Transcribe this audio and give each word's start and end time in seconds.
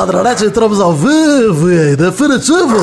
do 0.00 0.12
Peladronete, 0.12 0.44
entramos 0.44 0.80
ao 0.80 0.92
vivo 0.92 1.70
e 1.70 1.94
definitivo 1.94 2.76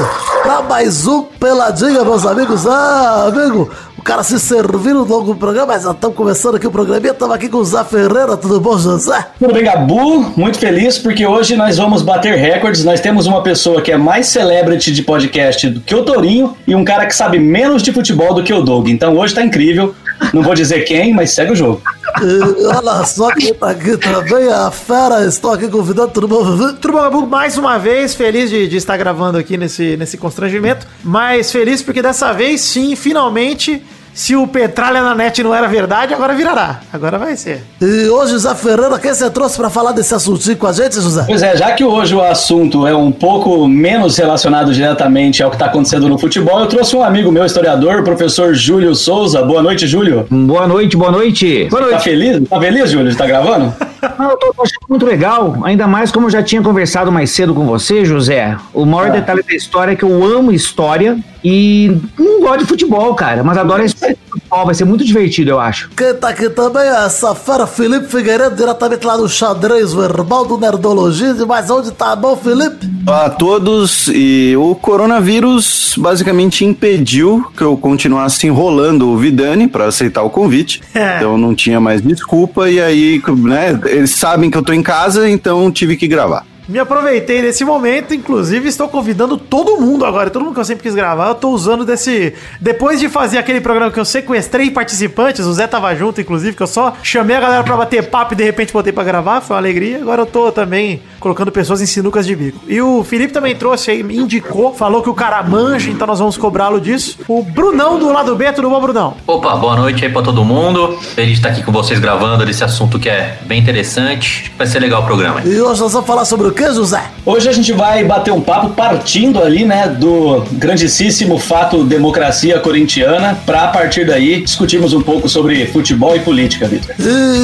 para 0.44 0.62
mais 0.62 1.08
um 1.08 1.24
Peladinha, 1.24 2.04
meus 2.04 2.26
amigos. 2.26 2.68
Ah, 2.68 3.26
amigo, 3.28 3.70
o 3.98 4.02
cara 4.04 4.22
se 4.24 4.40
servindo 4.40 5.04
logo 5.04 5.34
do 5.34 5.36
programa, 5.36 5.74
mas 5.74 5.84
já 5.84 5.92
estamos 5.92 6.16
começando 6.16 6.56
aqui 6.56 6.68
o 6.68 6.72
programinha. 6.72 7.12
Estamos 7.12 7.36
aqui 7.36 7.50
com 7.50 7.58
o 7.58 7.66
Zé 7.66 7.84
Ferreira, 7.84 8.38
tudo 8.38 8.60
bom, 8.60 8.78
José? 8.78 9.26
Tudo 9.40 9.54
bem, 9.54 9.64
Gabu? 9.64 10.32
Muito 10.36 10.60
feliz 10.60 11.00
porque 11.00 11.26
hoje 11.26 11.56
nós 11.56 11.78
vamos 11.78 12.04
bater 12.04 12.36
recordes. 12.36 12.84
Nós 12.84 13.02
temos 13.02 13.26
uma 13.26 13.42
pessoa 13.42 13.82
que 13.82 13.92
é 13.92 13.98
mais 13.98 14.28
celebrity 14.28 14.92
de 14.92 15.02
podcast 15.02 15.70
do 15.70 15.82
que 15.82 15.96
o 15.96 16.04
Torinho 16.04 16.56
e 16.68 16.76
um 16.76 16.86
cara 16.86 17.06
que 17.08 17.16
sabe 17.16 17.40
menos 17.40 17.82
de 17.82 17.92
futebol 17.92 18.34
do 18.34 18.44
que 18.44 18.54
o 18.54 18.62
Doug. 18.62 18.90
Então 18.90 19.18
hoje 19.18 19.34
tá 19.34 19.44
incrível. 19.44 19.96
Não 20.34 20.42
vou 20.44 20.54
dizer 20.54 20.82
quem, 20.82 21.14
mas 21.14 21.32
segue 21.32 21.54
o 21.54 21.56
jogo. 21.56 21.82
E 22.24 22.66
olha 22.68 23.06
só 23.06 23.30
quem 23.32 23.54
tá 23.54 23.72
aqui 23.72 23.98
também, 23.98 24.48
a 24.52 24.72
fera. 24.72 25.26
Estou 25.26 25.52
aqui 25.54 25.68
convidando 25.68 26.10
todo 26.10 26.28
mundo. 26.28 26.74
Tudo 26.74 27.10
bom? 27.12 27.26
Mais 27.26 27.58
uma 27.58 27.78
vez, 27.78 28.16
feliz 28.16 28.50
de, 28.50 28.68
de 28.68 28.78
estar 28.78 28.98
gravando 28.98 29.38
aqui 29.38 29.58
nesse, 29.58 29.98
nesse 29.98 30.18
constrangimento. 30.18 30.88
Mas 31.04 31.52
feliz 31.52 31.82
porque 31.82 32.02
dessa 32.02 32.32
vez, 32.34 32.62
sim, 32.62 32.96
finalmente, 32.96 33.84
se 34.18 34.36
o 34.36 34.48
Petralha 34.48 35.04
na 35.04 35.14
net 35.14 35.44
não 35.44 35.54
era 35.54 35.68
verdade, 35.68 36.12
agora 36.12 36.34
virará. 36.34 36.80
Agora 36.92 37.20
vai 37.20 37.38
ser. 37.38 37.62
E 37.80 38.08
hoje, 38.10 38.32
José 38.32 38.56
Ferreira, 38.56 38.98
quem 38.98 39.14
você 39.14 39.30
trouxe 39.30 39.56
para 39.56 39.70
falar 39.70 39.92
desse 39.92 40.14
assuntinho 40.16 40.58
com 40.58 40.66
a 40.66 40.74
gente, 40.74 40.96
José? 40.96 41.24
Pois 41.28 41.44
é, 41.44 41.56
já 41.56 41.74
que 41.74 41.84
hoje 41.84 42.16
o 42.16 42.22
assunto 42.24 42.88
é 42.88 42.96
um 42.96 43.12
pouco 43.12 43.68
menos 43.68 44.18
relacionado 44.18 44.74
diretamente 44.74 45.44
ao 45.44 45.52
que 45.52 45.56
está 45.56 45.68
acontecendo 45.68 46.10
no 46.10 46.18
futebol, 46.18 46.60
eu 46.60 46.66
trouxe 46.66 46.96
um 46.96 47.04
amigo 47.04 47.32
meu, 47.32 47.46
historiador, 47.46 48.00
o 48.00 48.04
professor 48.04 48.56
Júlio 48.56 48.96
Souza. 48.96 49.44
Boa 49.44 49.62
noite, 49.62 49.86
Júlio. 49.86 50.26
Boa 50.32 50.66
noite, 50.66 50.98
boa 50.98 51.12
noite. 51.12 51.68
Boa 51.70 51.84
noite. 51.84 51.94
Tá 51.94 52.00
feliz? 52.00 52.50
Tá 52.50 52.60
feliz, 52.60 52.90
Júlio, 52.90 53.16
tá 53.16 53.28
gravando? 53.28 53.72
Não, 54.18 54.32
eu 54.32 54.38
tô, 54.38 54.54
tô, 54.54 54.64
achando 54.64 54.86
muito 54.90 55.06
legal, 55.06 55.58
ainda 55.64 55.88
mais 55.88 56.12
como 56.12 56.26
eu 56.26 56.32
já 56.32 56.42
tinha 56.42 56.62
conversado 56.62 57.12
mais 57.12 57.30
cedo 57.32 57.54
com 57.54 57.66
você, 57.66 58.04
José. 58.04 58.56
O 58.74 58.86
maior 58.86 59.10
é. 59.10 59.12
detalhe 59.12 59.44
da 59.44 59.54
história 59.54 59.92
é 59.92 59.96
que 59.96 60.04
eu 60.04 60.24
amo 60.24 60.52
história 60.52 61.18
e 61.50 61.98
não 62.20 62.42
gosto 62.42 62.60
de 62.60 62.66
futebol, 62.66 63.16
cara, 63.16 63.42
mas 63.42 63.58
adoro 63.58 63.82
esse 63.82 63.96
futebol, 63.96 64.66
vai 64.66 64.76
ser 64.76 64.84
muito 64.84 65.06
divertido, 65.06 65.52
eu 65.52 65.60
acho. 65.62 65.90
Quem 65.96 66.14
tá 66.14 66.28
aqui 66.28 66.50
também 66.50 66.84
é 66.84 67.06
essa 67.06 67.34
fera 67.34 67.66
Felipe 67.66 68.08
Figueiredo, 68.08 68.54
diretamente 68.54 69.06
lá 69.06 69.16
do 69.16 69.30
xadrez 69.30 69.94
verbal 69.94 70.44
do 70.44 70.58
Nerdologia, 70.58 71.34
mas 71.48 71.70
onde 71.70 71.92
tá 71.92 72.18
bom, 72.18 72.36
Felipe? 72.36 72.86
Olá 73.08 73.28
a 73.28 73.30
todos, 73.30 74.10
e 74.14 74.56
o 74.58 74.76
coronavírus 74.76 75.96
basicamente 75.98 76.66
impediu 76.66 77.50
que 77.56 77.64
eu 77.64 77.78
continuasse 77.78 78.46
enrolando 78.46 79.08
o 79.08 79.16
Vidani 79.16 79.70
para 79.70 79.86
aceitar 79.86 80.24
o 80.24 80.30
convite, 80.30 80.82
é. 80.94 81.16
então 81.16 81.38
não 81.38 81.56
tinha 81.56 81.80
mais 81.80 82.02
desculpa, 82.02 82.70
e 82.70 82.82
aí, 82.82 83.22
né, 83.38 83.80
eles 83.86 84.12
sabem 84.12 84.52
que 84.52 84.58
eu 84.58 84.64
tô 84.64 84.74
em 84.74 84.84
casa, 84.84 85.30
então 85.30 85.72
tive 85.72 85.96
que 85.96 86.10
gravar. 86.10 86.46
Me 86.68 86.80
aproveitei 86.80 87.42
desse 87.42 87.64
momento, 87.64 88.14
inclusive 88.14 88.68
estou 88.68 88.90
convidando 88.90 89.38
todo 89.38 89.80
mundo 89.80 90.04
agora, 90.04 90.30
todo 90.30 90.44
mundo 90.44 90.54
que 90.54 90.60
eu 90.60 90.66
sempre 90.66 90.84
quis 90.84 90.94
gravar, 90.94 91.30
eu 91.30 91.36
tô 91.36 91.50
usando 91.50 91.86
desse. 91.86 92.34
Depois 92.60 93.00
de 93.00 93.08
fazer 93.08 93.38
aquele 93.38 93.62
programa 93.62 93.90
que 93.90 93.98
eu 93.98 94.04
sequestrei 94.04 94.70
participantes, 94.70 95.46
o 95.46 95.54
Zé 95.54 95.66
tava 95.66 95.96
junto, 95.96 96.20
inclusive, 96.20 96.58
que 96.58 96.64
eu 96.64 96.68
só 96.68 96.94
chamei 97.02 97.38
a 97.38 97.40
galera 97.40 97.64
pra 97.64 97.78
bater 97.78 98.10
papo 98.10 98.34
e 98.34 98.38
de 98.38 98.44
repente 98.44 98.74
botei 98.74 98.92
pra 98.92 99.06
gravar, 99.06 99.40
foi 99.40 99.56
uma 99.56 99.62
alegria. 99.62 100.00
Agora 100.02 100.24
eu 100.24 100.26
tô 100.26 100.52
também 100.52 101.02
colocando 101.22 101.54
pessoas 101.54 101.82
em 101.82 101.86
sinucas 101.86 102.26
de 102.26 102.36
bico. 102.36 102.60
E 102.68 102.82
o 102.82 103.02
Felipe 103.02 103.32
também 103.32 103.56
trouxe 103.56 103.92
aí, 103.92 104.04
me 104.04 104.18
indicou, 104.18 104.74
falou 104.74 105.02
que 105.02 105.10
o 105.10 105.14
cara 105.14 105.42
manja, 105.44 105.90
então 105.90 106.06
nós 106.06 106.20
vamos 106.20 106.36
cobrá-lo 106.36 106.82
disso. 106.82 107.18
O 107.30 107.44
Brunão 107.44 107.98
do 107.98 108.12
lado 108.12 108.36
B, 108.36 108.52
tudo 108.52 108.70
bom, 108.70 108.82
Brunão? 108.82 109.16
Opa, 109.26 109.56
boa 109.56 109.78
noite 109.78 110.04
aí 110.04 110.12
pra 110.12 110.22
todo 110.22 110.44
mundo. 110.44 110.98
Feliz 111.16 111.32
de 111.32 111.38
estar 111.38 111.50
aqui 111.50 111.64
com 111.64 111.72
vocês 111.72 111.98
gravando 111.98 112.46
desse 112.46 112.64
assunto 112.64 113.00
que 113.00 113.08
é 113.08 113.40
bem 113.46 113.62
interessante. 113.62 114.52
Vai 114.58 114.68
ser 114.68 114.80
legal 114.80 115.04
o 115.04 115.06
programa. 115.06 115.42
E 115.46 115.62
hoje 115.62 115.80
nós 115.80 115.94
vamos 115.94 116.06
falar 116.06 116.26
sobre 116.26 116.48
o 116.48 116.57
que, 116.58 116.74
José? 116.74 117.04
Hoje 117.26 117.48
a 117.48 117.52
gente 117.52 117.72
vai 117.72 118.04
bater 118.04 118.32
um 118.34 118.42
papo 118.42 118.70
partindo 118.70 119.42
ali, 119.42 119.64
né, 119.64 119.88
do 119.88 120.44
grandíssimo 120.54 121.38
fato 121.38 121.84
democracia 121.84 122.60
corintiana, 122.60 123.38
para 123.46 123.66
a 123.66 123.68
partir 123.68 124.06
daí 124.06 124.42
discutirmos 124.42 124.94
um 124.94 125.02
pouco 125.02 125.30
sobre 125.30 125.68
futebol 125.68 126.16
e 126.16 126.20
política, 126.20 126.68
Vitor. 126.68 126.96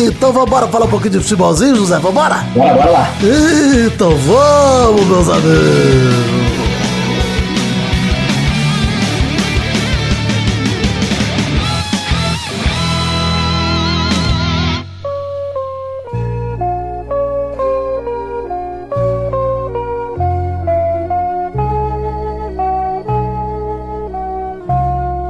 Então 0.08 0.34
vamos 0.34 0.50
falar 0.72 0.86
um 0.86 0.90
pouquinho 0.90 1.12
de 1.12 1.20
futebolzinho, 1.20 1.76
José? 1.76 2.00
Vambora? 2.00 2.44
Bora, 2.56 2.74
bora 2.74 2.90
lá. 2.90 3.14
Então 3.86 4.16
vamos, 4.18 5.06
meus 5.06 5.30
amigos. 5.30 6.43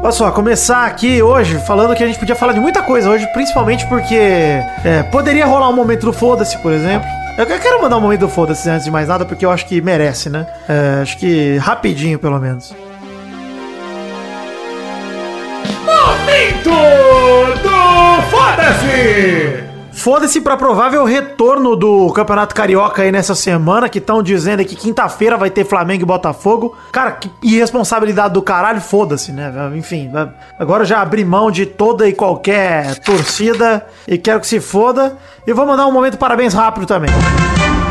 Olha 0.03 0.11
só, 0.11 0.29
começar 0.31 0.85
aqui 0.85 1.23
hoje 1.23 1.57
falando 1.65 1.95
que 1.95 2.03
a 2.03 2.07
gente 2.07 2.19
podia 2.19 2.35
falar 2.35 2.51
de 2.51 2.59
muita 2.59 2.81
coisa 2.81 3.09
hoje, 3.09 3.25
principalmente 3.27 3.87
porque 3.87 4.13
é, 4.13 5.01
poderia 5.09 5.45
rolar 5.45 5.69
um 5.69 5.73
momento 5.73 6.05
do 6.07 6.11
foda-se, 6.11 6.57
por 6.57 6.73
exemplo. 6.73 7.07
Eu 7.37 7.45
quero 7.45 7.81
mandar 7.81 7.95
um 7.95 8.01
momento 8.01 8.19
do 8.19 8.27
foda-se 8.27 8.69
antes 8.69 8.83
de 8.83 8.91
mais 8.91 9.07
nada, 9.07 9.23
porque 9.23 9.45
eu 9.45 9.49
acho 9.49 9.65
que 9.65 9.79
merece, 9.79 10.29
né? 10.29 10.45
É, 10.67 11.01
acho 11.03 11.17
que 11.17 11.55
rapidinho, 11.55 12.19
pelo 12.19 12.37
menos. 12.37 12.75
Momento 15.85 16.69
do 17.63 18.21
foda-se! 18.29 19.62
Foda-se 20.03 20.41
pra 20.41 20.57
provável 20.57 21.05
retorno 21.05 21.77
do 21.77 22.11
Campeonato 22.11 22.53
Carioca 22.53 23.03
aí 23.03 23.09
nessa 23.09 23.33
semana, 23.33 23.87
que 23.87 23.99
estão 23.99 24.21
dizendo 24.21 24.65
que 24.65 24.75
quinta-feira 24.75 25.37
vai 25.37 25.49
ter 25.49 25.63
Flamengo 25.63 26.03
e 26.03 26.05
Botafogo. 26.05 26.75
Cara, 26.91 27.13
que 27.13 27.31
irresponsabilidade 27.41 28.33
do 28.33 28.41
caralho, 28.41 28.81
foda-se, 28.81 29.31
né? 29.31 29.49
Enfim, 29.77 30.11
agora 30.59 30.83
já 30.83 31.01
abri 31.01 31.23
mão 31.23 31.49
de 31.49 31.65
toda 31.65 32.05
e 32.05 32.11
qualquer 32.11 32.99
torcida 32.99 33.87
e 34.05 34.17
quero 34.17 34.41
que 34.41 34.47
se 34.47 34.59
foda. 34.59 35.17
E 35.47 35.53
vou 35.53 35.65
mandar 35.65 35.87
um 35.87 35.91
momento 35.93 36.17
parabéns 36.17 36.53
rápido 36.53 36.85
também. 36.85 37.09
Parabéns. 37.09 37.82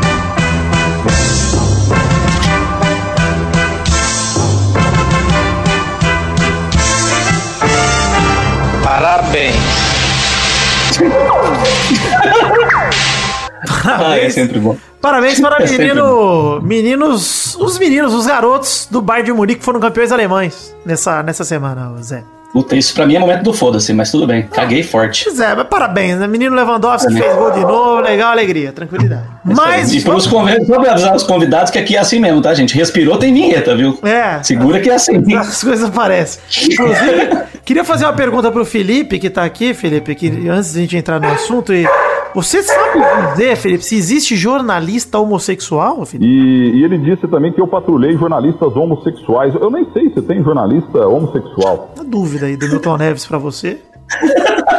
Parabéns. 13.83 14.05
Ah, 14.05 14.17
é 14.17 14.29
sempre 14.29 14.59
bom. 14.59 14.77
Parabéns 15.01 15.39
para 15.39 15.57
é 15.63 15.69
menino, 15.69 16.61
meninos, 16.61 17.55
os 17.55 17.77
meninos, 17.77 18.13
os 18.13 18.25
garotos 18.25 18.87
do 18.89 19.01
Bayern 19.01 19.25
de 19.25 19.33
Munique 19.33 19.59
que 19.59 19.65
foram 19.65 19.79
campeões 19.79 20.11
alemães 20.11 20.75
nessa, 20.85 21.21
nessa 21.23 21.43
semana, 21.43 21.93
Zé. 22.01 22.23
Puta, 22.53 22.75
isso 22.75 22.93
pra 22.93 23.07
mim 23.07 23.15
é 23.15 23.19
momento 23.19 23.41
do 23.41 23.51
foda-se, 23.51 23.91
mas 23.93 24.11
tudo 24.11 24.27
bem. 24.27 24.43
Caguei 24.43 24.83
forte. 24.83 25.23
Pois 25.25 25.39
é, 25.39 25.55
mas 25.55 25.67
parabéns, 25.67 26.19
né? 26.19 26.27
Menino 26.27 26.55
Lewandowski 26.55 27.11
fez 27.11 27.35
gol 27.35 27.49
de 27.49 27.61
novo, 27.61 27.99
legal, 27.99 28.31
alegria, 28.31 28.71
tranquilidade. 28.71 29.23
É 29.25 29.53
mas. 29.53 29.91
E 29.91 30.01
pros 30.01 30.27
convidados, 30.27 30.67
só 30.67 30.75
avisar 30.75 31.15
os 31.15 31.23
convidados 31.23 31.71
que 31.71 31.79
aqui 31.79 31.95
é 31.95 31.99
assim 31.99 32.19
mesmo, 32.19 32.43
tá, 32.43 32.53
gente? 32.53 32.75
Respirou, 32.75 33.17
tem 33.17 33.33
vinheta, 33.33 33.75
viu? 33.75 33.97
É. 34.03 34.41
Segura 34.43 34.79
que 34.79 34.89
é 34.89 34.93
assim. 34.93 35.35
As 35.35 35.63
coisas 35.63 35.89
aparecem. 35.89 36.43
Inclusive, 36.71 37.43
queria 37.65 37.83
fazer 37.83 38.05
uma 38.05 38.13
pergunta 38.13 38.51
pro 38.51 38.63
Felipe, 38.63 39.17
que 39.17 39.31
tá 39.31 39.43
aqui, 39.43 39.73
Felipe, 39.73 40.13
que 40.13 40.47
antes 40.47 40.73
de 40.73 40.77
a 40.77 40.81
gente 40.81 40.95
entrar 40.95 41.19
no 41.19 41.27
assunto 41.27 41.73
e. 41.73 41.87
Você 42.35 42.63
sabe 42.63 42.99
dizer, 43.31 43.55
Felipe, 43.57 43.83
se 43.83 43.95
existe 43.95 44.35
jornalista 44.35 45.19
homossexual, 45.19 46.05
Felipe? 46.05 46.29
E, 46.29 46.79
e, 46.79 46.83
ele 46.83 46.97
disse 46.97 47.27
também 47.27 47.51
que 47.51 47.61
eu 47.61 47.67
patrulhei 47.67 48.17
jornalistas 48.17 48.75
homossexuais. 48.75 49.53
Eu 49.55 49.69
nem 49.69 49.85
sei 49.93 50.11
se 50.11 50.21
tem 50.21 50.43
jornalista 50.43 51.07
homossexual. 51.07 51.93
Uma 51.95 52.05
dúvida 52.05 52.47
aí 52.47 52.57
do 52.57 52.67
Milton 52.67 52.97
Neves 52.97 53.25
para 53.25 53.37
você. 53.37 53.79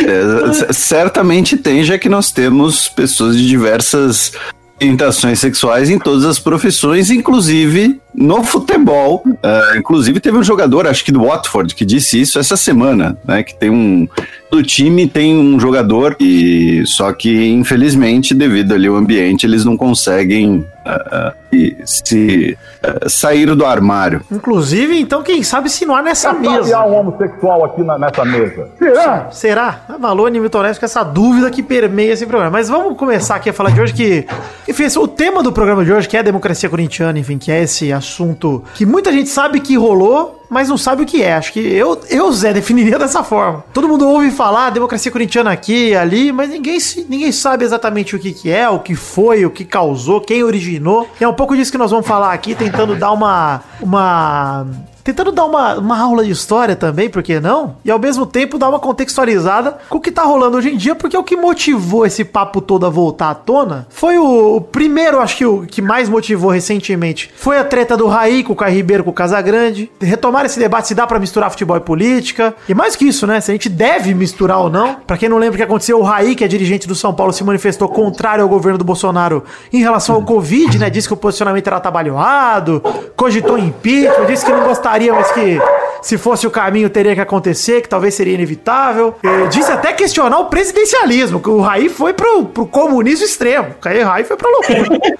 É, 0.00 0.72
certamente 0.72 1.56
tem, 1.56 1.82
já 1.82 1.98
que 1.98 2.08
nós 2.08 2.30
temos 2.30 2.88
pessoas 2.88 3.36
de 3.36 3.48
diversas 3.48 4.32
orientações 4.80 5.40
sexuais 5.40 5.90
em 5.90 5.98
todas 5.98 6.24
as 6.24 6.38
profissões, 6.38 7.10
inclusive 7.10 8.00
no 8.18 8.42
futebol. 8.42 9.22
Uh, 9.26 9.78
inclusive 9.78 10.18
teve 10.18 10.36
um 10.36 10.42
jogador, 10.42 10.86
acho 10.86 11.04
que 11.04 11.12
do 11.12 11.24
Watford, 11.24 11.74
que 11.74 11.84
disse 11.84 12.20
isso 12.20 12.38
essa 12.38 12.56
semana, 12.56 13.16
né? 13.24 13.42
Que 13.42 13.54
tem 13.54 13.70
um 13.70 14.08
do 14.50 14.62
time 14.62 15.06
tem 15.06 15.36
um 15.36 15.60
jogador 15.60 16.16
e 16.18 16.82
só 16.86 17.12
que 17.12 17.48
infelizmente 17.48 18.34
devido 18.34 18.72
ali 18.72 18.86
ao 18.86 18.96
ambiente 18.96 19.44
eles 19.44 19.62
não 19.62 19.76
conseguem 19.76 20.66
uh, 20.86 21.84
se 21.84 22.56
uh, 22.82 23.10
sair 23.10 23.54
do 23.54 23.66
armário. 23.66 24.22
Inclusive, 24.32 24.98
então 24.98 25.22
quem 25.22 25.42
sabe 25.42 25.68
se 25.68 25.84
não 25.84 25.94
há 25.94 26.00
nessa 26.00 26.32
mesa. 26.32 26.78
há 26.78 26.86
um 26.86 26.94
homossexual 26.94 27.66
aqui 27.66 27.82
na, 27.82 27.98
nessa 27.98 28.24
mesa. 28.24 28.68
Será? 28.78 29.30
Será? 29.30 29.80
Valor 30.00 30.30
Nimitorés 30.30 30.78
com 30.78 30.86
essa 30.86 31.04
dúvida 31.04 31.50
que 31.50 31.62
permeia 31.62 32.12
esse 32.12 32.24
programa. 32.24 32.50
Mas 32.50 32.70
vamos 32.70 32.96
começar 32.96 33.36
aqui 33.36 33.50
a 33.50 33.52
falar 33.52 33.70
de 33.70 33.82
hoje 33.82 33.92
que, 33.92 34.26
enfim, 34.66 34.86
o 34.98 35.06
tema 35.06 35.42
do 35.42 35.52
programa 35.52 35.84
de 35.84 35.92
hoje 35.92 36.08
que 36.08 36.16
é 36.16 36.20
a 36.20 36.22
democracia 36.22 36.70
corintiana, 36.70 37.18
enfim, 37.18 37.36
que 37.36 37.52
é 37.52 37.62
esse 37.62 37.92
assunto 37.92 38.07
assunto 38.08 38.64
que 38.74 38.86
muita 38.86 39.12
gente 39.12 39.28
sabe 39.28 39.60
que 39.60 39.76
rolou, 39.76 40.44
mas 40.48 40.68
não 40.68 40.78
sabe 40.78 41.02
o 41.02 41.06
que 41.06 41.22
é. 41.22 41.34
Acho 41.34 41.52
que 41.52 41.60
eu, 41.60 42.00
eu 42.08 42.32
Zé, 42.32 42.52
definiria 42.54 42.98
dessa 42.98 43.22
forma. 43.22 43.64
Todo 43.72 43.88
mundo 43.88 44.08
ouve 44.08 44.30
falar 44.30 44.70
democracia 44.70 45.12
corintiana 45.12 45.52
aqui 45.52 45.94
ali, 45.94 46.32
mas 46.32 46.50
ninguém, 46.50 46.78
ninguém 47.08 47.32
sabe 47.32 47.64
exatamente 47.64 48.16
o 48.16 48.18
que, 48.18 48.32
que 48.32 48.50
é, 48.50 48.68
o 48.68 48.80
que 48.80 48.94
foi, 48.94 49.44
o 49.44 49.50
que 49.50 49.64
causou, 49.64 50.20
quem 50.20 50.42
originou. 50.42 51.08
E 51.20 51.24
é 51.24 51.28
um 51.28 51.34
pouco 51.34 51.56
disso 51.56 51.70
que 51.70 51.78
nós 51.78 51.90
vamos 51.90 52.06
falar 52.06 52.32
aqui, 52.32 52.54
tentando 52.54 52.96
dar 52.96 53.12
uma. 53.12 53.62
uma 53.80 54.66
Tentando 55.08 55.32
dar 55.32 55.46
uma, 55.46 55.78
uma 55.78 55.98
aula 55.98 56.22
de 56.22 56.30
história 56.30 56.76
também, 56.76 57.08
por 57.08 57.22
que 57.22 57.40
não? 57.40 57.76
E 57.82 57.90
ao 57.90 57.98
mesmo 57.98 58.26
tempo 58.26 58.58
dar 58.58 58.68
uma 58.68 58.78
contextualizada 58.78 59.78
com 59.88 59.96
o 59.96 60.00
que 60.02 60.12
tá 60.12 60.22
rolando 60.22 60.58
hoje 60.58 60.68
em 60.68 60.76
dia, 60.76 60.94
porque 60.94 61.16
o 61.16 61.24
que 61.24 61.34
motivou 61.34 62.04
esse 62.04 62.26
papo 62.26 62.60
todo 62.60 62.84
a 62.84 62.90
voltar 62.90 63.30
à 63.30 63.34
tona 63.34 63.86
foi 63.88 64.18
o, 64.18 64.56
o 64.56 64.60
primeiro, 64.60 65.18
acho 65.18 65.38
que 65.38 65.46
o 65.46 65.62
que 65.66 65.80
mais 65.80 66.10
motivou 66.10 66.50
recentemente, 66.50 67.32
foi 67.34 67.56
a 67.56 67.64
treta 67.64 67.96
do 67.96 68.06
Raí 68.06 68.44
com 68.44 68.52
o 68.52 68.56
Caio 68.56 68.74
Ribeiro 68.74 69.02
com 69.02 69.08
o 69.08 69.14
Casagrande. 69.14 69.90
Retomar 69.98 70.44
esse 70.44 70.58
debate 70.58 70.88
se 70.88 70.94
dá 70.94 71.06
pra 71.06 71.18
misturar 71.18 71.50
futebol 71.50 71.78
e 71.78 71.80
política. 71.80 72.54
E 72.68 72.74
mais 72.74 72.94
que 72.94 73.06
isso, 73.06 73.26
né? 73.26 73.40
Se 73.40 73.50
a 73.50 73.54
gente 73.54 73.70
deve 73.70 74.12
misturar 74.12 74.58
ou 74.58 74.68
não. 74.68 74.96
Pra 75.06 75.16
quem 75.16 75.30
não 75.30 75.38
lembra 75.38 75.54
o 75.54 75.56
que 75.56 75.62
aconteceu, 75.62 75.98
o 75.98 76.02
Raí, 76.02 76.34
que 76.34 76.44
é 76.44 76.48
dirigente 76.48 76.86
do 76.86 76.94
São 76.94 77.14
Paulo, 77.14 77.32
se 77.32 77.42
manifestou 77.42 77.88
contrário 77.88 78.42
ao 78.42 78.48
governo 78.50 78.76
do 78.76 78.84
Bolsonaro 78.84 79.42
em 79.72 79.78
relação 79.78 80.16
ao 80.16 80.22
Covid, 80.22 80.78
né? 80.78 80.90
Disse 80.90 81.08
que 81.08 81.14
o 81.14 81.16
posicionamento 81.16 81.66
era 81.66 81.78
atabalhoado, 81.78 82.82
cogitou 83.16 83.58
impeachment, 83.58 84.26
disse 84.26 84.44
que 84.44 84.52
não 84.52 84.64
gostaria, 84.64 84.97
mas 85.14 85.30
que 85.32 85.58
se 86.02 86.16
fosse 86.16 86.46
o 86.46 86.50
caminho 86.50 86.88
teria 86.88 87.14
que 87.14 87.20
acontecer, 87.20 87.82
que 87.82 87.88
talvez 87.88 88.14
seria 88.14 88.34
inevitável. 88.34 89.14
Disse 89.50 89.70
até 89.70 89.92
questionar 89.92 90.38
o 90.38 90.46
presidencialismo, 90.46 91.40
que 91.40 91.48
o 91.48 91.60
Raí 91.60 91.88
foi 91.88 92.12
pro, 92.12 92.46
pro 92.46 92.66
comunismo 92.66 93.24
extremo. 93.24 93.74
O 93.84 94.04
Raí 94.04 94.24
foi 94.24 94.36
pra 94.36 94.48
loucura. 94.50 94.88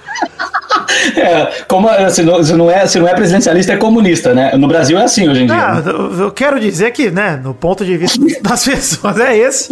É, 1.15 1.63
como, 1.67 1.87
se, 2.09 2.23
não, 2.23 2.43
se, 2.43 2.53
não 2.53 2.69
é, 2.69 2.87
se 2.87 2.99
não 2.99 3.07
é 3.07 3.13
presidencialista, 3.13 3.73
é 3.73 3.77
comunista, 3.77 4.33
né? 4.33 4.55
No 4.55 4.67
Brasil 4.67 4.97
é 4.97 5.03
assim 5.03 5.27
hoje 5.29 5.43
em 5.43 5.45
dia. 5.45 5.55
Ah, 5.55 5.75
né? 5.75 5.83
eu, 5.85 6.23
eu 6.23 6.31
quero 6.31 6.59
dizer 6.59 6.91
que, 6.91 7.11
né, 7.11 7.39
no 7.43 7.53
ponto 7.53 7.85
de 7.85 7.95
vista 7.97 8.19
das 8.41 8.65
pessoas 8.65 9.19
é 9.19 9.37
esse. 9.37 9.69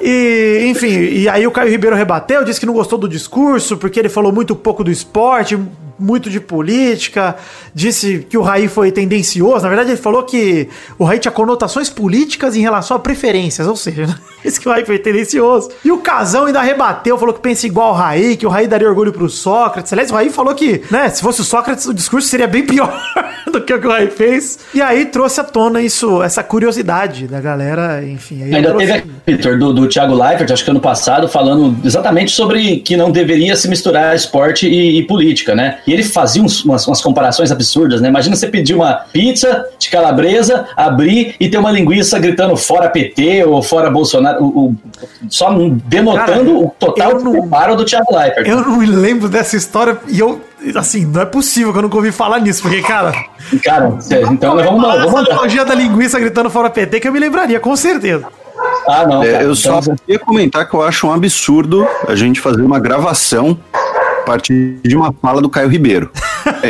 E, 0.00 0.66
enfim, 0.66 0.88
e 0.88 1.28
aí 1.28 1.46
o 1.46 1.50
Caio 1.50 1.70
Ribeiro 1.70 1.96
rebateu, 1.96 2.44
disse 2.44 2.60
que 2.60 2.66
não 2.66 2.74
gostou 2.74 2.98
do 2.98 3.08
discurso, 3.08 3.76
porque 3.76 3.98
ele 3.98 4.08
falou 4.08 4.32
muito 4.32 4.54
pouco 4.54 4.82
do 4.82 4.90
esporte, 4.90 5.58
muito 5.98 6.28
de 6.30 6.40
política, 6.40 7.36
disse 7.74 8.26
que 8.28 8.36
o 8.36 8.42
Raí 8.42 8.68
foi 8.68 8.92
tendencioso. 8.92 9.62
Na 9.62 9.68
verdade, 9.68 9.90
ele 9.90 9.96
falou 9.96 10.22
que 10.22 10.68
o 10.98 11.04
Raí 11.04 11.18
tinha 11.18 11.32
conotações 11.32 11.88
políticas 11.88 12.56
em 12.56 12.60
relação 12.60 12.96
a 12.96 13.00
preferências, 13.00 13.66
ou 13.66 13.76
seja, 13.76 14.18
disse 14.46 14.60
que 14.60 14.68
o 14.68 14.72
Raí 14.72 14.84
foi 14.84 14.98
tendencioso. 14.98 15.70
E 15.84 15.90
o 15.92 15.98
Casão 15.98 16.46
ainda 16.46 16.60
rebateu, 16.62 17.18
falou 17.18 17.34
que 17.34 17.40
pensa 17.40 17.66
igual 17.66 17.88
ao 17.88 17.94
Raí, 17.94 18.36
que 18.36 18.46
o 18.46 18.48
Raí 18.48 18.66
daria 18.66 18.88
orgulho 18.88 19.12
pro 19.12 19.28
Sócrates. 19.28 19.92
Aliás, 19.92 20.10
o 20.10 20.14
Raí 20.14 20.30
falou 20.30 20.54
que, 20.54 20.82
né, 20.90 21.08
se 21.10 21.20
fosse 21.22 21.40
o 21.40 21.44
Sócrates, 21.44 21.86
o 21.86 21.94
discurso 21.94 22.28
seria 22.28 22.46
bem 22.46 22.64
pior 22.64 22.92
do 23.52 23.60
que 23.60 23.72
o 23.74 23.80
que 23.80 23.86
o 23.86 23.90
Raí 23.90 24.08
fez. 24.10 24.58
E 24.74 24.80
aí 24.80 25.06
trouxe 25.06 25.40
à 25.40 25.44
tona 25.44 25.80
isso, 25.82 26.22
essa 26.22 26.42
curiosidade 26.42 27.26
da 27.26 27.40
galera, 27.40 28.02
enfim. 28.04 28.42
Ainda 28.42 28.68
trouxe- 28.70 28.86
teve 28.86 28.98
aqui, 28.98 29.10
Vitor, 29.26 29.58
do, 29.58 29.72
do 29.72 29.88
Thiago 29.88 30.14
Leifert, 30.14 30.50
acho 30.52 30.64
que 30.64 30.70
ano 30.70 30.80
passado, 30.80 31.28
falando 31.28 31.76
exatamente 31.84 32.32
sobre 32.32 32.78
que 32.78 32.96
não 32.96 33.10
deveria 33.10 33.56
se 33.56 33.68
misturar 33.68 34.14
esporte 34.14 34.68
e, 34.68 34.98
e 34.98 35.02
política, 35.06 35.54
né? 35.54 35.78
E 35.86 35.92
ele 35.92 36.02
fazia 36.02 36.42
uns- 36.42 36.64
umas, 36.64 36.86
umas 36.86 37.00
comparações 37.02 37.50
absurdas, 37.50 38.00
né? 38.00 38.08
Imagina 38.08 38.36
você 38.36 38.46
pedir 38.46 38.74
uma 38.74 38.94
pizza 39.12 39.64
de 39.78 39.88
calabresa, 39.90 40.66
abrir 40.76 41.34
e 41.40 41.48
ter 41.48 41.58
uma 41.58 41.70
linguiça 41.70 42.18
gritando 42.18 42.56
fora 42.56 42.88
PT 42.88 43.44
ou 43.44 43.62
fora 43.62 43.90
Bolsonaro, 43.90 44.35
o- 44.40 44.66
o- 44.70 44.76
só 45.28 45.50
denotando 45.84 46.16
Cara, 46.26 46.42
o 46.50 46.72
total 46.78 47.10
eu 47.12 47.20
não- 47.24 47.32
preparo 47.32 47.76
do 47.76 47.84
Thiago 47.84 48.16
Leifert. 48.16 48.46
Eu 48.48 48.56
não 48.62 48.76
me 48.78 48.86
lembro 48.86 49.28
dessa 49.28 49.56
história 49.56 49.98
e 50.08 50.18
eu, 50.20 50.40
assim, 50.74 51.04
não 51.06 51.20
é 51.22 51.26
possível 51.26 51.72
que 51.72 51.78
eu 51.78 51.82
nunca 51.82 51.96
ouvi 51.96 52.12
falar 52.12 52.38
nisso, 52.40 52.62
porque, 52.62 52.82
cara. 52.82 53.12
Cara, 53.64 53.96
então 54.30 54.56
vamos, 54.56 54.80
falar 54.82 55.04
vamos 55.04 55.20
essa 55.22 55.30
analogia 55.32 55.64
da 55.64 55.74
linguiça 55.74 56.18
gritando 56.18 56.50
fora 56.50 56.68
PT 56.70 57.00
que 57.00 57.08
eu 57.08 57.12
me 57.12 57.18
lembraria, 57.20 57.60
com 57.60 57.74
certeza. 57.76 58.26
Ah, 58.88 59.06
não. 59.06 59.22
É, 59.22 59.44
eu 59.44 59.54
só 59.54 59.78
então- 59.80 59.96
queria 59.96 60.18
comentar 60.18 60.68
que 60.68 60.74
eu 60.74 60.82
acho 60.82 61.06
um 61.06 61.12
absurdo 61.12 61.86
a 62.08 62.14
gente 62.14 62.40
fazer 62.40 62.62
uma 62.62 62.78
gravação 62.78 63.58
a 63.72 64.22
partir 64.24 64.78
de 64.82 64.96
uma 64.96 65.12
fala 65.20 65.40
do 65.42 65.48
Caio 65.48 65.68
Ribeiro. 65.68 66.10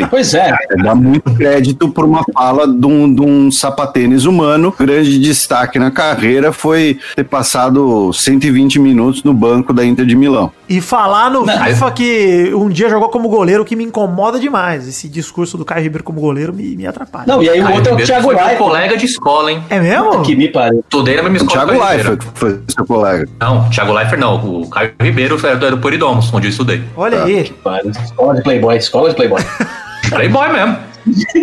Pois 0.09 0.33
é. 0.33 0.53
É, 0.69 0.77
dá 0.77 0.95
muito 0.95 1.33
crédito 1.33 1.89
por 1.89 2.05
uma 2.05 2.23
fala 2.33 2.67
de 2.67 2.85
um, 2.85 3.13
de 3.13 3.21
um 3.21 3.51
sapatênis 3.51 4.25
humano. 4.25 4.73
Grande 4.77 5.19
destaque 5.19 5.79
na 5.79 5.91
carreira 5.91 6.51
foi 6.51 6.99
ter 7.15 7.23
passado 7.23 8.11
120 8.13 8.79
minutos 8.79 9.23
no 9.23 9.33
banco 9.33 9.73
da 9.73 9.85
Inter 9.85 10.05
de 10.05 10.15
Milão. 10.15 10.51
E 10.69 10.81
falar 10.81 11.31
no 11.31 11.45
Não, 11.45 11.57
FIFA 11.65 11.91
que 11.91 12.51
um 12.53 12.69
dia 12.69 12.89
jogou 12.89 13.09
como 13.09 13.29
goleiro, 13.29 13.63
que 13.63 13.75
me 13.75 13.83
incomoda 13.83 14.39
demais. 14.39 14.87
Esse 14.87 15.07
discurso 15.07 15.57
do 15.57 15.63
Caio 15.63 15.83
Ribeiro 15.83 16.03
como 16.03 16.19
goleiro 16.19 16.53
me, 16.53 16.75
me 16.75 16.85
atrapalha. 16.85 17.25
Não, 17.25 17.41
e 17.41 17.49
aí 17.49 17.59
o 17.59 17.63
Caio 17.63 17.75
outro 17.77 17.91
é 17.93 17.95
o 17.95 18.05
Thiago 18.05 18.29
Leifert. 18.31 18.57
colega 18.57 18.97
de 18.97 19.05
escola, 19.05 19.51
hein? 19.51 19.63
É 19.69 19.79
mesmo? 19.79 20.21
Que 20.23 20.35
me 20.35 20.49
pariu. 20.49 20.79
Estudei 20.79 21.15
na 21.15 21.23
mesma 21.23 21.47
escola. 21.47 21.65
Thiago 21.65 21.81
o 21.81 21.87
Leifert 21.87 22.23
foi 22.33 22.59
seu 22.67 22.85
colega. 22.85 23.27
Não, 23.39 23.69
Thiago 23.69 23.93
Leifert 23.93 24.19
não. 24.19 24.61
O 24.61 24.69
Caio 24.69 24.93
Ribeiro 24.99 25.37
era 25.45 25.55
do, 25.55 25.71
do 25.71 25.77
Puridomos, 25.77 26.33
onde 26.33 26.47
eu 26.47 26.51
estudei. 26.51 26.83
Olha 26.95 27.23
aí, 27.23 27.49
Pariu. 27.63 27.91
Escola 27.91 28.35
de 28.35 28.41
Playboy, 28.43 28.77
escola 28.77 29.09
de 29.09 29.15
Playboy. 29.15 29.41
Playboy 30.09 30.51
mesmo. 30.53 30.77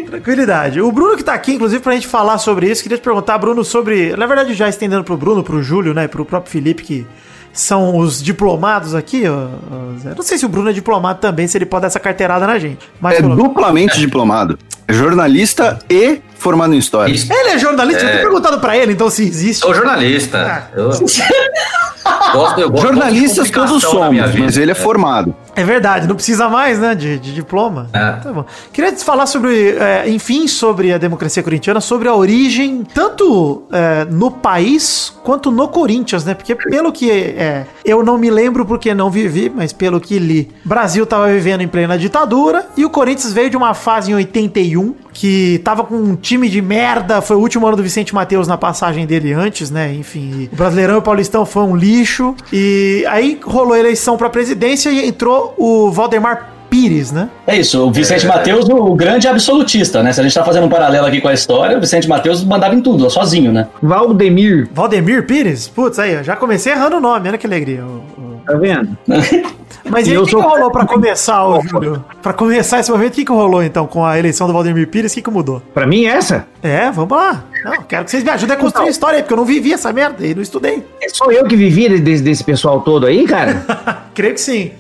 tranquilidade. 0.06 0.80
O 0.80 0.90
Bruno 0.92 1.16
que 1.16 1.24
tá 1.24 1.34
aqui, 1.34 1.54
inclusive, 1.54 1.82
pra 1.82 1.94
gente 1.94 2.06
falar 2.06 2.38
sobre 2.38 2.70
isso, 2.70 2.82
queria 2.82 2.98
te 2.98 3.02
perguntar, 3.04 3.38
Bruno, 3.38 3.64
sobre. 3.64 4.14
Na 4.16 4.26
verdade, 4.26 4.54
já 4.54 4.68
estendendo 4.68 5.04
pro 5.04 5.16
Bruno, 5.16 5.42
pro 5.42 5.62
Júlio, 5.62 5.94
né? 5.94 6.06
Pro 6.08 6.24
próprio 6.24 6.50
Felipe, 6.52 6.82
que 6.82 7.06
são 7.52 7.96
os 7.96 8.22
diplomados 8.22 8.94
aqui, 8.94 9.24
ó. 9.28 9.46
ó. 9.70 10.14
Não 10.16 10.22
sei 10.22 10.36
se 10.38 10.44
o 10.44 10.48
Bruno 10.48 10.70
é 10.70 10.72
diplomado 10.72 11.20
também, 11.20 11.46
se 11.46 11.56
ele 11.56 11.66
pode 11.66 11.82
dar 11.82 11.86
essa 11.88 12.00
carteirada 12.00 12.46
na 12.46 12.58
gente. 12.58 12.78
Mas 13.00 13.18
É 13.18 13.20
pelo- 13.22 13.36
duplamente 13.36 13.98
diplomado. 13.98 14.58
É 14.86 14.92
jornalista 14.92 15.78
e 15.88 16.20
formado 16.44 16.74
em 16.74 16.78
história. 16.78 17.10
Isso. 17.12 17.32
Ele 17.32 17.48
é 17.48 17.58
jornalista, 17.58 18.02
eu 18.02 18.08
É. 18.08 18.10
tenho 18.12 18.22
perguntado 18.22 18.60
pra 18.60 18.76
ele, 18.76 18.92
então 18.92 19.10
se 19.10 19.24
existe. 19.24 19.60
Sou 19.62 19.74
jornalista. 19.74 20.68
Eu 20.74 20.90
gosto, 22.32 22.60
eu 22.60 22.70
gosto 22.70 22.82
Jornalistas 22.86 23.50
todos 23.50 23.82
somos, 23.82 24.10
vida. 24.30 24.32
mas 24.44 24.56
ele 24.56 24.70
é 24.70 24.74
formado. 24.74 25.34
É 25.56 25.64
verdade, 25.64 26.06
não 26.08 26.14
precisa 26.16 26.48
mais, 26.48 26.78
né, 26.78 26.94
de, 26.94 27.18
de 27.18 27.32
diploma. 27.32 27.88
É. 27.92 28.12
Tá 28.22 28.32
bom. 28.32 28.44
Queria 28.72 28.92
te 28.92 29.04
falar 29.04 29.26
sobre, 29.26 29.70
é, 29.78 30.08
enfim, 30.08 30.46
sobre 30.48 30.92
a 30.92 30.98
democracia 30.98 31.42
corintiana, 31.42 31.80
sobre 31.80 32.08
a 32.08 32.14
origem, 32.14 32.84
tanto 32.92 33.62
é, 33.72 34.04
no 34.10 34.30
país 34.30 35.12
quanto 35.22 35.50
no 35.50 35.68
Corinthians, 35.68 36.24
né? 36.24 36.34
Porque 36.34 36.54
pelo 36.54 36.92
que 36.92 37.10
é, 37.10 37.66
eu 37.84 38.04
não 38.04 38.18
me 38.18 38.30
lembro 38.30 38.66
porque 38.66 38.92
não 38.94 39.10
vivi, 39.10 39.50
mas 39.54 39.72
pelo 39.72 40.00
que 40.00 40.18
li, 40.18 40.50
Brasil 40.64 41.06
tava 41.06 41.28
vivendo 41.28 41.60
em 41.62 41.68
plena 41.68 41.96
ditadura 41.96 42.66
e 42.76 42.84
o 42.84 42.90
Corinthians 42.90 43.32
veio 43.32 43.48
de 43.48 43.56
uma 43.56 43.72
fase 43.74 44.10
em 44.10 44.14
81 44.14 44.94
que 45.14 45.60
tava 45.64 45.84
com 45.84 45.94
um 45.94 46.16
time 46.16 46.48
de 46.48 46.60
merda, 46.60 47.22
foi 47.22 47.36
o 47.36 47.40
último 47.40 47.66
ano 47.66 47.76
do 47.76 47.82
Vicente 47.82 48.14
Matheus 48.14 48.46
na 48.48 48.58
passagem 48.58 49.06
dele 49.06 49.32
antes, 49.32 49.70
né? 49.70 49.94
Enfim, 49.94 50.50
o 50.52 50.56
Brasileirão 50.56 50.96
e 50.96 50.98
o 50.98 51.02
Paulistão 51.02 51.46
foi 51.46 51.62
um 51.62 51.74
lixo 51.76 52.34
e 52.52 53.04
aí 53.08 53.38
rolou 53.42 53.72
a 53.74 53.78
eleição 53.78 54.16
pra 54.16 54.28
presidência 54.28 54.90
e 54.90 55.06
entrou 55.08 55.54
o 55.56 55.90
Valdemar 55.92 56.50
Pires, 56.68 57.12
né? 57.12 57.28
É 57.46 57.56
isso, 57.56 57.86
o 57.86 57.92
Vicente 57.92 58.26
Matheus, 58.26 58.68
o 58.68 58.94
grande 58.96 59.28
absolutista, 59.28 60.02
né? 60.02 60.12
Se 60.12 60.18
a 60.20 60.24
gente 60.24 60.34
tá 60.34 60.42
fazendo 60.42 60.66
um 60.66 60.68
paralelo 60.68 61.06
aqui 61.06 61.20
com 61.20 61.28
a 61.28 61.32
história, 61.32 61.78
o 61.78 61.80
Vicente 61.80 62.08
Matheus 62.08 62.42
mandava 62.42 62.74
em 62.74 62.80
tudo, 62.80 63.08
sozinho, 63.08 63.52
né? 63.52 63.68
Valdemir, 63.80 64.68
Valdemir 64.74 65.24
Pires? 65.24 65.68
Putz, 65.68 66.00
aí, 66.00 66.16
ó, 66.18 66.22
já 66.24 66.34
comecei 66.34 66.72
errando 66.72 66.96
o 66.96 67.00
nome, 67.00 67.28
olha 67.28 67.38
que 67.38 67.46
alegria. 67.46 67.84
O- 67.84 68.20
o- 68.20 68.40
tá 68.44 68.54
vendo? 68.56 68.98
Mas 69.88 70.06
e 70.08 70.16
o 70.16 70.24
que, 70.24 70.30
sou- 70.30 70.40
que 70.42 70.46
rolou 70.48 70.70
pra 70.70 70.84
começar, 70.86 71.46
ô, 71.46 71.60
Júlio? 71.62 72.04
Pra 72.22 72.32
começar 72.32 72.80
esse 72.80 72.90
momento, 72.90 73.12
o 73.12 73.16
que, 73.16 73.24
que 73.24 73.32
rolou 73.32 73.62
então 73.62 73.86
com 73.86 74.04
a 74.04 74.18
eleição 74.18 74.46
do 74.46 74.52
Valdemir 74.54 74.88
Pires? 74.88 75.12
O 75.12 75.14
que, 75.16 75.22
que 75.22 75.30
mudou? 75.30 75.60
Pra 75.74 75.86
mim, 75.86 76.06
essa? 76.06 76.46
É, 76.62 76.90
vamos 76.90 77.14
lá. 77.16 77.44
Não, 77.62 77.82
quero 77.82 78.04
que 78.04 78.10
vocês 78.10 78.24
me 78.24 78.30
ajudem 78.30 78.56
a 78.56 78.58
construir 78.58 78.86
a 78.86 78.90
história 78.90 79.16
aí, 79.16 79.22
porque 79.22 79.34
eu 79.34 79.38
não 79.38 79.44
vivi 79.44 79.72
essa 79.74 79.92
merda 79.92 80.26
e 80.26 80.34
não 80.34 80.42
estudei. 80.42 80.82
É 81.02 81.08
só 81.10 81.30
eu 81.30 81.44
que 81.46 81.54
vivi 81.56 81.88
desse, 82.00 82.22
desse 82.22 82.42
pessoal 82.44 82.80
todo 82.80 83.04
aí, 83.06 83.26
cara? 83.26 84.04
Creio 84.14 84.34
que 84.34 84.40
sim. 84.40 84.70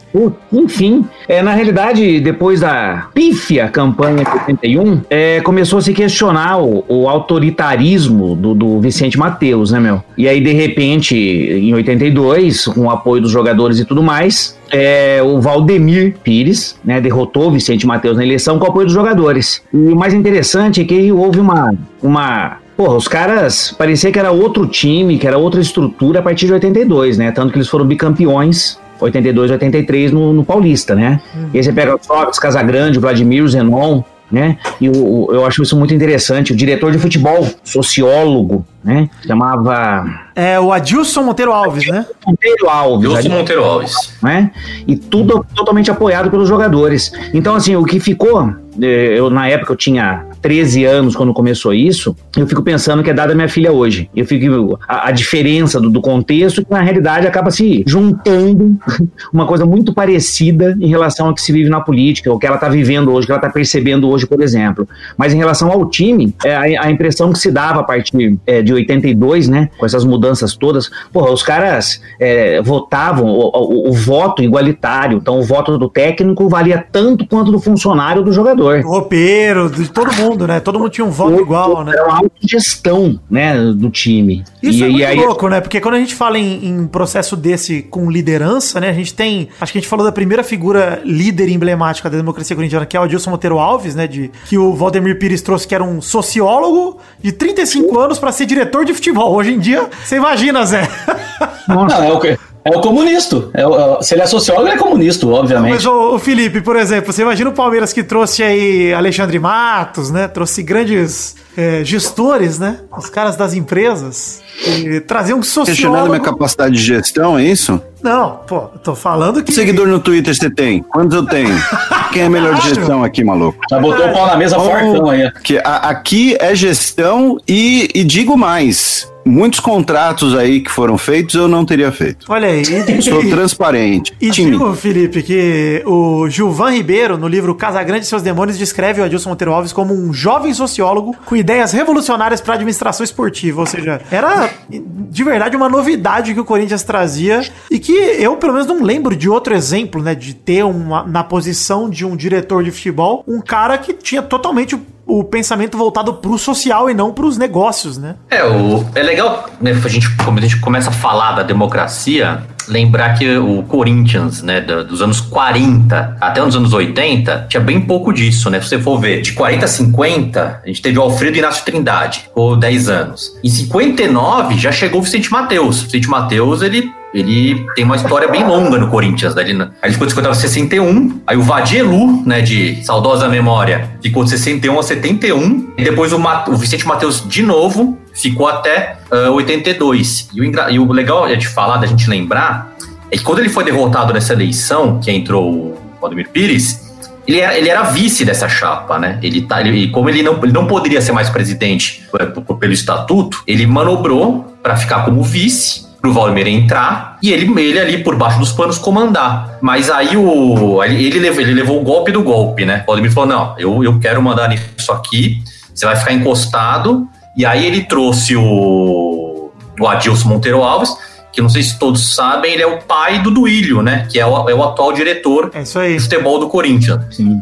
Enfim, 0.52 1.04
é, 1.28 1.42
na 1.42 1.52
realidade, 1.52 2.20
depois 2.20 2.60
da 2.60 3.08
pífia 3.12 3.68
campanha 3.68 4.24
de 4.24 4.30
81, 4.30 5.00
é, 5.10 5.40
começou 5.40 5.78
a 5.80 5.82
se 5.82 5.92
questionar 5.92 6.58
o, 6.62 6.84
o 6.88 7.08
autoritarismo 7.08 8.34
do, 8.34 8.54
do 8.54 8.80
Vicente 8.80 9.18
Mateus, 9.18 9.70
né, 9.72 9.80
meu? 9.80 10.02
E 10.16 10.28
aí, 10.28 10.40
de 10.40 10.52
repente, 10.52 11.16
em 11.16 11.74
82, 11.74 12.66
com 12.66 12.82
o 12.82 12.90
apoio 12.90 13.22
dos 13.22 13.30
jogadores 13.30 13.78
e 13.78 13.84
tudo 13.84 14.02
mais, 14.02 14.56
é, 14.74 15.22
o 15.22 15.40
Valdemir 15.40 16.16
Pires, 16.22 16.76
né, 16.84 17.00
derrotou 17.00 17.46
o 17.46 17.50
Vicente 17.52 17.86
Mateus 17.86 18.16
na 18.16 18.24
eleição 18.24 18.58
com 18.58 18.66
o 18.66 18.68
apoio 18.68 18.86
dos 18.86 18.94
jogadores. 18.94 19.62
E 19.72 19.76
o 19.76 19.96
mais 19.96 20.12
interessante 20.12 20.80
é 20.80 20.84
que 20.84 21.12
houve 21.12 21.38
uma, 21.38 21.72
uma 22.02 22.58
Porra, 22.76 22.96
os 22.96 23.06
caras 23.06 23.72
parecia 23.78 24.10
que 24.10 24.18
era 24.18 24.32
outro 24.32 24.66
time, 24.66 25.16
que 25.16 25.28
era 25.28 25.38
outra 25.38 25.60
estrutura 25.60 26.18
a 26.18 26.22
partir 26.22 26.46
de 26.46 26.54
82, 26.54 27.16
né? 27.16 27.30
Tanto 27.30 27.52
que 27.52 27.58
eles 27.58 27.68
foram 27.68 27.86
bicampeões 27.86 28.76
82 28.98 29.52
83 29.52 30.10
no, 30.10 30.32
no 30.32 30.44
Paulista, 30.44 30.92
né? 30.92 31.20
E 31.52 31.58
aí 31.58 31.62
você 31.62 31.72
pega 31.72 31.94
o 31.94 31.98
Sócrates, 32.02 32.40
Casagrande, 32.40 32.98
o 32.98 33.00
Vladimir, 33.00 33.44
o 33.44 33.48
Zenon, 33.48 34.02
né? 34.30 34.58
E 34.80 34.88
o, 34.88 34.92
o- 35.26 35.28
eu 35.32 35.46
acho 35.46 35.62
isso 35.62 35.76
muito 35.76 35.92
interessante. 35.94 36.52
O 36.52 36.56
diretor 36.56 36.90
de 36.92 36.98
futebol, 36.98 37.46
sociólogo, 37.62 38.66
né? 38.82 39.08
Chamava 39.26 40.04
É 40.34 40.58
o 40.58 40.72
Adilson 40.72 41.22
Monteiro 41.22 41.52
Alves, 41.52 41.86
né? 41.86 42.04
Monteiro 42.26 42.68
Alves. 42.68 43.14
Ali, 43.16 43.28
Monteiro 43.28 43.64
Alves. 43.64 43.94
né? 44.22 44.50
E 44.86 44.96
tudo 44.96 45.44
totalmente 45.54 45.90
apoiado 45.90 46.30
pelos 46.30 46.48
jogadores. 46.48 47.12
Então, 47.32 47.54
assim, 47.54 47.76
o 47.76 47.84
que 47.84 48.00
ficou, 48.00 48.50
eh, 48.80 49.14
eu 49.18 49.30
na 49.30 49.48
época 49.48 49.72
eu 49.72 49.76
tinha 49.76 50.26
13 50.44 50.84
anos 50.84 51.16
quando 51.16 51.32
começou 51.32 51.72
isso, 51.72 52.14
eu 52.36 52.46
fico 52.46 52.60
pensando 52.62 53.02
que 53.02 53.08
é 53.08 53.14
dada 53.14 53.34
minha 53.34 53.48
filha 53.48 53.72
hoje. 53.72 54.10
Eu 54.14 54.26
fico 54.26 54.78
a, 54.86 55.08
a 55.08 55.10
diferença 55.10 55.80
do, 55.80 55.88
do 55.88 56.02
contexto 56.02 56.62
que 56.62 56.70
na 56.70 56.82
realidade 56.82 57.26
acaba 57.26 57.50
se 57.50 57.82
juntando 57.86 58.76
uma 59.32 59.46
coisa 59.46 59.64
muito 59.64 59.94
parecida 59.94 60.76
em 60.78 60.86
relação 60.86 61.28
ao 61.28 61.34
que 61.34 61.40
se 61.40 61.50
vive 61.50 61.70
na 61.70 61.80
política, 61.80 62.30
o 62.30 62.38
que 62.38 62.46
ela 62.46 62.56
está 62.56 62.68
vivendo 62.68 63.10
hoje, 63.10 63.24
o 63.24 63.26
que 63.26 63.32
ela 63.32 63.38
está 63.40 63.48
percebendo 63.50 64.06
hoje, 64.10 64.26
por 64.26 64.42
exemplo. 64.42 64.86
Mas 65.16 65.32
em 65.32 65.38
relação 65.38 65.72
ao 65.72 65.88
time, 65.88 66.34
é, 66.44 66.54
a, 66.76 66.82
a 66.84 66.90
impressão 66.90 67.32
que 67.32 67.38
se 67.38 67.50
dava 67.50 67.80
a 67.80 67.82
partir 67.82 68.36
é, 68.46 68.60
de 68.60 68.70
82, 68.74 69.48
né, 69.48 69.70
com 69.78 69.86
essas 69.86 70.04
mudanças 70.04 70.54
todas, 70.54 70.90
porra, 71.10 71.30
os 71.32 71.42
caras 71.42 72.02
é, 72.20 72.60
votavam 72.60 73.28
o, 73.28 73.48
o- 73.48 73.88
o 73.88 73.92
voto 73.94 74.42
igualitário, 74.42 75.16
então 75.16 75.38
o 75.40 75.42
voto 75.42 75.78
do 75.78 75.88
técnico 75.88 76.50
valia 76.50 76.84
tanto 76.92 77.26
quanto 77.26 77.50
do 77.50 77.58
funcionário 77.58 78.22
do 78.22 78.30
jogador. 78.30 78.80
O 78.84 78.88
roupeiro, 78.88 79.70
de 79.70 79.88
todo 79.90 80.12
mundo, 80.14 80.33
né? 80.46 80.60
Todo 80.60 80.78
mundo 80.78 80.90
tinha 80.90 81.04
um 81.04 81.10
voto 81.10 81.40
igual, 81.40 81.84
né? 81.84 81.92
Era 81.92 82.04
uma 82.04 82.18
autogestão, 82.18 83.20
né, 83.30 83.54
do 83.72 83.90
time. 83.90 84.44
Isso 84.62 84.80
e, 84.80 84.82
é 84.82 84.88
muito 84.88 85.00
e 85.00 85.04
aí, 85.04 85.16
louco, 85.16 85.48
né? 85.48 85.60
Porque 85.60 85.80
quando 85.80 85.94
a 85.94 85.98
gente 85.98 86.14
fala 86.14 86.38
em, 86.38 86.66
em 86.66 86.86
processo 86.86 87.36
desse 87.36 87.82
com 87.82 88.10
liderança, 88.10 88.80
né? 88.80 88.88
A 88.88 88.92
gente 88.92 89.14
tem. 89.14 89.48
Acho 89.60 89.72
que 89.72 89.78
a 89.78 89.80
gente 89.80 89.88
falou 89.88 90.04
da 90.04 90.12
primeira 90.12 90.42
figura 90.42 91.00
líder 91.04 91.48
emblemática 91.48 92.10
da 92.10 92.16
democracia 92.16 92.54
corintiana, 92.56 92.86
que 92.86 92.96
é 92.96 93.00
o 93.00 93.04
Adilson 93.04 93.30
Monteiro 93.30 93.58
Alves, 93.58 93.94
né? 93.94 94.06
De, 94.06 94.30
que 94.46 94.58
o 94.58 94.74
Valdemir 94.74 95.18
Pires 95.18 95.42
trouxe, 95.42 95.66
que 95.66 95.74
era 95.74 95.84
um 95.84 96.00
sociólogo 96.00 96.98
de 97.22 97.32
35 97.32 97.98
anos 97.98 98.18
pra 98.18 98.32
ser 98.32 98.46
diretor 98.46 98.84
de 98.84 98.92
futebol. 98.94 99.34
Hoje 99.34 99.52
em 99.52 99.58
dia, 99.58 99.88
você 100.04 100.16
imagina, 100.16 100.64
Zé. 100.66 100.88
Não, 101.68 101.86
é 101.86 102.12
o, 102.12 102.20
que- 102.20 102.38
é 102.64 102.70
o 102.76 102.80
comunista. 102.80 103.48
É 103.54 103.66
o- 103.66 103.74
é 103.78 103.98
o- 103.98 104.02
se 104.02 104.14
ele 104.14 104.22
é 104.22 104.26
sociólogo, 104.26 104.66
ele 104.68 104.76
é 104.76 104.78
comunista, 104.78 105.26
obviamente. 105.26 105.72
Mas 105.74 105.86
o, 105.86 106.14
o 106.14 106.18
Felipe, 106.18 106.60
por 106.60 106.76
exemplo, 106.76 107.12
você 107.12 107.22
imagina 107.22 107.50
o 107.50 107.52
Palmeiras 107.52 107.92
que 107.92 108.02
trouxe 108.02 108.42
aí 108.42 108.92
Alexandre 108.94 109.38
Matos, 109.38 110.10
né? 110.10 110.26
Trouxe 110.28 110.62
grandes 110.62 111.36
eh, 111.56 111.82
gestores, 111.84 112.58
né? 112.58 112.78
Os 112.96 113.08
caras 113.10 113.36
das 113.36 113.54
empresas. 113.54 114.42
E 114.66 115.00
trazer 115.00 115.34
um 115.34 115.40
Questionando 115.40 115.66
sociólogo. 115.74 116.08
minha 116.10 116.20
capacidade 116.20 116.74
de 116.74 116.80
gestão, 116.82 117.36
é 117.38 117.44
isso? 117.44 117.80
Não, 118.02 118.40
pô, 118.46 118.60
tô 118.82 118.94
falando 118.94 119.36
que. 119.38 119.44
Que 119.44 119.52
seguidor 119.52 119.86
no 119.88 119.98
Twitter 119.98 120.34
você 120.34 120.48
tem? 120.50 120.80
Quantos 120.82 121.16
eu 121.16 121.26
tenho? 121.26 121.54
Quem 122.12 122.22
é 122.22 122.28
melhor 122.28 122.54
de 122.54 122.68
gestão 122.68 123.02
aqui, 123.02 123.24
maluco? 123.24 123.58
Já 123.68 123.80
botou 123.80 124.06
o 124.06 124.12
pau 124.12 124.26
na 124.26 124.36
mesa 124.36 124.58
fortão 124.58 125.10
aí. 125.10 125.30
Que 125.42 125.58
a- 125.58 125.88
aqui 125.88 126.36
é 126.38 126.54
gestão 126.54 127.36
e, 127.48 127.88
e 127.94 128.04
digo 128.04 128.36
mais. 128.36 129.12
Muitos 129.24 129.60
contratos 129.60 130.36
aí 130.36 130.60
que 130.60 130.70
foram 130.70 130.98
feitos 130.98 131.34
eu 131.34 131.48
não 131.48 131.64
teria 131.64 131.90
feito. 131.90 132.26
Olha 132.28 132.48
aí. 132.48 132.64
Sou 133.02 133.20
transparente. 133.28 134.12
e 134.20 134.30
Time. 134.30 134.52
digo, 134.52 134.74
Felipe, 134.74 135.22
que 135.22 135.82
o 135.86 136.28
Gilvan 136.28 136.70
Ribeiro, 136.70 137.16
no 137.16 137.26
livro 137.26 137.54
Casagrande 137.54 138.04
e 138.04 138.08
seus 138.08 138.22
Demônios, 138.22 138.58
descreve 138.58 139.00
o 139.00 139.04
Adilson 139.04 139.30
Monteiro 139.30 139.52
Alves 139.52 139.72
como 139.72 139.94
um 139.94 140.12
jovem 140.12 140.52
sociólogo 140.52 141.16
com 141.24 141.34
ideias 141.36 141.72
revolucionárias 141.72 142.40
para 142.40 142.54
administração 142.54 143.04
esportiva. 143.04 143.60
Ou 143.60 143.66
seja, 143.66 144.00
era 144.10 144.50
de 144.68 145.24
verdade 145.24 145.56
uma 145.56 145.68
novidade 145.68 146.34
que 146.34 146.40
o 146.40 146.44
Corinthians 146.44 146.82
trazia 146.82 147.42
e 147.70 147.78
que 147.78 147.92
eu, 147.92 148.36
pelo 148.36 148.52
menos, 148.52 148.66
não 148.66 148.82
lembro 148.82 149.16
de 149.16 149.28
outro 149.28 149.54
exemplo, 149.54 150.02
né? 150.02 150.14
De 150.14 150.34
ter 150.34 150.64
uma, 150.64 151.04
na 151.04 151.24
posição 151.24 151.88
de 151.88 152.04
um 152.04 152.16
diretor 152.16 152.62
de 152.62 152.70
futebol 152.70 153.24
um 153.26 153.40
cara 153.40 153.78
que 153.78 153.92
tinha 153.92 154.22
totalmente 154.22 154.78
o, 155.06 155.24
pensamento 155.24 155.76
voltado 155.76 156.14
pro 156.14 156.38
social 156.38 156.90
e 156.90 156.94
não 156.94 157.12
pros 157.12 157.36
negócios, 157.36 157.98
né? 157.98 158.16
É, 158.30 158.44
o, 158.44 158.84
é 158.94 159.02
legal, 159.02 159.48
né, 159.60 159.72
a 159.72 159.88
gente, 159.88 160.14
quando 160.16 160.38
a 160.38 160.42
gente 160.42 160.60
começa 160.60 160.90
a 160.90 160.92
falar 160.92 161.32
da 161.32 161.42
democracia, 161.42 162.42
lembrar 162.68 163.14
que 163.14 163.36
o 163.36 163.62
Corinthians, 163.64 164.42
né, 164.42 164.60
dos 164.60 165.02
anos 165.02 165.20
40 165.20 166.16
até 166.20 166.42
os 166.42 166.56
anos 166.56 166.72
80, 166.72 167.46
tinha 167.48 167.60
bem 167.60 167.80
pouco 167.80 168.12
disso, 168.12 168.50
né? 168.50 168.60
Se 168.60 168.68
você 168.68 168.78
for 168.78 168.98
ver, 168.98 169.22
de 169.22 169.32
40 169.32 169.64
a 169.64 169.68
50, 169.68 170.60
a 170.62 170.66
gente 170.66 170.82
teve 170.82 170.98
o 170.98 171.02
Alfredo 171.02 171.36
Inácio 171.36 171.64
Trindade, 171.64 172.20
ficou 172.20 172.56
10 172.56 172.88
anos. 172.88 173.36
Em 173.42 173.48
59, 173.48 174.56
já 174.56 174.72
chegou 174.72 175.00
o 175.00 175.04
Vicente 175.04 175.30
Mateus. 175.30 175.82
O 175.82 175.84
Vicente 175.84 176.08
Mateus, 176.08 176.62
ele 176.62 176.92
ele 177.14 177.64
tem 177.76 177.84
uma 177.84 177.94
história 177.94 178.26
bem 178.28 178.44
longa 178.44 178.76
no 178.76 178.88
Corinthians, 178.88 179.34
né? 179.36 179.42
Ele, 179.42 179.62
aí 179.62 179.68
ele 179.84 179.92
ficou 179.92 180.06
de 180.06 180.12
50 180.12 180.30
a 180.30 180.34
61, 180.34 181.20
aí 181.26 181.36
o 181.36 181.42
Vadielu, 181.42 182.22
né, 182.26 182.40
de 182.40 182.84
saudosa 182.84 183.28
memória, 183.28 183.88
ficou 184.02 184.24
de 184.24 184.30
61 184.30 184.78
a 184.78 184.82
71, 184.82 185.72
e 185.78 185.84
depois 185.84 186.12
o, 186.12 186.18
Ma- 186.18 186.44
o 186.48 186.56
Vicente 186.56 186.86
Mateus 186.86 187.26
de 187.26 187.42
novo 187.42 187.96
ficou 188.12 188.48
até 188.48 188.96
ah, 189.10 189.30
82. 189.30 190.28
E 190.34 190.40
o, 190.40 190.70
e 190.70 190.78
o 190.78 190.92
legal 190.92 191.28
é 191.28 191.36
de 191.36 191.46
falar, 191.46 191.76
da 191.76 191.86
gente 191.86 192.10
lembrar, 192.10 192.74
é 193.10 193.16
que 193.16 193.22
quando 193.22 193.38
ele 193.38 193.48
foi 193.48 193.62
derrotado 193.62 194.12
nessa 194.12 194.32
eleição, 194.32 194.98
que 194.98 195.10
entrou 195.10 195.48
o 195.52 195.78
Vladimir 196.00 196.28
Pires, 196.30 196.82
ele 197.26 197.38
era, 197.40 197.56
ele 197.56 197.68
era 197.68 197.82
vice 197.84 198.24
dessa 198.24 198.48
chapa, 198.48 198.98
né? 198.98 199.18
Ele 199.22 199.42
tá, 199.42 199.60
ele, 199.60 199.88
como 199.88 200.10
ele 200.10 200.22
não, 200.22 200.38
ele 200.42 200.52
não 200.52 200.66
poderia 200.66 201.00
ser 201.00 201.12
mais 201.12 201.30
presidente 201.30 202.04
eh, 202.18 202.26
pelo 202.26 202.72
estatuto, 202.72 203.42
ele 203.46 203.66
manobrou 203.66 204.52
para 204.62 204.76
ficar 204.76 205.04
como 205.04 205.22
vice 205.22 205.83
pro 206.04 206.12
Valdemir 206.12 206.46
entrar 206.46 207.16
e 207.22 207.32
ele, 207.32 207.50
ele 207.62 207.80
ali 207.80 208.04
por 208.04 208.14
baixo 208.14 208.38
dos 208.38 208.52
panos 208.52 208.76
comandar. 208.76 209.58
Mas 209.62 209.88
aí 209.88 210.14
o 210.18 210.84
ele, 210.84 211.02
ele, 211.06 211.18
levou, 211.18 211.40
ele 211.40 211.54
levou 211.54 211.80
o 211.80 211.82
golpe 211.82 212.12
do 212.12 212.22
golpe, 212.22 212.66
né? 212.66 212.82
O 212.82 212.88
Valdemir 212.88 213.10
falou: 213.10 213.30
não, 213.30 213.54
eu, 213.58 213.82
eu 213.82 213.98
quero 213.98 214.20
mandar 214.20 214.48
nisso 214.50 214.92
aqui, 214.92 215.42
você 215.74 215.86
vai 215.86 215.96
ficar 215.96 216.12
encostado. 216.12 217.08
E 217.34 217.46
aí 217.46 217.64
ele 217.64 217.84
trouxe 217.84 218.36
o, 218.36 219.50
o 219.80 219.88
Adilson 219.88 220.28
Monteiro 220.28 220.62
Alves, 220.62 220.94
que 221.32 221.40
não 221.40 221.48
sei 221.48 221.62
se 221.62 221.78
todos 221.78 222.14
sabem, 222.14 222.52
ele 222.52 222.62
é 222.62 222.66
o 222.66 222.82
pai 222.82 223.22
do 223.22 223.30
Duílio, 223.30 223.80
né? 223.80 224.06
Que 224.12 224.20
é 224.20 224.26
o, 224.26 224.46
é 224.50 224.54
o 224.54 224.62
atual 224.62 224.92
diretor 224.92 225.50
É 225.54 225.62
isso 225.62 225.78
aí. 225.78 225.94
de 225.96 226.00
futebol 226.02 226.38
do 226.38 226.48
Corinthians 226.50 227.00
sim. 227.10 227.40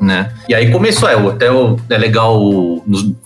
né? 0.00 0.32
E 0.48 0.54
aí 0.54 0.70
começou, 0.72 1.06
é, 1.06 1.14
o- 1.16 1.28
até 1.28 1.52
o- 1.52 1.76
é 1.90 1.98
legal, 1.98 2.40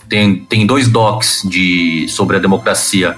tem, 0.09 0.35
tem 0.49 0.67
dois 0.67 0.89
docs 0.89 1.43
de, 1.49 2.07
sobre 2.09 2.35
a 2.35 2.39
democracia, 2.39 3.15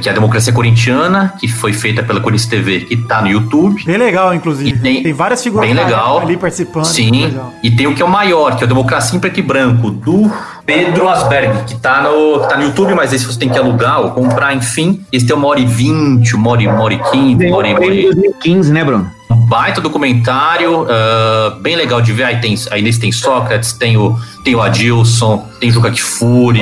que 0.00 0.08
é 0.08 0.12
a 0.12 0.14
democracia 0.14 0.52
corintiana, 0.52 1.32
que 1.40 1.48
foi 1.48 1.72
feita 1.72 2.02
pela 2.02 2.20
Corinthians 2.20 2.48
TV, 2.48 2.80
que 2.80 2.96
tá 2.96 3.22
no 3.22 3.28
YouTube. 3.28 3.82
Bem 3.84 3.96
legal, 3.96 4.34
inclusive. 4.34 4.78
Tem- 4.78 5.02
Tem, 5.02 5.12
várias 5.12 5.42
figuras 5.42 5.66
bem 5.66 5.74
legal. 5.74 6.20
ali 6.20 6.36
participando. 6.36 6.84
Sim, 6.84 7.34
e 7.62 7.70
tem 7.70 7.86
o 7.86 7.94
que 7.94 8.02
é 8.02 8.04
o 8.04 8.08
maior, 8.10 8.56
que 8.56 8.62
é 8.62 8.66
o 8.66 8.68
Democracia 8.68 9.16
em 9.16 9.20
Preto 9.20 9.38
e 9.40 9.42
Branco, 9.42 9.90
do 9.90 10.30
Pedro 10.66 11.08
Asberg, 11.08 11.64
que 11.64 11.74
tá 11.76 12.02
no, 12.02 12.40
que 12.40 12.48
tá 12.48 12.56
no 12.56 12.64
YouTube, 12.64 12.94
mas 12.94 13.12
esse 13.12 13.24
você 13.24 13.38
tem 13.38 13.48
que 13.48 13.58
alugar 13.58 14.00
ou 14.00 14.10
comprar, 14.10 14.54
enfim. 14.54 15.00
Esse 15.10 15.26
tem 15.26 15.34
uma 15.34 15.48
hora 15.48 15.60
e 15.60 15.66
vinte, 15.66 16.36
uma 16.36 16.50
hora 16.50 16.62
e, 16.62 16.66
uma 16.68 16.82
hora 16.82 16.94
e 16.94 16.98
quinze, 17.10 17.46
uma 17.46 17.56
hora 17.56 17.68
e... 17.68 17.72
o 17.72 17.76
uma 17.76 17.80
hora 17.80 17.86
prêmio 17.90 17.94
e- 17.94 18.00
em 18.00 18.14
2015, 18.14 18.72
né, 18.72 18.84
Bruno? 18.84 19.10
um 19.30 19.46
baita 19.46 19.80
documentário, 19.80 20.86
ah, 20.90 21.56
bem 21.62 21.74
legal 21.74 22.02
de 22.02 22.12
ver. 22.12 22.24
Aí, 22.24 22.36
tem, 22.40 22.54
aí 22.70 22.82
nesse 22.82 23.00
tem 23.00 23.10
Sócrates, 23.10 23.72
tem 23.72 23.96
o, 23.96 24.14
tem 24.44 24.54
o 24.54 24.60
Adilson, 24.60 25.48
tem 25.58 25.70
Juca 25.70 25.90
Kfouri, 25.90 26.60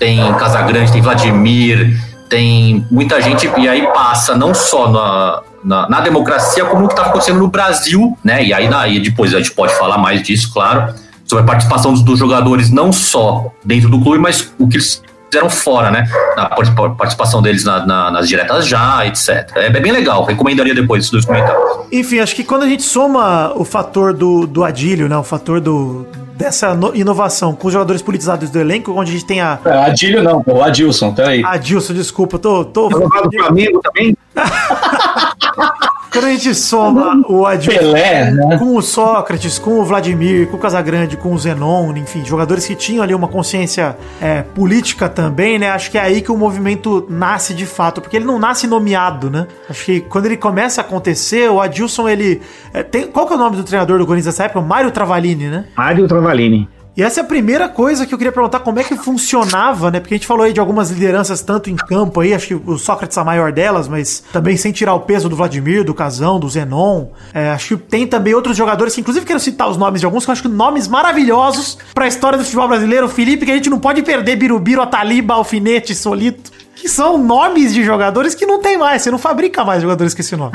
tem 0.00 0.18
Casagrande, 0.34 0.90
tem 0.90 1.00
Vladimir, 1.00 1.96
tem 2.32 2.86
muita 2.90 3.20
gente. 3.20 3.46
E 3.58 3.68
aí 3.68 3.86
passa 3.92 4.34
não 4.34 4.54
só 4.54 4.88
na, 4.90 5.42
na, 5.62 5.88
na 5.88 6.00
democracia, 6.00 6.64
como 6.64 6.84
o 6.84 6.88
que 6.88 6.94
está 6.94 7.06
acontecendo 7.06 7.38
no 7.38 7.48
Brasil, 7.48 8.16
né? 8.24 8.42
E 8.42 8.54
aí 8.54 8.68
daí 8.70 8.98
depois 9.00 9.34
a 9.34 9.38
gente 9.38 9.52
pode 9.52 9.74
falar 9.74 9.98
mais 9.98 10.22
disso, 10.22 10.50
claro, 10.52 10.94
sobre 11.26 11.44
a 11.44 11.46
participação 11.46 11.92
dos, 11.92 12.02
dos 12.02 12.18
jogadores, 12.18 12.70
não 12.70 12.90
só 12.90 13.52
dentro 13.62 13.90
do 13.90 14.00
clube, 14.00 14.18
mas 14.18 14.50
o 14.58 14.66
que 14.66 14.76
eles 14.78 15.02
fizeram 15.30 15.50
fora, 15.50 15.90
né? 15.90 16.08
Na 16.36 16.46
participa- 16.48 16.90
participação 16.90 17.42
deles 17.42 17.64
na- 17.64 17.84
na- 17.84 18.10
nas 18.10 18.26
diretas 18.28 18.66
já, 18.66 19.04
etc. 19.06 19.50
É 19.56 19.68
bem 19.70 19.92
legal, 19.92 20.24
recomendaria 20.24 20.74
depois 20.74 21.00
esses 21.02 21.10
dois 21.12 21.24
comentários. 21.26 21.62
Enfim, 21.92 22.18
acho 22.20 22.34
que 22.34 22.44
quando 22.44 22.62
a 22.62 22.66
gente 22.68 22.82
soma 22.82 23.52
o 23.54 23.64
fator 23.64 24.14
do, 24.14 24.46
do 24.46 24.64
Adílio, 24.64 25.06
né? 25.08 25.16
O 25.18 25.22
fator 25.22 25.60
do, 25.60 26.06
dessa 26.36 26.74
no- 26.74 26.94
inovação 26.94 27.54
com 27.54 27.66
os 27.68 27.72
jogadores 27.72 28.02
politizados 28.02 28.50
do 28.50 28.58
elenco, 28.58 28.92
onde 28.92 29.10
a 29.10 29.12
gente 29.14 29.24
tem 29.26 29.40
a. 29.40 29.58
É, 29.64 29.70
Adílio 29.84 30.22
não, 30.22 30.42
pô, 30.42 30.54
o 30.54 30.62
Adilson, 30.62 31.12
peraí. 31.14 31.42
Adilson, 31.44 31.92
desculpa, 31.94 32.38
tô. 32.38 32.64
tô 32.64 32.90
Jogava 32.90 33.28
do 33.28 33.36
Flamengo 33.38 33.80
também? 33.82 34.16
quando 36.12 36.26
a 36.26 36.30
gente 36.30 36.54
soma 36.54 37.22
o 37.26 37.46
Adilson 37.46 37.78
Pelé, 37.78 38.30
né? 38.30 38.58
com 38.58 38.76
o 38.76 38.82
Sócrates, 38.82 39.58
com 39.58 39.80
o 39.80 39.84
Vladimir, 39.84 40.46
com 40.48 40.58
o 40.58 40.60
Casagrande, 40.60 41.16
com 41.16 41.32
o 41.32 41.38
Zenon, 41.38 41.96
enfim, 41.96 42.22
jogadores 42.22 42.66
que 42.66 42.74
tinham 42.74 43.02
ali 43.02 43.14
uma 43.14 43.28
consciência 43.28 43.96
é, 44.20 44.42
política 44.42 45.08
também, 45.08 45.58
né? 45.58 45.70
Acho 45.70 45.90
que 45.90 45.96
é 45.96 46.02
aí 46.02 46.20
que 46.20 46.30
o 46.30 46.36
movimento 46.36 47.06
nasce 47.08 47.54
de 47.54 47.64
fato, 47.64 48.02
porque 48.02 48.16
ele 48.16 48.26
não 48.26 48.38
nasce 48.38 48.66
nomeado, 48.66 49.30
né? 49.30 49.46
Acho 49.68 49.86
que 49.86 50.00
quando 50.02 50.26
ele 50.26 50.36
começa 50.36 50.82
a 50.82 50.84
acontecer, 50.84 51.50
o 51.50 51.60
Adilson, 51.60 52.06
ele. 52.06 52.42
é, 52.74 52.82
tem, 52.82 53.06
qual 53.06 53.26
que 53.26 53.32
é 53.32 53.36
o 53.36 53.38
nome 53.38 53.56
do 53.56 53.64
treinador 53.64 53.98
do 53.98 54.06
Corinthians 54.06 54.34
nessa 54.34 54.44
época? 54.44 54.60
O 54.60 54.62
Mário 54.62 54.90
Travalini, 54.90 55.46
né? 55.46 55.64
Mário 55.74 56.06
Travalini. 56.06 56.68
E 56.94 57.02
essa 57.02 57.20
é 57.20 57.22
a 57.22 57.26
primeira 57.26 57.70
coisa 57.70 58.04
que 58.06 58.12
eu 58.12 58.18
queria 58.18 58.32
perguntar, 58.32 58.60
como 58.60 58.78
é 58.78 58.84
que 58.84 58.94
funcionava, 58.96 59.90
né? 59.90 59.98
Porque 59.98 60.14
a 60.14 60.16
gente 60.18 60.26
falou 60.26 60.44
aí 60.44 60.52
de 60.52 60.60
algumas 60.60 60.90
lideranças 60.90 61.40
tanto 61.40 61.70
em 61.70 61.76
campo 61.76 62.20
aí, 62.20 62.34
acho 62.34 62.48
que 62.48 62.54
o 62.54 62.76
Sócrates 62.76 63.16
é 63.16 63.20
a 63.20 63.24
maior 63.24 63.50
delas, 63.50 63.88
mas 63.88 64.22
também 64.30 64.58
sem 64.58 64.72
tirar 64.72 64.94
o 64.94 65.00
peso 65.00 65.26
do 65.26 65.34
Vladimir, 65.34 65.84
do 65.84 65.94
Casão, 65.94 66.38
do 66.38 66.48
Zenon. 66.50 67.06
É, 67.32 67.50
acho 67.50 67.78
que 67.78 67.84
tem 67.84 68.06
também 68.06 68.34
outros 68.34 68.56
jogadores, 68.56 68.94
que 68.94 69.00
inclusive 69.00 69.24
quero 69.24 69.40
citar 69.40 69.70
os 69.70 69.78
nomes 69.78 70.00
de 70.00 70.06
alguns, 70.06 70.24
que 70.24 70.30
eu 70.30 70.32
acho 70.32 70.42
que 70.42 70.48
nomes 70.48 70.86
maravilhosos 70.86 71.78
pra 71.94 72.06
história 72.06 72.36
do 72.36 72.44
futebol 72.44 72.68
brasileiro. 72.68 73.06
O 73.06 73.08
Felipe, 73.08 73.46
que 73.46 73.52
a 73.52 73.56
gente 73.56 73.70
não 73.70 73.78
pode 73.78 74.02
perder 74.02 74.36
Birubiru, 74.36 74.82
Ataliba, 74.82 75.34
Alfinete, 75.34 75.94
Solito 75.94 76.61
que 76.82 76.88
são 76.88 77.16
nomes 77.16 77.72
de 77.72 77.84
jogadores 77.84 78.34
que 78.34 78.44
não 78.44 78.60
tem 78.60 78.76
mais. 78.76 79.02
Você 79.02 79.10
não 79.12 79.16
fabrica 79.18 79.64
mais 79.64 79.80
jogadores 79.80 80.12
com 80.14 80.20
esse 80.20 80.34
nome. 80.34 80.50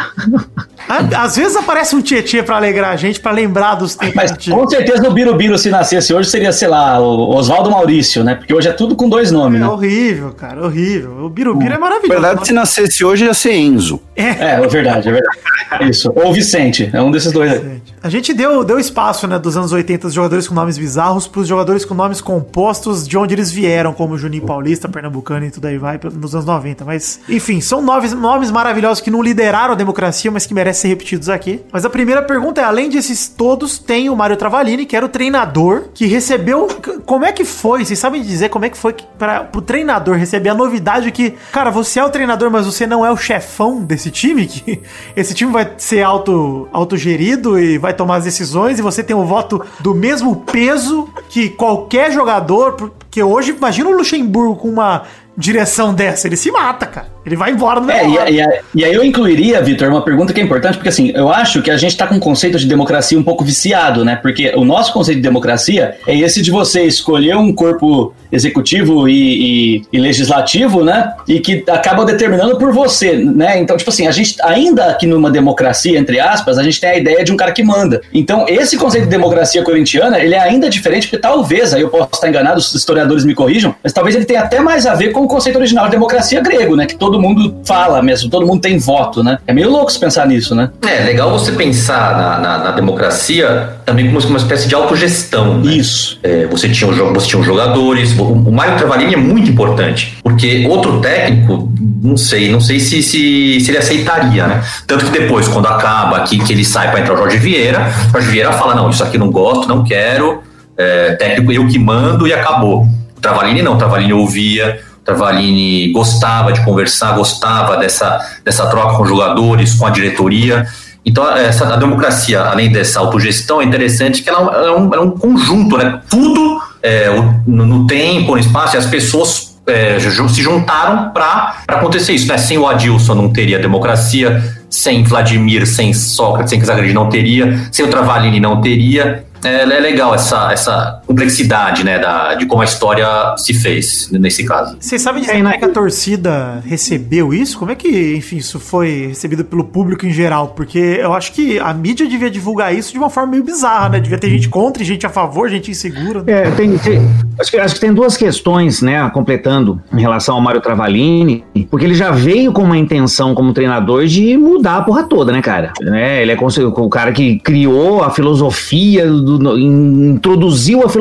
Às 1.17 1.37
vezes 1.37 1.55
aparece 1.55 1.95
um 1.95 2.01
Tietê 2.01 2.43
pra 2.43 2.57
alegrar 2.57 2.91
a 2.91 2.95
gente, 2.97 3.17
pra 3.21 3.31
lembrar 3.31 3.75
dos 3.75 3.95
tempos. 3.95 4.13
Mas 4.15 4.31
com 4.49 4.67
certeza 4.67 5.07
o 5.07 5.11
Birubiru, 5.13 5.57
se 5.57 5.69
nascesse 5.69 6.13
hoje, 6.13 6.29
seria, 6.29 6.51
sei 6.51 6.67
lá, 6.67 6.99
o 6.99 7.33
Oswaldo 7.35 7.71
Maurício, 7.71 8.25
né? 8.25 8.35
Porque 8.35 8.53
hoje 8.53 8.67
é 8.67 8.73
tudo 8.73 8.93
com 8.95 9.07
dois 9.07 9.31
nomes, 9.31 9.61
É 9.61 9.63
né? 9.63 9.69
horrível, 9.69 10.31
cara, 10.33 10.65
horrível. 10.65 11.23
O 11.25 11.29
Birubiru 11.29 11.71
é 11.71 11.73
Na 11.75 11.79
maravilhoso. 11.79 12.21
verdade, 12.21 12.45
se 12.47 12.53
nascesse 12.53 13.05
hoje, 13.05 13.23
ia 13.23 13.33
ser 13.33 13.53
Enzo. 13.53 14.01
É, 14.13 14.55
é 14.61 14.67
verdade, 14.67 15.07
é 15.07 15.11
verdade. 15.13 15.89
Isso. 15.89 16.11
Ou 16.13 16.33
Vicente, 16.33 16.89
é 16.91 17.01
um 17.01 17.09
desses 17.09 17.31
dois 17.31 17.51
aí. 17.53 17.81
A 18.01 18.09
gente 18.09 18.31
deu, 18.33 18.63
deu 18.63 18.77
espaço, 18.77 19.27
né, 19.27 19.39
dos 19.39 19.57
anos 19.57 19.71
80, 19.71 20.07
dos 20.07 20.13
jogadores 20.13 20.47
com 20.47 20.53
nomes 20.53 20.77
bizarros, 20.77 21.27
pros 21.27 21.47
jogadores 21.47 21.83
com 21.83 21.95
nomes 21.95 22.21
compostos 22.21 23.07
de 23.07 23.17
onde 23.17 23.33
eles 23.33 23.51
vieram, 23.51 23.91
como 23.91 24.17
Juninho 24.17 24.45
Paulista, 24.45 24.87
Pernambucano 24.87 25.45
e 25.45 25.51
tudo 25.51 25.65
aí 25.65 25.77
vai, 25.77 25.99
nos 26.13 26.35
anos 26.35 26.45
90. 26.45 26.85
Mas, 26.85 27.19
enfim, 27.27 27.59
são 27.59 27.81
nomes, 27.81 28.13
nomes 28.13 28.51
maravilhosos 28.51 29.01
que 29.01 29.09
não 29.09 29.21
lideraram 29.21 29.73
a 29.73 29.75
democracia, 29.75 30.29
mas 30.29 30.45
que 30.45 30.53
merecem 30.53 30.83
ser 30.83 30.87
repetidos 30.89 31.27
aqui. 31.27 31.61
Mas 31.71 31.85
a 31.85 31.89
primeira 31.89 32.21
pergunta 32.21 32.61
é: 32.61 32.63
além 32.63 32.89
desses 32.89 33.27
todos, 33.27 33.79
tem 33.79 34.09
o 34.09 34.15
Mário 34.15 34.37
Travalini, 34.37 34.85
que 34.85 34.95
era 34.95 35.05
o 35.05 35.09
treinador, 35.09 35.85
que 35.93 36.05
recebeu. 36.05 36.67
Como 37.05 37.25
é 37.25 37.31
que 37.31 37.43
foi? 37.43 37.83
Vocês 37.83 37.97
sabem 37.97 38.21
dizer 38.21 38.49
como 38.49 38.65
é 38.65 38.69
que 38.69 38.77
foi 38.77 38.95
pra, 39.17 39.43
pro 39.43 39.61
treinador 39.61 40.15
receber 40.15 40.49
a 40.49 40.53
novidade 40.55 41.11
que, 41.11 41.33
cara, 41.51 41.71
você 41.71 41.99
é 41.99 42.05
o 42.05 42.09
treinador, 42.09 42.51
mas 42.51 42.65
você 42.65 42.85
não 42.85 43.05
é 43.05 43.11
o 43.11 43.17
chefão 43.17 43.83
desse 43.83 44.11
time? 44.11 44.47
Que 44.57 44.81
esse 45.15 45.33
time 45.33 45.51
vai 45.51 45.73
ser 45.77 46.01
auto, 46.01 46.67
autogerido 46.71 47.59
e 47.59 47.77
vai 47.77 47.86
tomar 47.93 48.17
as 48.17 48.23
decisões 48.23 48.79
e 48.79 48.81
você 48.81 49.03
tem 49.03 49.15
o 49.15 49.25
voto 49.25 49.63
do 49.79 49.93
mesmo 49.93 50.35
peso 50.37 51.09
que 51.29 51.49
qualquer 51.49 52.11
jogador. 52.11 52.73
Porque 52.73 53.21
hoje, 53.21 53.51
imagina 53.51 53.89
o 53.89 53.97
Luxemburgo 53.97 54.55
com 54.55 54.69
uma 54.69 55.03
direção 55.37 55.93
dessa, 55.93 56.27
ele 56.27 56.35
se 56.35 56.51
mata, 56.51 56.85
cara. 56.85 57.16
Ele 57.27 57.35
vai 57.35 57.51
embora 57.51 57.81
no 57.81 57.91
É, 57.91 58.07
e, 58.07 58.39
e, 58.39 58.45
e 58.75 58.85
aí 58.85 58.93
eu 58.93 59.03
incluiria, 59.03 59.61
Vitor, 59.61 59.89
uma 59.89 60.01
pergunta 60.01 60.31
que 60.33 60.39
é 60.39 60.43
importante, 60.43 60.75
porque 60.77 60.87
assim, 60.89 61.11
eu 61.13 61.29
acho 61.29 61.61
que 61.61 61.69
a 61.69 61.75
gente 61.75 61.95
tá 61.97 62.07
com 62.07 62.15
um 62.15 62.19
conceito 62.19 62.57
de 62.57 62.65
democracia 62.65 63.19
um 63.19 63.23
pouco 63.23 63.43
viciado, 63.43 64.05
né? 64.05 64.15
Porque 64.15 64.53
o 64.55 64.63
nosso 64.63 64.93
conceito 64.93 65.17
de 65.17 65.23
democracia 65.23 65.95
é 66.07 66.17
esse 66.17 66.41
de 66.41 66.49
você 66.49 66.83
escolher 66.83 67.35
um 67.35 67.51
corpo 67.53 68.13
executivo 68.31 69.07
e, 69.09 69.77
e- 69.77 69.81
e 69.91 69.99
legislativo, 69.99 70.83
né? 70.83 71.13
E 71.27 71.39
que 71.41 71.63
acaba 71.69 72.05
determinando 72.05 72.57
por 72.57 72.71
você, 72.71 73.13
né? 73.17 73.59
Então, 73.59 73.75
tipo 73.75 73.89
assim, 73.89 74.07
a 74.07 74.11
gente, 74.11 74.35
ainda 74.43 74.93
que 74.93 75.05
numa 75.05 75.29
democracia, 75.29 75.99
entre 75.99 76.19
aspas, 76.19 76.57
a 76.57 76.63
gente 76.63 76.79
tem 76.79 76.89
a 76.89 76.97
ideia 76.97 77.23
de 77.23 77.31
um 77.31 77.37
cara 77.37 77.51
que 77.51 77.63
manda. 77.63 78.01
Então, 78.13 78.45
esse 78.47 78.77
conceito 78.77 79.03
de 79.05 79.09
democracia 79.09 79.61
corintiana, 79.63 80.17
ele 80.19 80.33
é 80.33 80.39
ainda 80.39 80.69
diferente, 80.69 81.07
porque 81.07 81.21
talvez, 81.21 81.73
aí 81.73 81.81
eu 81.81 81.89
posso 81.89 82.09
estar 82.13 82.29
enganado, 82.29 82.57
os 82.59 82.73
historiadores 82.73 83.25
me 83.25 83.33
corrijam, 83.35 83.75
mas 83.83 83.91
talvez 83.91 84.15
ele 84.15 84.25
tenha 84.25 84.41
até 84.41 84.59
mais 84.61 84.85
a 84.85 84.93
ver 84.95 85.11
com 85.11 85.21
o 85.21 85.27
conceito 85.27 85.57
original 85.57 85.85
de 85.85 85.91
democracia 85.91 86.39
grego, 86.41 86.75
né? 86.75 86.85
Que 86.85 86.95
todo 86.95 87.16
mundo 87.21 87.55
fala 87.65 88.01
mesmo, 88.01 88.29
todo 88.29 88.45
mundo 88.45 88.61
tem 88.61 88.77
voto, 88.77 89.23
né? 89.23 89.37
É 89.47 89.53
meio 89.53 89.69
louco 89.69 89.91
se 89.91 89.99
pensar 89.99 90.25
nisso, 90.27 90.53
né? 90.55 90.69
É, 90.87 91.03
legal 91.03 91.31
você 91.31 91.51
pensar 91.51 92.17
na, 92.17 92.39
na- 92.39 92.57
na 92.65 92.71
democracia 92.71 93.69
também 93.85 94.05
como 94.11 94.19
uma 94.27 94.37
espécie 94.37 94.67
de 94.67 94.75
autogestão. 94.75 95.59
né? 95.59 95.71
Isso. 95.73 96.19
É, 96.23 96.45
você, 96.47 96.67
tinha, 96.69 96.89
os 96.89 96.97
você 96.97 97.27
tinha 97.27 97.41
jogadores. 97.43 98.17
O, 98.17 98.23
o 98.23 98.51
Mário 98.51 98.77
Travalini 98.77 99.13
é 99.13 99.17
muito 99.17 99.49
importante, 99.49 100.17
porque 100.23 100.65
outro 100.69 100.99
técnico, 100.99 101.71
não 102.03 102.17
sei, 102.17 102.51
não 102.51 102.59
sei 102.59 102.79
se, 102.79 103.01
se, 103.01 103.59
se 103.61 103.71
ele 103.71 103.77
aceitaria, 103.77 104.47
né? 104.47 104.63
Tanto 104.85 105.05
que 105.05 105.11
depois, 105.11 105.47
quando 105.47 105.67
acaba 105.67 106.17
aqui, 106.17 106.37
que 106.39 106.53
ele 106.53 106.65
sai 106.65 106.91
para 106.91 106.99
entrar 106.99 107.13
o 107.13 107.17
Jorge 107.17 107.37
Vieira, 107.37 107.91
o 108.09 108.11
Jorge 108.13 108.27
Vieira 108.29 108.51
fala: 108.53 108.75
não, 108.75 108.89
isso 108.89 109.03
aqui 109.03 109.17
não 109.17 109.31
gosto, 109.31 109.67
não 109.67 109.83
quero, 109.83 110.41
é, 110.77 111.13
técnico 111.15 111.51
eu 111.51 111.67
que 111.67 111.79
mando 111.79 112.27
e 112.27 112.33
acabou. 112.33 112.83
O 113.17 113.19
Travalini 113.21 113.61
não, 113.63 113.73
o 113.73 113.77
Travalini 113.77 114.13
ouvia. 114.13 114.79
Travalini 115.07 115.89
gostava 115.93 116.51
de 116.51 116.61
conversar, 116.65 117.15
gostava 117.15 117.77
dessa, 117.77 118.19
dessa 118.43 118.67
troca 118.67 118.97
com 118.97 119.05
jogadores, 119.05 119.73
com 119.73 119.85
a 119.85 119.89
diretoria. 119.89 120.67
Então, 121.05 121.25
essa, 121.33 121.73
a 121.73 121.77
democracia, 121.77 122.41
além 122.41 122.69
dessa 122.69 122.99
autogestão, 122.99 123.61
é 123.61 123.63
interessante 123.63 124.21
que 124.21 124.29
ela 124.29 124.67
é 124.67 124.71
um, 124.71 124.93
é 124.93 124.99
um 124.99 125.11
conjunto, 125.11 125.77
né? 125.77 126.01
Tudo 126.09 126.61
é, 126.83 127.07
no, 127.47 127.87
tempo, 127.87 128.33
no 128.33 128.37
espaço, 128.37 128.75
e 128.75 128.79
as 128.79 128.85
pessoas 128.85 129.57
é, 129.65 129.97
se 129.97 130.41
juntaram 130.41 131.11
para 131.11 131.55
acontecer 131.65 132.11
isso. 132.11 132.27
Né? 132.27 132.37
Sem 132.37 132.57
o 132.57 132.67
Adilson 132.67 133.15
não 133.15 133.31
teria 133.31 133.59
democracia, 133.59 134.43
sem 134.69 135.05
Vladimir, 135.05 135.65
sem 135.65 135.93
Sócrates, 135.93 136.49
sem 136.49 136.59
Casagrande 136.59 136.91
não 136.91 137.07
teria, 137.07 137.57
sem 137.71 137.85
o 137.85 137.87
Travalini 137.87 138.41
não 138.41 138.59
teria. 138.59 139.23
É, 139.41 139.61
é 139.61 139.65
legal 139.65 140.13
essa, 140.13 140.51
essa 140.51 140.96
complexidade 141.07 141.83
né, 141.83 141.97
da, 141.99 142.35
de 142.35 142.45
como 142.45 142.61
a 142.61 142.65
história 142.65 143.07
se 143.37 143.53
fez 143.53 144.09
nesse 144.11 144.43
caso. 144.43 144.77
Vocês 144.79 145.01
sabem 145.01 145.21
dizer 145.21 145.33
É, 145.33 145.37
como 145.37 145.49
né? 145.49 145.55
é 145.55 145.57
que 145.57 145.65
a 145.65 145.69
torcida 145.69 146.61
recebeu 146.65 147.33
isso? 147.33 147.57
Como 147.57 147.71
é 147.71 147.75
que, 147.75 148.15
enfim, 148.15 148.37
isso 148.37 148.59
foi 148.59 149.07
recebido 149.07 149.43
pelo 149.45 149.63
público 149.63 150.05
em 150.05 150.11
geral? 150.11 150.49
Porque 150.49 150.77
eu 150.77 151.13
acho 151.13 151.31
que 151.33 151.57
a 151.59 151.73
mídia 151.73 152.07
devia 152.07 152.29
divulgar 152.29 152.75
isso 152.75 152.91
de 152.91 152.97
uma 152.99 153.09
forma 153.09 153.31
meio 153.31 153.43
bizarra, 153.43 153.89
né? 153.89 153.99
Devia 153.99 154.17
ter 154.17 154.29
gente 154.29 154.49
contra 154.49 154.83
e 154.83 154.85
gente 154.85 155.05
a 155.05 155.09
favor, 155.09 155.49
gente 155.49 155.71
insegura. 155.71 156.21
né? 156.23 156.33
É, 156.47 156.51
tem, 156.51 156.77
tem- 156.77 157.01
acho, 157.39 157.51
que, 157.51 157.57
acho 157.57 157.75
que 157.75 157.81
tem 157.81 157.93
duas 157.93 158.17
questões, 158.17 158.81
né, 158.81 159.09
completando 159.13 159.81
em 159.93 160.01
relação 160.01 160.35
ao 160.35 160.41
Mário 160.41 160.59
Travalini, 160.61 161.43
porque 161.71 161.85
ele 161.85 161.95
já 161.95 162.11
veio 162.11 162.51
com 162.51 162.63
uma 162.63 162.77
intenção 162.77 163.33
como 163.33 163.53
treinador 163.53 164.05
de 164.05 164.35
mudar 164.37 164.77
a 164.77 164.81
porra 164.81 165.03
toda, 165.03 165.31
né, 165.31 165.41
cara? 165.41 165.71
Né, 165.81 166.21
ele 166.21 166.31
é 166.31 166.37
o 166.37 166.89
cara 166.89 167.11
que 167.11 167.39
criou 167.39 168.03
a 168.03 168.09
filosofia, 168.11 169.07
do- 169.09 169.57
introduziu 169.57 170.79
a 170.79 170.89
filosofia 170.89 170.96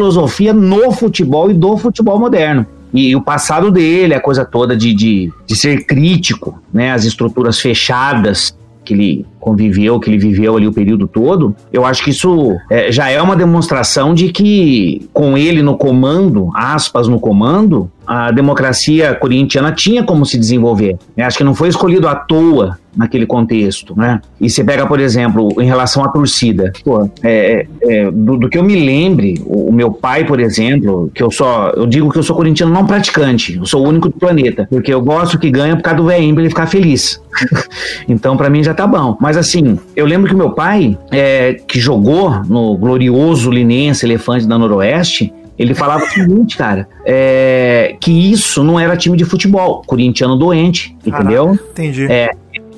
no 0.52 0.92
futebol 0.92 1.50
e 1.50 1.54
do 1.54 1.76
futebol 1.76 2.18
moderno. 2.18 2.66
E, 2.92 3.14
o 3.14 3.20
passado 3.20 3.70
dele, 3.70 4.14
a 4.14 4.20
coisa 4.20 4.44
toda 4.44 4.76
de, 4.76 4.94
de, 4.94 5.32
de 5.46 5.56
ser 5.56 5.84
crítico, 5.84 6.62
né, 6.72 6.92
as 6.92 7.04
estruturas 7.04 7.60
fechadas 7.60 8.56
que 8.86 8.94
ele 8.94 9.26
conviveu, 9.40 9.98
que 9.98 10.08
ele 10.08 10.16
viveu 10.16 10.56
ali 10.56 10.66
o 10.66 10.72
período 10.72 11.08
todo, 11.08 11.54
eu 11.72 11.84
acho 11.84 12.04
que 12.04 12.10
isso 12.10 12.56
é, 12.70 12.90
já 12.90 13.10
é 13.10 13.20
uma 13.20 13.34
demonstração 13.34 14.14
de 14.14 14.30
que 14.30 15.08
com 15.12 15.36
ele 15.36 15.60
no 15.60 15.76
comando, 15.76 16.50
aspas 16.54 17.08
no 17.08 17.18
comando, 17.18 17.90
a 18.06 18.30
democracia 18.30 19.14
corintiana 19.14 19.72
tinha 19.72 20.04
como 20.04 20.24
se 20.24 20.38
desenvolver. 20.38 20.96
Eu 21.16 21.26
acho 21.26 21.36
que 21.36 21.44
não 21.44 21.54
foi 21.54 21.68
escolhido 21.68 22.06
à 22.06 22.14
toa 22.14 22.78
naquele 22.96 23.26
contexto, 23.26 23.94
né? 23.96 24.20
E 24.40 24.48
você 24.48 24.64
pega, 24.64 24.86
por 24.86 25.00
exemplo, 25.00 25.48
em 25.60 25.66
relação 25.66 26.04
à 26.04 26.08
torcida, 26.08 26.72
pô, 26.84 27.10
é, 27.22 27.66
é, 27.82 28.10
do, 28.10 28.36
do 28.36 28.48
que 28.48 28.58
eu 28.58 28.64
me 28.64 28.74
lembre, 28.74 29.42
o, 29.44 29.68
o 29.68 29.72
meu 29.72 29.92
pai, 29.92 30.24
por 30.24 30.40
exemplo, 30.40 31.10
que 31.14 31.22
eu 31.22 31.30
só, 31.30 31.70
eu 31.76 31.86
digo 31.86 32.10
que 32.10 32.18
eu 32.18 32.22
sou 32.22 32.34
corintiano 32.34 32.72
não 32.72 32.86
praticante, 32.86 33.56
eu 33.56 33.66
sou 33.66 33.84
o 33.84 33.88
único 33.88 34.08
do 34.08 34.18
planeta, 34.18 34.66
porque 34.70 34.92
eu 34.92 35.00
gosto 35.00 35.38
que 35.38 35.50
ganha 35.50 35.76
por 35.76 35.82
causa 35.82 35.98
do 35.98 36.06
velhinho 36.06 36.34
pra 36.34 36.42
ele 36.42 36.50
ficar 36.50 36.66
feliz. 36.66 37.20
então, 38.08 38.36
pra 38.36 38.48
mim 38.48 38.62
já 38.62 38.72
tá 38.72 38.86
bom. 38.86 39.16
Mas 39.20 39.36
assim, 39.36 39.78
eu 39.94 40.06
lembro 40.06 40.28
que 40.28 40.34
o 40.34 40.38
meu 40.38 40.50
pai, 40.50 40.98
é, 41.10 41.54
que 41.66 41.78
jogou 41.78 42.30
no 42.44 42.76
glorioso 42.76 43.50
Linense 43.50 44.06
Elefante 44.06 44.46
da 44.46 44.58
Noroeste, 44.58 45.32
ele 45.58 45.74
falava 45.74 46.04
o 46.04 46.08
seguinte, 46.08 46.56
cara, 46.56 46.86
é, 47.04 47.96
que 48.00 48.10
isso 48.10 48.62
não 48.62 48.78
era 48.78 48.96
time 48.96 49.16
de 49.16 49.24
futebol, 49.24 49.82
corintiano 49.86 50.36
doente, 50.36 50.94
entendeu? 51.04 51.58
Entendi. 51.72 52.06
É, 52.10 52.30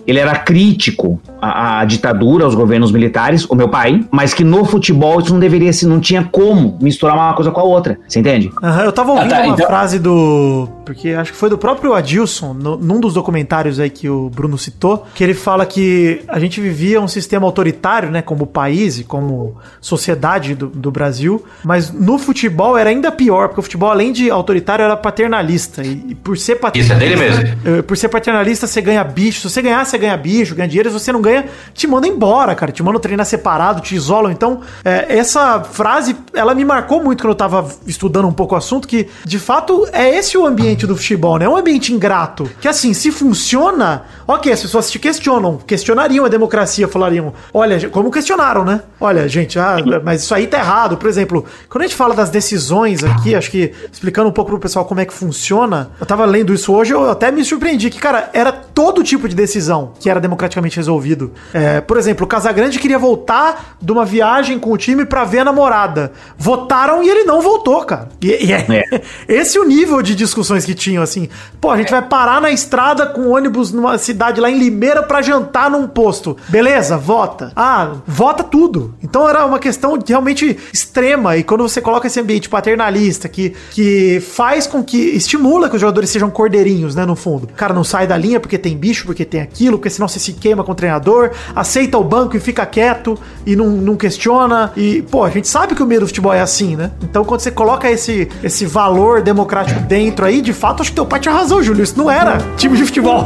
ele 0.09 0.19
era 0.19 0.39
crítico 0.39 1.21
à, 1.41 1.81
à 1.81 1.85
ditadura, 1.85 2.45
aos 2.45 2.55
governos 2.55 2.91
militares, 2.93 3.45
o 3.49 3.55
meu 3.55 3.69
pai, 3.69 4.05
mas 4.11 4.35
que 4.35 4.45
no 4.45 4.65
futebol 4.65 5.21
isso 5.21 5.33
não 5.33 5.41
deveria 5.41 5.73
ser, 5.73 5.87
não 5.87 6.01
tinha 6.01 6.23
como 6.25 6.79
misturar 6.81 7.15
uma 7.17 7.33
coisa 7.35 7.51
com 7.51 7.61
a 7.61 7.65
outra. 7.65 7.99
Você 8.09 8.19
entende? 8.21 8.51
Aham, 8.63 8.83
eu 8.85 8.93
tava 8.93 9.13
ouvindo 9.13 9.33
Ah, 9.33 9.37
tá, 9.39 9.43
uma 9.45 9.55
então- 9.55 9.67
frase 9.67 9.99
do. 9.99 10.69
Porque 10.85 11.11
acho 11.11 11.33
que 11.33 11.39
foi 11.39 11.51
do 11.51 11.59
próprio 11.59 11.93
Adilson, 11.93 12.55
no- 12.55 12.77
num 12.79 12.99
dos 12.99 13.13
documentários 13.13 13.79
aí 13.79 13.91
que 13.91 14.09
o 14.09 14.31
Bruno 14.31 14.57
citou, 14.57 15.07
que 15.15 15.23
ele 15.23 15.35
fala 15.35 15.67
que 15.67 16.23
a 16.29 16.39
gente 16.39 16.61
vivia 16.63 16.99
um 17.01 17.07
sistema 17.09 17.45
autoritário, 17.47 18.11
né, 18.11 18.23
como 18.23 18.47
país 18.47 18.99
e 18.99 19.05
como 19.05 19.57
sociedade 19.81 20.55
do, 20.55 20.67
do 20.69 20.91
Brasil, 20.91 21.45
mas 21.65 21.93
no 21.93 22.19
futebol 22.19 22.77
era 22.79 22.89
ainda 22.91 23.11
pior, 23.13 23.49
porque 23.49 23.61
o 23.61 23.63
futebol, 23.63 23.91
além 23.91 24.13
de 24.13 24.31
autoritário, 24.31 24.83
era 24.83 24.97
paternalista. 24.97 25.83
E, 25.83 26.05
e 26.09 26.15
por 26.15 26.39
ser 26.39 26.59
Isso 26.75 26.93
é 26.93 26.97
dele 26.97 27.17
mesmo. 27.17 27.45
eh, 27.65 27.83
Por 27.83 27.97
ser 27.97 28.09
paternalista, 28.09 28.67
você 28.67 28.81
ganha 28.81 29.05
bicho. 29.05 29.41
Se 29.43 29.51
você 29.51 29.61
ganhar, 29.63 29.85
você 29.85 29.99
ganha 29.99 30.17
bicho, 30.17 30.55
ganha 30.55 30.69
dinheiro. 30.69 30.89
Se 30.91 30.99
você 30.99 31.13
não 31.13 31.21
ganha, 31.21 31.28
ganha, 31.29 31.47
te 31.75 31.87
mandam 31.87 32.11
embora, 32.11 32.55
cara. 32.55 32.73
Te 32.73 32.83
mandam 32.83 33.01
treinar 33.01 33.27
separado, 33.27 33.81
te 33.81 33.95
isolam. 33.95 34.31
Então, 34.31 34.61
é, 34.85 35.17
essa 35.19 35.61
frase, 35.63 36.17
ela 36.35 36.55
me 36.55 36.65
marcou 36.65 37.03
muito 37.03 37.23
quando 37.23 37.33
eu 37.33 37.37
tava 37.37 37.69
estudando 37.87 38.27
um 38.27 38.33
pouco 38.33 38.55
o 38.55 38.59
assunto, 38.59 38.89
que 38.89 39.09
de 39.25 39.39
fato 39.39 39.87
é 39.93 40.17
esse 40.17 40.37
o 40.37 40.47
ambiente 40.47 40.87
do 40.87 40.97
futebol, 40.97 41.39
né? 41.39 41.45
É 41.45 41.49
um 41.49 41.57
ambiente 41.57 41.93
ingrato. 41.93 42.51
Que 42.61 42.69
assim, 42.69 42.95
se 42.95 43.11
funciona, 43.11 44.05
ok, 44.27 44.53
as 44.53 44.63
pessoas 44.63 44.91
te 44.91 44.99
questionam, 44.99 45.59
questionariam 45.59 46.25
a 46.25 46.29
democracia, 46.29 46.89
falariam, 46.89 47.33
olha, 47.53 47.89
como 47.91 48.11
questionaram, 48.11 48.65
né? 48.65 48.83
Olha, 49.01 49.29
gente, 49.29 49.59
ah, 49.59 49.77
mas 50.05 50.23
isso 50.23 50.35
aí 50.35 50.47
tá 50.47 50.59
errado. 50.59 50.97
Por 50.97 51.09
exemplo, 51.09 51.45
quando 51.69 51.83
a 51.83 51.87
gente 51.87 51.97
fala 51.97 52.15
das 52.15 52.31
decisões 52.31 53.05
aqui, 53.05 53.35
acho 53.35 53.51
que 53.51 53.73
explicando 53.93 54.29
um 54.29 54.33
pouco 54.33 54.51
pro 54.51 54.61
pessoal 54.61 54.85
como 54.85 55.01
é 55.01 55.05
que 55.05 55.13
funciona, 55.13 55.91
eu 56.01 56.07
tava 56.07 56.25
lendo 56.25 56.53
isso 56.53 56.73
hoje, 56.73 56.93
eu 56.93 57.11
até 57.11 57.31
me 57.31 57.45
surpreendi 57.45 57.91
que, 57.91 57.99
cara, 57.99 58.31
era 58.33 58.53
todo 58.79 59.03
tipo 59.03 59.29
de 59.29 59.35
decisão 59.35 59.91
que 59.99 60.09
era 60.09 60.21
democraticamente 60.21 60.77
resolvido. 60.77 61.33
É, 61.53 61.81
por 61.81 61.97
exemplo, 61.97 62.25
o 62.25 62.29
Casagrande 62.29 62.79
queria 62.79 62.97
voltar 62.97 63.77
de 63.83 63.91
uma 63.91 64.05
viagem 64.05 64.57
com 64.57 64.71
o 64.71 64.79
time 64.79 65.05
pra 65.05 65.25
ver 65.25 65.41
a 65.41 65.45
namorada. 65.45 66.13
Votaram 66.39 67.03
e 67.03 67.09
ele 67.09 67.25
não 67.25 67.41
voltou, 67.43 67.85
cara. 67.85 68.09
E, 68.23 68.47
e 68.47 68.53
é, 68.53 68.85
esse 69.27 69.59
é 69.59 69.61
o 69.61 69.65
nível 69.65 70.01
de 70.01 70.15
discussões 70.15 70.65
que 70.65 70.77
tinham, 70.77 71.03
assim. 71.03 71.29
Pô, 71.61 71.73
a 71.73 71.77
gente 71.77 71.91
vai 71.91 72.03
parar 72.03 72.41
na 72.41 72.53
estrada 72.53 73.05
com 73.05 73.29
ônibus 73.31 73.73
numa 73.73 73.99
cidade 73.99 74.41
lá 74.41 74.49
em 74.49 74.57
Limeira 74.57 75.03
pra 75.03 75.23
jantar 75.23 75.69
num 75.69 75.89
posto. 75.89 76.37
Beleza, 76.49 76.97
vota. 76.97 77.51
Ah, 77.57 77.97
vota 78.07 78.45
tudo. 78.45 78.95
Então 79.03 79.29
era 79.29 79.45
uma 79.45 79.59
questão 79.59 79.99
realmente 80.07 80.57
extrema. 80.73 81.37
E 81.37 81.43
quando 81.43 81.69
você 81.69 81.81
coloca 81.81 82.07
esse 82.07 82.21
ambiente 82.21 82.49
paternalista 82.49 83.29
que, 83.29 83.57
que 83.73 84.21
faz 84.21 84.69
com 84.69 84.85
que 84.85 84.99
estimula 84.99 85.69
que 85.69 85.75
os 85.75 85.81
jogadores 85.81 86.11
sejam 86.11 86.31
cordeirinhos, 86.31 86.95
né, 86.95 87.05
no 87.05 87.17
fundo. 87.17 87.47
O 87.47 87.55
cara 87.55 87.75
não 87.75 87.83
sai 87.83 88.07
da 88.07 88.17
linha 88.17 88.39
porque 88.39 88.57
tem 88.57 88.68
bicho, 88.77 89.07
porque 89.07 89.25
tem 89.25 89.41
aquilo, 89.41 89.79
porque 89.79 89.91
senão 89.91 90.09
você 90.09 90.19
se 90.19 90.33
queima 90.33 90.65
com 90.65 90.73
o 90.73 90.75
treinador, 90.75 91.31
aceita 91.55 91.99
o 91.99 92.05
banco 92.05 92.37
e 92.37 92.41
fica 92.41 92.65
quieto 92.67 93.19
e 93.47 93.55
não, 93.57 93.69
não 93.69 93.97
questiona. 93.97 94.73
E, 94.77 95.03
pô, 95.03 95.25
a 95.25 95.31
gente 95.31 95.49
sabe 95.49 95.75
que 95.75 95.83
o 95.83 95.87
meio 95.87 96.01
do 96.01 96.07
futebol 96.07 96.33
é 96.33 96.41
assim, 96.41 96.77
né? 96.77 96.91
Então 97.03 97.25
quando 97.25 97.41
você 97.41 97.51
coloca 97.51 97.91
esse, 97.91 98.29
esse 98.43 98.67
valor 98.67 99.23
democrático 99.23 99.81
dentro 99.81 100.25
aí, 100.25 100.41
de 100.41 100.53
fato, 100.53 100.81
acho 100.83 100.91
que 100.91 100.97
teu 100.97 101.07
pai 101.07 101.21
tinha 101.21 101.35
razão, 101.35 101.63
Júlio. 101.63 101.83
Isso 101.83 101.97
não 101.97 102.11
era 102.11 102.39
time 102.57 102.77
de 102.77 102.85
futebol. 102.85 103.25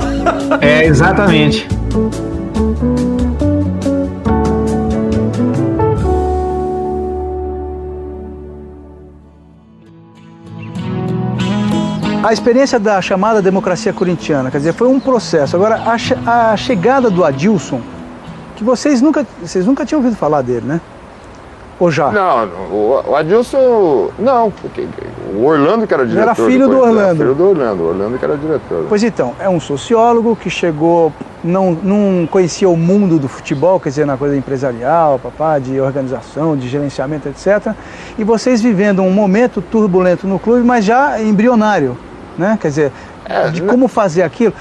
É, 0.61 0.85
exatamente. 0.85 1.67
A 12.33 12.41
experiência 12.43 12.81
da 12.81 12.99
chamada 13.03 13.43
democracia 13.43 13.93
corintiana, 13.93 14.51
quer 14.51 14.57
dizer, 14.57 14.73
foi 14.73 14.89
um 14.89 14.99
processo. 14.99 15.55
Agora, 15.55 15.83
a, 15.85 16.53
a 16.53 16.57
chegada 16.57 17.11
do 17.11 17.23
Adilson, 17.27 17.83
que 18.57 18.65
vocês 18.65 19.03
nunca, 19.03 19.27
vocês 19.43 19.67
nunca 19.67 19.85
tinham 19.85 20.01
ouvido 20.01 20.17
falar 20.17 20.41
dele, 20.41 20.65
né? 20.65 20.81
Ou 21.79 21.91
já? 21.91 22.11
Não, 22.11 22.49
o, 22.73 23.15
Adilson. 23.15 24.09
Não, 24.19 24.51
porque 24.51 24.89
o 25.35 25.45
Orlando 25.45 25.87
que 25.87 25.93
era 25.93 26.07
diretor. 26.07 26.23
era 26.23 26.35
filho 26.35 26.69
do 26.69 26.75
depois, 26.77 26.95
né? 26.95 27.01
Orlando. 27.03 27.19
Filho 27.19 27.35
do 27.35 27.49
Orlando, 27.51 27.83
o 27.83 27.87
Orlando 27.89 28.19
que 28.19 28.25
era 28.25 28.37
diretor. 28.39 28.87
Pois 28.89 29.03
então, 29.03 29.35
é 29.39 29.51
um 29.51 29.61
sociólogo 29.61 30.35
que 30.35 30.49
chegou, 30.49 31.13
não, 31.45 31.73
não 31.83 32.27
conhecia 32.27 32.67
o 32.67 32.79
mundo 32.79 33.19
do 33.19 33.29
futebol, 33.29 33.79
quer 33.79 33.91
dizer, 33.91 34.07
na 34.07 34.17
coisa 34.17 34.35
empresarial, 34.35 35.19
papá, 35.19 35.59
de 35.59 35.79
organização, 35.79 36.57
de 36.57 36.67
gerenciamento, 36.67 37.29
etc. 37.29 37.75
E 38.17 38.25
vocês 38.25 38.63
vivendo 38.63 39.03
um 39.03 39.11
momento 39.11 39.61
turbulento 39.61 40.27
no 40.27 40.39
clube, 40.39 40.63
mas 40.63 40.83
já 40.83 41.21
embrionário, 41.21 41.95
né? 42.39 42.59
Quer 42.61 42.69
dizer, 42.69 42.93
É, 43.25 43.49
de 43.49 43.63
como 43.63 43.87
fazer 43.89 44.23
aquilo. 44.23 44.53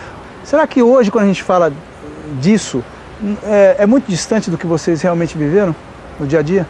Será 0.44 0.66
que 0.68 0.82
hoje, 0.84 1.10
quando 1.12 1.26
a 1.26 1.28
gente 1.28 1.44
fala 1.44 1.72
disso, 2.40 2.84
é, 3.44 3.76
é 3.80 3.86
muito 3.86 4.08
distante 4.08 4.50
do 4.50 4.58
que 4.58 4.66
vocês 4.68 5.02
realmente 5.02 5.38
viveram 5.38 5.76
no 6.20 6.26
dia 6.28 6.40
a 6.40 6.42
dia? 6.42 6.66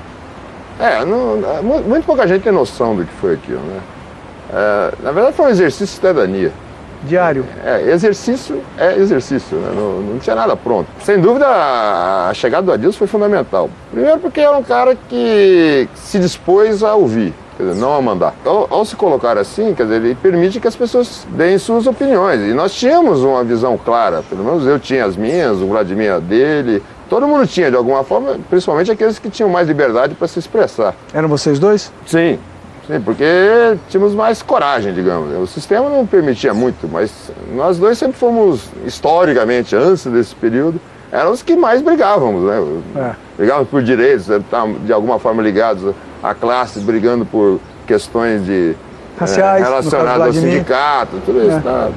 É, 0.79 1.05
não, 1.05 1.37
mu- 1.61 1.81
muito 1.81 2.05
pouca 2.05 2.27
gente 2.27 2.43
tem 2.43 2.51
noção 2.51 2.95
do 2.95 3.05
que 3.05 3.13
foi 3.21 3.33
aquilo, 3.35 3.59
né? 3.59 3.79
É, 4.53 4.91
na 5.03 5.11
verdade 5.11 5.35
foi 5.35 5.45
um 5.45 5.49
exercício 5.49 5.85
de 5.87 5.91
cidadania. 5.91 6.51
Diário. 7.03 7.45
É, 7.65 7.81
exercício 7.91 8.61
é 8.77 8.95
exercício, 8.95 9.57
né? 9.57 9.71
não, 9.75 10.01
não 10.01 10.19
tinha 10.19 10.35
nada 10.35 10.55
pronto. 10.55 10.87
Sem 11.03 11.19
dúvida, 11.19 11.47
a 11.47 12.31
chegada 12.33 12.63
do 12.67 12.71
Adilson 12.71 12.97
foi 12.99 13.07
fundamental. 13.07 13.69
Primeiro 13.91 14.19
porque 14.19 14.39
era 14.39 14.55
um 14.57 14.61
cara 14.63 14.95
que 15.09 15.89
se 15.95 16.19
dispôs 16.19 16.83
a 16.83 16.93
ouvir, 16.93 17.33
quer 17.61 17.69
dizer, 17.69 17.81
não 17.81 17.93
a 17.93 18.01
mandar. 18.01 18.33
Ao, 18.43 18.67
ao 18.69 18.85
se 18.85 18.95
colocar 18.95 19.37
assim, 19.37 19.73
quer 19.73 19.83
dizer, 19.83 19.95
ele 19.97 20.15
permite 20.15 20.59
que 20.59 20.67
as 20.67 20.75
pessoas 20.75 21.25
deem 21.29 21.57
suas 21.57 21.85
opiniões. 21.85 22.41
E 22.41 22.53
nós 22.53 22.73
tínhamos 22.73 23.21
uma 23.23 23.43
visão 23.43 23.77
clara, 23.77 24.23
pelo 24.27 24.43
menos 24.43 24.65
eu 24.65 24.79
tinha 24.79 25.05
as 25.05 25.15
minhas, 25.15 25.57
o 25.59 25.67
Vladimir 25.67 26.13
a 26.13 26.19
dele. 26.19 26.81
Todo 27.09 27.27
mundo 27.27 27.45
tinha, 27.45 27.69
de 27.69 27.75
alguma 27.75 28.03
forma, 28.03 28.37
principalmente 28.49 28.89
aqueles 28.89 29.19
que 29.19 29.29
tinham 29.29 29.49
mais 29.49 29.67
liberdade 29.67 30.15
para 30.15 30.27
se 30.27 30.39
expressar. 30.39 30.95
Eram 31.13 31.27
vocês 31.27 31.59
dois? 31.59 31.91
Sim, 32.05 32.39
sim, 32.87 33.01
porque 33.01 33.25
tínhamos 33.89 34.15
mais 34.15 34.41
coragem, 34.41 34.93
digamos. 34.93 35.37
O 35.37 35.45
sistema 35.45 35.89
não 35.89 36.05
permitia 36.07 36.53
muito, 36.53 36.87
mas 36.89 37.11
nós 37.53 37.77
dois 37.77 37.97
sempre 37.97 38.17
fomos, 38.17 38.61
historicamente, 38.85 39.75
antes 39.75 40.05
desse 40.05 40.33
período, 40.33 40.79
éramos 41.11 41.39
os 41.39 41.43
que 41.43 41.55
mais 41.55 41.81
brigávamos, 41.81 42.43
né? 42.43 42.81
É. 42.95 43.11
Brigávamos 43.37 43.69
por 43.69 43.83
direitos, 43.83 44.27
tá, 44.49 44.65
de 44.85 44.93
alguma 44.93 45.19
forma 45.19 45.43
ligados 45.43 45.93
à 46.21 46.33
classe, 46.33 46.79
brigando 46.79 47.25
por 47.25 47.59
questões 47.85 48.45
de 48.45 48.75
Raciais, 49.17 49.61
eh, 49.61 49.65
caso 49.65 49.89
do 49.89 49.91
relacionadas 49.91 50.27
ao 50.27 50.33
sindicato, 50.33 51.21
tudo 51.25 51.39
isso. 51.41 51.57
É. 51.57 51.59
Tá? 51.59 51.89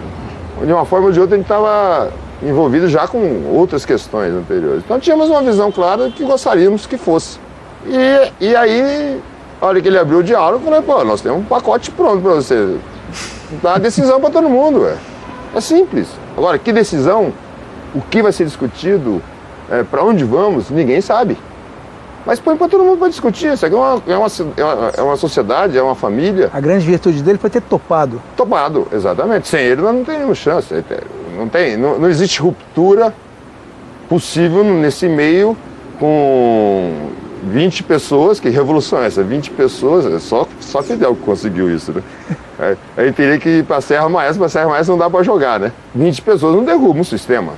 De 0.64 0.72
uma 0.72 0.84
forma 0.84 1.06
ou 1.06 1.12
de 1.12 1.20
outra, 1.20 1.34
a 1.34 1.38
gente 1.38 1.46
estava 1.46 2.10
envolvido 2.42 2.88
já 2.88 3.06
com 3.06 3.44
outras 3.52 3.84
questões 3.84 4.32
anteriores. 4.32 4.82
Então 4.84 4.98
tínhamos 4.98 5.28
uma 5.28 5.42
visão 5.42 5.70
clara 5.70 6.10
que 6.10 6.24
gostaríamos 6.24 6.86
que 6.86 6.96
fosse. 6.96 7.38
E, 7.86 8.48
e 8.48 8.56
aí, 8.56 9.20
a 9.60 9.66
hora 9.66 9.80
que 9.80 9.88
ele 9.88 9.98
abriu 9.98 10.18
o 10.18 10.22
diálogo, 10.22 10.64
eu 10.64 10.70
falei, 10.70 10.82
pô, 10.82 11.04
nós 11.04 11.20
temos 11.20 11.40
um 11.40 11.44
pacote 11.44 11.90
pronto 11.90 12.22
para 12.22 12.34
você. 12.34 12.76
Dá 13.62 13.78
decisão 13.78 14.20
para 14.20 14.30
todo 14.30 14.48
mundo, 14.48 14.86
é. 14.86 14.96
É 15.54 15.60
simples. 15.60 16.08
Agora, 16.36 16.58
que 16.58 16.72
decisão, 16.72 17.32
o 17.94 18.00
que 18.00 18.22
vai 18.22 18.32
ser 18.32 18.44
discutido, 18.44 19.22
para 19.90 20.02
onde 20.02 20.24
vamos, 20.24 20.70
ninguém 20.70 21.00
sabe. 21.00 21.38
Mas 22.26 22.40
põe 22.40 22.56
para 22.56 22.68
todo 22.68 22.82
mundo 22.82 22.98
para 22.98 23.08
discutir. 23.08 23.52
Isso 23.52 23.66
aqui 23.66 23.74
é 23.74 23.78
uma, 23.78 24.02
é, 24.06 24.16
uma, 24.16 24.26
é 24.56 24.64
uma- 24.64 24.88
é 24.98 25.02
uma 25.02 25.16
sociedade, 25.16 25.76
é 25.76 25.82
uma 25.82 25.94
família. 25.94 26.50
A 26.52 26.60
grande 26.60 26.86
virtude 26.86 27.22
dele 27.22 27.38
foi 27.38 27.50
ter 27.50 27.60
topado. 27.60 28.20
Topado, 28.36 28.88
exatamente. 28.92 29.46
Sem 29.48 29.60
ele 29.64 29.82
nós 29.82 29.94
não 29.94 30.04
teríamos 30.04 30.38
chance. 30.38 30.72
Não, 31.36 31.48
tem, 31.48 31.76
não, 31.76 31.98
não 31.98 32.08
existe 32.08 32.40
ruptura 32.40 33.14
possível 34.08 34.64
nesse 34.64 35.08
meio 35.08 35.56
com 35.98 37.10
20 37.44 37.82
pessoas, 37.82 38.40
que 38.40 38.48
revolução 38.48 39.02
é 39.02 39.06
essa? 39.06 39.22
20 39.22 39.50
pessoas, 39.50 40.06
é 40.06 40.18
só, 40.18 40.46
só 40.60 40.82
Fidel 40.82 41.14
que 41.14 41.22
conseguiu 41.22 41.74
isso, 41.74 41.92
né? 41.92 42.02
É, 42.58 42.76
aí 42.96 43.12
teria 43.12 43.38
que 43.38 43.48
ir 43.58 43.64
para 43.64 43.80
Serra 43.80 44.08
Maestra, 44.08 44.38
para 44.38 44.48
Serra 44.48 44.68
Maestra 44.68 44.92
não 44.92 44.98
dá 44.98 45.10
para 45.10 45.22
jogar, 45.22 45.60
né? 45.60 45.72
20 45.94 46.22
pessoas 46.22 46.54
não 46.56 46.64
derrubam 46.64 47.00
um 47.00 47.04
sistema 47.04 47.52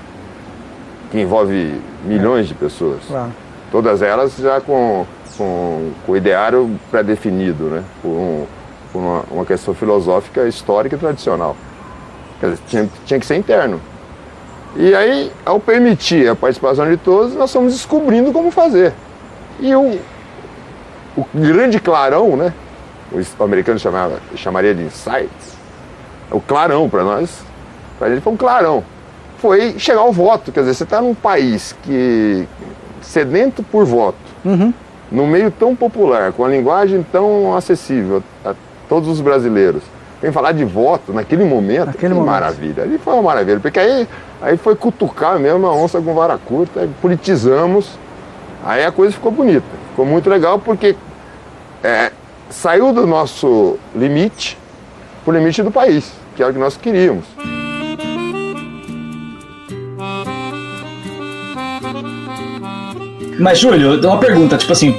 que 1.10 1.20
envolve 1.20 1.74
milhões 2.04 2.48
de 2.48 2.54
pessoas. 2.54 2.98
Claro. 3.06 3.30
Todas 3.76 4.00
elas 4.00 4.34
já 4.38 4.58
com, 4.58 5.04
com, 5.36 5.90
com 6.06 6.12
o 6.12 6.16
ideário 6.16 6.80
pré-definido, 6.90 7.64
né? 7.64 7.84
Por, 8.00 8.08
um- 8.08 8.46
por 8.90 8.98
uma, 9.00 9.24
uma 9.30 9.44
questão 9.44 9.74
filosófica, 9.74 10.48
histórica 10.48 10.96
e 10.96 10.98
tradicional. 10.98 11.54
Quer 12.40 12.46
dizer, 12.52 12.62
tinha, 12.68 12.90
tinha 13.04 13.20
que 13.20 13.26
ser 13.26 13.36
interno. 13.36 13.78
E 14.76 14.94
aí, 14.94 15.30
ao 15.44 15.60
permitir 15.60 16.26
a 16.26 16.34
participação 16.34 16.88
de 16.88 16.96
todos, 16.96 17.34
nós 17.34 17.52
fomos 17.52 17.74
descobrindo 17.74 18.32
como 18.32 18.50
fazer. 18.50 18.94
E 19.60 19.74
o, 19.74 20.00
o 21.14 21.26
grande 21.34 21.78
clarão, 21.78 22.34
né? 22.34 22.54
O 23.38 23.44
americano 23.44 23.78
chamava, 23.78 24.20
chamaria 24.36 24.74
de 24.74 24.84
insights. 24.84 25.54
O 26.30 26.40
clarão 26.40 26.88
para 26.88 27.04
nós, 27.04 27.42
para 27.98 28.08
ele 28.08 28.22
foi 28.22 28.32
um 28.32 28.38
clarão. 28.38 28.82
Foi 29.36 29.78
chegar 29.78 30.00
ao 30.00 30.12
voto. 30.14 30.50
Quer 30.50 30.60
dizer, 30.60 30.72
você 30.72 30.84
está 30.84 31.02
num 31.02 31.14
país 31.14 31.76
que 31.82 32.48
sedento 33.06 33.62
por 33.62 33.84
voto, 33.84 34.16
num 35.10 35.26
meio 35.26 35.50
tão 35.50 35.74
popular, 35.74 36.32
com 36.32 36.44
a 36.44 36.48
linguagem 36.48 37.04
tão 37.12 37.54
acessível 37.56 38.22
a 38.44 38.54
todos 38.88 39.08
os 39.08 39.20
brasileiros. 39.20 39.82
Vem 40.20 40.32
falar 40.32 40.52
de 40.52 40.64
voto 40.64 41.12
naquele 41.12 41.44
momento, 41.44 41.86
Naquele 41.86 42.12
que 42.14 42.18
momento. 42.18 42.30
maravilha. 42.32 42.82
Ali 42.82 42.98
foi 42.98 43.12
uma 43.14 43.22
maravilha, 43.22 43.60
porque 43.60 43.78
aí, 43.78 44.08
aí 44.40 44.56
foi 44.56 44.74
cutucar 44.74 45.38
mesmo 45.38 45.66
a 45.66 45.72
onça 45.74 46.00
com 46.00 46.14
vara 46.14 46.38
curta, 46.38 46.88
politizamos, 47.02 47.98
aí 48.64 48.84
a 48.84 48.90
coisa 48.90 49.12
ficou 49.12 49.30
bonita. 49.30 49.66
Ficou 49.90 50.06
muito 50.06 50.28
legal 50.28 50.58
porque 50.58 50.96
é, 51.84 52.10
saiu 52.50 52.92
do 52.92 53.06
nosso 53.06 53.78
limite 53.94 54.58
para 55.24 55.34
o 55.34 55.36
limite 55.36 55.62
do 55.62 55.70
país, 55.70 56.10
que 56.34 56.42
é 56.42 56.46
o 56.46 56.52
que 56.52 56.58
nós 56.58 56.76
queríamos. 56.76 57.24
Mas, 63.38 63.58
Júlio, 63.58 64.00
uma 64.06 64.18
pergunta, 64.18 64.56
tipo 64.56 64.72
assim, 64.72 64.94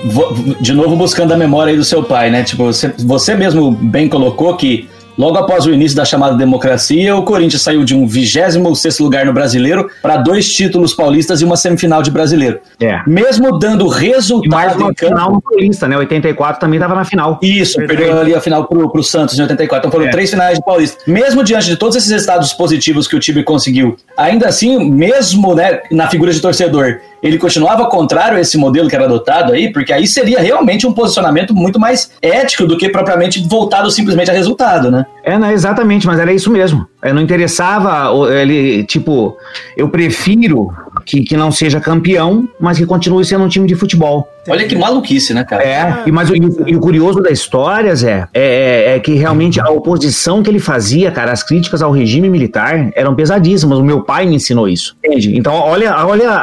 de 0.60 0.74
novo 0.74 0.96
buscando 0.96 1.34
a 1.34 1.38
memória 1.38 1.72
aí 1.72 1.78
do 1.78 1.84
seu 1.84 2.04
pai, 2.04 2.30
né? 2.30 2.44
Tipo, 2.44 2.66
você, 2.66 2.94
você 3.00 3.36
mesmo 3.36 3.72
bem 3.72 4.08
colocou 4.08 4.56
que 4.56 4.88
logo 5.18 5.36
após 5.36 5.66
o 5.66 5.72
início 5.74 5.98
da 5.98 6.06
chamada 6.06 6.36
democracia, 6.36 7.16
o 7.16 7.24
Corinthians 7.24 7.64
saiu 7.64 7.84
de 7.84 7.96
um 7.96 8.06
26 8.08 9.00
lugar 9.00 9.26
no 9.26 9.34
brasileiro 9.34 9.90
para 10.00 10.18
dois 10.18 10.54
títulos 10.54 10.94
paulistas 10.94 11.42
e 11.42 11.46
uma 11.46 11.58
semifinal 11.58 12.04
de 12.04 12.12
brasileiro. 12.12 12.60
É. 12.80 13.00
Mesmo 13.08 13.58
dando 13.58 13.86
E 13.86 13.90
mais 13.90 14.04
resultado 14.04 14.80
uma 14.80 14.94
campo. 14.94 15.16
final 15.16 15.32
no 15.32 15.42
Paulista, 15.42 15.88
né? 15.88 15.98
84 15.98 16.60
também 16.62 16.80
tava 16.80 16.94
na 16.94 17.04
final. 17.04 17.40
Isso, 17.42 17.78
perdeu 17.78 18.20
ali 18.20 18.36
a 18.36 18.40
final 18.42 18.66
pro, 18.66 18.92
pro 18.92 19.04
Santos 19.04 19.40
em 19.40 19.42
84. 19.42 19.88
Então 19.88 19.92
foram 19.92 20.08
É. 20.08 20.12
três 20.12 20.30
finais 20.30 20.60
de 20.60 20.64
Paulista. 20.64 20.98
Mesmo 21.08 21.44
diante 21.44 21.66
de 21.66 21.78
todos 21.78 21.96
esses 21.96 22.12
resultados 22.12 22.54
positivos 22.54 23.08
que 23.08 23.16
o 23.16 23.20
time 23.20 23.44
conseguiu, 23.44 23.98
ainda 24.16 24.48
assim, 24.48 24.88
mesmo 24.88 25.56
né, 25.56 25.80
na 25.92 26.08
figura 26.08 26.32
de 26.32 26.40
torcedor, 26.40 27.00
ele 27.22 27.38
continuava 27.38 27.86
contrário 27.88 28.38
a 28.38 28.42
esse 28.42 28.58
modelo 28.58 28.90
que 28.90 28.96
era 28.96 29.06
adotado 29.06 29.54
aí, 29.54 29.72
porque 29.72 29.92
aí 29.92 30.08
seria 30.08 30.40
realmente 30.40 30.86
um 30.86 30.94
posicionamento 30.94 31.54
muito 31.54 31.80
mais 31.80 32.12
ético 32.22 32.66
do 32.66 32.78
que 32.78 32.90
propriamente 32.90 33.46
voltado 33.48 33.90
simplesmente 33.90 34.30
a 34.30 34.34
resultado, 34.34 34.92
né? 34.92 35.06
É, 35.24 35.38
não, 35.38 35.52
exatamente, 35.52 36.08
mas 36.08 36.20
era 36.20 36.32
isso 36.32 36.52
mesmo. 36.52 36.88
Não 37.04 37.22
interessava 37.22 38.10
ele, 38.34 38.84
tipo, 38.84 39.38
eu 39.76 39.90
prefiro 39.90 40.74
que, 41.06 41.22
que 41.22 41.38
não 41.38 41.52
seja 41.52 41.80
campeão, 41.80 42.48
mas 42.60 42.78
que 42.78 42.86
continue 42.86 43.24
sendo 43.24 43.46
um 43.46 43.50
time 43.50 43.68
de 43.68 43.76
futebol. 43.76 44.28
Olha 44.50 44.68
que 44.68 44.76
maluquice, 44.76 45.34
né, 45.34 45.44
cara? 45.44 45.64
É, 45.64 46.04
e, 46.06 46.12
mas 46.12 46.30
o, 46.30 46.36
e 46.36 46.76
o 46.76 46.80
curioso 46.80 47.22
da 47.22 47.30
história, 47.30 47.96
Zé, 47.96 48.28
é, 48.34 48.92
é- 48.94 48.96
é 48.96 49.00
que 49.00 49.14
realmente 49.16 49.60
a 49.60 49.70
oposição 49.70 50.42
que 50.44 50.50
ele 50.50 50.60
fazia, 50.60 51.12
cara, 51.12 51.32
as 51.32 51.44
críticas 51.44 51.82
ao 51.82 51.92
regime 51.92 52.30
militar 52.30 52.90
eram 52.96 53.14
pesadíssimas. 53.16 53.78
O 53.80 53.84
meu 53.84 54.02
pai 54.02 54.26
me 54.26 54.36
ensinou 54.36 54.68
isso. 54.68 54.96
Entende? 55.04 55.38
Então, 55.38 55.54
olha, 55.54 55.96
olha 56.06 56.30
a, 56.32 56.36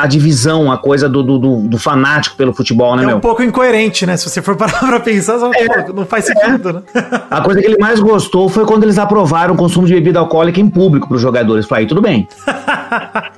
a- 0.00 0.02
a 0.02 0.06
divisão, 0.06 0.70
a 0.72 0.78
coisa 0.78 1.08
do, 1.08 1.22
do, 1.22 1.38
do- 1.68 1.78
fanático 1.78 2.36
pelo 2.36 2.52
futebol, 2.52 2.96
né, 2.96 3.02
É 3.02 3.06
meu? 3.06 3.16
um 3.16 3.20
pouco 3.20 3.42
incoerente, 3.42 4.06
né? 4.06 4.16
Se 4.16 4.28
você 4.28 4.40
for 4.42 4.56
parar 4.56 4.78
pra 4.86 5.00
pensar, 5.00 5.38
só, 5.38 5.50
pô, 5.50 5.92
não 5.92 6.06
faz 6.06 6.24
sentido, 6.26 6.72
né? 6.72 6.82
A 7.30 7.40
coisa 7.40 7.60
que 7.60 7.66
ele 7.66 7.78
mais 7.78 8.00
gostou 8.00 8.48
foi 8.48 8.64
quando 8.64 8.84
eles 8.84 8.98
aprovaram 8.98 9.54
o 9.54 9.56
consumo 9.56 9.86
de 9.86 9.94
bebida 9.94 10.18
alcoólica 10.18 10.60
em 10.60 10.68
público 10.68 11.08
para 11.08 11.16
os 11.16 11.22
jogadores. 11.22 11.66
Falei, 11.66 11.86
tudo 11.86 12.00
bem. 12.00 12.26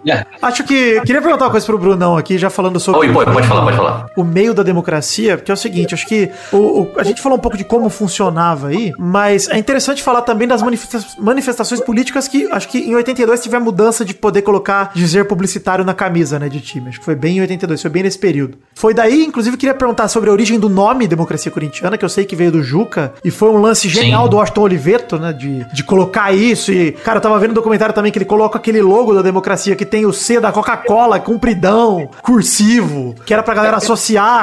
É. 0.06 0.24
Acho 0.42 0.62
que. 0.64 1.00
Queria 1.00 1.20
perguntar 1.22 1.46
uma 1.46 1.50
coisa 1.50 1.64
pro 1.66 1.78
Brunão 1.78 2.16
aqui, 2.16 2.38
já 2.38 2.48
falando 2.50 2.78
sobre. 2.78 3.00
Oi, 3.00 3.12
pode, 3.12 3.32
pode 3.32 3.46
falar, 3.46 3.62
pode 3.62 3.76
falar. 3.76 4.05
O 4.16 4.24
meio 4.24 4.52
da 4.54 4.62
democracia, 4.62 5.36
porque 5.36 5.50
é 5.50 5.54
o 5.54 5.56
seguinte, 5.56 5.94
acho 5.94 6.06
que 6.06 6.30
o, 6.52 6.56
o- 6.82 6.92
a 6.96 7.02
gente 7.02 7.20
falou 7.20 7.38
um 7.38 7.40
pouco 7.40 7.56
de 7.56 7.64
como 7.64 7.88
funcionava 7.88 8.68
aí, 8.68 8.92
mas 8.98 9.48
é 9.48 9.58
interessante 9.58 10.02
falar 10.02 10.22
também 10.22 10.46
das 10.48 10.62
manifesta- 10.62 11.20
manifestações 11.20 11.80
políticas 11.80 12.28
que 12.28 12.48
acho 12.50 12.68
que 12.68 12.78
em 12.78 12.94
82 12.94 13.40
teve 13.40 13.56
a 13.56 13.60
mudança 13.60 14.04
de 14.04 14.14
poder 14.14 14.42
colocar 14.42 14.90
dizer 14.94 15.26
publicitário 15.26 15.84
na 15.84 15.94
camisa, 15.94 16.38
né, 16.38 16.48
de 16.48 16.60
time. 16.60 16.88
Acho 16.88 16.98
que 16.98 17.04
foi 17.04 17.14
bem 17.14 17.38
em 17.38 17.40
82, 17.40 17.80
foi 17.82 17.90
bem 17.90 18.02
nesse 18.02 18.18
período. 18.18 18.58
Foi 18.74 18.92
daí, 18.94 19.24
inclusive, 19.24 19.56
queria 19.56 19.74
perguntar 19.74 20.08
sobre 20.08 20.30
a 20.30 20.32
origem 20.32 20.58
do 20.58 20.68
nome 20.68 21.06
Democracia 21.06 21.50
Corintiana, 21.50 21.96
que 21.98 22.04
eu 22.04 22.08
sei 22.08 22.24
que 22.24 22.36
veio 22.36 22.52
do 22.52 22.62
Juca, 22.62 23.12
e 23.24 23.30
foi 23.30 23.48
um 23.50 23.58
lance 23.60 23.88
genial 23.88 24.24
Sim. 24.24 24.30
do 24.30 24.36
Washington 24.36 24.60
Oliveto, 24.62 25.18
né, 25.18 25.32
de, 25.32 25.64
de 25.74 25.82
colocar 25.84 26.32
isso 26.32 26.72
e, 26.72 26.92
cara, 26.92 27.18
eu 27.18 27.22
tava 27.22 27.38
vendo 27.38 27.50
um 27.50 27.54
documentário 27.54 27.94
também 27.94 28.12
que 28.12 28.18
ele 28.18 28.24
coloca 28.24 28.58
aquele 28.58 28.80
logo 28.82 29.14
da 29.14 29.22
democracia 29.22 29.74
que 29.76 29.84
tem 29.84 30.04
o 30.06 30.12
C 30.12 30.40
da 30.40 30.52
Coca-Cola, 30.52 31.18
compridão, 31.20 32.08
cursivo, 32.22 33.14
que 33.24 33.32
era 33.32 33.42
pra 33.42 33.54
galera 33.54 33.76
associar 33.78 33.95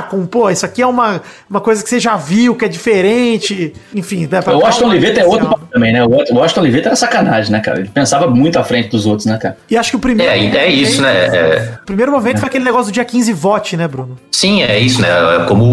com, 0.10 0.26
pô, 0.26 0.50
isso 0.50 0.66
aqui 0.66 0.82
é 0.82 0.88
uma, 0.88 1.22
uma 1.50 1.62
coisa 1.62 1.84
que 1.84 1.89
você 1.89 2.00
já 2.00 2.16
viu, 2.16 2.56
que 2.56 2.66
é 2.66 2.68
diferente, 2.68 3.74
enfim. 3.94 4.28
Né, 4.30 4.42
pra- 4.42 4.56
O 4.56 4.60
Washington 4.60 4.88
Oliveto 4.89 5.20
é 5.20 5.26
outro 5.26 5.60
também, 5.72 5.94
né? 5.94 6.04
O 6.04 6.10
Washington 6.36 6.62
Oliveto 6.62 6.88
era 6.88 6.96
sacanagem, 6.96 7.52
né, 7.52 7.60
cara? 7.60 7.80
Ele 7.80 7.89
pensava 7.89 8.28
muito 8.28 8.58
à 8.60 8.63
frente 8.63 8.89
dos 8.89 9.06
outros, 9.06 9.26
né, 9.26 9.38
cara? 9.38 9.58
E 9.70 9.78
acho 9.78 9.89
que 9.92 9.96
o 9.96 10.00
primeiro... 10.00 10.32
É, 10.32 10.38
é 10.66 10.68
isso, 10.70 11.02
né? 11.02 11.26
É, 11.28 11.70
O 11.82 11.86
primeiro 11.86 12.12
momento 12.12 12.39
foi 12.39 12.48
aquele 12.48 12.63
negócio 12.66 12.92
do 12.92 12.94
dia 12.94 13.06
15 13.06 13.34
vote, 13.34 13.76
né, 13.78 13.88
Bruno? 13.88 14.18
Sim, 14.32 14.63
é 14.63 14.78
isso, 14.80 15.02
né? 15.02 15.08
É 15.10 15.46
Como 15.46 15.63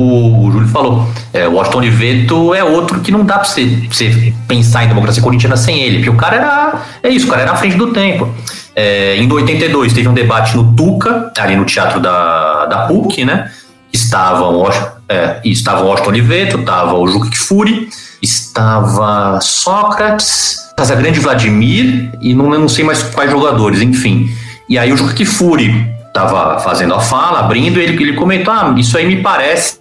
o 0.47 0.51
Júlio 0.53 0.69
falou, 0.69 1.07
é, 1.33 1.47
o 1.49 1.55
Washington 1.55 1.79
Oliveto 1.79 2.55
é 2.55 2.63
outro 2.65 3.01
que 3.01 3.11
não 3.11 3.25
dá 3.25 3.35
pra 3.39 3.45
você, 3.45 3.65
pra 3.65 3.95
você 3.97 4.33
pensar 4.47 4.85
em 4.85 4.89
democracia 4.89 5.23
corintiana 5.23 5.57
sem 5.57 5.81
ele, 5.83 5.97
porque 5.99 6.11
o 6.11 6.17
cara 6.17 6.37
era. 6.37 6.83
É 7.03 7.09
isso, 7.09 7.27
o 7.27 7.31
cara 7.31 7.43
era 7.43 7.53
à 7.53 7.57
frente 7.57 7.77
do 7.77 7.93
tempo. 7.93 8.29
É, 8.75 9.17
em 9.17 9.31
82 9.31 9.93
teve 9.93 10.09
um 10.09 10.15
debate 10.15 10.57
no 10.57 10.73
Tuca, 10.75 11.33
ali 11.39 11.57
no 11.57 11.65
teatro 11.65 11.99
da, 12.01 12.67
da 12.67 12.79
PUC, 12.87 13.25
né? 13.25 13.51
Estavam 13.93 14.69
é, 15.09 15.41
estava 15.45 15.83
o 15.83 15.89
Washington 15.89 16.11
Oliveto, 16.11 16.59
estava 16.61 16.95
o 16.95 17.07
Juca 17.09 17.29
Kfouri, 17.31 17.89
estava 18.23 19.41
Sócrates, 19.41 20.71
Casagrande 20.77 21.19
Vladimir 21.19 22.13
e 22.21 22.33
não, 22.33 22.49
não 22.51 22.69
sei 22.69 22.85
mais 22.85 23.03
quais 23.03 23.31
jogadores, 23.31 23.81
enfim. 23.81 24.31
E 24.69 24.79
aí 24.79 24.93
o 24.93 24.97
Juca 24.97 25.13
Kfouri 25.15 25.93
estava 26.07 26.61
fazendo 26.61 26.95
a 26.95 27.01
fala, 27.01 27.41
abrindo, 27.41 27.81
e 27.81 27.83
ele, 27.83 28.01
ele 28.01 28.13
comentou: 28.15 28.55
Ah, 28.55 28.73
isso 28.79 28.97
aí 28.97 29.05
me 29.05 29.21
parece. 29.21 29.80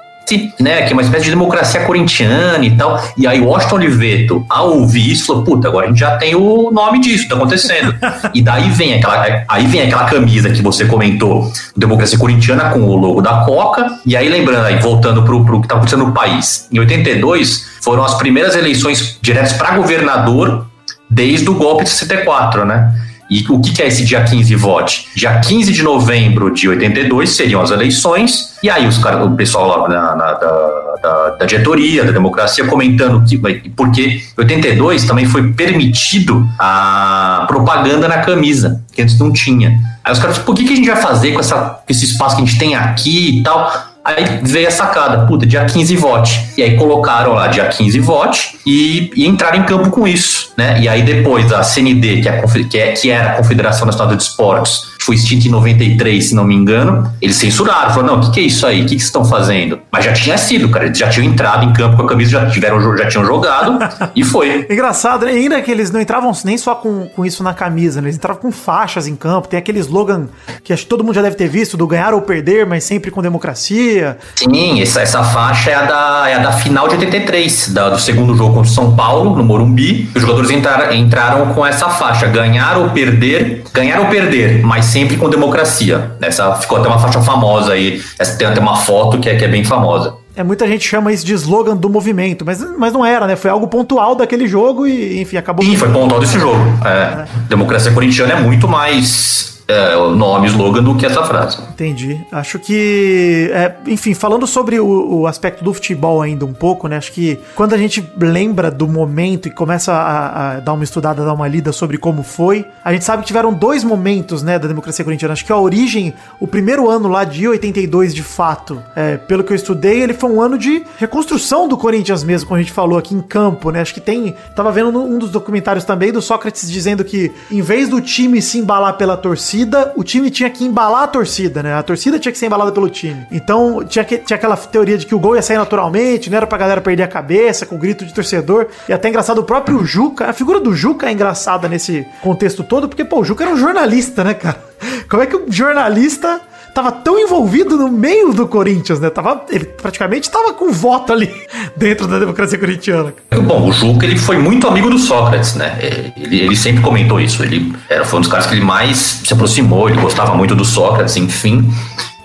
Né, 0.59 0.83
que 0.83 0.91
é 0.91 0.93
uma 0.93 1.01
espécie 1.01 1.25
de 1.25 1.31
democracia 1.31 1.81
corintiana 1.81 2.63
e 2.63 2.75
tal. 2.75 3.01
E 3.17 3.25
aí, 3.25 3.39
o 3.39 3.45
Washington 3.45 3.75
Oliveto, 3.75 4.45
ao 4.49 4.77
ouvir 4.77 5.11
isso, 5.11 5.27
falou: 5.27 5.43
Puta, 5.43 5.67
agora 5.67 5.85
a 5.85 5.89
gente 5.89 5.99
já 5.99 6.17
tem 6.17 6.35
o 6.35 6.71
nome 6.71 6.99
disso, 6.99 7.27
tá 7.27 7.35
acontecendo. 7.35 7.95
e 8.33 8.41
daí 8.41 8.69
vem 8.69 8.93
aquela, 8.93 9.43
aí 9.47 9.67
vem 9.67 9.81
aquela 9.81 10.05
camisa 10.05 10.49
que 10.49 10.61
você 10.61 10.85
comentou, 10.85 11.51
democracia 11.75 12.17
corintiana, 12.17 12.69
com 12.69 12.81
o 12.81 12.95
logo 12.95 13.21
da 13.21 13.45
Coca. 13.45 13.87
E 14.05 14.15
aí, 14.15 14.29
lembrando, 14.29 14.65
aí, 14.65 14.79
voltando 14.79 15.23
pro, 15.23 15.43
pro 15.45 15.61
que 15.61 15.67
tá 15.67 15.75
acontecendo 15.75 16.05
no 16.05 16.13
país, 16.13 16.67
em 16.71 16.79
82 16.79 17.79
foram 17.81 18.03
as 18.03 18.15
primeiras 18.15 18.55
eleições 18.55 19.17
diretas 19.21 19.53
para 19.53 19.75
governador 19.75 20.67
desde 21.09 21.49
o 21.49 21.55
golpe 21.55 21.83
de 21.83 21.89
64, 21.89 22.65
né? 22.65 22.93
E 23.29 23.45
o 23.49 23.59
que 23.59 23.81
é 23.81 23.87
esse 23.87 24.03
dia 24.03 24.23
15 24.23 24.55
vote? 24.55 25.07
Dia 25.15 25.39
15 25.39 25.71
de 25.71 25.83
novembro 25.83 26.51
de 26.51 26.67
82 26.67 27.29
seriam 27.35 27.61
as 27.61 27.69
eleições, 27.71 28.55
e 28.63 28.69
aí 28.69 28.87
os 28.87 28.97
cara, 28.97 29.23
o 29.23 29.35
pessoal 29.35 29.67
lá 29.67 29.87
na, 29.87 30.15
na- 30.15 30.33
da, 30.33 30.95
da, 31.01 31.29
da 31.39 31.45
diretoria, 31.45 32.03
da 32.03 32.11
democracia, 32.11 32.65
comentando 32.65 33.23
que 33.25 33.37
porque 33.75 34.01
em 34.01 34.21
82 34.37 35.05
também 35.05 35.25
foi 35.25 35.53
permitido 35.53 36.47
a 36.57 37.45
propaganda 37.47 38.07
na 38.07 38.17
camisa, 38.19 38.83
que 38.91 39.01
antes 39.01 39.17
não 39.19 39.31
tinha. 39.31 39.79
Aí 40.03 40.11
os 40.11 40.19
caras, 40.19 40.37
por 40.39 40.55
que, 40.55 40.63
que 40.63 40.73
a 40.73 40.75
gente 40.75 40.87
vai 40.89 41.01
fazer 41.01 41.31
com, 41.33 41.39
essa, 41.39 41.79
esse 41.87 42.05
espaço 42.05 42.35
que 42.35 42.41
a 42.41 42.45
gente 42.45 42.57
tem 42.57 42.75
aqui 42.75 43.39
e 43.39 43.43
tal? 43.43 43.71
Aí 44.03 44.39
veio 44.41 44.67
a 44.67 44.71
sacada, 44.71 45.25
puta, 45.27 45.45
dia 45.45 45.63
15 45.65 45.95
vote. 45.97 46.45
E 46.57 46.63
aí 46.63 46.75
colocaram 46.77 47.33
lá 47.33 47.47
dia 47.47 47.67
15 47.67 47.99
vote 47.99 48.57
e, 48.65 49.11
e 49.15 49.27
entraram 49.27 49.59
em 49.59 49.63
campo 49.63 49.89
com 49.89 50.07
isso, 50.07 50.48
né? 50.59 50.81
E 50.81 50.89
aí 50.89 51.01
depois 51.01 51.51
a 51.53 51.63
CND, 51.63 52.21
que, 52.21 52.27
é 52.27 52.41
que, 52.65 52.77
é, 52.77 52.91
que 52.91 53.09
era 53.09 53.31
a 53.31 53.33
Confederação 53.37 53.85
Nacional 53.85 54.13
de 54.13 54.21
Esportes, 54.21 54.88
foi 55.09 55.15
extinta 55.15 55.47
em 55.47 55.49
93, 55.49 56.23
se 56.29 56.35
não 56.35 56.43
me 56.43 56.53
engano, 56.53 57.11
eles 57.19 57.35
censuraram, 57.35 57.89
falaram, 57.89 58.13
não, 58.13 58.17
o 58.19 58.25
que, 58.27 58.31
que 58.31 58.39
é 58.41 58.43
isso 58.43 58.63
aí? 58.67 58.81
O 58.81 58.85
que, 58.85 58.89
que 58.89 59.01
vocês 59.01 59.05
estão 59.05 59.25
fazendo? 59.25 59.79
Mas 59.91 60.05
já 60.05 60.13
tinha 60.13 60.37
sido, 60.37 60.69
cara, 60.69 60.85
eles 60.85 60.99
já 60.99 61.09
tinham 61.09 61.25
entrado 61.27 61.65
em 61.65 61.73
campo 61.73 61.97
com 61.97 62.03
a 62.03 62.07
camisa, 62.07 62.29
já, 62.29 62.45
tiveram, 62.47 62.95
já 62.95 63.07
tinham 63.07 63.25
jogado 63.25 63.79
e 64.15 64.23
foi. 64.23 64.67
Engraçado, 64.69 65.25
né? 65.25 65.31
ainda 65.31 65.59
que 65.63 65.71
eles 65.71 65.89
não 65.89 65.99
entravam 65.99 66.31
nem 66.45 66.59
só 66.59 66.75
com, 66.75 67.07
com 67.07 67.25
isso 67.25 67.41
na 67.41 67.55
camisa, 67.55 67.99
né? 68.01 68.05
eles 68.09 68.17
entravam 68.17 68.39
com 68.39 68.51
faixas 68.51 69.07
em 69.07 69.15
campo. 69.15 69.47
Tem 69.47 69.57
aquele 69.57 69.79
slogan 69.79 70.27
que 70.63 70.71
acho 70.71 70.83
que 70.83 70.89
todo 70.89 71.03
mundo 71.03 71.15
já 71.15 71.23
deve 71.23 71.35
ter 71.35 71.47
visto, 71.47 71.75
do 71.75 71.87
ganhar 71.87 72.13
ou 72.13 72.21
perder, 72.21 72.67
mas 72.67 72.83
sempre 72.83 73.09
com 73.09 73.19
democracia. 73.19 74.15
Sim, 74.35 74.79
essa, 74.79 75.01
essa 75.01 75.23
faixa 75.23 75.71
é 75.71 75.73
a, 75.73 75.81
da, 75.81 76.29
é 76.29 76.33
a 76.35 76.37
da 76.37 76.51
final 76.51 76.87
de 76.87 76.93
83, 76.93 77.69
da- 77.69 77.89
do 77.89 77.99
segundo 77.99 78.35
jogo 78.35 78.53
contra 78.53 78.69
o 78.69 78.73
São 78.73 78.95
Paulo, 78.95 79.35
no 79.35 79.43
Morumbi. 79.43 80.07
Os 80.15 80.21
jogadores 80.21 80.51
entraram, 80.51 80.93
entraram 80.93 81.47
com 81.55 81.65
essa 81.65 81.89
faixa, 81.89 82.27
ganhar 82.27 82.77
ou 82.77 82.91
perder, 82.91 83.63
ganhar 83.73 84.01
ou 84.01 84.05
perder, 84.05 84.61
mas 84.63 84.85
sempre 84.99 85.17
com 85.17 85.29
democracia. 85.29 86.11
Essa 86.21 86.55
ficou 86.55 86.77
até 86.77 86.87
uma 86.87 86.99
faixa 86.99 87.21
famosa 87.21 87.73
aí, 87.73 88.01
essa, 88.17 88.37
tem 88.37 88.47
até 88.47 88.59
uma 88.59 88.75
foto 88.75 89.19
que 89.19 89.29
é, 89.29 89.35
que 89.35 89.45
é 89.45 89.47
bem 89.47 89.63
famosa. 89.63 90.15
É, 90.35 90.43
muita 90.43 90.67
gente 90.67 90.87
chama 90.87 91.11
isso 91.11 91.25
de 91.25 91.33
slogan 91.33 91.75
do 91.75 91.89
movimento, 91.89 92.45
mas, 92.45 92.63
mas 92.77 92.93
não 92.93 93.05
era, 93.05 93.27
né? 93.27 93.35
Foi 93.35 93.49
algo 93.49 93.67
pontual 93.67 94.15
daquele 94.15 94.47
jogo 94.47 94.87
e, 94.87 95.21
enfim, 95.21 95.37
acabou. 95.37 95.65
Sim, 95.65 95.75
foi 95.75 95.89
pontual 95.91 96.19
desse 96.19 96.39
jogo. 96.39 96.61
É, 96.85 97.25
democracia 97.47 97.91
corintiana 97.91 98.33
é 98.33 98.39
muito 98.39 98.67
mais 98.67 99.58
é, 99.69 99.95
nome, 100.15 100.47
slogan 100.47 100.81
do 100.81 100.95
que 100.95 101.05
essa 101.05 101.23
frase. 101.23 101.61
Entendi. 101.69 102.19
Acho 102.31 102.57
que, 102.57 103.51
é, 103.53 103.75
enfim, 103.85 104.15
falando 104.15 104.47
sobre 104.47 104.79
o, 104.79 105.19
o 105.19 105.27
aspecto 105.27 105.63
do 105.63 105.71
futebol 105.71 106.23
ainda 106.23 106.43
um 106.43 106.53
pouco, 106.53 106.87
né? 106.87 106.97
Acho 106.97 107.11
que 107.11 107.39
quando 107.53 107.73
a 107.73 107.77
gente 107.77 108.03
lembra 108.19 108.71
do 108.71 108.87
momento 108.87 109.47
e 109.47 109.51
começa 109.51 109.93
a, 109.93 110.57
a 110.57 110.59
dar 110.59 110.73
uma 110.73 110.83
estudada, 110.83 111.23
dar 111.23 111.33
uma 111.33 111.47
lida 111.47 111.71
sobre 111.71 111.99
como 111.99 112.23
foi, 112.23 112.65
a 112.83 112.91
gente 112.91 113.05
sabe 113.05 113.21
que 113.21 113.27
tiveram 113.27 113.53
dois 113.53 113.83
momentos, 113.83 114.41
né, 114.41 114.57
da 114.57 114.67
democracia 114.67 115.05
corintiana. 115.05 115.33
Acho 115.33 115.45
que 115.45 115.51
a 115.51 115.57
origem, 115.57 116.15
o 116.39 116.47
primeiro 116.47 116.89
ano 116.89 117.07
lá 117.07 117.23
de 117.23 117.47
82, 117.47 118.15
de 118.15 118.23
fato, 118.23 118.81
é, 118.95 119.17
pelo 119.17 119.43
que 119.43 119.51
eu 119.51 119.55
estudei, 119.55 120.01
ele 120.01 120.13
foi 120.13 120.31
um 120.31 120.41
ano 120.41 120.57
de 120.57 120.83
reconstrução 120.97 121.67
do 121.67 121.77
Corinthians 121.77 122.23
mesmo, 122.23 122.47
como 122.47 122.57
a 122.57 122.61
gente 122.61 122.73
falou 122.73 122.97
aqui 122.97 123.13
em 123.13 123.21
campo, 123.21 123.69
né? 123.69 123.81
Acho 123.81 123.93
que 123.93 124.01
tem. 124.01 124.33
Tava 124.55 124.71
vendo 124.71 124.99
um 124.99 125.19
dos 125.19 125.29
documentários 125.29 125.85
também 125.85 126.11
do 126.11 126.23
Sócrates 126.23 126.69
dizendo 126.71 127.03
que, 127.03 127.31
em 127.51 127.61
vez 127.61 127.87
do 127.87 128.01
time 128.01 128.41
se 128.41 128.57
embalar 128.57 128.97
pela 128.97 129.15
torcida, 129.15 129.58
o 129.95 130.03
time 130.03 130.29
tinha 130.29 130.49
que 130.49 130.63
embalar 130.65 131.03
a 131.03 131.07
torcida, 131.07 131.63
né? 131.63 131.73
A 131.73 131.83
torcida 131.83 132.19
tinha 132.19 132.31
que 132.31 132.37
ser 132.37 132.45
embalada 132.45 132.71
pelo 132.71 132.89
time. 132.89 133.25
Então, 133.31 133.83
tinha, 133.83 134.03
que, 134.03 134.17
tinha 134.17 134.35
aquela 134.35 134.57
teoria 134.57 134.97
de 134.97 135.05
que 135.05 135.15
o 135.15 135.19
gol 135.19 135.35
ia 135.35 135.41
sair 135.41 135.57
naturalmente, 135.57 136.29
não 136.29 136.37
era 136.37 136.47
pra 136.47 136.57
galera 136.57 136.81
perder 136.81 137.03
a 137.03 137.07
cabeça 137.07 137.65
com 137.65 137.77
grito 137.77 138.05
de 138.05 138.13
torcedor. 138.13 138.67
E 138.87 138.93
até 138.93 139.09
engraçado, 139.09 139.39
o 139.39 139.43
próprio 139.43 139.83
Juca, 139.85 140.29
a 140.29 140.33
figura 140.33 140.59
do 140.59 140.73
Juca 140.73 141.07
é 141.07 141.11
engraçada 141.11 141.67
nesse 141.67 142.05
contexto 142.21 142.63
todo, 142.63 142.87
porque, 142.87 143.05
pô, 143.05 143.19
o 143.19 143.25
Juca 143.25 143.43
era 143.43 143.53
um 143.53 143.57
jornalista, 143.57 144.23
né, 144.23 144.33
cara? 144.33 144.63
Como 145.09 145.23
é 145.23 145.25
que 145.25 145.35
o 145.35 145.45
jornalista 145.51 146.41
tava 146.73 146.91
tão 146.91 147.19
envolvido 147.19 147.77
no 147.77 147.89
meio 147.89 148.33
do 148.33 148.47
Corinthians, 148.47 148.99
né? 148.99 149.09
Tava, 149.09 149.45
ele 149.49 149.65
praticamente 149.65 150.29
tava 150.29 150.53
com 150.53 150.71
voto 150.71 151.13
ali 151.13 151.29
dentro 151.75 152.07
da 152.07 152.19
democracia 152.19 152.57
corintiana. 152.57 153.13
Bom, 153.31 153.67
o 153.67 153.71
Juca 153.71 154.05
ele 154.05 154.17
foi 154.17 154.37
muito 154.37 154.67
amigo 154.67 154.89
do 154.89 154.97
Sócrates, 154.97 155.55
né? 155.55 155.77
Ele, 156.15 156.41
ele 156.41 156.55
sempre 156.55 156.81
comentou 156.81 157.19
isso. 157.19 157.43
Ele 157.43 157.73
era, 157.89 158.05
foi 158.05 158.19
um 158.19 158.21
dos 158.21 158.31
caras 158.31 158.47
que 158.47 158.53
ele 158.53 158.63
mais 158.63 159.21
se 159.25 159.33
aproximou, 159.33 159.89
ele 159.89 159.99
gostava 159.99 160.35
muito 160.35 160.55
do 160.55 160.65
Sócrates, 160.65 161.15
enfim. 161.17 161.69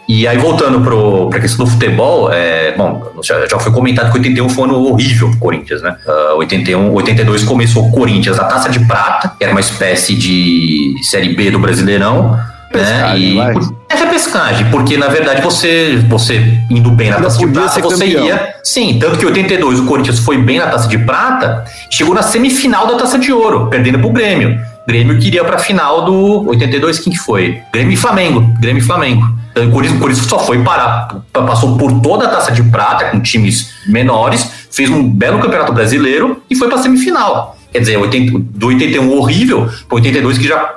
E 0.06 0.28
aí, 0.28 0.36
voltando 0.36 0.82
para 0.82 1.38
a 1.38 1.40
questão 1.40 1.64
do 1.64 1.70
futebol, 1.70 2.30
é, 2.30 2.76
bom, 2.76 3.10
já, 3.22 3.46
já 3.46 3.58
foi 3.58 3.72
comentado 3.72 4.12
que 4.12 4.18
81 4.18 4.48
foi 4.50 4.64
um 4.64 4.70
ano 4.70 4.84
horrível 4.84 5.30
pro 5.30 5.38
Corinthians, 5.38 5.80
né? 5.80 5.96
Uh, 6.06 6.36
81, 6.36 6.92
82 6.92 7.44
começou 7.44 7.88
o 7.88 7.90
Corinthians 7.90 8.36
na 8.36 8.44
Taça 8.44 8.68
de 8.68 8.80
Prata, 8.80 9.32
que 9.38 9.42
era 9.42 9.52
uma 9.52 9.60
espécie 9.60 10.14
de 10.14 10.94
Série 11.02 11.34
B 11.34 11.50
do 11.50 11.58
Brasileirão. 11.58 12.38
Né? 12.82 13.18
E 13.18 13.38
é 13.88 13.96
repescagem, 13.96 14.70
porque 14.70 14.96
na 14.96 15.08
verdade 15.08 15.42
você, 15.42 15.96
você 16.08 16.58
indo 16.70 16.90
bem 16.90 17.10
na 17.10 17.20
Taça 17.20 17.38
de 17.38 17.46
Prata, 17.46 17.80
você 17.80 18.04
campeão. 18.04 18.26
ia. 18.26 18.54
Sim, 18.62 18.98
tanto 18.98 19.18
que 19.18 19.26
82 19.26 19.80
o 19.80 19.84
Corinthians 19.84 20.18
foi 20.18 20.38
bem 20.38 20.58
na 20.58 20.66
Taça 20.66 20.88
de 20.88 20.98
Prata, 20.98 21.64
chegou 21.90 22.14
na 22.14 22.22
semifinal 22.22 22.86
da 22.86 22.96
Taça 22.96 23.18
de 23.18 23.32
Ouro, 23.32 23.68
perdendo 23.68 23.98
pro 23.98 24.10
Grêmio. 24.10 24.58
Grêmio 24.86 25.18
queria 25.18 25.42
para 25.44 25.56
a 25.56 25.58
final 25.58 26.04
do 26.04 26.46
82, 26.48 26.98
quem 26.98 27.12
que 27.12 27.18
foi? 27.18 27.60
Grêmio 27.72 27.94
e 27.94 27.96
Flamengo. 27.96 28.52
Grêmio 28.60 28.82
e 28.82 28.84
Flamengo. 28.84 29.26
Então, 29.50 29.68
o 29.68 29.70
Corinthians, 29.70 29.98
o 29.98 30.02
Corinthians 30.02 30.26
só 30.26 30.38
foi 30.40 30.62
parar, 30.62 31.22
passou 31.32 31.78
por 31.78 32.00
toda 32.00 32.26
a 32.26 32.28
taça 32.28 32.50
de 32.50 32.62
prata 32.64 33.06
com 33.06 33.20
times 33.20 33.70
menores, 33.86 34.66
fez 34.70 34.90
um 34.90 35.08
belo 35.08 35.38
campeonato 35.38 35.72
brasileiro 35.72 36.42
e 36.50 36.56
foi 36.56 36.68
para 36.68 36.78
semifinal. 36.78 37.53
Quer 37.74 37.80
dizer, 37.80 37.96
80, 37.96 38.38
do 38.38 38.68
81 38.68 39.18
horrível 39.18 39.68
para 39.88 39.96
82 39.96 40.38
que 40.38 40.46
já 40.46 40.76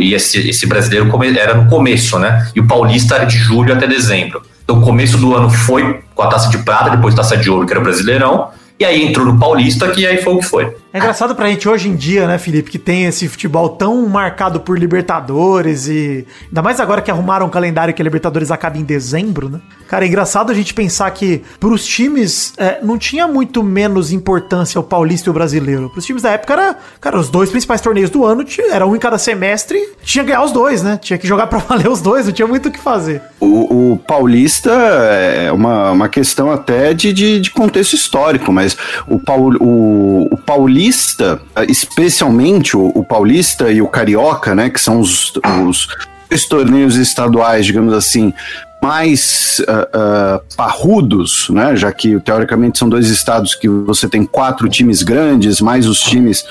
e 0.00 0.14
esse, 0.14 0.48
esse 0.48 0.66
brasileiro 0.66 1.06
era 1.38 1.52
no 1.52 1.68
começo, 1.68 2.18
né? 2.18 2.50
E 2.56 2.60
o 2.60 2.66
Paulista 2.66 3.16
era 3.16 3.26
de 3.26 3.36
julho 3.36 3.74
até 3.74 3.86
dezembro. 3.86 4.40
Então, 4.64 4.78
o 4.78 4.80
começo 4.80 5.18
do 5.18 5.34
ano 5.34 5.50
foi 5.50 6.00
com 6.14 6.22
a 6.22 6.26
taça 6.28 6.48
de 6.48 6.56
prata, 6.56 6.88
depois 6.88 7.14
taça 7.14 7.36
de 7.36 7.50
ouro, 7.50 7.66
que 7.66 7.72
era 7.74 7.80
o 7.80 7.82
brasileirão, 7.82 8.48
e 8.80 8.84
aí 8.86 9.04
entrou 9.04 9.26
no 9.26 9.38
Paulista, 9.38 9.88
que 9.88 10.06
aí 10.06 10.22
foi 10.22 10.32
o 10.32 10.38
que 10.38 10.46
foi. 10.46 10.74
É 10.90 10.98
engraçado 10.98 11.34
pra 11.34 11.48
gente 11.48 11.68
hoje 11.68 11.88
em 11.88 11.94
dia, 11.94 12.26
né, 12.26 12.38
Felipe, 12.38 12.70
que 12.70 12.78
tem 12.78 13.04
esse 13.04 13.28
futebol 13.28 13.68
tão 13.68 14.06
marcado 14.08 14.60
por 14.60 14.78
Libertadores 14.78 15.86
e. 15.86 16.26
Ainda 16.46 16.62
mais 16.62 16.80
agora 16.80 17.02
que 17.02 17.10
arrumaram 17.10 17.46
um 17.46 17.50
calendário 17.50 17.92
que 17.92 18.00
a 18.00 18.04
Libertadores 18.04 18.50
acaba 18.50 18.78
em 18.78 18.82
dezembro, 18.82 19.50
né? 19.50 19.60
Cara, 19.86 20.06
é 20.06 20.08
engraçado 20.08 20.50
a 20.50 20.54
gente 20.54 20.72
pensar 20.72 21.10
que 21.10 21.42
pros 21.60 21.86
times 21.86 22.54
é, 22.56 22.78
não 22.82 22.96
tinha 22.96 23.28
muito 23.28 23.62
menos 23.62 24.12
importância 24.12 24.80
o 24.80 24.82
paulista 24.82 25.28
e 25.28 25.30
o 25.30 25.34
brasileiro. 25.34 25.90
Pros 25.90 26.06
times 26.06 26.22
da 26.22 26.30
época 26.30 26.54
era, 26.54 26.76
cara, 27.00 27.18
os 27.18 27.28
dois 27.28 27.50
principais 27.50 27.82
torneios 27.82 28.08
do 28.08 28.24
ano, 28.24 28.44
era 28.70 28.86
um 28.86 28.96
em 28.96 28.98
cada 28.98 29.18
semestre, 29.18 29.78
tinha 30.02 30.24
que 30.24 30.30
ganhar 30.30 30.42
os 30.42 30.52
dois, 30.52 30.82
né? 30.82 30.98
Tinha 31.02 31.18
que 31.18 31.26
jogar 31.26 31.48
pra 31.48 31.58
valer 31.68 31.88
os 31.88 32.00
dois, 32.00 32.24
não 32.24 32.32
tinha 32.32 32.48
muito 32.48 32.70
o 32.70 32.72
que 32.72 32.80
fazer. 32.80 33.20
O, 33.38 33.92
o 33.92 33.98
paulista 33.98 34.70
é 34.70 35.52
uma, 35.52 35.90
uma 35.90 36.08
questão 36.08 36.50
até 36.50 36.94
de, 36.94 37.12
de, 37.12 37.40
de 37.40 37.50
contexto 37.50 37.92
histórico, 37.92 38.50
mas 38.50 38.76
o, 39.06 39.18
Paul, 39.18 39.54
o, 39.60 40.28
o 40.32 40.36
paulista 40.38 40.77
paulista, 40.78 41.40
especialmente 41.68 42.76
o, 42.76 42.92
o, 42.94 43.04
paulista 43.04 43.70
e 43.70 43.82
o 43.82 43.88
carioca, 43.88 44.54
né, 44.54 44.70
que 44.70 44.80
são 44.80 45.00
os, 45.00 45.32
os, 45.66 45.88
os 46.32 46.46
torneios 46.46 46.94
estaduais, 46.94 47.66
digamos 47.66 47.92
assim, 47.92 48.32
mais 48.80 49.60
uh, 49.60 49.72
uh, 49.72 50.56
parrudos, 50.56 51.48
né? 51.50 51.74
Já 51.74 51.90
que 51.90 52.20
teoricamente 52.20 52.78
são 52.78 52.88
dois 52.88 53.08
estados 53.08 53.56
que 53.56 53.68
você 53.68 54.08
tem 54.08 54.24
quatro 54.24 54.68
times 54.68 55.02
grandes, 55.02 55.60
mais 55.60 55.84
os 55.88 55.98
times 55.98 56.44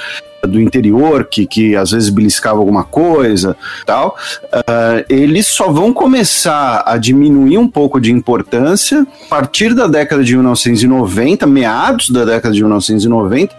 do 0.46 0.62
interior 0.62 1.26
que, 1.26 1.46
que 1.48 1.76
às 1.76 1.92
vezes 1.92 2.10
beliscava 2.10 2.60
alguma 2.60 2.84
coisa 2.84 3.56
tal, 3.86 4.18
uh, 4.54 5.06
eles 5.10 5.48
só 5.48 5.72
vão 5.72 5.94
começar 5.94 6.84
a 6.86 6.98
diminuir 6.98 7.58
um 7.58 7.68
pouco 7.68 8.00
de 8.00 8.12
importância 8.12 9.06
a 9.26 9.30
partir 9.30 9.74
da 9.74 9.88
década 9.88 10.24
de 10.24 10.36
1990, 10.36 11.48
meados 11.48 12.10
da 12.10 12.26
década 12.26 12.54
de 12.54 12.62
1990, 12.62 13.56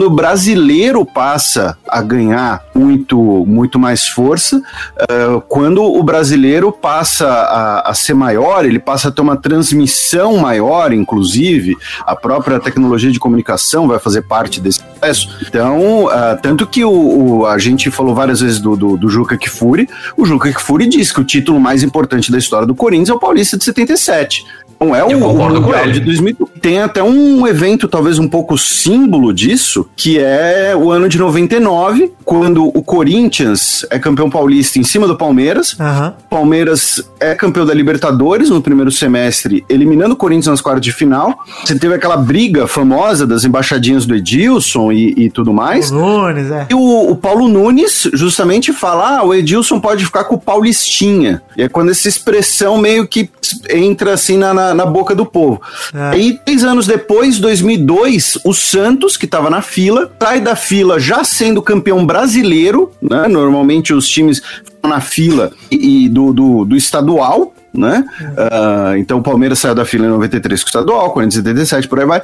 quando 0.00 0.06
o 0.06 0.16
brasileiro 0.16 1.04
passa 1.04 1.76
a 1.86 2.00
ganhar 2.00 2.64
muito, 2.74 3.44
muito 3.46 3.78
mais 3.78 4.08
força, 4.08 4.56
uh, 4.56 5.42
quando 5.42 5.82
o 5.82 6.02
brasileiro 6.02 6.72
passa 6.72 7.26
a, 7.28 7.90
a, 7.90 7.92
ser 7.92 8.14
maior, 8.14 8.64
ele 8.64 8.78
passa 8.78 9.08
a 9.08 9.10
ter 9.10 9.20
uma 9.20 9.36
transmissão 9.36 10.38
maior, 10.38 10.94
inclusive, 10.94 11.76
a 12.06 12.16
própria 12.16 12.58
tecnologia 12.58 13.12
de 13.12 13.18
comunicação 13.18 13.86
vai 13.86 13.98
fazer 13.98 14.22
parte 14.22 14.58
desse 14.58 14.82
processo. 14.82 15.28
Então, 15.46 16.06
uh, 16.06 16.10
tanto 16.40 16.66
que 16.66 16.82
o, 16.82 17.40
o, 17.40 17.46
a 17.46 17.58
gente 17.58 17.90
falou 17.90 18.14
várias 18.14 18.40
vezes 18.40 18.58
do, 18.58 18.74
do, 18.74 18.96
do 18.96 19.08
Juca 19.10 19.36
Kfouri, 19.36 19.86
o 20.16 20.24
Juca 20.24 20.50
Kfouri 20.50 20.86
diz 20.86 21.12
que 21.12 21.20
o 21.20 21.24
título 21.24 21.60
mais 21.60 21.82
importante 21.82 22.32
da 22.32 22.38
história 22.38 22.66
do 22.66 22.74
Corinthians 22.74 23.10
é 23.10 23.12
o 23.12 23.18
Paulista 23.18 23.58
de 23.58 23.64
77. 23.64 24.46
Não 24.80 24.96
é 24.96 25.04
o, 25.04 25.08
o 25.08 25.34
Mundial 25.34 25.90
de 25.92 26.00
2000. 26.00 26.50
Tem 26.58 26.80
até 26.80 27.02
um 27.02 27.46
evento, 27.46 27.86
talvez 27.86 28.18
um 28.18 28.26
pouco 28.26 28.56
símbolo 28.56 29.32
disso, 29.32 29.86
que 29.94 30.18
é 30.18 30.74
o 30.74 30.90
ano 30.90 31.06
de 31.06 31.18
99, 31.18 32.12
quando 32.24 32.66
o 32.66 32.82
Corinthians 32.82 33.84
é 33.90 33.98
campeão 33.98 34.30
paulista 34.30 34.78
em 34.78 34.82
cima 34.82 35.06
do 35.06 35.16
Palmeiras. 35.16 35.76
Uhum. 35.78 36.12
Palmeiras 36.30 37.02
é 37.18 37.34
campeão 37.34 37.66
da 37.66 37.74
Libertadores 37.74 38.48
no 38.48 38.62
primeiro 38.62 38.90
semestre, 38.90 39.64
eliminando 39.68 40.14
o 40.14 40.16
Corinthians 40.16 40.46
nas 40.46 40.60
quartas 40.62 40.84
de 40.84 40.92
final. 40.92 41.38
Você 41.62 41.78
teve 41.78 41.94
aquela 41.94 42.16
briga 42.16 42.66
famosa 42.66 43.26
das 43.26 43.44
embaixadinhas 43.44 44.06
do 44.06 44.14
Edilson 44.14 44.92
e, 44.92 45.14
e 45.16 45.30
tudo 45.30 45.52
mais. 45.52 45.90
O 45.90 45.94
Nunes, 45.96 46.50
é. 46.50 46.66
E 46.70 46.74
o, 46.74 47.10
o, 47.10 47.16
Paulo 47.16 47.48
Nunes 47.48 48.08
justamente 48.14 48.72
fala: 48.72 49.18
ah, 49.18 49.24
o 49.24 49.34
Edilson 49.34 49.78
pode 49.78 50.06
ficar 50.06 50.24
com 50.24 50.36
o 50.36 50.40
Paulistinha. 50.40 51.42
E 51.54 51.62
é 51.62 51.68
quando 51.68 51.90
essa 51.90 52.08
expressão 52.08 52.78
meio 52.78 53.06
que 53.06 53.28
entra 53.68 54.14
assim 54.14 54.38
na, 54.38 54.54
na 54.54 54.69
na, 54.74 54.86
boca 54.86 55.14
do 55.14 55.24
povo. 55.24 55.60
É. 55.94 56.10
Aí, 56.10 56.40
três 56.44 56.64
anos 56.64 56.86
depois, 56.86 57.38
2002, 57.38 58.38
o 58.44 58.52
Santos, 58.52 59.16
que 59.16 59.24
estava 59.24 59.48
na 59.50 59.62
fila, 59.62 60.10
sai 60.20 60.40
da 60.40 60.56
fila 60.56 60.98
já 60.98 61.24
sendo 61.24 61.62
campeão 61.62 62.04
brasileiro, 62.04 62.92
né? 63.00 63.28
Normalmente 63.28 63.92
os 63.94 64.08
times 64.08 64.42
na 64.82 65.00
fila 65.00 65.52
e, 65.70 66.04
e 66.04 66.08
do, 66.08 66.32
do, 66.32 66.64
do 66.64 66.76
estadual, 66.76 67.54
né? 67.72 68.04
Uh, 68.20 68.96
então 68.96 69.18
o 69.18 69.22
Palmeiras 69.22 69.58
saiu 69.58 69.74
da 69.74 69.84
fila 69.84 70.06
em 70.06 70.10
93 70.10 70.62
com 70.62 70.66
o 70.66 70.70
estadual, 70.70 71.12
477, 71.12 71.88
por 71.88 72.00
aí 72.00 72.06
vai. 72.06 72.22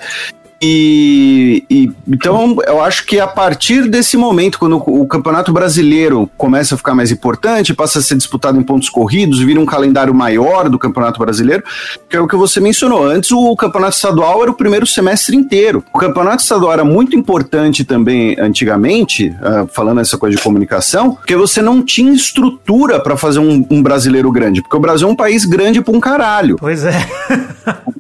E, 0.61 1.65
e, 1.69 1.93
então 2.09 2.57
eu 2.67 2.83
acho 2.83 3.05
que 3.05 3.21
a 3.21 3.27
partir 3.27 3.89
desse 3.89 4.17
momento, 4.17 4.59
quando 4.59 4.77
o 4.77 5.07
Campeonato 5.07 5.53
Brasileiro 5.53 6.31
começa 6.37 6.75
a 6.75 6.79
ficar 6.79 6.95
mais 6.95 7.11
importante, 7.11 7.75
passa 7.75 7.99
a 7.99 8.03
ser 8.03 8.17
disputado 8.17 8.59
em 8.59 8.63
pontos 8.63 8.89
corridos, 8.89 9.41
vira 9.41 9.61
um 9.61 9.67
calendário 9.67 10.15
maior 10.15 10.69
do 10.69 10.79
Campeonato 10.79 11.19
Brasileiro, 11.19 11.63
que 12.09 12.17
é 12.17 12.21
o 12.21 12.27
que 12.27 12.37
você 12.37 12.59
mencionou. 12.61 13.05
Antes 13.05 13.31
o 13.33 13.55
Campeonato 13.57 13.95
Estadual 13.97 14.43
era 14.43 14.51
o 14.51 14.55
primeiro 14.55 14.87
semestre 14.87 15.37
inteiro. 15.37 15.85
O 15.93 15.99
Campeonato 15.99 16.43
Estadual 16.43 16.73
era 16.73 16.85
muito 16.85 17.15
importante 17.15 17.85
também 17.85 18.37
antigamente, 18.39 19.29
uh, 19.29 19.69
falando 19.73 20.01
essa 20.01 20.17
coisa 20.17 20.37
de 20.37 20.43
comunicação, 20.43 21.15
porque 21.15 21.37
você 21.37 21.61
não 21.61 21.83
tinha 21.83 22.13
estrutura 22.13 22.99
para 22.99 23.17
fazer 23.17 23.41
um, 23.41 23.67
um, 23.71 23.83
brasileiro 23.83 24.33
grande, 24.33 24.63
porque 24.63 24.77
o 24.77 24.81
Brasil 24.81 25.09
é 25.09 25.11
um 25.11 25.17
país 25.17 25.45
grande 25.45 25.83
pra 25.83 25.95
um 25.95 26.01
caralho. 26.01 26.57
Pois 26.59 26.85
é. 26.85 27.07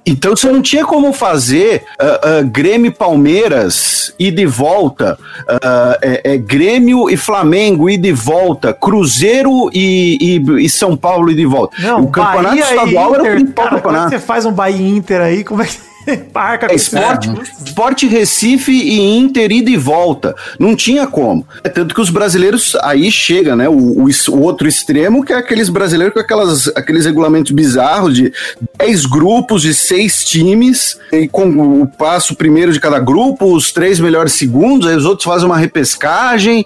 então 0.06 0.34
você 0.34 0.50
não 0.50 0.62
tinha 0.62 0.84
como 0.84 1.12
fazer. 1.12 1.84
Uh, 2.00 2.44
uh, 2.44 2.45
Grêmio 2.46 2.88
e 2.88 2.94
Palmeiras, 2.94 4.14
e 4.18 4.30
de 4.30 4.46
volta, 4.46 5.18
uh, 5.42 5.96
é, 6.02 6.32
é, 6.32 6.36
Grêmio 6.38 7.10
e 7.10 7.16
Flamengo, 7.16 7.88
e 7.90 7.96
de 7.96 8.12
volta, 8.12 8.72
Cruzeiro 8.72 9.70
e, 9.72 10.38
e, 10.38 10.64
e 10.64 10.68
São 10.68 10.96
Paulo, 10.96 11.30
e 11.30 11.34
de 11.34 11.46
volta. 11.46 11.76
Não, 11.80 12.04
o 12.04 12.10
campeonato 12.10 12.56
Bahia 12.56 12.62
estadual 12.62 13.10
Inter, 13.10 13.20
era 13.20 13.22
o 13.22 13.36
principal 13.36 13.64
cara, 13.64 13.76
campeonato. 13.76 13.82
Como 13.82 13.96
é 13.96 14.04
que 14.04 14.20
você 14.20 14.26
faz 14.26 14.46
um 14.46 14.52
Bahia 14.52 14.88
Inter 14.88 15.20
aí? 15.20 15.44
Como 15.44 15.62
é 15.62 15.66
que. 15.66 15.85
Parca, 16.32 16.70
é, 16.70 16.74
esporte, 16.74 17.30
esporte 17.64 18.06
Recife 18.06 18.72
e 18.72 19.00
Inter 19.00 19.50
ida 19.50 19.70
e 19.70 19.76
volta. 19.76 20.34
Não 20.58 20.76
tinha 20.76 21.06
como. 21.06 21.46
É 21.64 21.68
tanto 21.68 21.94
que 21.94 22.00
os 22.00 22.10
brasileiros 22.10 22.76
aí 22.82 23.10
chega, 23.10 23.56
né? 23.56 23.68
O, 23.68 23.74
o, 23.74 24.06
o, 24.06 24.40
outro 24.40 24.68
extremo, 24.68 25.24
que 25.24 25.32
é 25.32 25.36
aqueles 25.36 25.68
brasileiros 25.68 26.14
com 26.14 26.20
aquelas, 26.20 26.68
aqueles 26.68 27.04
regulamentos 27.04 27.52
bizarros 27.52 28.14
de 28.14 28.32
10 28.78 29.06
grupos 29.06 29.62
de 29.62 29.74
seis 29.74 30.24
times, 30.24 30.98
e 31.12 31.28
com 31.28 31.82
o 31.82 31.86
passo 31.86 32.34
primeiro 32.36 32.72
de 32.72 32.80
cada 32.80 32.98
grupo, 32.98 33.54
os 33.54 33.72
três 33.72 33.98
melhores 33.98 34.32
segundos, 34.32 34.86
aí 34.86 34.96
os 34.96 35.04
outros 35.04 35.24
fazem 35.24 35.46
uma 35.46 35.56
repescagem. 35.56 36.64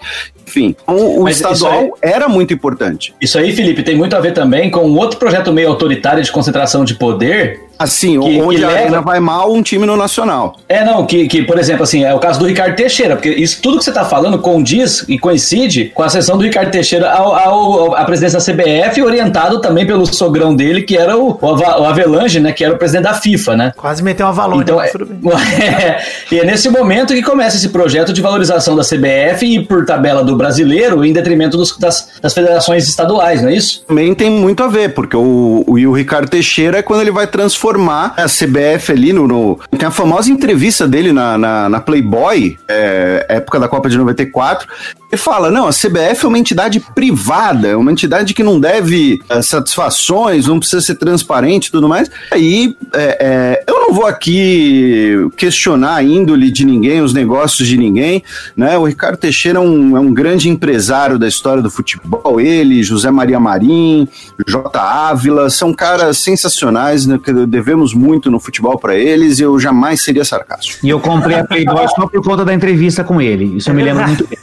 Enfim, 0.51 0.75
o, 0.87 1.23
o 1.23 1.29
estadual 1.29 1.81
aí, 1.81 1.91
era 2.03 2.29
muito 2.29 2.53
importante. 2.53 3.15
Isso 3.21 3.39
aí, 3.39 3.53
Felipe, 3.53 3.85
tem 3.85 3.97
muito 3.97 4.17
a 4.17 4.21
ver 4.21 4.33
também 4.33 4.69
com 4.69 4.81
um 4.81 4.97
outro 4.97 5.19
projeto 5.19 5.53
meio 5.53 5.69
autoritário 5.69 6.23
de 6.23 6.33
concentração 6.33 6.85
de 6.85 6.95
poder, 6.95 7.71
Assim, 7.81 8.21
que, 8.21 8.39
onde 8.43 8.59
que 8.59 8.65
a 8.65 8.69
leva... 8.69 9.01
vai 9.01 9.19
mal 9.21 9.51
um 9.51 9.63
time 9.63 9.87
no 9.87 9.97
Nacional. 9.97 10.55
É, 10.69 10.85
não, 10.85 11.07
que, 11.07 11.27
que, 11.27 11.43
por 11.43 11.59
exemplo, 11.59 11.83
assim, 11.83 12.05
é 12.05 12.15
o 12.15 12.19
caso 12.19 12.39
do 12.39 12.45
Ricardo 12.45 12.77
Teixeira, 12.77 13.17
porque 13.17 13.31
isso 13.31 13.63
tudo 13.63 13.79
que 13.79 13.85
você 13.85 13.89
está 13.89 14.05
falando 14.05 14.39
condiz 14.39 15.03
e 15.09 15.19
coincide 15.19 15.91
com 15.95 16.03
a 16.03 16.11
sessão 16.11 16.37
do 16.37 16.45
Ricardo 16.45 16.71
Teixeira 16.71 17.11
ao, 17.11 17.35
ao, 17.35 17.97
à 17.97 18.05
presidência 18.05 18.39
da 18.39 18.45
CBF, 18.45 19.01
orientado 19.01 19.63
também 19.63 19.87
pelo 19.87 20.05
sogrão 20.05 20.55
dele, 20.55 20.83
que 20.83 20.95
era 20.95 21.17
o, 21.17 21.39
o 21.41 21.85
Avelange, 21.87 22.39
né, 22.39 22.53
que 22.53 22.63
era 22.63 22.75
o 22.75 22.77
presidente 22.77 23.05
da 23.05 23.15
FIFA, 23.15 23.57
né? 23.57 23.73
Quase 23.75 24.03
meteu 24.03 24.27
uma 24.27 24.33
valor. 24.35 24.61
Então, 24.61 24.79
é, 24.79 24.91
é, 25.73 26.03
e 26.31 26.39
é 26.39 26.45
nesse 26.45 26.69
momento 26.69 27.15
que 27.15 27.23
começa 27.23 27.57
esse 27.57 27.71
projeto 27.71 28.13
de 28.13 28.21
valorização 28.21 28.77
da 28.77 28.83
CBF 28.83 29.47
e 29.47 29.65
por 29.65 29.87
tabela 29.87 30.23
do, 30.23 30.37
brasileiro 30.40 31.05
em 31.05 31.12
detrimento 31.12 31.57
dos- 31.57 31.76
das, 31.79 32.09
das 32.20 32.33
federações 32.33 32.88
estaduais, 32.88 33.42
não 33.42 33.48
é 33.50 33.55
isso? 33.55 33.85
Também 33.87 34.14
tem 34.14 34.31
muito 34.31 34.62
a 34.62 34.68
ver, 34.68 34.94
porque 34.94 35.16
o, 35.16 35.64
o, 35.66 35.72
o 35.74 35.92
Ricardo 35.92 36.29
Teixeira 36.29 36.79
é 36.79 36.83
quando 36.83 37.03
ele 37.03 37.11
vai 37.11 37.26
transformar 37.26 38.14
a 38.16 38.24
CBF 38.26 38.92
ali 38.92 39.12
no. 39.12 39.26
no- 39.29 39.59
tem 39.79 39.87
a 39.87 39.90
famosa 39.90 40.31
entrevista 40.31 40.88
dele 40.88 41.12
na, 41.12 41.37
na, 41.37 41.68
na 41.68 41.81
Playboy, 41.81 42.57
é, 42.68 43.26
época 43.29 43.59
da 43.60 43.69
Copa 43.69 43.88
de 43.88 43.96
94. 43.98 44.67
Ele 45.11 45.21
fala: 45.21 45.50
não, 45.50 45.67
a 45.67 45.71
CBF 45.71 46.25
é 46.25 46.29
uma 46.29 46.38
entidade 46.38 46.81
privada, 46.94 47.69
é 47.69 47.77
uma 47.77 47.90
entidade 47.90 48.33
que 48.33 48.42
não 48.42 48.61
deve 48.61 49.21
eh, 49.29 49.42
satisfações, 49.42 50.46
não 50.46 50.58
precisa 50.58 50.81
ser 50.81 50.94
transparente 50.94 51.67
e 51.67 51.71
tudo 51.71 51.88
mais. 51.88 52.08
Aí 52.31 52.77
é, 52.92 53.19
é, 53.21 53.65
eu 53.67 53.81
não 53.81 53.92
vou 53.92 54.06
aqui 54.06 55.29
questionar 55.37 55.96
a 55.96 56.02
índole 56.02 56.50
de 56.50 56.65
ninguém, 56.65 57.00
os 57.00 57.13
negócios 57.13 57.67
de 57.67 57.77
ninguém, 57.77 58.23
né? 58.56 58.79
O 58.79 58.85
Ricardo 58.85 59.17
Teixeira 59.17 59.58
é 59.58 59.61
um, 59.61 59.96
é 59.96 60.00
um 60.00 60.15
grande 60.15 60.48
empresário 60.48 61.19
da 61.19 61.27
história 61.27 61.63
do 61.63 61.71
futebol, 61.71 62.40
ele, 62.40 62.83
José 62.83 63.11
Maria 63.11 63.40
Marim, 63.40 64.06
J. 64.46 64.79
Ávila, 64.79 65.50
são 65.50 65.75
caras 65.75 66.19
sensacionais, 66.19 67.06
né, 67.06 67.19
que 67.23 67.33
devemos 67.46 67.92
muito 67.94 68.31
no 68.31 68.38
futebol 68.38 68.79
para 68.79 68.94
eles 68.94 69.38
e 69.38 69.42
eu 69.42 69.58
jamais 69.58 70.02
seria 70.02 70.25
sarcástico. 70.25 70.87
E 70.87 70.88
eu 70.88 71.00
comprei 71.00 71.37
a 71.37 71.44
Playboy 71.44 71.87
só 71.88 72.06
por 72.06 72.23
conta 72.23 72.44
da 72.44 72.54
entrevista 72.54 73.02
com 73.02 73.21
ele. 73.21 73.56
Isso 73.56 73.71
eu 73.71 73.75
me 73.75 73.83
lembro 73.83 74.06
muito 74.06 74.27
bem. 74.27 74.38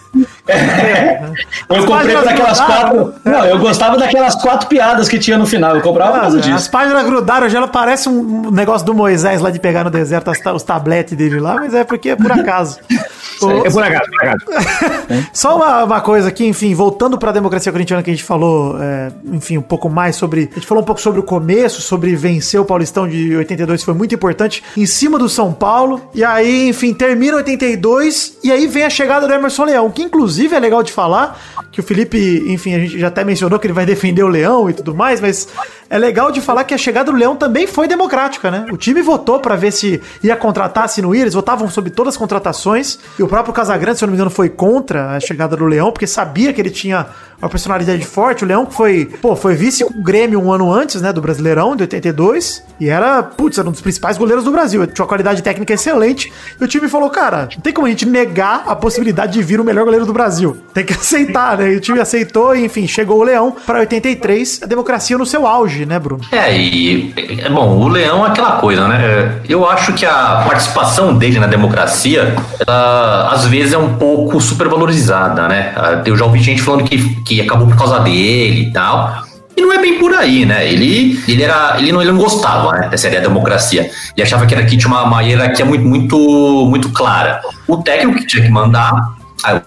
Eu 1.70 1.86
comprei 1.86 2.16
páginas 2.16 2.24
por 2.24 2.30
aquelas 2.32 2.60
grudaram. 2.60 2.90
quatro. 2.96 3.14
Não, 3.26 3.46
eu 3.46 3.60
gostava 3.60 3.98
daquelas 3.98 4.36
quatro 4.36 4.68
piadas 4.68 5.08
que 5.10 5.20
tinha 5.20 5.38
no 5.38 5.46
final. 5.46 5.76
Eu 5.76 5.82
comprava 5.82 6.14
por 6.14 6.22
causa 6.22 6.40
disso. 6.40 6.56
As 6.56 6.68
páginas 6.68 7.04
grudaram, 7.06 7.50
já 7.50 7.58
ela 7.58 7.68
parece 7.68 8.10
um 8.10 8.50
negócio 8.52 8.86
do 8.86 8.94
Moisés 8.94 9.42
lá 9.42 9.50
de 9.52 9.60
pegar 9.60 9.84
no 9.84 9.90
deserto 9.90 10.30
as 10.30 10.38
os 10.48 10.64
tabletes 10.64 11.18
dele 11.18 11.40
lá, 11.40 11.56
mas 11.56 11.74
é 11.74 11.84
porque 11.84 12.10
é 12.10 12.16
por 12.16 12.32
acaso. 12.32 12.80
O- 13.40 13.68
É 13.68 13.70
por 13.70 13.84
acaso, 13.84 14.10
por 14.10 14.28
acaso. 14.28 14.46
Só 15.32 15.58
uma, 15.58 15.84
uma 15.84 16.02
coisa 16.02 16.28
aqui, 16.30 16.44
enfim, 16.48 16.74
voltando 16.74 17.20
para 17.20 17.30
a 17.30 17.34
democracia 17.34 17.72
corintiana 17.72 18.02
que 18.02 18.10
a 18.10 18.14
gente 18.14 18.24
falou, 18.24 18.82
é, 18.82 19.12
enfim, 19.32 19.60
um 19.60 19.62
pouco 19.62 19.88
mais 19.90 20.16
sobre. 20.16 20.50
A 20.52 20.56
gente 20.56 20.66
falou 20.66 20.82
um 20.82 20.86
pouco 20.86 21.00
sobre 21.00 21.20
o 21.20 21.24
começo, 21.24 21.80
sobre 21.80 22.16
vencer 22.16 22.60
o 22.60 22.66
Paulistão 22.66 23.08
de 23.08 23.36
82, 23.36 23.82
que 23.82 23.86
foi 23.86 23.94
muito 23.94 24.16
importante, 24.16 24.64
em 24.76 24.88
cima 24.88 25.20
do 25.20 25.30
São 25.30 25.54
Paulo. 25.54 26.02
E 26.16 26.24
aí, 26.24 26.68
enfim, 26.70 26.96
termina 26.96 27.38
82, 27.38 28.40
e 28.44 28.52
aí 28.52 28.66
vem 28.66 28.86
a 28.86 28.90
chegada 28.90 29.28
do 29.28 29.34
Emerson 29.34 29.66
Leão, 29.66 29.92
que 29.92 30.02
inclusive 30.02 30.37
é 30.46 30.60
legal 30.60 30.84
de 30.84 30.92
falar, 30.92 31.40
que 31.72 31.80
o 31.80 31.84
Felipe, 31.84 32.44
enfim, 32.48 32.76
a 32.76 32.80
gente 32.80 33.00
já 33.00 33.08
até 33.08 33.24
mencionou 33.24 33.60
que 33.60 33.68
ele 33.68 33.74
vai 33.74 33.86
defender 33.86 34.24
o 34.24 34.28
Leão 34.28 34.70
e 34.70 34.74
tudo 34.74 34.94
mais, 34.94 35.20
mas 35.20 35.48
é 35.90 35.98
legal 35.98 36.32
de 36.32 36.42
falar 36.42 36.64
que 36.64 36.74
a 36.74 36.78
chegada 36.78 37.12
do 37.12 37.18
Leão 37.18 37.36
também 37.36 37.68
foi 37.68 37.88
democrática, 37.88 38.52
né? 38.52 38.66
O 38.72 38.78
time 38.78 39.02
votou 39.02 39.40
para 39.40 39.56
ver 39.56 39.72
se 39.72 40.02
ia 40.24 40.36
contratar, 40.36 40.90
se 40.90 41.02
não 41.02 41.14
ia, 41.14 41.22
eles 41.22 41.34
votavam 41.34 41.70
sobre 41.70 41.90
todas 41.90 42.14
as 42.14 42.18
contratações, 42.18 43.00
e 43.18 43.24
o 43.24 43.28
próprio 43.28 43.54
Casagrande, 43.54 43.98
se 43.98 44.04
eu 44.04 44.08
não 44.08 44.12
me 44.12 44.18
engano, 44.18 44.30
foi 44.30 44.50
contra 44.50 45.16
a 45.16 45.20
chegada 45.20 45.56
do 45.56 45.66
Leão, 45.66 45.92
porque 45.92 46.08
sabia 46.08 46.52
que 46.54 46.62
ele 46.62 46.70
tinha 46.70 47.08
uma 47.42 47.50
personalidade 47.50 48.04
forte. 48.06 48.44
O 48.44 48.48
Leão 48.48 48.66
que 48.66 48.74
foi, 48.74 49.06
pô, 49.22 49.36
foi 49.36 49.56
vice 49.56 49.84
com 49.86 50.00
o 50.00 50.04
Grêmio 50.04 50.42
um 50.42 50.52
ano 50.52 50.72
antes, 50.72 51.02
né, 51.02 51.14
do 51.14 51.22
Brasileirão, 51.22 51.76
de 51.76 51.84
82, 51.84 52.64
e 52.80 52.90
era, 52.90 53.24
putz, 53.24 53.58
era 53.58 53.68
um 53.68 53.72
dos 53.72 53.82
principais 53.82 54.18
goleiros 54.18 54.44
do 54.44 54.52
Brasil. 54.52 54.86
Tinha 54.88 55.04
uma 55.04 55.08
qualidade 55.08 55.42
técnica 55.42 55.74
excelente, 55.74 56.32
e 56.60 56.64
o 56.64 56.68
time 56.68 56.88
falou, 56.88 57.10
cara, 57.10 57.50
não 57.54 57.62
tem 57.62 57.74
como 57.74 57.88
a 57.88 57.90
gente 57.90 58.06
negar 58.06 58.64
a 58.68 58.76
possibilidade 58.76 59.34
de 59.34 59.44
vir 59.44 59.60
o 59.60 59.64
melhor 59.64 59.86
goleiro 59.86 60.06
do 60.06 60.14
Brasil. 60.14 60.58
Tem 60.74 60.84
que 60.84 60.94
aceitar, 60.98 61.58
né? 61.58 61.74
E 61.74 61.78
o 61.78 61.80
time 61.80 62.00
aceitou, 62.00 62.56
e 62.56 62.66
enfim, 62.66 62.88
chegou 62.88 63.20
o 63.20 63.24
Leão 63.24 63.56
para 63.66 63.80
83, 63.80 64.62
a 64.64 64.66
democracia 64.66 65.18
no 65.18 65.26
seu 65.26 65.46
auge, 65.46 65.77
né, 65.86 66.00
Bruno? 66.00 66.22
É, 66.32 66.58
e, 66.58 67.14
é, 67.44 67.50
bom, 67.50 67.78
o 67.78 67.88
Leão 67.88 68.26
é 68.26 68.30
aquela 68.30 68.54
coisa, 68.54 68.88
né? 68.88 69.42
Eu 69.48 69.68
acho 69.68 69.94
que 69.94 70.06
a 70.06 70.44
participação 70.48 71.16
dele 71.16 71.40
na 71.40 71.48
democracia, 71.48 72.36
ela, 72.66 73.30
às 73.32 73.46
vezes 73.46 73.74
é 73.74 73.78
um 73.78 73.96
pouco 73.96 74.40
supervalorizada, 74.42 75.48
né? 75.48 75.74
Ah, 75.76 76.02
Eu 76.06 76.18
já 76.18 76.26
ouvi 76.26 76.40
gente 76.40 76.62
falando 76.62 76.84
que, 76.84 76.98
que 77.24 77.42
acabou 77.42 77.68
por 77.68 77.78
causa 77.78 78.00
dele 78.00 78.64
e 78.64 78.74
tal. 78.74 79.26
E 79.58 79.62
não 79.62 79.74
é 79.74 79.80
bem 79.80 79.98
por 79.98 80.14
aí, 80.14 80.46
né? 80.46 80.72
Ele, 80.72 81.20
ele, 81.28 81.42
era, 81.42 81.78
ele, 81.80 81.92
não, 81.92 82.00
ele 82.00 82.12
não 82.12 82.20
gostava 82.20 82.74
né, 82.74 82.90
dessa 82.90 83.08
ideia 83.08 83.24
da 83.24 83.28
democracia. 83.28 83.90
Ele 84.16 84.22
achava 84.22 84.46
que 84.46 84.54
era 84.54 84.64
que 84.64 84.78
tinha 84.78 84.88
uma, 84.88 85.04
uma 85.04 85.22
hierarquia 85.22 85.66
muito, 85.66 85.84
muito, 85.84 86.18
muito 86.70 86.90
clara. 86.92 87.42
O 87.68 87.78
técnico 87.78 88.20
que 88.20 88.28
tinha 88.28 88.44
que 88.44 88.52
mandar, 88.52 89.17
a, 89.44 89.62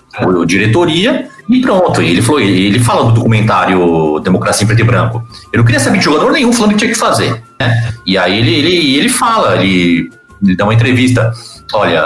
diretoria, 0.46 1.28
e 1.48 1.60
pronto. 1.60 2.00
Ele, 2.00 2.22
falou, 2.22 2.40
ele, 2.40 2.78
fala 2.80 3.04
do 3.04 3.12
documentário 3.12 4.20
Democracia 4.20 4.64
em 4.64 4.66
Preto 4.66 4.80
e 4.80 4.84
Branco. 4.84 5.22
Eu 5.52 5.58
não 5.58 5.64
queria 5.64 5.80
saber 5.80 5.98
de 5.98 6.04
jogador 6.04 6.32
nenhum 6.32 6.52
falando 6.52 6.72
o 6.72 6.74
que 6.74 6.80
tinha 6.80 6.92
que 6.92 6.98
fazer. 6.98 7.42
Né? 7.58 7.92
E 8.06 8.16
aí 8.16 8.38
ele, 8.38 8.54
ele, 8.54 8.96
ele 8.98 9.08
fala, 9.08 9.56
ele, 9.56 10.10
ele 10.42 10.56
dá 10.56 10.64
uma 10.64 10.74
entrevista. 10.74 11.32
Olha, 11.72 12.02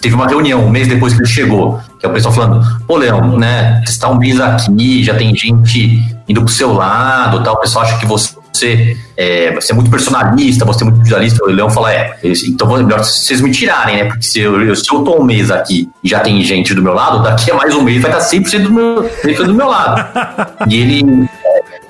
teve 0.00 0.14
uma 0.14 0.26
reunião 0.26 0.64
um 0.64 0.70
mês 0.70 0.88
depois 0.88 1.12
que 1.14 1.20
ele 1.20 1.28
chegou, 1.28 1.80
que 1.98 2.06
é 2.06 2.08
o 2.08 2.12
pessoal 2.12 2.34
falando, 2.34 2.80
pô, 2.86 2.96
Leão, 2.96 3.38
né, 3.38 3.80
você 3.84 3.92
está 3.92 4.08
um 4.08 4.18
mês 4.18 4.40
aqui, 4.40 5.04
já 5.04 5.14
tem 5.14 5.34
gente 5.36 6.02
indo 6.28 6.42
pro 6.42 6.52
seu 6.52 6.72
lado, 6.72 7.42
tal, 7.44 7.54
o 7.54 7.60
pessoal 7.60 7.84
acha 7.84 7.98
que 7.98 8.06
você 8.06 8.34
é, 9.16 9.54
você 9.54 9.72
é 9.72 9.74
muito 9.74 9.90
personalista, 9.90 10.64
você 10.64 10.82
é 10.82 10.84
muito 10.84 10.98
individualista. 10.98 11.44
O 11.44 11.48
Leão 11.48 11.70
fala, 11.70 11.92
é, 11.92 12.16
então 12.46 12.76
é 12.76 12.82
melhor 12.82 13.04
vocês 13.04 13.40
me 13.40 13.50
tirarem, 13.50 13.96
né, 13.96 14.04
porque 14.04 14.22
se 14.22 14.40
eu, 14.40 14.74
se 14.74 14.92
eu 14.92 15.02
tô 15.02 15.20
um 15.20 15.24
mês 15.24 15.50
aqui 15.50 15.88
e 16.02 16.08
já 16.08 16.20
tem 16.20 16.42
gente 16.42 16.74
do 16.74 16.82
meu 16.82 16.94
lado, 16.94 17.22
daqui 17.22 17.50
a 17.50 17.54
mais 17.54 17.74
um 17.74 17.82
mês 17.82 18.00
vai 18.02 18.10
estar 18.10 18.24
100% 18.24 18.62
do 18.62 18.72
meu, 18.72 19.10
do 19.46 19.54
meu 19.54 19.68
lado. 19.68 20.06
E 20.68 20.76
ele 20.76 21.28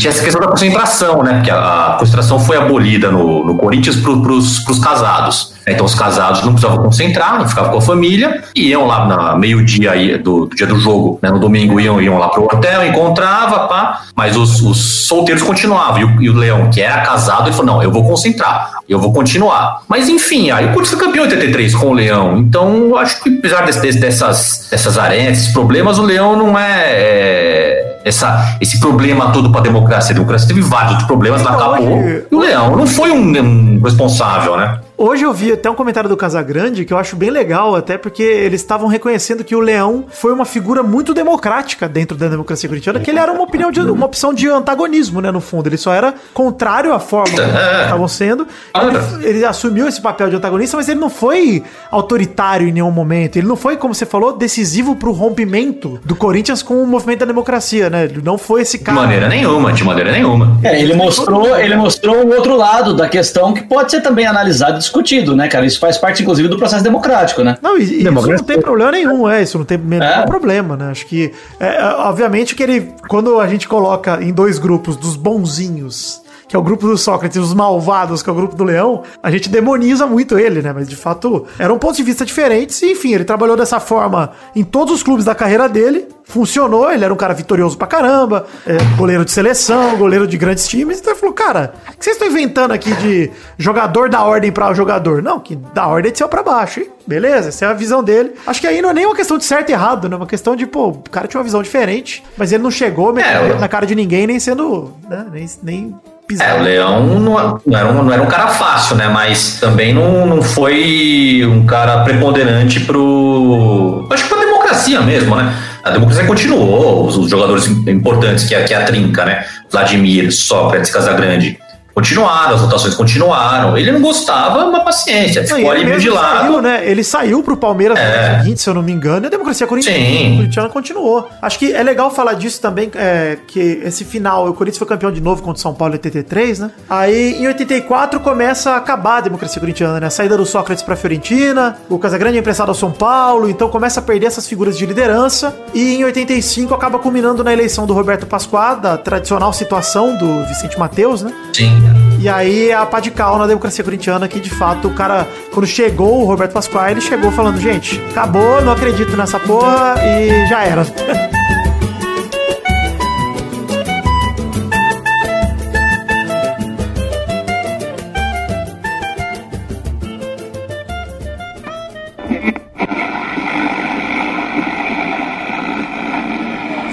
tinha 0.01 0.11
essa 0.11 0.23
questão 0.23 0.41
da 0.41 0.49
concentração, 0.49 1.23
né? 1.23 1.35
Porque 1.35 1.51
a, 1.51 1.95
a 1.95 1.97
concentração 1.99 2.41
foi 2.41 2.57
abolida 2.57 3.11
no, 3.11 3.45
no 3.45 3.57
Corinthians 3.57 3.97
pros, 3.97 4.61
pros 4.61 4.79
casados. 4.79 5.55
Então 5.73 5.87
os 5.87 5.95
casados 5.95 6.43
não 6.43 6.53
precisavam 6.53 6.85
concentrar, 6.85 7.39
não 7.39 7.49
ficavam 7.49 7.71
com 7.71 7.79
a 7.79 7.83
família, 7.83 8.43
e 8.55 8.69
iam 8.69 8.87
lá 8.87 9.07
na 9.07 9.37
meio-dia 9.37 10.19
do, 10.19 10.47
do 10.47 10.57
dia 10.57 10.67
do 10.67 10.79
jogo, 10.79 11.19
né? 11.23 11.31
No 11.31 11.39
domingo 11.39 11.81
iam, 11.81 12.01
iam 12.01 12.19
lá 12.19 12.29
pro 12.29 12.45
hotel, 12.45 12.87
encontrava, 12.87 13.69
pá, 13.69 14.03
mas 14.15 14.37
os, 14.37 14.61
os 14.63 15.07
solteiros 15.07 15.43
continuavam. 15.43 16.01
E 16.01 16.05
o, 16.05 16.23
e 16.23 16.31
o 16.31 16.35
Leão, 16.35 16.71
que 16.71 16.81
era 16.81 17.01
casado, 17.03 17.49
ele 17.49 17.57
falou: 17.57 17.75
não, 17.75 17.83
eu 17.83 17.91
vou 17.91 18.05
concentrar, 18.05 18.81
eu 18.89 18.99
vou 18.99 19.13
continuar. 19.13 19.83
Mas 19.89 20.09
enfim, 20.09 20.51
aí 20.51 20.67
o 20.67 20.73
Corinthians 20.73 20.99
foi 20.99 21.07
campeão 21.07 21.25
em 21.25 21.29
83 21.29 21.75
com 21.75 21.87
o 21.87 21.93
Leão. 21.93 22.39
Então, 22.39 22.75
eu 22.89 22.97
acho 22.97 23.23
que 23.23 23.39
apesar 23.39 23.65
desse, 23.65 23.99
dessas, 23.99 24.69
dessas 24.71 24.99
arestas, 24.99 25.39
esses 25.39 25.53
problemas, 25.53 25.99
o 25.99 26.03
Leão 26.03 26.37
não 26.37 26.59
é. 26.59 26.85
é 26.87 27.87
essa, 28.05 28.57
esse 28.61 28.81
problema 28.81 29.31
todo 29.31 29.51
para 29.51 29.61
a 29.61 29.65
democracia. 29.65 30.13
A 30.13 30.15
democracia 30.15 30.49
teve 30.49 30.61
vários 30.63 30.93
outros 30.93 31.07
problemas, 31.07 31.43
não 31.43 31.55
Então, 31.55 31.75
acabou. 31.75 31.99
E 32.01 32.35
o 32.35 32.41
Leão 32.41 32.77
não 32.77 32.87
foi 32.87 33.11
um, 33.11 33.39
um 33.39 33.81
responsável, 33.83 34.57
né? 34.57 34.81
Hoje 35.03 35.25
eu 35.25 35.33
vi 35.33 35.51
até 35.51 35.71
um 35.71 35.75
comentário 35.75 36.11
do 36.11 36.17
Casagrande 36.17 36.85
que 36.85 36.93
eu 36.93 36.99
acho 36.99 37.17
bem 37.17 37.31
legal, 37.31 37.75
até 37.75 37.97
porque 37.97 38.23
eles 38.23 38.61
estavam 38.61 38.87
reconhecendo 38.87 39.43
que 39.43 39.57
o 39.57 39.61
Leão 39.61 40.05
foi 40.11 40.31
uma 40.31 40.45
figura 40.45 40.83
muito 40.83 41.15
democrática 41.15 41.89
dentro 41.89 42.19
da 42.19 42.29
democracia 42.29 42.69
corintiana, 42.69 43.01
que 43.01 43.09
ele 43.09 43.19
era 43.19 43.33
uma 43.33 43.41
opinião 43.43 43.73
de 43.73 43.81
uma 43.81 44.05
opção 44.05 44.35
de 44.35 44.47
antagonismo, 44.47 45.23
né, 45.23 45.31
no 45.31 45.41
fundo. 45.41 45.71
Ele 45.71 45.79
só 45.79 45.95
era 45.95 46.13
contrário 46.35 46.93
à 46.93 47.01
forma 47.01 47.35
como 47.35 47.49
É. 47.59 47.85
estavam 47.85 48.07
sendo. 48.09 48.47
Ele, 48.75 49.27
ele 49.27 49.45
assumiu 49.47 49.89
esse 49.89 50.03
papel 50.03 50.29
de 50.29 50.37
antagonista, 50.37 50.77
mas 50.77 50.87
ele 50.87 51.01
não 51.01 51.09
foi 51.09 51.63
autoritário 51.91 52.69
em 52.69 52.73
nenhum 52.73 52.91
momento. 52.91 53.37
Ele 53.39 53.47
não 53.47 53.57
foi, 53.57 53.79
como 53.79 53.95
você 53.95 54.05
falou, 54.05 54.37
decisivo 54.37 54.95
pro 54.95 55.13
rompimento 55.13 55.99
do 56.05 56.15
Corinthians 56.15 56.63
com 56.63 56.75
o 56.75 56.87
movimento 56.87 57.21
da 57.21 57.27
democracia, 57.27 57.89
né? 57.89 58.05
Ele 58.05 58.21
não 58.23 58.37
foi 58.37 58.61
esse 58.61 58.77
De 58.77 58.85
cara. 58.85 59.01
maneira 59.01 59.29
nenhuma, 59.29 59.73
de 59.73 59.83
maneira 59.83 60.13
nenhuma. 60.13 60.59
É, 60.63 60.79
ele 60.79 60.93
mostrou, 60.93 61.57
ele 61.57 61.75
mostrou 61.75 62.17
o 62.17 62.35
outro 62.35 62.55
lado 62.55 62.93
da 62.93 63.09
questão 63.09 63.55
que 63.55 63.63
pode 63.63 63.91
ser 63.93 64.03
também 64.03 64.27
analisado 64.27 64.79
e 64.79 64.90
discutido, 64.91 65.35
né, 65.37 65.49
cara? 65.49 65.65
Isso 65.65 65.79
faz 65.79 65.97
parte, 65.97 66.23
inclusive, 66.23 66.49
do 66.49 66.59
processo 66.59 66.83
democrático, 66.83 67.43
né? 67.43 67.57
Não, 67.63 67.79
e, 67.79 67.81
e 67.81 67.85
isso 67.85 68.05
Democracia. 68.05 68.37
não 68.37 68.45
tem 68.45 68.61
problema 68.61 68.91
nenhum, 68.93 69.29
é, 69.29 69.43
isso 69.43 69.57
não 69.57 69.65
tem 69.65 69.79
menor 69.79 70.05
É. 70.05 70.27
problema, 70.27 70.77
né? 70.77 70.91
Acho 70.91 71.07
que, 71.07 71.33
é, 71.59 71.77
é, 71.77 71.85
obviamente 71.99 72.55
que 72.55 72.63
ele, 72.63 72.93
quando 73.09 73.39
a 73.41 73.47
gente 73.49 73.69
coloca 73.69 74.19
em 74.23 74.33
dois 74.33 74.59
grupos 74.59 74.97
dos 74.97 75.17
bonzinhos, 75.17 76.21
que 76.51 76.57
é 76.57 76.59
o 76.59 76.63
grupo 76.63 76.85
do 76.85 76.99
Sócrates, 76.99 77.41
os 77.41 77.55
malvados, 77.55 78.25
que 78.25 78.29
é 78.29 78.33
o 78.33 78.35
grupo 78.35 78.57
do 78.57 78.65
Leão, 78.65 79.05
a 79.23 79.31
gente 79.31 79.49
demoniza 79.49 80.05
muito 80.05 80.37
ele, 80.37 80.61
né? 80.61 80.73
Mas 80.73 80.89
de 80.89 80.97
fato, 80.97 81.47
eram 81.57 81.79
pontos 81.79 81.99
de 81.99 82.03
vista 82.03 82.27
diferentes, 82.27 82.83
e 82.83 82.91
enfim, 82.91 83.15
ele 83.15 83.23
trabalhou 83.23 83.57
dessa 83.57 83.79
forma 83.79 84.33
em 84.57 84.65
todos 84.65 84.93
os 84.93 85.01
clubes 85.01 85.25
da 85.25 85.33
carreira 85.33 85.69
dele, 85.69 86.09
funcionou, 86.25 86.91
ele 86.91 87.05
era 87.05 87.15
um 87.15 87.17
cara 87.17 87.35
vitorioso 87.35 87.79
pra 87.79 87.87
caramba, 87.87 88.47
é, 88.67 88.77
goleiro 88.97 89.25
de 89.25 89.31
seleção, 89.31 89.97
goleiro 89.97 90.27
de 90.27 90.37
grandes 90.37 90.67
times, 90.67 90.99
então 90.99 91.13
ele 91.13 91.21
falou, 91.21 91.33
cara, 91.33 91.73
o 91.87 91.97
que 91.97 92.05
vocês 92.05 92.17
estão 92.17 92.27
inventando 92.27 92.73
aqui 92.73 92.93
de 92.95 93.31
jogador 93.57 94.09
da 94.09 94.25
ordem 94.25 94.51
pra 94.51 94.75
jogador? 94.75 95.23
Não, 95.23 95.39
que 95.39 95.55
da 95.55 95.87
ordem 95.87 96.11
de 96.11 96.19
céu 96.19 96.29
pra 96.29 96.43
baixo, 96.43 96.81
hein? 96.81 96.91
Beleza, 97.07 97.51
essa 97.51 97.65
é 97.65 97.69
a 97.69 97.73
visão 97.73 98.03
dele. 98.03 98.33
Acho 98.45 98.61
que 98.61 98.67
aí 98.67 98.83
não 98.83 98.91
é 98.91 98.95
nem 98.95 99.07
uma 99.07 99.15
questão 99.15 99.39
de 99.39 99.45
certo 99.45 99.71
e 99.71 99.73
errado, 99.73 100.09
né? 100.09 100.15
É 100.15 100.17
uma 100.17 100.27
questão 100.27 100.57
de, 100.57 100.67
pô, 100.67 100.89
o 100.89 101.11
cara 101.11 101.29
tinha 101.29 101.39
uma 101.39 101.45
visão 101.45 101.63
diferente, 101.63 102.25
mas 102.37 102.53
ele 102.53 102.63
não 102.63 102.71
chegou 102.73 103.17
É, 103.19 103.55
na 103.59 103.69
cara 103.69 103.87
de 103.87 103.95
ninguém, 103.95 104.27
nem 104.27 104.39
sendo, 104.41 104.93
né? 105.09 105.27
Nem, 105.33 105.49
nem 105.63 105.95
É, 106.39 106.55
o 106.55 106.63
Leão 106.63 107.19
não, 107.19 107.61
não 107.67 107.79
era 107.79 107.89
um, 107.89 108.03
não 108.03 108.13
era 108.13 108.23
um 108.23 108.27
cara 108.27 108.49
fácil, 108.49 108.97
né? 108.97 109.09
Mas 109.09 109.59
também 109.61 109.95
não, 109.95 110.27
não 110.27 110.43
foi 110.43 111.43
um 111.45 111.65
cara 111.67 112.05
preponderante 112.05 112.81
pro. 112.81 114.07
Acho 114.11 114.25
que 114.25 114.29
pra 114.29 114.45
democracia 114.45 115.01
mesmo, 115.01 115.35
né? 115.35 115.55
A 115.83 115.91
democracia 115.91 116.25
continuou, 116.25 117.07
os, 117.07 117.17
os 117.17 117.31
jogadores 117.31 117.67
importantes, 117.67 118.45
que 118.45 118.55
é, 118.55 118.63
que 118.65 118.75
é 118.75 118.77
a 118.77 118.85
trinca, 118.85 119.25
né? 119.25 119.45
Vladimir, 119.71 120.31
Sócrates, 120.31 120.91
Casagrande, 120.91 121.59
continuaram, 122.01 122.55
as 122.55 122.61
votações 122.61 122.95
continuaram. 122.95 123.77
Ele 123.77 123.93
não 123.93 124.01
gostava, 124.01 124.67
mas 124.71 124.83
paciência, 124.85 125.47
ficou 125.47 125.71
ali 125.71 125.85
meio 125.85 126.01
de 126.01 126.09
lado. 126.11 126.39
saiu, 126.41 126.63
né? 126.63 126.81
Ele 126.85 127.05
saiu 127.05 127.43
pro 127.43 127.57
Palmeiras 127.57 127.99
no 127.99 128.05
É. 128.05 128.29
ano 128.29 128.43
seguinte, 128.43 128.61
se 128.63 128.69
eu 128.69 128.75
não 128.75 128.83
me 128.83 128.93
engano, 128.93 129.27
e 129.27 129.29
a 129.29 129.31
democracia 129.31 129.67
corintiana, 129.67 130.69
continuou. 130.69 131.29
Acho 131.41 131.59
que 131.59 131.73
é 131.73 131.83
legal 131.83 132.11
falar 132.11 132.35
disso 132.35 132.61
também, 132.61 132.91
é, 132.95 133.39
que 133.47 133.81
esse 133.85 134.05
final, 134.05 134.49
o 134.49 134.55
Corinthians 134.55 134.79
foi 134.79 134.87
campeão 134.87 135.13
de 135.13 135.21
novo 135.21 135.43
contra 135.43 135.59
o 135.59 135.63
São 135.63 135.75
Paulo 135.75 135.95
em 135.95 135.97
83, 135.97 136.59
né? 136.61 136.71
Aí 136.89 137.35
em 137.41 137.47
84 137.47 138.21
começa 138.21 138.73
a 138.73 138.77
acabar 138.77 139.19
a 139.19 139.21
democracia 139.21 139.61
corintiana, 139.61 140.01
né? 140.01 140.07
A 140.07 140.11
saída 140.11 140.37
do 140.37 140.47
Sócrates 140.47 140.83
pra 140.83 140.97
Fiorentina, 140.97 141.77
o 141.89 141.99
Casagrande 141.99 142.37
é 142.37 142.41
emprestado 142.41 142.69
ao 142.69 142.75
São 142.75 142.91
Paulo, 142.91 143.49
então 143.49 143.69
começa 143.69 144.01
a 144.01 144.03
perder 144.03 144.27
essas 144.27 144.47
figuras 144.47 144.77
de 144.77 144.87
liderança. 144.87 145.55
E 145.75 145.95
em 145.97 146.05
85 146.05 146.75
acaba 146.75 146.99
culminando 146.99 147.45
na 147.45 147.53
eleição 147.53 147.87
do 147.87 147.93
Roberto 147.93 148.27
Pasquá, 148.27 148.75
da 148.75 148.97
tradicional 148.97 149.53
situação 149.53 150.17
do 150.17 150.45
Vicente 150.47 150.79
Mateus, 150.79 151.23
né? 151.23 151.33
Sim. 151.53 151.71
E 152.19 152.29
aí 152.29 152.69
é 152.69 152.75
a 152.75 152.85
pá 152.85 153.01
de 153.01 153.11
cal 153.11 153.39
na 153.39 153.47
democracia 153.47 153.83
corintiana 153.83 154.29
que 154.29 154.39
de 154.39 154.51
fato 154.51 154.89
o 154.89 154.95
cara, 154.95 155.27
quando 155.53 155.67
chegou 155.67 156.21
o 156.21 156.25
Roberto 156.27 156.53
Pascoal, 156.53 156.91
ele 156.91 157.01
chegou 157.01 157.33
falando, 157.33 157.59
gente, 157.59 157.99
acabou, 158.11 158.61
não 158.61 158.73
acredito 158.73 159.17
nessa 159.17 159.41
porra 159.41 159.95
e 160.05 160.47
já 160.47 160.63
era. 160.63 160.83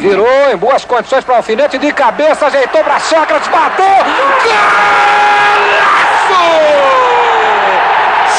Virou 0.08 0.52
em 0.54 0.56
boas 0.56 0.86
condições 0.86 1.26
para 1.26 1.34
o 1.34 1.38
alfinete 1.38 1.78
de 1.78 1.92
cabeça, 1.92 2.46
ajeitou 2.46 2.82
para 2.82 2.98
Sócrates, 2.98 3.50
bateu. 3.50 3.86
Golaço! 3.86 4.88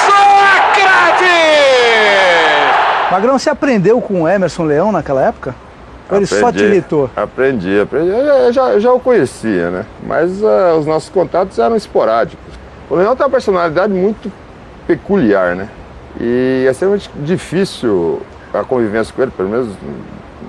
Sócrates! 0.06 1.28
Magrão, 3.10 3.38
você 3.38 3.50
aprendeu 3.50 4.00
com 4.00 4.22
o 4.22 4.28
Emerson 4.28 4.64
Leão 4.64 4.90
naquela 4.90 5.20
época? 5.22 5.54
Ou 6.10 6.16
ele 6.16 6.26
só 6.26 6.50
te 6.50 6.56
Aprendi, 6.56 6.64
imitou? 6.64 7.10
Aprendi, 7.14 7.80
aprendi. 7.80 8.08
Eu 8.08 8.50
já, 8.50 8.70
eu 8.70 8.80
já, 8.80 8.90
o 8.90 8.98
conhecia, 8.98 9.70
né? 9.70 9.84
Mas 10.02 10.42
ah, 10.42 10.74
os 10.78 10.86
nossos 10.86 11.10
contatos 11.10 11.58
eram 11.58 11.76
esporádicos. 11.76 12.54
O 12.88 12.96
Leão 12.96 13.14
tem 13.14 13.26
uma 13.26 13.30
personalidade 13.30 13.92
muito 13.92 14.32
peculiar, 14.86 15.54
né? 15.54 15.68
E 16.18 16.64
é 16.66 16.70
extremamente 16.70 17.10
difícil 17.16 18.22
a 18.54 18.64
convivência 18.64 19.12
com 19.14 19.20
ele, 19.20 19.32
pelo 19.32 19.50
menos 19.50 19.68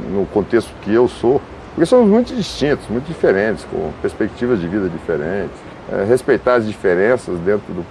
no 0.10 0.26
contexto 0.26 0.72
que 0.82 0.93
eu 0.93 1.07
sou, 1.07 1.41
porque 1.76 1.86
somos 1.86 2.10
muito 2.10 2.36
distintos, 2.36 2.88
muito 2.89 3.05
diferentes, 3.05 3.66
com 3.72 3.91
perspectivas 4.01 4.60
de 4.60 4.68
vida 4.68 4.89
diferentes. 4.89 5.55
É, 5.91 6.03
respeitar 6.03 6.55
as 6.55 6.68
diferenças 6.68 7.39
dentro, 7.39 7.74
do, 7.74 7.84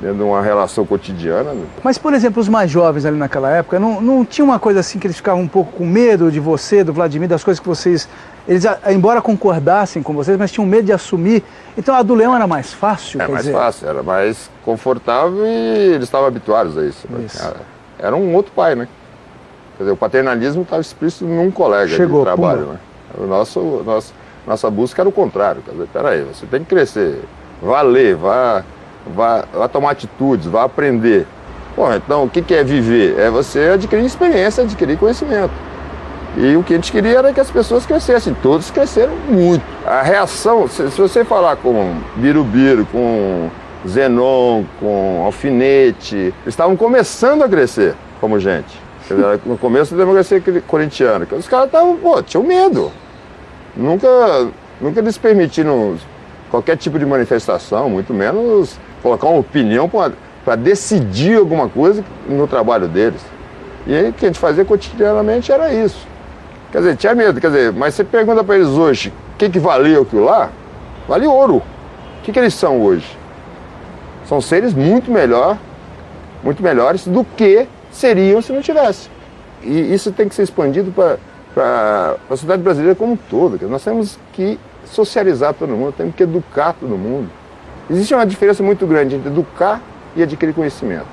dentro 0.00 0.16
de 0.16 0.22
uma 0.24 0.42
relação 0.42 0.84
cotidiana. 0.84 1.52
né? 1.52 1.64
Mas, 1.84 1.96
por 1.96 2.12
exemplo, 2.12 2.40
os 2.40 2.48
mais 2.48 2.68
jovens 2.68 3.04
ali 3.04 3.16
naquela 3.16 3.48
época, 3.50 3.78
não, 3.78 4.00
não 4.00 4.24
tinha 4.24 4.44
uma 4.44 4.58
coisa 4.58 4.80
assim 4.80 4.98
que 4.98 5.06
eles 5.06 5.16
ficavam 5.18 5.42
um 5.42 5.46
pouco 5.46 5.70
com 5.70 5.86
medo 5.86 6.32
de 6.32 6.40
você, 6.40 6.82
do 6.82 6.92
Vladimir, 6.92 7.28
das 7.28 7.44
coisas 7.44 7.60
que 7.60 7.68
vocês. 7.68 8.08
Eles, 8.48 8.64
embora 8.88 9.22
concordassem 9.22 10.02
com 10.02 10.14
vocês, 10.14 10.36
mas 10.36 10.50
tinham 10.50 10.66
medo 10.66 10.86
de 10.86 10.92
assumir. 10.92 11.44
Então 11.76 11.94
a 11.94 12.02
do 12.02 12.14
Leão 12.14 12.34
era 12.34 12.46
mais 12.46 12.72
fácil, 12.72 13.20
quer 13.20 13.28
mais 13.28 13.44
dizer. 13.44 13.52
fácil, 13.52 13.88
era 13.88 14.02
mais 14.02 14.50
confortável 14.64 15.46
e 15.46 15.94
eles 15.94 16.04
estavam 16.04 16.26
habituados 16.26 16.76
a 16.76 16.84
isso. 16.84 17.06
né? 17.08 17.24
Isso. 17.24 17.40
Era, 17.40 17.56
era 18.00 18.16
um 18.16 18.34
outro 18.34 18.50
pai, 18.52 18.74
né? 18.74 18.88
Quer 19.78 19.84
dizer, 19.84 19.92
o 19.92 19.96
paternalismo 19.96 20.62
estava 20.62 20.82
explícito 20.82 21.24
num 21.24 21.52
colega 21.52 21.86
Chegou, 21.86 22.18
de 22.18 22.24
trabalho, 22.24 22.66
né? 22.66 22.78
O 23.16 23.26
nosso, 23.26 23.60
nosso, 23.86 24.12
nossa 24.44 24.68
busca 24.68 25.00
era 25.00 25.08
o 25.08 25.12
contrário. 25.12 25.62
Quer 25.64 25.70
dizer, 25.70 25.88
peraí, 25.92 26.22
você 26.22 26.46
tem 26.46 26.64
que 26.64 26.66
crescer, 26.66 27.22
vá 27.62 27.80
ler, 27.80 28.16
vá, 28.16 28.64
vá, 29.06 29.44
vá 29.54 29.68
tomar 29.68 29.92
atitudes, 29.92 30.48
vá 30.48 30.64
aprender. 30.64 31.28
Bom, 31.76 31.94
então 31.94 32.24
o 32.24 32.28
que, 32.28 32.42
que 32.42 32.54
é 32.54 32.64
viver? 32.64 33.16
É 33.20 33.30
você 33.30 33.70
adquirir 33.74 34.04
experiência, 34.04 34.64
adquirir 34.64 34.98
conhecimento. 34.98 35.52
E 36.36 36.56
o 36.56 36.64
que 36.64 36.72
a 36.72 36.76
gente 36.76 36.90
queria 36.90 37.18
era 37.18 37.32
que 37.32 37.40
as 37.40 37.50
pessoas 37.50 37.86
crescessem. 37.86 38.36
Todos 38.42 38.72
cresceram 38.72 39.14
muito. 39.28 39.62
A 39.86 40.02
reação, 40.02 40.66
se, 40.66 40.90
se 40.90 41.00
você 41.00 41.24
falar 41.24 41.54
com 41.54 41.94
Birubiru, 42.16 42.84
com 42.90 43.48
Zenon, 43.86 44.64
com 44.80 45.22
Alfinete, 45.24 46.16
eles 46.16 46.34
estavam 46.48 46.76
começando 46.76 47.42
a 47.42 47.48
crescer 47.48 47.94
como 48.20 48.40
gente. 48.40 48.87
No 49.44 49.58
começo 49.58 49.94
da 49.94 49.98
democracia 49.98 50.42
corintiana. 50.66 51.26
que 51.26 51.34
Os 51.34 51.48
caras 51.48 51.66
estavam, 51.66 51.96
pô, 51.96 52.22
tinham 52.22 52.44
medo. 52.44 52.92
Nunca, 53.76 54.48
nunca 54.80 55.00
eles 55.00 55.16
permitiram 55.16 55.96
qualquer 56.50 56.76
tipo 56.76 56.98
de 56.98 57.06
manifestação, 57.06 57.88
muito 57.88 58.12
menos 58.12 58.78
colocar 59.02 59.28
uma 59.28 59.40
opinião 59.40 59.88
para 59.88 60.56
decidir 60.56 61.36
alguma 61.38 61.68
coisa 61.68 62.04
no 62.28 62.46
trabalho 62.46 62.88
deles. 62.88 63.20
E 63.86 63.94
aí 63.94 64.10
o 64.10 64.12
que 64.12 64.24
a 64.24 64.28
gente 64.28 64.38
fazia 64.38 64.64
cotidianamente 64.64 65.52
era 65.52 65.72
isso. 65.72 66.06
Quer 66.72 66.78
dizer, 66.78 66.96
tinha 66.96 67.14
medo, 67.14 67.40
quer 67.40 67.48
dizer, 67.48 67.72
mas 67.72 67.94
você 67.94 68.04
pergunta 68.04 68.44
para 68.44 68.56
eles 68.56 68.68
hoje 68.68 69.12
o 69.34 69.38
que, 69.38 69.48
que 69.48 69.58
valia 69.58 70.00
aquilo 70.00 70.24
lá, 70.24 70.50
vale 71.06 71.26
ouro. 71.26 71.56
O 71.56 72.22
que, 72.22 72.32
que 72.32 72.38
eles 72.38 72.52
são 72.52 72.82
hoje? 72.82 73.16
São 74.26 74.40
seres 74.40 74.74
muito 74.74 75.10
melhor, 75.10 75.56
muito 76.42 76.62
melhores 76.62 77.06
do 77.06 77.24
que 77.24 77.66
seriam 77.98 78.40
se 78.40 78.52
não 78.52 78.62
tivesse. 78.62 79.10
E 79.62 79.92
isso 79.92 80.12
tem 80.12 80.28
que 80.28 80.34
ser 80.34 80.42
expandido 80.42 80.92
para 80.92 82.16
a 82.26 82.30
sociedade 82.30 82.62
brasileira 82.62 82.94
como 82.94 83.14
um 83.14 83.16
todo. 83.16 83.68
Nós 83.68 83.82
temos 83.82 84.18
que 84.32 84.58
socializar 84.84 85.52
todo 85.52 85.70
mundo, 85.70 85.92
temos 85.96 86.14
que 86.14 86.22
educar 86.22 86.72
todo 86.72 86.96
mundo. 86.96 87.28
Existe 87.90 88.14
uma 88.14 88.24
diferença 88.26 88.62
muito 88.62 88.86
grande 88.86 89.16
entre 89.16 89.28
educar 89.28 89.80
e 90.14 90.22
adquirir 90.22 90.54
conhecimento. 90.54 91.06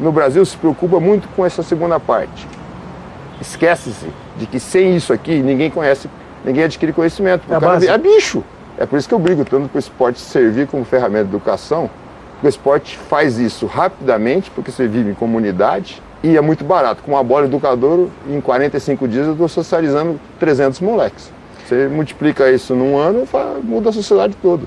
No 0.00 0.12
Brasil 0.12 0.44
se 0.46 0.56
preocupa 0.56 0.98
muito 1.00 1.28
com 1.34 1.44
essa 1.44 1.62
segunda 1.62 1.98
parte. 1.98 2.46
Esquece-se 3.40 4.06
de 4.36 4.46
que 4.46 4.58
sem 4.58 4.96
isso 4.96 5.12
aqui 5.12 5.40
ninguém 5.42 5.70
conhece, 5.70 6.08
ninguém 6.44 6.64
adquire 6.64 6.92
conhecimento. 6.92 7.42
É 7.52 7.58
base. 7.58 7.88
é 7.88 7.98
bicho. 7.98 8.44
É 8.78 8.86
por 8.86 8.96
isso 8.98 9.08
que 9.08 9.14
eu 9.14 9.18
brigo 9.18 9.44
tanto 9.44 9.68
para 9.68 9.76
o 9.76 9.80
esporte 9.80 10.20
servir 10.20 10.68
como 10.68 10.84
ferramenta 10.84 11.24
de 11.24 11.30
educação. 11.30 11.90
O 12.42 12.46
esporte 12.46 12.96
faz 12.96 13.38
isso 13.38 13.66
rapidamente, 13.66 14.50
porque 14.50 14.70
você 14.70 14.86
vive 14.86 15.10
em 15.10 15.14
comunidade 15.14 16.00
e 16.22 16.36
é 16.36 16.40
muito 16.40 16.64
barato. 16.64 17.02
Com 17.02 17.12
uma 17.12 17.24
bola 17.24 17.46
educador, 17.46 18.08
em 18.28 18.40
45 18.40 19.08
dias 19.08 19.26
eu 19.26 19.32
estou 19.32 19.48
socializando 19.48 20.20
300 20.38 20.80
moleques. 20.80 21.32
Você 21.66 21.88
multiplica 21.88 22.50
isso 22.50 22.74
num 22.74 22.96
ano, 22.96 23.24
muda 23.64 23.90
a 23.90 23.92
sociedade 23.92 24.36
toda. 24.40 24.62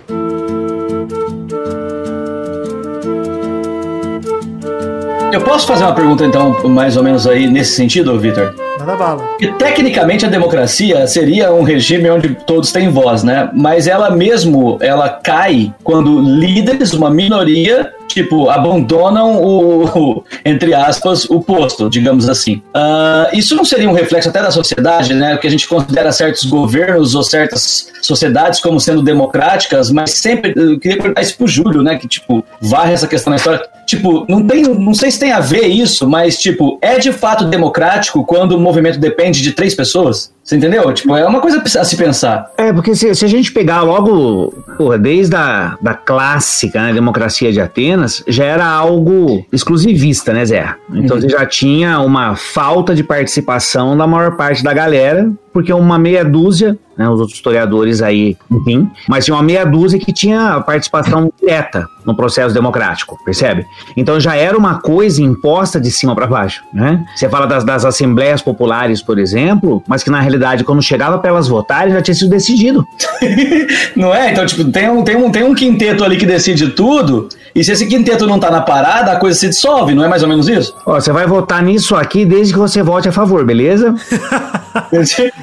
Eu 5.32 5.42
posso 5.42 5.66
fazer 5.66 5.86
uma 5.86 5.96
pergunta, 5.96 6.26
então, 6.26 6.68
mais 6.68 6.98
ou 6.98 7.04
menos 7.04 7.26
aí 7.26 7.48
nesse 7.48 7.72
sentido, 7.72 8.20
Vitor? 8.20 8.54
Manda 8.82 8.96
bala. 8.96 9.24
Porque 9.24 9.48
tecnicamente 9.54 10.26
a 10.26 10.30
democracia 10.30 11.06
seria 11.06 11.54
um 11.54 11.62
regime 11.62 12.10
onde 12.10 12.30
todos 12.30 12.72
têm 12.72 12.90
voz, 12.90 13.24
né? 13.24 13.50
Mas 13.54 13.86
ela 13.88 14.10
mesmo, 14.10 14.80
ela 14.82 15.08
cai 15.08 15.72
quando 15.84 16.20
líderes, 16.20 16.92
uma 16.94 17.10
minoria, 17.10 17.94
tipo, 18.14 18.50
abandonam 18.50 19.42
o, 19.42 20.24
entre 20.46 20.74
aspas, 20.74 21.26
o 21.26 21.42
posto, 21.42 21.90
digamos 21.90 22.30
assim. 22.30 22.62
Ah, 22.74 23.30
isso 23.34 23.56
não 23.56 23.66
seria 23.66 23.90
um 23.90 23.94
reflexo 23.94 24.30
até 24.30 24.42
da 24.42 24.52
sociedade, 24.52 25.14
né? 25.14 25.38
Que 25.38 25.48
a 25.48 25.50
gente 25.50 25.68
considera 25.68 26.12
certos 26.12 26.46
governos 26.46 27.16
ou 27.16 27.24
certas 27.24 27.92
sociedades 28.02 28.60
como 28.60 28.80
sendo 28.80 29.02
democráticas, 29.02 29.92
mas 29.92 30.12
sempre, 30.12 30.54
eu 30.56 30.80
queria 30.80 30.98
perguntar 30.98 31.22
isso 31.22 31.38
pro 31.38 31.48
Júlio, 31.48 31.82
né? 31.82 31.98
Que, 31.98 32.08
tipo, 32.08 32.44
varre 32.60 32.94
essa 32.94 33.08
questão 33.08 33.32
na 33.32 33.38
história. 33.38 33.62
Tipo, 33.86 34.26
não 34.30 34.46
tem, 34.46 34.64
não 34.64 34.94
sei 34.94 35.12
se 35.12 35.20
tem 35.20 35.32
a 35.32 35.40
ver 35.40 35.68
isso, 35.68 36.08
mas, 36.08 36.38
tipo, 36.38 36.80
é 36.82 36.98
de 36.98 37.12
fato 37.12 37.46
democrático 37.46 38.24
quando 38.24 38.54
o 38.54 38.60
movimento 38.60 39.00
depende 39.00 39.42
de 39.42 39.52
três 39.52 39.76
pessoas? 39.76 40.32
Você 40.44 40.56
entendeu? 40.56 40.92
Tipo, 40.94 41.16
é 41.16 41.26
uma 41.26 41.40
coisa 41.40 41.62
a 41.62 41.84
se 41.84 41.96
pensar. 41.96 42.52
É, 42.58 42.74
porque 42.74 42.96
se, 42.96 43.14
se 43.14 43.26
a 43.26 43.28
gente 43.28 43.52
pegar 43.52 43.82
logo, 43.84 44.54
porra, 44.78 44.98
desde 44.98 45.36
a 45.36 45.78
da 45.82 45.94
clássica 45.94 46.82
né, 46.82 46.94
democracia 46.94 47.52
de 47.52 47.62
Atenas, 47.62 48.24
já 48.28 48.46
era 48.46 48.66
algo 48.66 49.46
exclusivista, 49.52 50.34
né, 50.34 50.46
Zé? 50.46 50.76
Então 50.94 51.20
você 51.20 51.30
já 51.30 51.46
tinha 51.46 52.00
uma 52.00 52.36
falta 52.36 52.96
de 52.96 53.04
participação 53.04 53.96
da 53.96 54.08
maior 54.08 54.36
parte 54.36 54.64
da 54.64 54.74
galera, 54.74 55.32
porque 55.54 55.72
uma 55.74 55.98
meia 55.98 56.24
dúzia, 56.24 56.78
né, 56.98 57.10
os 57.10 57.20
outros 57.20 57.38
historiadores 57.38 58.02
aí, 58.02 58.38
enfim, 58.50 58.90
mas 59.08 59.26
tinha 59.26 59.36
uma 59.36 59.44
meia 59.44 59.66
dúzia 59.66 60.00
que 60.00 60.14
tinha 60.14 60.60
participação 60.62 61.32
direta 61.40 61.88
no 62.06 62.16
processo 62.16 62.54
democrático, 62.54 63.18
percebe? 63.24 63.66
Então 63.96 64.20
já 64.20 64.36
era 64.36 64.58
uma 64.58 64.80
coisa 64.80 65.22
imposta 65.22 65.80
de 65.80 65.92
cima 65.92 66.16
para 66.16 66.28
baixo, 66.28 66.64
né? 66.74 67.04
Você 67.16 67.30
fala 67.30 67.46
das, 67.46 67.64
das 67.64 67.86
assembleias 67.86 68.42
populares, 68.42 69.02
por 69.02 69.20
exemplo, 69.20 69.84
mas 69.88 70.04
que 70.04 70.10
na 70.10 70.20
realidade 70.20 70.64
quando 70.64 70.82
chegava 70.82 71.18
para 71.20 71.30
elas 71.30 71.48
votarem 71.48 71.94
já 71.94 72.02
tinha 72.02 72.16
sido 72.16 72.30
decidido. 72.30 72.86
Não 73.96 74.14
é? 74.14 74.32
Então, 74.32 74.46
tipo, 74.46 74.64
tem 74.72 74.90
um, 74.90 75.04
tem, 75.04 75.16
um, 75.16 75.32
tem 75.32 75.44
um 75.44 75.54
quinteto 75.54 76.04
ali 76.04 76.18
que 76.18 76.26
decide 76.26 76.70
tudo, 76.70 77.30
e 77.54 77.64
se 77.64 77.72
esse 77.72 77.86
quinteto 77.86 78.26
não 78.26 78.40
tá 78.40 78.50
na 78.50 78.62
parada, 78.62 79.12
a 79.12 79.16
coisa 79.18 79.38
se 79.38 79.50
dissolve, 79.50 79.94
não 79.94 80.04
é 80.04 80.08
mais 80.08 80.24
ou 80.24 80.30
menos 80.30 80.48
isso? 80.48 80.74
Ó, 80.86 81.00
você 81.00 81.12
vai 81.12 81.28
votar 81.28 81.62
nisso 81.62 81.96
aqui 81.96 82.26
desde 82.26 82.54
que 82.54 82.60
você 82.60 82.82
vote 82.82 83.10
a 83.10 83.12
favor, 83.12 83.46
beleza? 83.46 83.94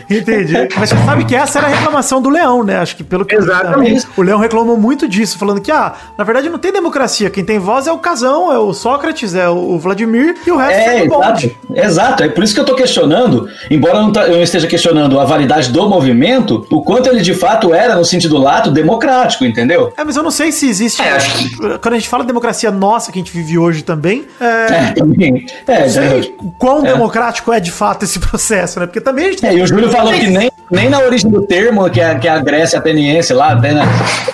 Entendi. 0.08 0.54
Mas 0.76 0.90
você 0.90 0.96
sabe 1.04 1.24
que 1.24 1.34
essa 1.34 1.58
era 1.58 1.68
a 1.68 1.70
reclamação 1.70 2.20
do 2.20 2.28
Leão, 2.28 2.62
né? 2.64 2.78
Acho 2.78 2.96
que 2.96 3.04
pelo 3.04 3.24
que 3.24 3.34
Exatamente. 3.34 4.06
o 4.16 4.22
Leão 4.22 4.38
reclamou 4.38 4.76
muito 4.76 5.08
disso, 5.08 5.38
falando 5.38 5.60
que, 5.60 5.70
ah, 5.70 5.92
na 6.16 6.24
verdade 6.24 6.48
não 6.48 6.58
tem 6.58 6.72
democracia. 6.72 7.30
Quem 7.30 7.44
tem 7.44 7.58
voz 7.58 7.86
é 7.86 7.92
o 7.92 7.98
Casão, 7.98 8.52
é 8.52 8.58
o 8.58 8.72
Sócrates, 8.72 9.34
é 9.34 9.48
o 9.48 9.78
Vladimir 9.78 10.34
e 10.46 10.50
o 10.50 10.56
resto 10.56 10.72
É, 10.78 11.04
é 11.04 11.06
bonde. 11.06 11.56
exato, 11.70 11.80
exato. 11.88 12.22
É 12.22 12.28
por 12.28 12.42
isso 12.44 12.54
que 12.54 12.60
eu 12.60 12.64
tô 12.64 12.74
questionando, 12.74 13.48
embora 13.70 13.96
eu 13.98 14.02
não, 14.02 14.12
tá- 14.12 14.26
eu 14.26 14.36
não 14.36 14.42
esteja 14.42 14.66
questionando 14.66 15.18
a 15.20 15.24
validade 15.24 15.70
do 15.70 15.88
movimento, 15.88 16.66
o 16.70 16.82
quanto 16.82 17.08
ele 17.08 17.20
de 17.20 17.34
fato 17.34 17.74
era, 17.74 17.94
no 17.96 18.04
sentido 18.04 18.36
lato, 18.38 18.70
democrático, 18.70 19.44
entendeu? 19.44 19.92
É, 19.96 20.04
mas 20.04 20.16
eu 20.16 20.22
não 20.22 20.30
sei 20.30 20.52
se 20.52 20.68
existe. 20.68 21.00
É, 21.02 21.12
acho 21.12 21.34
que- 21.36 21.78
Quando 21.78 21.94
a 21.94 21.98
gente 21.98 22.08
fala 22.08 22.24
democracia 22.24 22.70
nossa, 22.70 23.10
que 23.12 23.18
a 23.18 23.22
gente 23.22 23.32
vive 23.32 23.58
hoje 23.58 23.82
também, 23.82 24.24
é. 24.40 24.88
É, 24.88 24.92
também. 24.92 25.46
É, 25.66 25.80
Não 25.82 25.88
sei 25.88 26.02
é, 26.04 26.30
quão 26.58 26.82
democrático 26.82 27.52
é 27.52 27.60
de 27.60 27.70
fato 27.70 28.04
esse 28.04 28.18
processo, 28.20 28.78
né? 28.80 28.86
Porque 28.86 29.00
também 29.00 29.26
a 29.26 29.30
gente 29.30 29.46
É, 29.46 29.54
e 29.54 29.62
o 29.62 29.66
Júlio 29.66 29.87
falou 29.90 30.12
que 30.12 30.26
nem, 30.26 30.50
nem 30.70 30.88
na 30.88 31.00
origem 31.00 31.30
do 31.30 31.42
termo, 31.42 31.88
que 31.90 32.00
é, 32.00 32.14
que 32.14 32.28
é 32.28 32.30
a 32.30 32.38
Grécia 32.38 32.78
ateniense 32.78 33.32
lá, 33.32 33.52
até, 33.52 33.72
né, 33.72 33.82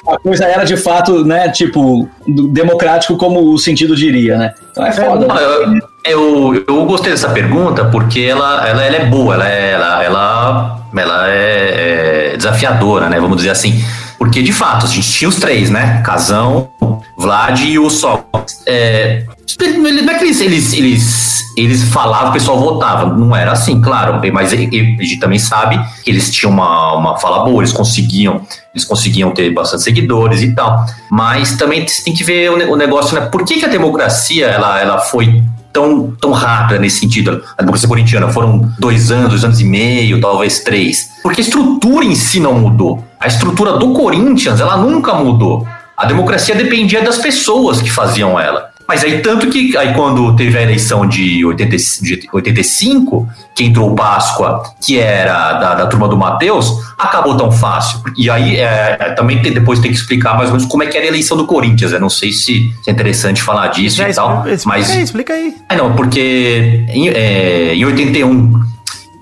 a 0.07 0.19
coisa 0.19 0.45
era 0.45 0.65
de 0.65 0.77
fato, 0.77 1.25
né, 1.25 1.49
tipo, 1.51 2.09
democrático 2.27 3.17
como 3.17 3.53
o 3.53 3.59
sentido 3.59 3.95
diria, 3.97 4.37
né? 4.37 4.55
Então 4.71 4.87
é 4.87 4.93
foda. 4.93 5.27
Não, 5.27 5.35
né? 5.35 5.81
eu, 6.05 6.55
eu, 6.55 6.65
eu 6.67 6.85
gostei 6.87 7.13
dessa 7.13 7.31
pergunta 7.31 7.85
porque 7.87 8.21
ela, 8.21 8.69
ela, 8.69 8.83
ela 8.83 8.97
é 8.97 9.05
boa, 9.07 9.35
ela 9.35 9.49
é, 9.49 9.73
ela, 9.73 10.05
ela, 10.05 10.81
ela 10.97 11.31
é, 11.31 12.33
é 12.33 12.37
desafiadora, 12.37 13.09
né? 13.09 13.21
Vamos 13.21 13.37
dizer 13.39 13.51
assim. 13.51 13.83
Porque, 14.25 14.43
de 14.43 14.55
fato, 14.55 14.87
a 14.87 14.89
gente 14.89 15.07
tinha 15.13 15.29
os 15.29 15.37
três, 15.37 15.69
né? 15.69 16.01
Casão, 16.03 16.71
Vlad 17.15 17.61
e 17.61 17.79
o 17.79 17.91
Sócrates. 17.91 18.63
É, 18.67 19.23
não 19.77 20.13
é 20.13 20.19
que 20.19 20.25
eles, 20.25 20.41
eles, 20.41 20.73
eles, 20.73 21.41
eles 21.59 21.83
falavam, 21.85 22.31
o 22.31 22.33
pessoal 22.33 22.59
votava. 22.59 23.15
Não 23.15 23.37
era 23.37 23.53
assim, 23.53 23.83
claro. 23.83 24.19
Mas 24.33 24.51
a 24.51 24.57
gente 24.57 25.19
também 25.19 25.39
sabe 25.39 25.79
que 26.03 26.11
eles 26.11 26.33
tinham 26.33 26.51
uma, 26.51 26.95
uma 26.95 27.19
fala 27.19 27.45
boa, 27.45 27.63
eles 27.63 27.73
conseguiam, 27.75 28.41
eles 28.75 28.87
conseguiam 28.87 29.31
ter 29.31 29.53
bastante 29.53 29.83
seguidores 29.83 30.41
e 30.41 30.55
tal. 30.55 30.87
Mas 31.11 31.59
também 31.59 31.85
tem 32.03 32.15
que 32.15 32.25
ver 32.25 32.51
o 32.51 32.77
negócio, 32.77 33.21
né? 33.21 33.27
Por 33.27 33.45
que, 33.45 33.59
que 33.59 33.67
a 33.67 33.69
democracia 33.69 34.47
ela, 34.47 34.81
ela 34.81 34.99
foi 35.01 35.43
tão, 35.75 36.13
tão 36.21 36.31
rápida 36.31 36.79
nesse 36.79 37.01
sentido. 37.01 37.43
A 37.59 37.61
democracia 37.61 37.89
corintiana 37.89 38.29
foram 38.29 38.73
dois 38.79 39.11
anos, 39.11 39.31
dois 39.31 39.45
anos 39.45 39.61
e 39.61 39.65
meio, 39.65 40.21
talvez 40.21 40.61
três. 40.61 41.11
Porque 41.23 41.41
a 41.41 41.45
estrutura 41.45 42.05
em 42.05 42.15
si 42.15 42.39
não 42.39 42.55
mudou. 42.55 43.05
A 43.21 43.27
estrutura 43.27 43.77
do 43.77 43.93
Corinthians, 43.93 44.61
ela 44.61 44.77
nunca 44.77 45.13
mudou. 45.15 45.67
A 45.97 46.07
democracia 46.07 46.55
dependia 46.55 47.03
das 47.03 47.19
pessoas 47.19 47.83
que 47.83 47.91
faziam 47.91 48.39
ela. 48.39 48.71
Mas 48.87 49.03
aí, 49.03 49.21
tanto 49.21 49.49
que 49.49 49.77
aí 49.77 49.95
quando 49.95 50.37
teve 50.37 50.59
a 50.59 50.63
eleição 50.63 51.07
de, 51.07 51.45
80, 51.45 51.77
de 52.03 52.29
85, 52.33 53.27
que 53.55 53.65
entrou 53.65 53.91
o 53.91 53.95
Páscoa, 53.95 54.63
que 54.85 54.99
era 54.99 55.55
da, 55.55 55.75
da 55.75 55.87
turma 55.87 56.07
do 56.07 56.17
Matheus, 56.19 56.71
acabou 56.99 57.37
tão 57.37 57.51
fácil. 57.51 58.01
E 58.17 58.29
aí, 58.29 58.57
é, 58.57 58.97
é, 59.01 59.11
também 59.13 59.41
tem- 59.41 59.53
depois 59.55 59.79
tem 59.79 59.91
que 59.91 59.97
explicar 59.97 60.35
mais 60.37 60.51
ou 60.51 60.57
menos 60.57 60.71
como 60.71 60.83
é 60.83 60.87
que 60.87 60.97
era 60.97 61.07
a 61.07 61.09
eleição 61.09 61.37
do 61.37 61.47
Corinthians. 61.47 61.93
Eu 61.93 62.01
não 62.01 62.11
sei 62.11 62.31
se 62.33 62.73
é 62.87 62.91
interessante 62.91 63.43
falar 63.43 63.69
disso 63.69 63.97
Já 63.97 64.11
e 64.11 64.15
tal, 64.15 64.47
explica, 64.47 64.63
mas... 64.67 64.91
aí, 64.91 65.03
explica 65.03 65.33
aí. 65.33 65.55
É, 65.71 65.77
não, 65.77 65.95
porque 65.95 66.85
em, 66.89 67.09
é, 67.09 67.75
em 67.75 67.85
81, 67.87 68.61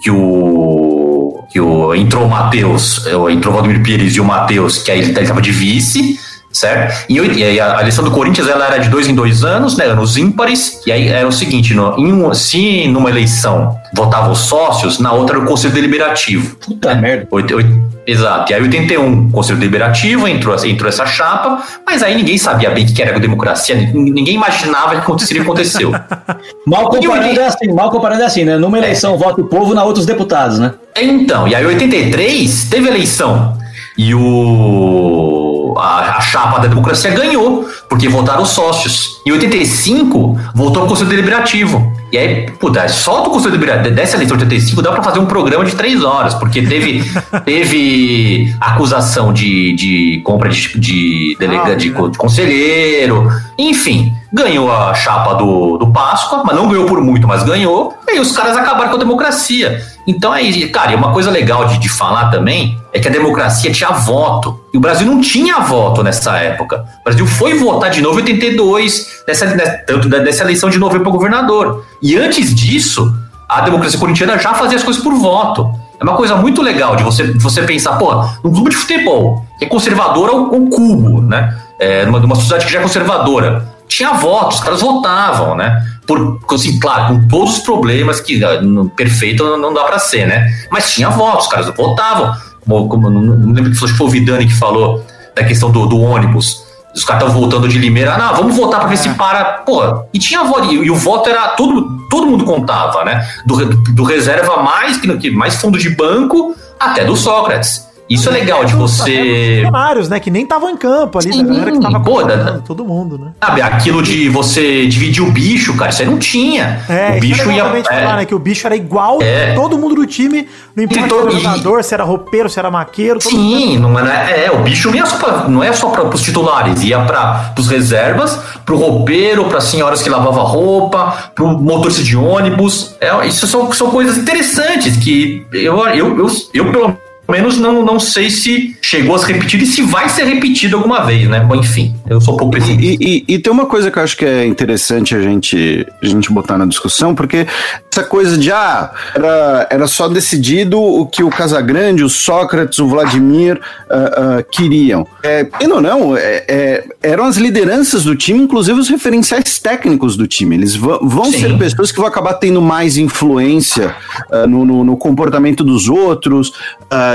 que 0.03 0.11
o, 0.11 1.45
que 1.53 1.61
o 1.61 1.95
entrou 1.95 2.25
o 2.27 2.29
Matheus, 2.31 3.07
é, 3.07 3.13
entrou 3.33 3.55
o 3.55 3.59
Vladimir 3.59 3.83
Pires 3.83 4.17
e 4.17 4.21
o 4.21 4.25
Matheus, 4.25 4.79
que 4.79 4.91
aí 4.91 4.99
ele 5.01 5.11
estava 5.13 5.41
de 5.41 5.53
vice, 5.53 6.19
certo? 6.53 7.05
E, 7.09 7.21
oit- 7.21 7.39
e 7.39 7.43
aí 7.45 7.61
a 7.61 7.81
eleição 7.81 8.05
do 8.05 8.11
Corinthians 8.11 8.49
ela 8.49 8.67
era 8.67 8.79
de 8.79 8.89
dois 8.89 9.09
em 9.09 9.15
dois 9.15 9.43
anos, 9.45 9.77
né, 9.77 9.87
anos 9.87 10.17
ímpares, 10.17 10.81
e 10.87 10.93
aí 10.93 11.09
era 11.09 11.27
o 11.27 11.33
seguinte, 11.33 11.75
no, 11.75 11.95
um- 11.99 12.35
se 12.35 12.87
numa 12.89 13.11
eleição 13.11 13.77
votavam 13.95 14.33
os 14.33 14.41
sócios, 14.41 14.99
na 14.99 15.13
outra 15.13 15.37
era 15.37 15.45
o 15.45 15.49
Conselho 15.49 15.75
Deliberativo. 15.75 16.57
Puta 16.57 16.95
merda. 16.95 17.27
Oito- 17.31 17.55
oito- 17.57 17.93
Exato. 18.05 18.51
E 18.51 18.55
aí, 18.57 18.61
81, 18.61 19.31
Conselho 19.31 19.61
Deliberativo, 19.61 20.27
entrou, 20.27 20.57
entrou 20.67 20.89
essa 20.89 21.07
chapa, 21.07 21.63
mas 21.87 22.03
aí 22.03 22.17
ninguém 22.17 22.37
sabia 22.37 22.69
bem 22.71 22.85
o 22.85 22.93
que 22.93 23.01
era 23.01 23.15
a 23.15 23.19
democracia, 23.21 23.77
ninguém 23.95 24.35
imaginava 24.35 24.91
que 24.91 24.97
aconteceria 25.03 25.41
o 25.41 25.45
que 25.45 25.51
aconteceu. 25.53 25.93
Mal 26.67 26.89
comparando 26.91 27.33
E 27.33 27.39
é 27.39 27.47
assim, 27.47 27.73
mal 27.73 27.91
comparando 27.93 28.23
é 28.23 28.27
assim, 28.27 28.45
né? 28.45 28.57
Numa 28.57 28.77
eleição 28.77 29.17
vota 29.17 29.41
o 29.41 29.45
povo, 29.45 29.73
na 29.73 29.85
outra 29.85 30.01
os 30.01 30.07
deputados, 30.07 30.59
né? 30.59 30.73
Então, 31.01 31.47
e 31.47 31.55
aí, 31.55 31.65
83, 31.65 32.65
teve 32.65 32.89
eleição. 32.89 33.57
E 33.97 34.15
o. 34.15 35.75
A, 35.79 36.19
a 36.19 36.21
chapa 36.21 36.61
da 36.61 36.69
democracia 36.69 37.11
ganhou, 37.11 37.67
porque 37.89 38.09
votaram 38.09 38.43
os 38.43 38.51
sócios. 38.51 39.21
Em 39.27 39.33
85, 39.33 40.39
voltou 40.55 40.85
o 40.85 40.87
Conselho 40.87 41.09
Deliberativo. 41.09 41.93
E 42.13 42.19
aí, 42.19 42.51
puta, 42.61 42.87
só 42.89 43.23
do 43.23 43.31
Conselho 43.31 43.53
Deliberativo, 43.53 43.95
dessa 43.95 44.17
eleição 44.17 44.37
de 44.37 44.45
85, 44.45 44.83
dá 44.83 44.93
pra 44.93 45.03
fazer 45.03 45.19
um 45.19 45.25
programa 45.25 45.65
de 45.65 45.75
três 45.75 46.05
horas, 46.05 46.35
porque 46.35 46.61
teve, 46.61 47.03
teve 47.45 48.55
acusação 48.61 49.33
de, 49.33 49.73
de 49.75 50.21
compra 50.23 50.51
de, 50.51 50.79
de, 50.79 51.37
delega, 51.39 51.75
de, 51.75 51.91
de 51.91 52.19
conselheiro, 52.19 53.31
enfim, 53.59 54.13
ganhou 54.31 54.71
a 54.71 54.93
chapa 54.93 55.35
do, 55.35 55.79
do 55.79 55.87
Páscoa, 55.91 56.43
mas 56.45 56.55
não 56.55 56.69
ganhou 56.69 56.85
por 56.85 57.01
muito, 57.01 57.27
mas 57.27 57.43
ganhou, 57.43 57.95
e 58.07 58.13
aí 58.13 58.21
os 58.21 58.33
caras 58.33 58.57
acabaram 58.57 58.91
com 58.91 58.97
a 58.97 59.01
democracia. 59.01 59.81
Então 60.07 60.33
aí, 60.33 60.69
cara, 60.69 60.93
e 60.93 60.95
uma 60.95 61.13
coisa 61.13 61.31
legal 61.31 61.65
de, 61.67 61.79
de 61.79 61.89
falar 61.89 62.31
também 62.31 62.82
é 62.93 63.01
que 63.01 63.09
a 63.09 63.11
democracia 63.11 63.73
tinha 63.73 63.91
voto. 63.91 64.61
E 64.73 64.77
o 64.77 64.81
Brasil 64.81 65.07
não 65.07 65.21
tinha 65.21 65.61
voto 65.61 66.03
nessa 66.03 66.37
época. 66.39 66.85
O 67.01 67.05
Brasil 67.05 67.27
foi 67.27 67.59
votar 67.59 67.91
de 67.91 68.03
novo 68.03 68.19
em 68.21 68.23
82, 68.23 69.23
nessa, 69.27 69.47
nessa, 69.47 69.79
tanto 69.87 70.09
dessa 70.09 70.43
eleição 70.43 70.69
de 70.69 70.79
novo 70.79 70.99
para 71.01 71.11
governador. 71.11 71.85
E 72.03 72.17
antes 72.17 72.55
disso, 72.55 73.15
a 73.49 73.63
democracia 73.63 73.99
corintiana 73.99 74.39
já 74.39 74.55
fazia 74.55 74.77
as 74.77 74.85
coisas 74.85 75.03
por 75.03 75.15
voto. 75.15 75.73
É 75.99 76.05
uma 76.05 76.17
coisa 76.17 76.35
muito 76.37 76.61
legal 76.61 76.97
de 76.97 77.03
você, 77.03 77.29
de 77.29 77.39
você 77.39 77.63
pensar, 77.63 77.93
pô, 77.97 78.13
num 78.43 78.53
clube 78.53 78.71
de 78.71 78.77
futebol, 78.77 79.47
que 79.59 79.65
é 79.65 79.69
conservador 79.69 80.29
ao, 80.29 80.37
ao 80.55 80.67
cubo, 80.67 81.23
né? 81.23 81.57
É, 81.79 82.05
numa, 82.05 82.19
numa 82.19 82.35
sociedade 82.35 82.67
que 82.67 82.73
já 82.73 82.81
é 82.81 82.83
conservadora. 82.83 83.73
Tinha 83.87 84.13
votos, 84.15 84.57
os 84.57 84.65
caras 84.65 84.81
votavam, 84.81 85.55
né? 85.55 85.81
Por, 86.07 86.41
assim, 86.53 86.79
claro, 86.81 87.15
com 87.15 87.29
todos 87.29 87.59
os 87.59 87.61
problemas 87.61 88.21
que 88.21 88.43
ah, 88.45 88.61
perfeito 88.97 89.57
não- 89.57 89.73
dá 89.73 89.85
pra 89.85 89.99
ser, 89.99 90.27
né? 90.27 90.49
Mas 90.71 90.93
tinha 90.93 91.09
votos, 91.11 91.45
os 91.45 91.51
caras 91.51 91.67
votavam. 91.77 92.35
Como, 92.67 92.89
como- 92.89 93.11
não, 93.11 93.21
não 93.21 93.53
lembro 93.53 93.71
que 93.71 93.77
foi, 93.77 93.91
o 94.07 94.09
Vidani 94.09 94.47
que 94.47 94.55
falou 94.55 95.05
da 95.35 95.45
questão 95.45 95.71
do, 95.71 95.87
do 95.87 95.99
ônibus. 96.01 96.65
Os 96.95 97.05
caras 97.05 97.23
estavam 97.23 97.41
voltando 97.41 97.67
de 97.69 97.79
Limeira, 97.79 98.19
não, 98.19 98.35
vamos 98.37 98.55
votar 98.55 98.81
pra 98.81 98.89
ver 98.91 98.99
se 98.99 99.09
para. 99.15 99.45
Pô, 99.65 100.05
e 100.13 100.19
tinha 100.19 100.45
voto, 100.45 100.71
e, 100.71 100.75
e 100.75 100.91
o 100.91 100.95
voto 100.95 101.31
era. 101.31 101.49
Todo, 101.49 101.89
todo 102.11 102.27
mundo 102.27 102.45
contava, 102.45 103.03
né? 103.03 103.27
Do, 103.47 103.55
re- 103.55 103.65
do 103.95 104.03
reserva 104.05 104.63
mais, 104.63 104.99
que 104.99 105.31
mais 105.31 105.55
fundo 105.57 105.79
de 105.79 105.89
banco 105.97 106.55
até 106.79 107.03
do 107.05 107.17
Sócrates. 107.17 107.89
Isso 108.15 108.29
é 108.29 108.33
legal 108.33 108.65
de 108.65 108.75
você. 108.75 109.61
Funcionários, 109.65 110.09
né? 110.09 110.21
Que 110.21 110.31
nem 110.31 110.43
estavam 110.43 110.71
em 110.71 110.77
campo 110.77 111.19
ali, 111.19 111.33
Sim, 111.33 111.45
da 111.45 111.53
galera 111.53 111.73
que 111.73 111.81
tava 111.81 112.01
pô, 112.01 112.23
da- 112.23 112.59
todo 112.59 112.85
mundo, 112.85 113.19
né? 113.19 113.33
Sabe, 113.43 113.63
aquilo 113.63 114.03
de 114.03 114.29
você 114.29 114.87
dividir 114.87 115.23
o 115.23 115.31
bicho, 115.31 115.75
cara, 115.77 115.91
isso 115.91 116.03
aí 116.03 116.09
não 116.09 116.19
tinha. 116.19 116.81
É, 116.89 117.17
o 117.17 117.21
bicho 117.21 117.49
é 117.51 117.55
ia. 117.57 117.63
é, 117.65 117.83
falar, 117.85 118.17
né? 118.17 118.25
Que 118.25 118.35
o 118.35 118.39
bicho 118.39 118.67
era 118.67 118.77
igual 118.77 119.19
É. 119.23 119.55
todo 119.55 119.79
mundo 119.79 119.95
do 119.95 120.07
time, 120.07 120.49
não 120.77 120.85
importa 120.85 121.09
todo- 121.09 121.31
se 121.31 121.37
era 121.37 121.41
jogador, 121.57 121.85
se 121.85 121.95
era 121.95 122.05
roupeiro, 122.05 122.49
se 122.51 122.59
era 122.59 122.71
maqueiro, 122.71 123.21
Sim, 123.21 123.79
não 123.79 123.99
é, 123.99 124.47
é, 124.47 124.51
o 124.53 124.63
bicho 124.63 124.89
não, 124.89 124.97
ia 124.97 125.07
só 125.07 125.17
pra, 125.17 125.49
não 125.49 125.63
é 125.63 125.73
só 125.73 125.89
para 125.91 126.05
os 126.07 126.23
titulares, 126.23 126.83
ia 126.83 126.99
para 127.01 127.53
os 127.59 127.69
reservas, 127.69 128.39
para 128.65 128.75
o 128.75 128.79
roupeiro, 128.79 129.45
para 129.45 129.59
as 129.59 129.65
senhoras 129.65 130.03
que 130.03 130.09
lavavam 130.11 130.45
roupa, 130.45 131.31
para 131.35 131.45
o 131.45 131.59
motorista 131.61 132.03
de 132.03 132.17
ônibus. 132.17 132.95
É, 133.01 133.27
isso 133.27 133.47
são, 133.47 133.71
são 133.73 133.91
coisas 133.91 134.17
interessantes 134.19 134.97
que 134.97 135.47
eu, 135.53 135.79
eu, 135.89 136.19
eu, 136.19 136.27
eu 136.55 136.73
pelo 136.73 136.97
menos 137.33 137.59
não, 137.59 137.85
não 137.85 137.99
sei 137.99 138.31
se 138.31 138.77
chegou 138.81 139.17
a 139.17 139.19
se 139.19 139.33
repetir 139.33 139.61
e 139.63 139.67
se 139.67 139.83
vai 139.83 140.09
ser 140.09 140.25
repetido 140.25 140.77
alguma 140.77 141.01
vez, 141.05 141.29
né? 141.29 141.41
Bom, 141.41 141.57
enfim, 141.57 141.95
eu 142.09 142.21
sou 142.21 142.37
pouco 142.37 142.53
pessimista. 142.55 143.03
E, 143.03 143.25
e- 143.29 143.35
e 143.35 143.39
tem 143.39 143.53
uma 143.53 143.67
coisa 143.67 143.91
que 143.91 143.99
eu 143.99 144.03
acho 144.03 144.17
que 144.17 144.25
é 144.25 144.47
interessante 144.47 145.15
a 145.15 145.21
gente, 145.21 145.87
a 146.03 146.07
gente 146.07 146.31
botar 146.33 146.57
na 146.59 146.67
discussão, 146.67 147.15
porque 147.15 147.47
essa 147.91 148.05
coisa 148.05 148.37
de, 148.39 148.53
ah, 148.53 148.91
era, 149.15 149.67
era 149.71 149.87
só 149.87 150.09
decidido 150.09 150.81
o 150.81 151.07
que 151.07 151.23
o 151.23 151.31
Casagrande, 151.31 152.05
o 152.05 152.09
Sócrates, 152.09 152.79
o 152.79 152.87
Vladimir 152.87 153.61
ah, 153.91 154.39
ah, 154.39 154.43
queriam. 154.43 155.07
É, 155.23 155.47
e 155.61 155.67
não, 155.67 155.81
não, 155.81 156.17
é- 156.17 156.45
é- 156.49 156.85
eram 157.03 157.25
as 157.25 157.37
lideranças 157.37 158.05
do 158.05 158.15
time, 158.15 158.41
inclusive 158.41 158.79
os 158.79 158.89
referenciais 158.89 159.59
técnicos 159.59 160.17
do 160.17 160.27
time. 160.27 160.55
Eles 160.57 160.75
vão, 160.77 161.25
Sim. 161.27 161.41
ser 161.41 161.59
pessoas 161.59 161.91
que 161.91 161.99
vão 161.99 162.07
acabar 162.07 162.35
tendo 162.35 162.61
mais 162.61 162.97
influência 162.97 163.95
ah, 164.31 164.47
no, 164.47 164.65
no- 164.65 164.85
no 164.85 164.97
comportamento 164.97 165.65
dos 165.65 165.89
outros, 165.89 166.53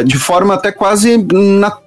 de 0.07 0.17
forma 0.17 0.53
até 0.53 0.71
quase 0.71 1.17
natural 1.17 1.86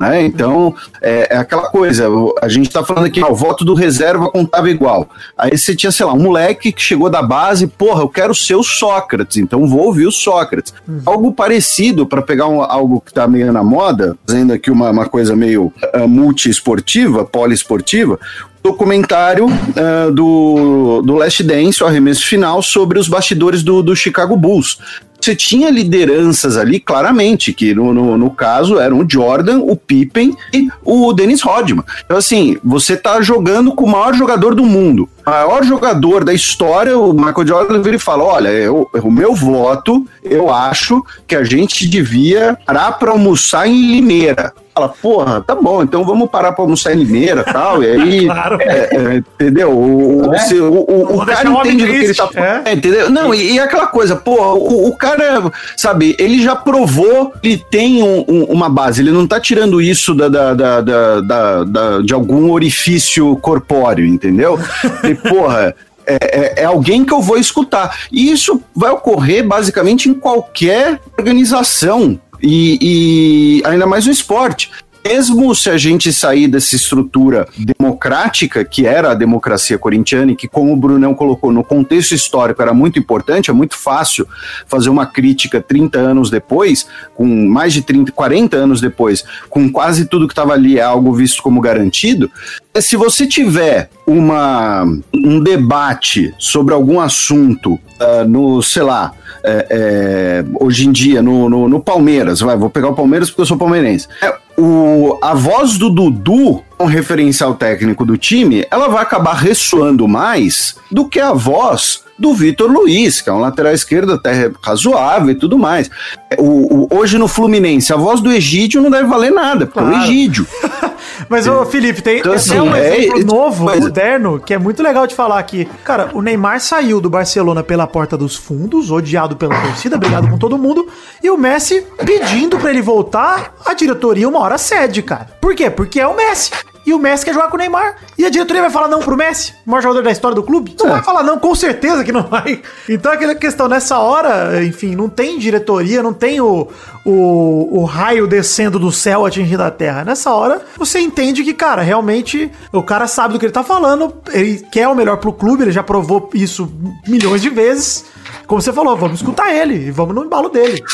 né? 0.00 0.22
Então, 0.24 0.74
é, 1.00 1.34
é 1.34 1.36
aquela 1.36 1.68
coisa, 1.70 2.06
a 2.40 2.48
gente 2.48 2.70
tá 2.70 2.84
falando 2.84 3.06
aqui, 3.06 3.20
ah, 3.20 3.28
o 3.28 3.34
voto 3.34 3.64
do 3.64 3.74
reserva 3.74 4.30
contava 4.30 4.70
igual. 4.70 5.08
Aí 5.36 5.56
você 5.56 5.74
tinha, 5.74 5.90
sei 5.90 6.06
lá, 6.06 6.12
um 6.12 6.22
moleque 6.22 6.72
que 6.72 6.82
chegou 6.82 7.10
da 7.10 7.22
base, 7.22 7.66
porra, 7.66 8.02
eu 8.02 8.08
quero 8.08 8.34
ser 8.34 8.54
o 8.54 8.62
Sócrates, 8.62 9.36
então 9.36 9.66
vou 9.66 9.86
ouvir 9.86 10.06
o 10.06 10.12
Sócrates. 10.12 10.72
Algo 11.04 11.32
parecido, 11.32 12.06
para 12.06 12.22
pegar 12.22 12.46
um- 12.46 12.62
algo 12.62 13.00
que 13.00 13.12
tá 13.12 13.26
meio 13.26 13.52
na 13.52 13.62
moda, 13.64 14.16
fazendo 14.26 14.52
aqui 14.52 14.70
uma, 14.70 14.90
uma 14.90 15.06
coisa 15.08 15.34
meio 15.34 15.72
ah, 15.92 16.06
multiesportiva, 16.06 17.24
poliesportiva, 17.24 18.18
documentário 18.62 19.46
ah, 19.76 20.10
do, 20.10 21.02
do 21.02 21.14
Last 21.14 21.42
Dance, 21.42 21.82
o 21.82 21.86
arremesso 21.86 22.24
final, 22.26 22.62
sobre 22.62 22.98
os 22.98 23.08
bastidores 23.08 23.62
do, 23.62 23.82
do 23.82 23.94
Chicago 23.96 24.36
Bulls. 24.36 24.78
Você 25.20 25.36
tinha 25.36 25.70
lideranças 25.70 26.56
ali, 26.56 26.80
claramente, 26.80 27.52
que 27.52 27.72
no, 27.72 27.94
no, 27.94 28.18
no 28.18 28.28
caso 28.28 28.80
eram 28.80 28.98
o 28.98 29.06
Jordan, 29.08 29.31
o 29.40 29.76
Pippen 29.76 30.36
e 30.52 30.68
o 30.84 31.12
Dennis 31.12 31.42
Rodman. 31.42 31.84
Então, 32.04 32.16
assim, 32.16 32.56
você 32.62 32.96
tá 32.96 33.20
jogando 33.20 33.74
com 33.74 33.84
o 33.84 33.90
maior 33.90 34.14
jogador 34.14 34.54
do 34.54 34.64
mundo. 34.64 35.08
O 35.26 35.30
maior 35.30 35.64
jogador 35.64 36.24
da 36.24 36.32
história, 36.34 36.96
o 36.98 37.12
Michael 37.12 37.46
Jordan, 37.46 37.82
vira 37.82 37.96
e 37.96 37.98
fala: 37.98 38.24
Olha, 38.24 38.48
eu, 38.48 38.88
o 39.02 39.10
meu 39.10 39.34
voto, 39.34 40.06
eu 40.24 40.52
acho 40.52 41.04
que 41.26 41.36
a 41.36 41.44
gente 41.44 41.88
devia 41.88 42.56
parar 42.66 42.92
pra 42.92 43.10
almoçar 43.12 43.66
em 43.68 43.92
Limeira. 43.92 44.52
Fala, 44.74 44.88
porra, 44.88 45.42
tá 45.46 45.54
bom, 45.54 45.82
então 45.82 46.02
vamos 46.02 46.30
parar 46.30 46.52
pra 46.52 46.64
almoçar 46.64 46.94
em 46.94 47.04
Limeira 47.04 47.44
e 47.46 47.52
tal. 47.52 47.82
E 47.82 47.86
aí, 47.90 48.24
Claro. 48.32 48.56
é, 48.62 48.88
é, 48.90 49.16
entendeu? 49.16 49.70
O, 49.70 50.32
É. 50.34 50.38
se- 50.38 50.58
o, 50.58 50.72
o- 50.72 51.16
o 51.20 51.26
cara 51.26 51.50
o 51.50 51.60
entende 51.60 51.84
do 51.84 51.92
que 51.92 51.98
ele 51.98 52.14
tá 52.14 52.26
falando. 52.26 52.46
é. 52.48 52.62
É, 52.64 52.72
entendeu? 52.72 53.10
Não, 53.10 53.34
e, 53.34 53.52
e 53.52 53.60
aquela 53.60 53.86
coisa, 53.86 54.16
pô, 54.16 54.34
o, 54.54 54.88
o 54.88 54.96
cara, 54.96 55.52
sabe, 55.76 56.16
ele 56.18 56.42
já 56.42 56.56
provou, 56.56 57.34
ele 57.42 57.62
tem 57.70 58.02
um- 58.02 58.24
um- 58.26 58.44
uma 58.44 58.70
base, 58.70 59.02
ele 59.02 59.10
não 59.12 59.26
tá 59.26 59.38
tirando 59.38 59.78
isso 59.78 60.14
da, 60.14 60.28
da, 60.30 60.54
da, 60.54 60.80
da- 60.80 61.20
da- 61.20 61.64
da- 61.64 61.98
de 62.00 62.14
algum 62.14 62.50
orifício 62.50 63.36
corpóreo, 63.42 64.06
entendeu? 64.06 64.58
E, 65.12 65.28
porra. 65.28 65.74
É, 66.04 66.14
é- 66.14 66.62
é 66.62 66.64
alguém 66.64 67.04
que 67.04 67.12
eu 67.12 67.20
vou 67.22 67.38
escutar. 67.38 67.96
E 68.10 68.30
isso 68.32 68.60
vai 68.74 68.90
ocorrer 68.90 69.46
basicamente 69.46 70.08
em 70.08 70.14
qualquer 70.14 71.00
organização. 71.16 72.18
E, 72.42 73.60
e 73.62 73.62
ainda 73.64 73.86
mais 73.86 74.04
no 74.06 74.10
esporte. 74.12 74.68
Mesmo 75.04 75.54
se 75.54 75.68
a 75.68 75.76
gente 75.76 76.12
sair 76.12 76.46
dessa 76.46 76.76
estrutura 76.76 77.46
democrática, 77.56 78.64
que 78.64 78.86
era 78.86 79.10
a 79.10 79.14
democracia 79.14 79.76
corintiana, 79.76 80.32
e 80.32 80.36
que, 80.36 80.46
como 80.46 80.72
o 80.72 80.76
Brunão 80.76 81.14
colocou, 81.14 81.52
no 81.52 81.64
contexto 81.64 82.12
histórico 82.12 82.62
era 82.62 82.72
muito 82.72 82.98
importante, 82.98 83.50
é 83.50 83.52
muito 83.52 83.76
fácil 83.76 84.26
fazer 84.66 84.90
uma 84.90 85.06
crítica 85.06 85.60
30 85.60 85.98
anos 85.98 86.30
depois, 86.30 86.86
com 87.14 87.26
mais 87.26 87.72
de 87.72 87.82
30, 87.82 88.12
40 88.12 88.56
anos 88.56 88.80
depois, 88.80 89.24
com 89.50 89.70
quase 89.70 90.06
tudo 90.06 90.26
que 90.26 90.32
estava 90.32 90.52
ali 90.52 90.78
é 90.78 90.82
algo 90.82 91.12
visto 91.12 91.42
como 91.42 91.60
garantido. 91.60 92.30
É, 92.72 92.80
Se 92.80 92.96
você 92.96 93.26
tiver 93.26 93.90
uma, 94.06 94.84
um 95.12 95.40
debate 95.40 96.32
sobre 96.38 96.72
algum 96.72 97.00
assunto 97.00 97.78
ah, 98.02 98.24
no, 98.24 98.60
sei 98.62 98.82
lá, 98.82 99.12
é, 99.44 99.66
é, 99.70 100.44
hoje 100.60 100.88
em 100.88 100.92
dia 100.92 101.22
no, 101.22 101.48
no, 101.48 101.68
no 101.68 101.80
Palmeiras, 101.80 102.40
vai, 102.40 102.56
vou 102.56 102.68
pegar 102.68 102.88
o 102.88 102.94
Palmeiras 102.94 103.30
porque 103.30 103.42
eu 103.42 103.46
sou 103.46 103.56
palmeirense. 103.56 104.08
É, 104.20 104.34
o, 104.56 105.18
a 105.22 105.34
voz 105.34 105.78
do 105.78 105.88
Dudu, 105.90 106.62
um 106.78 106.84
referencial 106.86 107.54
técnico 107.54 108.04
do 108.04 108.16
time, 108.16 108.64
ela 108.70 108.88
vai 108.88 109.02
acabar 109.02 109.34
ressoando 109.34 110.06
mais 110.08 110.76
do 110.90 111.08
que 111.08 111.18
a 111.20 111.32
voz 111.32 112.02
do 112.18 112.34
Vitor 112.34 112.70
Luiz, 112.70 113.20
que 113.20 113.28
é 113.30 113.32
um 113.32 113.40
lateral 113.40 113.72
esquerdo 113.72 114.12
até 114.12 114.50
razoável 114.62 115.30
e 115.30 115.34
tudo 115.34 115.58
mais. 115.58 115.90
É, 116.30 116.36
O, 116.40 116.84
o- 116.84 116.88
hoje 116.96 117.18
no 117.18 117.26
Fluminense, 117.26 117.92
a 117.92 117.96
voz 117.96 118.20
do 118.20 118.30
Egídio 118.30 118.80
não 118.82 118.90
deve 118.90 119.08
valer 119.08 119.32
nada, 119.32 119.66
porque 119.66 119.78
é 119.80 119.82
o 119.82 119.86
Claro. 119.88 120.04
Egídio. 120.04 120.46
Mas, 121.28 121.46
ô, 121.46 121.64
Felipe, 121.64 122.02
tem 122.02 122.18
Então, 122.20 122.32
assim, 122.32 122.56
é 122.56 122.62
um 122.62 122.74
é- 122.74 122.98
exemplo 122.98 123.20
é- 123.20 123.24
novo, 123.24 123.64
mas- 123.64 123.80
moderno, 123.80 124.40
que 124.40 124.52
é 124.54 124.58
muito 124.58 124.82
legal 124.82 125.06
de 125.06 125.14
falar 125.14 125.38
aqui. 125.38 125.68
Cara, 125.84 126.10
o 126.12 126.22
Neymar 126.22 126.60
saiu 126.60 127.00
do 127.00 127.08
Barcelona 127.10 127.62
pela 127.62 127.86
porta 127.86 128.16
dos 128.16 128.36
fundos, 128.36 128.90
odiado 128.90 129.36
pela 129.36 129.54
torcida, 129.60 129.96
brigado 129.96 130.28
com 130.28 130.38
todo 130.38 130.58
mundo, 130.58 130.86
e 131.22 131.30
o 131.30 131.36
Messi 131.36 131.86
pedindo 132.04 132.58
pra 132.58 132.70
ele 132.70 132.82
voltar, 132.82 133.54
a 133.64 133.74
diretoria 133.74 134.28
uma 134.28 134.40
hora 134.40 134.58
cede, 134.58 135.02
cara. 135.02 135.28
Por 135.40 135.54
quê? 135.54 135.70
Porque 135.70 136.00
é 136.00 136.06
o 136.06 136.16
Messi. 136.16 136.50
E 136.84 136.92
o 136.92 136.98
Messi 136.98 137.24
quer 137.24 137.32
jogar 137.32 137.48
com 137.48 137.54
o 137.54 137.58
Neymar. 137.58 137.96
E 138.18 138.26
a 138.26 138.30
diretoria 138.30 138.62
vai 138.62 138.70
falar 138.70 138.88
não 138.88 139.00
pro 139.00 139.16
Messi, 139.16 139.54
o 139.66 139.70
maior 139.70 139.82
jogador 139.82 140.02
da 140.02 140.10
história 140.10 140.34
do 140.34 140.42
clube? 140.42 140.74
Não 140.78 140.88
vai 140.88 141.02
falar 141.02 141.22
não, 141.22 141.38
com 141.38 141.54
certeza 141.54 142.04
que 142.04 142.12
não 142.12 142.22
vai. 142.22 142.60
Então 142.88 143.12
aquela 143.12 143.34
questão, 143.34 143.68
nessa 143.68 143.98
hora, 143.98 144.64
enfim, 144.64 144.94
não 144.94 145.08
tem 145.08 145.38
diretoria, 145.38 146.02
não 146.02 146.12
tem 146.12 146.40
o, 146.40 146.68
o, 147.04 147.80
o 147.80 147.84
raio 147.84 148.26
descendo 148.26 148.78
do 148.78 148.90
céu 148.90 149.24
atingindo 149.24 149.62
a 149.62 149.70
terra. 149.70 150.04
Nessa 150.04 150.32
hora, 150.34 150.62
você 150.76 151.00
entende 151.00 151.44
que, 151.44 151.54
cara, 151.54 151.82
realmente 151.82 152.50
o 152.72 152.82
cara 152.82 153.06
sabe 153.06 153.34
do 153.34 153.38
que 153.38 153.46
ele 153.46 153.52
tá 153.52 153.64
falando, 153.64 154.12
ele 154.32 154.64
quer 154.70 154.88
o 154.88 154.94
melhor 154.94 155.18
pro 155.18 155.32
clube, 155.32 155.64
ele 155.64 155.72
já 155.72 155.82
provou 155.82 156.30
isso 156.34 156.70
milhões 157.06 157.40
de 157.40 157.50
vezes. 157.50 158.04
Como 158.52 158.60
você 158.60 158.70
falou, 158.70 158.94
vamos 158.98 159.18
escutar 159.18 159.50
ele 159.50 159.86
e 159.86 159.90
vamos 159.90 160.14
no 160.14 160.26
embalo 160.26 160.50
dele. 160.50 160.84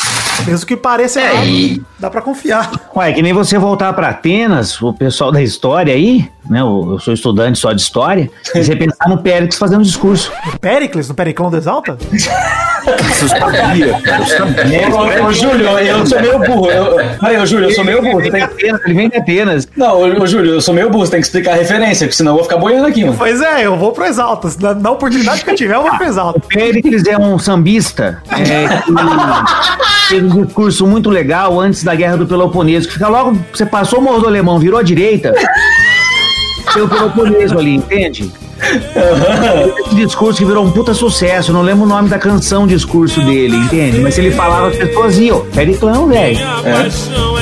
Mesmo 0.47 0.65
que 0.65 0.77
pareça 0.77 1.21
É, 1.21 1.25
errado, 1.25 1.47
e- 1.49 1.83
dá 1.99 2.09
pra 2.09 2.23
confiar. 2.23 2.71
Ué, 2.95 3.13
que 3.13 3.21
nem 3.21 3.33
você 3.33 3.59
voltar 3.59 3.93
pra 3.95 4.11
Atenas, 4.11 4.81
o 4.81 4.93
pessoal 4.93 5.33
da 5.33 5.43
história 5.43 5.93
aí, 5.93 6.31
né? 6.49 6.61
Eu 6.61 6.79
eu 6.93 6.99
sou 7.01 7.13
estudante 7.13 7.59
só 7.59 7.73
de 7.73 7.81
história, 7.81 8.31
e 8.55 8.63
você 8.63 8.77
pensar 8.77 9.09
no 9.09 9.19
Péricles 9.19 9.59
fazendo 9.59 9.83
discurso. 9.83 10.31
No 10.47 10.57
Péricles, 10.61 11.09
no 11.09 11.15
Periclão 11.17 11.51
do 11.51 11.57
Exalta? 11.57 11.99
Eu 12.87 13.29
sabia, 13.29 14.01
cara, 14.01 14.23
eu 14.23 14.27
sabia. 14.27 14.89
Ô, 14.89 15.27
ô, 15.27 15.33
Júlio, 15.33 15.67
eu 15.79 16.07
sou 16.07 16.21
meio 16.21 16.39
burro. 16.39 16.71
Eu, 16.71 16.97
peraí, 17.19 17.39
ô, 17.39 17.45
Júlio, 17.45 17.69
eu 17.69 17.75
sou 17.75 17.85
meio 17.85 18.01
burro. 18.01 18.19
Atenas, 18.21 18.81
ele 18.85 18.95
vem 18.95 19.09
de 19.11 19.17
Atenas. 19.17 19.69
Não, 19.77 20.01
ô, 20.01 20.27
Júlio, 20.27 20.55
eu 20.55 20.61
sou 20.61 20.73
meio 20.73 20.89
burro. 20.89 21.05
Você 21.05 21.11
tem 21.11 21.21
que 21.21 21.27
explicar 21.27 21.53
a 21.53 21.57
referência, 21.57 22.07
porque 22.07 22.17
senão 22.17 22.33
eu 22.33 22.37
vou 22.37 22.45
ficar 22.45 22.57
boiando 22.57 22.87
aqui, 22.87 23.05
mano. 23.05 23.17
Pois 23.19 23.43
é, 23.43 23.67
eu 23.67 23.77
vou 23.77 23.93
pro 23.93 24.07
Exalta. 24.07 24.49
Na, 24.61 24.75
na 24.75 24.91
oportunidade 24.93 25.45
que 25.45 25.51
eu 25.51 25.55
tiver, 25.57 25.75
eu 25.75 25.83
vou 25.83 25.91
pro 25.97 26.07
Exalta. 26.07 26.41
Péricles 26.49 27.05
é 27.07 27.19
um 27.19 27.39
sambista 27.49 28.23
é, 28.31 28.69
que 28.85 30.07
fez 30.09 30.23
um 30.23 30.45
discurso 30.45 30.87
muito 30.87 31.09
legal 31.09 31.59
antes 31.59 31.83
da 31.83 31.95
Guerra 31.95 32.19
do 32.19 32.27
Peloponeso, 32.27 32.87
que 32.87 32.93
fica 32.93 33.09
logo, 33.09 33.39
você 33.51 33.65
passou 33.65 34.01
o 34.01 34.03
Morro 34.03 34.21
do 34.21 34.27
Alemão, 34.27 34.59
virou 34.59 34.79
à 34.79 34.83
direita, 34.83 35.33
tem 36.75 36.83
o 36.83 36.89
Peloponeso 36.89 37.59
ali, 37.59 37.77
entende? 37.77 38.31
Esse 39.79 39.95
discurso 39.95 40.39
que 40.39 40.45
virou 40.45 40.63
um 40.63 40.71
puta 40.71 40.93
sucesso, 40.93 41.51
não 41.51 41.63
lembro 41.63 41.85
o 41.85 41.89
nome 41.89 42.11
da 42.11 42.19
canção 42.19 42.67
discurso 42.67 43.23
dele, 43.23 43.57
entende? 43.57 43.99
Mas 44.01 44.15
se 44.15 44.21
ele 44.21 44.33
falava, 44.33 44.69
as 44.69 44.77
pessoas 44.77 45.17
iam, 45.17 45.47
Periclão, 45.47 46.07
velho. 46.07 46.39
é 46.39 47.38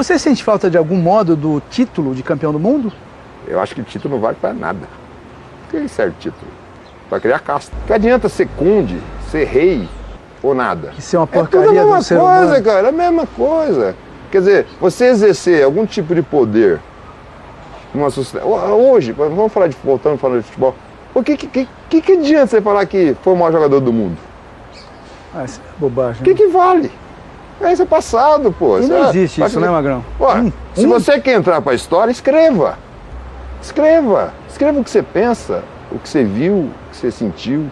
Você 0.00 0.18
sente 0.18 0.42
falta 0.42 0.70
de 0.70 0.78
algum 0.78 0.96
modo 0.96 1.36
do 1.36 1.60
título 1.68 2.14
de 2.14 2.22
campeão 2.22 2.50
do 2.50 2.58
mundo? 2.58 2.90
Eu 3.46 3.60
acho 3.60 3.74
que 3.74 3.82
título 3.82 4.14
não 4.14 4.18
vale 4.22 4.34
para 4.40 4.54
nada. 4.54 4.88
Por 5.68 5.78
que 5.78 5.88
serve 5.88 6.14
título? 6.18 6.50
Para 7.10 7.20
criar 7.20 7.38
casta. 7.40 7.76
Que 7.86 7.92
adianta 7.92 8.26
ser 8.26 8.48
conde, 8.56 8.98
ser 9.30 9.44
rei 9.44 9.86
ou 10.42 10.54
nada? 10.54 10.94
Isso 10.96 11.14
é 11.14 11.18
uma 11.18 11.26
É 11.26 11.26
tudo 11.26 11.38
a 11.38 11.42
porcaria 11.42 11.84
mesma 11.84 11.96
coisa, 11.96 12.44
humano. 12.46 12.64
cara, 12.64 12.86
é 12.86 12.88
a 12.88 12.92
mesma 12.92 13.26
coisa. 13.26 13.94
Quer 14.32 14.38
dizer, 14.38 14.66
você 14.80 15.04
exercer 15.04 15.62
algum 15.62 15.84
tipo 15.84 16.14
de 16.14 16.22
poder 16.22 16.80
numa 17.92 18.08
sociedade. 18.08 18.50
Hoje, 18.50 19.12
vamos 19.12 19.52
falar 19.52 19.66
de 19.66 19.76
voltando 19.84 20.16
falar 20.16 20.38
de 20.38 20.44
futebol. 20.44 20.74
O 21.12 21.22
que, 21.22 21.36
que, 21.36 21.68
que, 21.90 22.00
que 22.00 22.12
adianta 22.12 22.46
você 22.46 22.62
falar 22.62 22.86
que 22.86 23.14
foi 23.20 23.34
o 23.34 23.36
maior 23.36 23.52
jogador 23.52 23.80
do 23.80 23.92
mundo? 23.92 24.16
Ah, 25.34 25.44
isso 25.44 25.60
é 25.60 25.78
bobagem. 25.78 26.22
O 26.22 26.24
que, 26.24 26.34
que 26.34 26.46
vale? 26.46 26.90
É, 27.60 27.72
isso 27.72 27.82
é 27.82 27.86
passado, 27.86 28.50
pô. 28.52 28.78
E 28.78 28.86
não 28.86 29.04
é- 29.06 29.08
existe 29.10 29.40
vai 29.40 29.48
isso, 29.48 29.60
né, 29.60 29.68
Magrão? 29.68 30.04
Ó, 30.18 30.34
Hum, 30.34 30.52
se 30.74 30.86
hum. 30.86 30.88
você 30.88 31.20
quer 31.20 31.34
entrar 31.34 31.60
para 31.60 31.72
a 31.72 31.74
história, 31.74 32.10
escreva. 32.10 32.78
Escreva. 33.62 34.32
Escreva 34.48 34.80
o 34.80 34.84
que 34.84 34.90
você 34.90 35.02
pensa, 35.02 35.62
o 35.92 35.98
que 35.98 36.08
você 36.08 36.24
viu, 36.24 36.54
o 36.54 36.70
que 36.90 36.96
você 36.96 37.10
sentiu. 37.10 37.66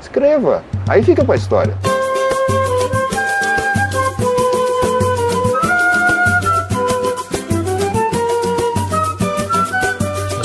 Escreva. 0.00 0.62
Aí 0.88 1.02
fica 1.02 1.24
para 1.24 1.34
a 1.34 1.38
história. 1.38 1.74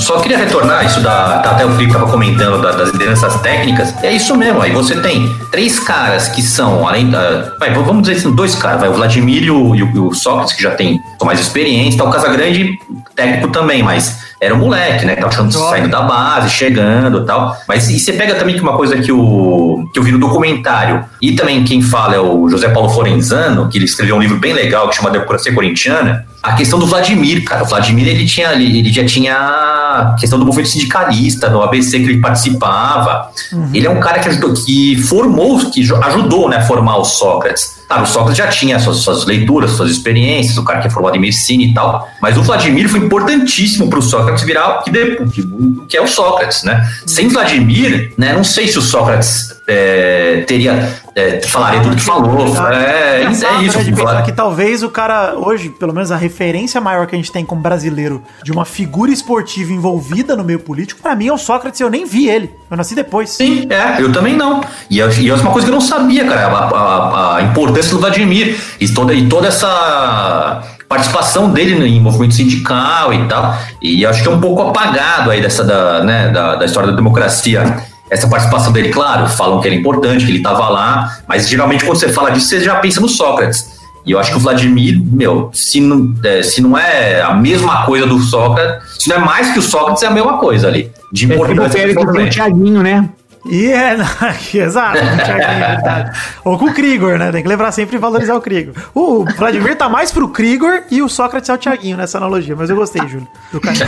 Só 0.06 0.20
queria 0.20 0.38
retornar 0.38 0.86
isso 0.86 1.00
da, 1.00 1.38
da- 1.38 1.50
até 1.50 1.66
o 1.66 1.70
Felipe 1.70 1.90
estava 1.90 2.08
comentando 2.08 2.62
da- 2.62 2.70
das 2.70 2.90
lideranças 2.90 3.40
técnicas. 3.40 3.92
É 4.04 4.12
isso 4.12 4.36
mesmo. 4.36 4.62
Aí 4.62 4.70
você 4.70 5.00
tem 5.00 5.28
três 5.50 5.80
caras 5.80 6.28
que 6.28 6.40
são, 6.42 6.86
além 6.86 7.10
da. 7.10 7.54
vai, 7.58 7.74
vamos 7.74 8.02
dizer 8.02 8.20
assim, 8.20 8.32
dois 8.32 8.54
caras, 8.54 8.78
vai, 8.80 8.88
o 8.88 8.92
Vladimir 8.92 9.42
e 9.42 9.50
o, 9.50 9.74
e 9.74 9.82
o- 9.82 10.14
Sócrates, 10.14 10.52
que 10.54 10.62
já 10.62 10.70
tem 10.76 11.00
mais 11.24 11.40
experientes, 11.40 11.96
tá? 11.98 12.04
O 12.04 12.10
Casagrande, 12.10 12.78
técnico 13.16 13.48
também, 13.48 13.82
mas 13.82 14.25
era 14.40 14.54
um 14.54 14.58
moleque, 14.58 15.04
né? 15.06 15.14
Que 15.14 15.20
tava 15.22 15.32
achando- 15.32 15.52
saindo 15.52 15.88
da 15.88 16.02
base, 16.02 16.50
chegando 16.50 17.22
e 17.22 17.26
tal. 17.26 17.56
Mas 17.66 17.88
e 17.88 17.98
você 17.98 18.12
pega 18.12 18.34
também 18.34 18.54
que 18.54 18.60
uma 18.60 18.76
coisa 18.76 18.96
que, 18.98 19.10
o, 19.10 19.88
que 19.92 19.98
eu 19.98 20.02
vi 20.02 20.12
no 20.12 20.18
documentário, 20.18 21.04
e 21.22 21.32
também 21.32 21.64
quem 21.64 21.80
fala 21.80 22.14
é 22.14 22.20
o 22.20 22.48
José 22.48 22.68
Paulo 22.68 22.88
Forenzano, 22.90 23.68
que 23.68 23.78
ele 23.78 23.84
escreveu 23.86 24.16
um 24.16 24.20
livro 24.20 24.38
bem 24.38 24.52
legal 24.52 24.88
que 24.88 24.96
chama 24.96 25.10
Democracia 25.10 25.54
Corintiana, 25.54 26.26
a 26.42 26.52
questão 26.52 26.78
do 26.78 26.86
Vladimir, 26.86 27.42
cara. 27.44 27.62
O 27.64 27.66
Vladimir, 27.66 28.06
ele 28.08 28.26
tinha 28.26 28.52
ele 28.52 28.92
já 28.92 29.04
tinha 29.04 29.34
a 29.36 30.16
questão 30.20 30.38
do 30.38 30.44
movimento 30.44 30.68
sindicalista, 30.70 31.48
no 31.48 31.62
ABC 31.62 31.98
que 31.98 32.04
ele 32.04 32.20
participava. 32.20 33.30
Ele 33.72 33.86
é 33.86 33.90
um 33.90 34.00
cara 34.00 34.18
que 34.18 34.28
ajudou, 34.28 34.52
que 34.54 34.96
formou, 35.02 35.58
que 35.70 35.80
ajudou, 35.82 36.48
né, 36.48 36.58
a 36.58 36.62
formar 36.62 36.98
o 36.98 37.04
Sócrates. 37.04 37.75
Claro, 37.86 38.02
o 38.02 38.06
Sócrates 38.06 38.36
já 38.36 38.48
tinha 38.48 38.78
suas, 38.80 38.98
suas 38.98 39.24
leituras, 39.24 39.72
suas 39.72 39.90
experiências, 39.90 40.56
o 40.56 40.64
cara 40.64 40.80
que 40.80 40.88
é 40.88 40.90
formado 40.90 41.16
em 41.16 41.20
medicina 41.20 41.62
e 41.62 41.72
tal, 41.72 42.08
mas 42.20 42.36
o 42.36 42.42
Vladimir 42.42 42.88
foi 42.88 43.00
importantíssimo 43.00 43.88
para 43.88 43.98
o 43.98 44.02
Sócrates 44.02 44.42
virar 44.42 44.80
o 44.80 45.86
que 45.86 45.96
é 45.96 46.00
o 46.00 46.06
Sócrates, 46.08 46.64
né? 46.64 46.84
Sem 47.06 47.28
Vladimir, 47.28 48.12
né, 48.18 48.32
não 48.32 48.42
sei 48.42 48.66
se 48.66 48.78
o 48.78 48.82
Sócrates 48.82 49.56
é, 49.68 50.44
teria, 50.46 51.00
é, 51.16 51.40
falaria 51.46 51.80
tudo 51.80 51.96
que 51.96 52.02
falou. 52.02 52.46
É, 52.70 53.22
é, 53.22 53.30
isso. 53.30 53.42
né, 53.42 53.84
de 53.84 53.92
pensar 53.92 54.22
que 54.22 54.32
talvez 54.32 54.82
o 54.82 54.90
cara, 54.90 55.34
hoje, 55.34 55.70
pelo 55.70 55.94
menos 55.94 56.12
a 56.12 56.16
referência 56.16 56.78
maior 56.78 57.06
que 57.06 57.14
a 57.14 57.18
gente 57.18 57.32
tem 57.32 57.42
como 57.44 57.62
brasileiro 57.62 58.22
de 58.44 58.52
uma 58.52 58.66
figura 58.66 59.10
esportiva 59.10 59.72
envolvida 59.72 60.36
no 60.36 60.44
meio 60.44 60.58
político, 60.60 61.00
pra 61.00 61.14
mim 61.16 61.28
é 61.28 61.32
o 61.32 61.38
Sócrates, 61.38 61.80
eu 61.80 61.88
nem 61.88 62.04
vi 62.04 62.28
ele. 62.28 62.54
Eu 62.70 62.76
nasci 62.76 62.94
depois. 62.94 63.30
Sim, 63.30 63.66
é, 63.70 64.00
eu 64.02 64.12
também 64.12 64.36
não. 64.36 64.60
E, 64.90 64.98
eu- 64.98 65.10
e 65.10 65.30
é 65.30 65.34
uma 65.34 65.50
coisa 65.52 65.66
que 65.66 65.72
eu 65.72 65.74
não 65.74 65.80
sabia, 65.80 66.24
cara, 66.26 66.48
a, 66.48 66.58
a- 66.68 67.36
a 67.38 67.42
importância 67.42 67.90
do 67.92 67.98
Vladimir 67.98 68.60
e 68.78 68.86
toda, 68.88 69.14
e 69.14 69.26
toda 69.26 69.48
essa 69.48 70.62
participação 70.88 71.50
dele 71.50 71.76
no- 71.78 71.86
em 71.86 72.00
movimento 72.00 72.34
sindical 72.34 73.12
e 73.12 73.26
tal. 73.26 73.56
E 73.80 74.04
acho 74.04 74.22
que 74.22 74.28
é 74.28 74.30
um 74.30 74.40
pouco 74.40 74.62
apagado 74.62 75.30
aí 75.30 75.40
dessa 75.40 75.64
da, 75.64 76.04
né, 76.04 76.28
da, 76.28 76.56
da 76.56 76.64
história 76.64 76.90
da 76.90 76.96
democracia. 76.96 77.76
Essa 78.08 78.28
participação 78.28 78.72
dele, 78.72 78.90
claro, 78.90 79.28
falam 79.28 79.60
que 79.60 79.68
ele 79.68 79.76
é 79.76 79.78
importante, 79.78 80.24
que 80.24 80.30
ele 80.30 80.38
estava 80.38 80.68
lá, 80.68 81.18
mas 81.26 81.48
geralmente 81.48 81.84
quando 81.84 81.98
você 81.98 82.08
fala 82.08 82.30
disso, 82.30 82.48
você 82.48 82.60
já 82.60 82.76
pensa 82.76 83.00
no 83.00 83.08
Sócrates. 83.08 83.76
E 84.06 84.12
eu 84.12 84.20
acho 84.20 84.30
que 84.30 84.36
o 84.36 84.40
Vladimir, 84.40 85.02
meu, 85.04 85.50
se 85.52 85.80
não, 85.80 86.14
é, 86.22 86.40
se 86.40 86.60
não 86.60 86.78
é 86.78 87.20
a 87.20 87.34
mesma 87.34 87.84
coisa 87.84 88.06
do 88.06 88.20
Sócrates, 88.20 89.02
se 89.02 89.08
não 89.08 89.16
é 89.16 89.18
mais 89.18 89.52
que 89.52 89.58
o 89.58 89.62
Sócrates, 89.62 90.04
é 90.04 90.06
a 90.06 90.10
mesma 90.12 90.38
coisa 90.38 90.68
ali. 90.68 90.92
De 91.12 91.26
É. 91.32 91.68
Pérez 91.68 91.94
com 91.94 92.00
o 92.00 92.04
importante. 92.04 92.34
Thiaguinho, 92.34 92.82
né? 92.82 93.08
E 93.48 93.72
é, 93.72 93.96
exato, 94.54 94.98
com 94.98 95.14
o 95.14 95.16
Thiaguinho, 95.16 95.64
é 95.64 95.74
verdade. 95.74 96.18
Ou 96.44 96.58
com 96.58 96.66
o 96.66 96.74
Krigor, 96.74 97.18
né? 97.18 97.32
Tem 97.32 97.42
que 97.42 97.48
lembrar 97.48 97.72
sempre 97.72 97.96
e 97.96 97.98
valorizar 97.98 98.34
o 98.34 98.40
Krigor. 98.40 98.74
O 98.94 99.24
Vladimir 99.36 99.76
tá 99.76 99.88
mais 99.88 100.10
pro 100.10 100.28
Krigor 100.28 100.82
e 100.90 101.02
o 101.02 101.08
Sócrates 101.08 101.48
é 101.48 101.54
o 101.54 101.58
Thiaguinho 101.58 101.96
nessa 101.96 102.18
analogia, 102.18 102.54
mas 102.56 102.70
eu 102.70 102.76
gostei, 102.76 103.06
Júlio, 103.06 103.28
do 103.52 103.60
que 103.60 103.68
você. 103.68 103.84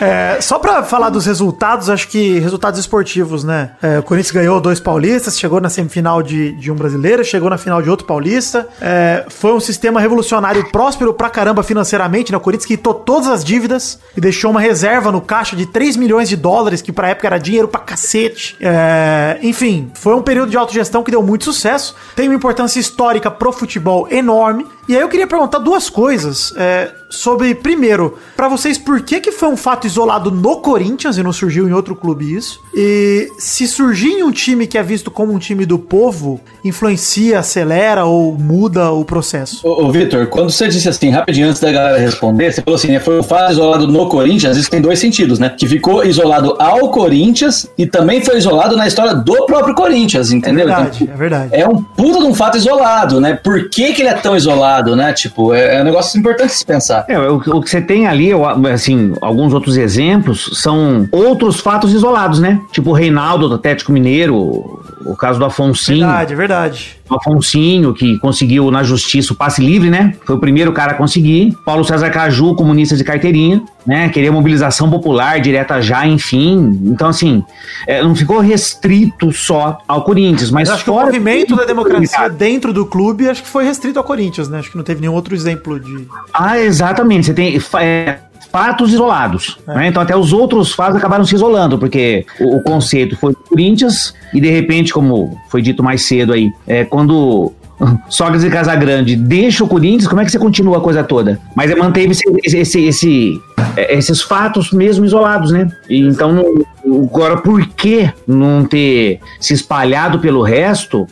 É, 0.00 0.38
só 0.40 0.58
pra 0.58 0.82
falar 0.82 1.10
dos 1.10 1.26
resultados, 1.26 1.90
acho 1.90 2.08
que 2.08 2.38
resultados 2.38 2.78
esportivos, 2.78 3.44
né? 3.44 3.70
É, 3.82 3.98
o 3.98 4.02
Corinthians 4.02 4.32
ganhou 4.32 4.60
dois 4.60 4.80
paulistas, 4.80 5.38
chegou 5.38 5.60
na 5.60 5.68
semifinal 5.68 6.22
de, 6.22 6.52
de 6.52 6.70
um 6.70 6.74
brasileiro, 6.74 7.24
chegou 7.24 7.50
na 7.50 7.58
final 7.58 7.82
de 7.82 7.90
outro 7.90 8.06
paulista. 8.06 8.68
É, 8.80 9.24
foi 9.28 9.52
um 9.52 9.60
sistema 9.60 10.00
revolucionário 10.00 10.70
próspero 10.70 11.12
pra 11.12 11.28
caramba 11.30 11.62
financeiramente, 11.62 12.32
né? 12.32 12.38
O 12.38 12.40
Corinthians 12.40 12.66
quitou 12.66 12.94
todas 12.94 13.28
as 13.28 13.44
dívidas 13.44 13.98
e 14.16 14.20
deixou 14.20 14.50
uma 14.50 14.60
reserva 14.60 15.10
no 15.10 15.20
caixa 15.20 15.56
de 15.56 15.66
3 15.66 15.96
milhões 15.96 16.28
de 16.28 16.36
dólares, 16.36 16.80
que 16.82 16.92
pra 16.92 17.08
época 17.08 17.26
era 17.26 17.38
dinheiro 17.38 17.68
pra 17.68 17.80
cacete. 17.80 18.56
É, 18.70 19.38
enfim, 19.42 19.90
foi 19.94 20.14
um 20.14 20.20
período 20.20 20.50
de 20.50 20.56
autogestão 20.58 21.02
que 21.02 21.10
deu 21.10 21.22
muito 21.22 21.44
sucesso, 21.44 21.94
tem 22.14 22.28
uma 22.28 22.34
importância 22.34 22.78
histórica 22.78 23.30
pro 23.30 23.50
futebol 23.50 24.06
enorme. 24.10 24.66
E 24.88 24.94
aí 24.96 25.02
eu 25.02 25.08
queria 25.08 25.26
perguntar 25.26 25.58
duas 25.58 25.90
coisas 25.90 26.54
é, 26.56 26.90
sobre, 27.10 27.54
primeiro, 27.54 28.16
pra 28.34 28.48
vocês, 28.48 28.78
por 28.78 29.02
que 29.02 29.20
que 29.20 29.30
foi 29.30 29.48
um 29.50 29.56
fato 29.56 29.86
isolado 29.86 30.30
no 30.30 30.56
Corinthians 30.62 31.18
e 31.18 31.22
não 31.22 31.30
surgiu 31.32 31.68
em 31.68 31.72
outro 31.74 31.94
clube 31.94 32.34
isso? 32.34 32.58
E 32.74 33.28
se 33.38 33.66
surgir 33.68 34.08
em 34.12 34.22
um 34.22 34.30
time 34.32 34.66
que 34.66 34.78
é 34.78 34.82
visto 34.82 35.10
como 35.10 35.30
um 35.34 35.38
time 35.38 35.66
do 35.66 35.78
povo, 35.78 36.40
influencia, 36.64 37.38
acelera 37.40 38.06
ou 38.06 38.32
muda 38.32 38.90
o 38.90 39.04
processo? 39.04 39.60
Ô, 39.68 39.84
ô 39.86 39.90
Vitor, 39.92 40.26
quando 40.28 40.50
você 40.50 40.68
disse 40.68 40.88
assim, 40.88 41.10
rapidinho 41.10 41.48
antes 41.48 41.60
da 41.60 41.70
galera 41.70 41.98
responder, 41.98 42.50
você 42.52 42.62
falou 42.62 42.76
assim, 42.76 42.88
né? 42.88 42.98
Foi 42.98 43.18
um 43.20 43.22
fato 43.22 43.52
isolado 43.52 43.86
no 43.86 44.08
Corinthians, 44.08 44.56
isso 44.56 44.70
tem 44.70 44.80
dois 44.80 44.98
sentidos, 44.98 45.38
né? 45.38 45.50
Que 45.50 45.66
ficou 45.66 46.02
isolado 46.02 46.56
ao 46.58 46.90
Corinthians 46.90 47.66
e 47.76 47.86
também 47.86 48.24
foi 48.24 48.38
isolado 48.38 48.74
na 48.74 48.86
história 48.86 49.14
do 49.14 49.44
próprio 49.44 49.74
Corinthians, 49.74 50.32
É 50.32 50.34
entendeu? 50.34 50.66
verdade, 50.66 51.02
Então, 51.04 51.14
é 51.14 51.18
verdade. 51.18 51.48
é 51.54 51.68
um 51.68 51.82
puta 51.82 52.20
de 52.20 52.24
um 52.24 52.32
fato 52.34 52.56
isolado, 52.56 53.20
né? 53.20 53.34
Por 53.34 53.68
que, 53.68 53.92
que 53.92 54.00
ele 54.00 54.08
é 54.08 54.14
tão 54.14 54.34
isolado, 54.34 54.77
né? 54.96 55.12
Tipo, 55.12 55.54
é, 55.54 55.76
é 55.76 55.80
um 55.80 55.84
negócio 55.84 56.18
importante 56.18 56.52
se 56.52 56.64
pensar. 56.64 57.04
É, 57.08 57.18
o, 57.18 57.36
o 57.36 57.62
que 57.62 57.70
você 57.70 57.80
tem 57.80 58.06
ali, 58.06 58.30
assim, 58.72 59.14
alguns 59.20 59.52
outros 59.52 59.76
exemplos 59.76 60.50
são 60.54 61.08
outros 61.10 61.60
fatos 61.60 61.92
isolados, 61.92 62.40
né? 62.40 62.60
Tipo 62.72 62.90
o 62.90 62.92
Reinaldo 62.92 63.48
do 63.48 63.54
Atlético 63.56 63.92
Mineiro, 63.92 64.80
o 65.04 65.16
caso 65.16 65.38
do 65.38 65.44
Afonsinho. 65.44 66.06
Verdade, 66.06 66.32
é 66.32 66.36
verdade. 66.36 66.98
O 67.08 67.14
Afonsinho, 67.14 67.94
que 67.94 68.18
conseguiu 68.18 68.70
na 68.70 68.82
justiça 68.82 69.32
o 69.32 69.36
passe 69.36 69.64
livre, 69.64 69.90
né? 69.90 70.14
Foi 70.26 70.36
o 70.36 70.38
primeiro 70.38 70.72
cara 70.72 70.92
a 70.92 70.94
conseguir. 70.94 71.56
Paulo 71.64 71.84
César 71.84 72.10
Caju, 72.10 72.54
comunista 72.54 72.96
de 72.96 73.04
carteirinha, 73.04 73.62
né? 73.86 74.08
Queria 74.10 74.30
mobilização 74.30 74.90
popular, 74.90 75.40
direta 75.40 75.80
já, 75.80 76.06
enfim. 76.06 76.78
Então, 76.84 77.08
assim, 77.08 77.42
é, 77.86 78.02
não 78.02 78.14
ficou 78.14 78.40
restrito 78.40 79.32
só 79.32 79.78
ao 79.88 80.02
Corinthians, 80.02 80.50
mas 80.50 80.68
Eu 80.68 80.74
acho 80.74 80.84
que 80.84 80.90
o 80.90 80.94
movimento 80.94 81.56
da 81.56 81.64
democracia 81.64 82.28
dentro 82.28 82.72
do 82.72 82.84
clube 82.84 83.28
acho 83.28 83.42
que 83.42 83.48
foi 83.48 83.64
restrito 83.64 83.98
ao 83.98 84.04
Corinthians, 84.04 84.48
né? 84.48 84.58
Acho 84.58 84.70
que 84.70 84.76
não 84.76 84.84
teve 84.84 85.00
nenhum 85.00 85.14
outro 85.14 85.34
exemplo 85.34 85.80
de. 85.80 86.06
Ah, 86.32 86.58
exatamente. 86.58 87.26
Você 87.26 87.34
tem 87.34 87.60
é, 87.80 88.18
fatos 88.52 88.92
isolados. 88.92 89.58
É. 89.68 89.74
né? 89.74 89.86
Então, 89.88 90.02
até 90.02 90.16
os 90.16 90.32
outros 90.32 90.72
fatos 90.72 90.96
acabaram 90.96 91.24
se 91.24 91.34
isolando, 91.34 91.78
porque 91.78 92.24
o, 92.40 92.56
o 92.56 92.62
conceito 92.62 93.16
foi 93.16 93.32
do 93.32 93.38
Corinthians 93.48 94.14
e, 94.34 94.40
de 94.40 94.50
repente, 94.50 94.92
como 94.92 95.38
foi 95.50 95.62
dito 95.62 95.82
mais 95.82 96.06
cedo 96.06 96.32
aí, 96.32 96.50
é, 96.66 96.84
quando. 96.84 97.52
Sócrates 98.08 98.42
e 98.42 98.50
Casagrande 98.50 99.14
deixa 99.14 99.62
o 99.62 99.68
Corinthians, 99.68 100.08
como 100.08 100.20
é 100.20 100.24
que 100.24 100.32
você 100.32 100.38
continua 100.38 100.78
a 100.78 100.80
coisa 100.80 101.04
toda? 101.04 101.38
Mas 101.54 101.70
é, 101.70 101.76
manteve 101.76 102.10
esse, 102.10 102.24
esse- 102.58 102.80
esse- 102.84 103.40
é, 103.76 103.96
esses 103.96 104.20
fatos 104.20 104.72
mesmo 104.72 105.04
isolados, 105.04 105.52
né? 105.52 105.70
E 105.88 106.00
então, 106.00 106.32
não- 106.32 106.64
agora, 107.04 107.36
por 107.38 107.66
que 107.68 108.10
não 108.26 108.64
ter 108.64 109.20
se 109.40 109.54
espalhado 109.54 110.18
pelo 110.18 110.42
resto? 110.42 111.06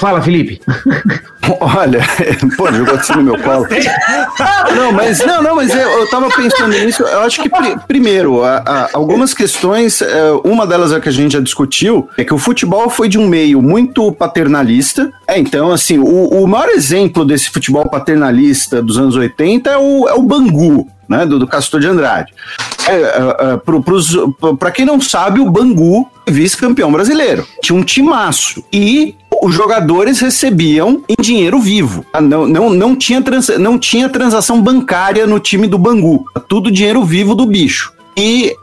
Fala, 0.00 0.20
Felipe. 0.20 0.60
Olha, 1.60 2.00
pô, 2.56 2.72
jogou 2.72 2.94
assim 2.94 3.12
no 3.14 3.22
meu 3.22 3.38
colo. 3.40 3.66
Não, 4.74 4.90
mas 4.92 5.24
não, 5.24 5.40
não, 5.42 5.54
mas 5.54 5.72
eu, 5.72 5.78
eu 5.80 6.10
tava 6.10 6.28
pensando 6.30 6.70
nisso. 6.70 7.02
Eu 7.04 7.20
acho 7.20 7.40
que 7.40 7.48
pri- 7.48 7.76
primeiro, 7.86 8.42
a- 8.42 8.62
a- 8.66 8.88
algumas 8.92 9.32
questões, 9.32 10.02
é, 10.02 10.32
uma 10.44 10.66
delas 10.66 10.92
é 10.92 10.98
que 11.00 11.08
a 11.08 11.12
gente 11.12 11.32
já 11.34 11.40
discutiu, 11.40 12.08
é 12.18 12.24
que 12.24 12.34
o 12.34 12.38
futebol 12.38 12.90
foi 12.90 13.08
de 13.08 13.16
um 13.18 13.28
meio 13.28 13.62
muito 13.62 14.10
paternalista. 14.12 15.12
É, 15.28 15.38
então, 15.38 15.70
assim, 15.70 15.98
o, 15.98 16.42
o 16.42 16.46
maior 16.48 16.68
exemplo 16.70 17.24
desse 17.24 17.48
futebol 17.50 17.88
paternalista 17.88 18.82
dos 18.82 18.98
anos 18.98 19.14
80 19.14 19.70
é 19.70 19.78
o, 19.78 20.08
é 20.08 20.14
o 20.14 20.22
Bangu. 20.22 20.88
Né, 21.08 21.24
do, 21.24 21.38
do 21.38 21.46
Castor 21.46 21.80
de 21.80 21.86
Andrade. 21.86 22.32
É, 22.88 22.94
é, 22.94 23.54
é, 23.54 24.54
pra 24.58 24.70
quem 24.70 24.84
não 24.84 25.00
sabe, 25.00 25.40
o 25.40 25.50
Bangu 25.50 26.08
vice-campeão 26.26 26.90
brasileiro. 26.90 27.46
Tinha 27.62 27.78
um 27.78 27.84
timaço. 27.84 28.62
E 28.72 29.14
os 29.42 29.54
jogadores 29.54 30.20
recebiam 30.20 31.02
em 31.08 31.20
dinheiro 31.20 31.60
vivo. 31.60 32.04
Ah, 32.12 32.20
Não, 32.20 32.46
não, 32.46 32.70
não, 32.70 32.96
tinha, 32.96 33.22
trans, 33.22 33.48
não 33.58 33.78
tinha 33.78 34.08
transação 34.08 34.60
bancária 34.60 35.26
no 35.26 35.38
time 35.38 35.66
do 35.66 35.78
Bangu. 35.78 36.24
Tudo 36.48 36.70
dinheiro 36.70 37.04
vivo 37.04 37.34
do 37.34 37.46
bicho. 37.46 37.92
E 38.16 38.56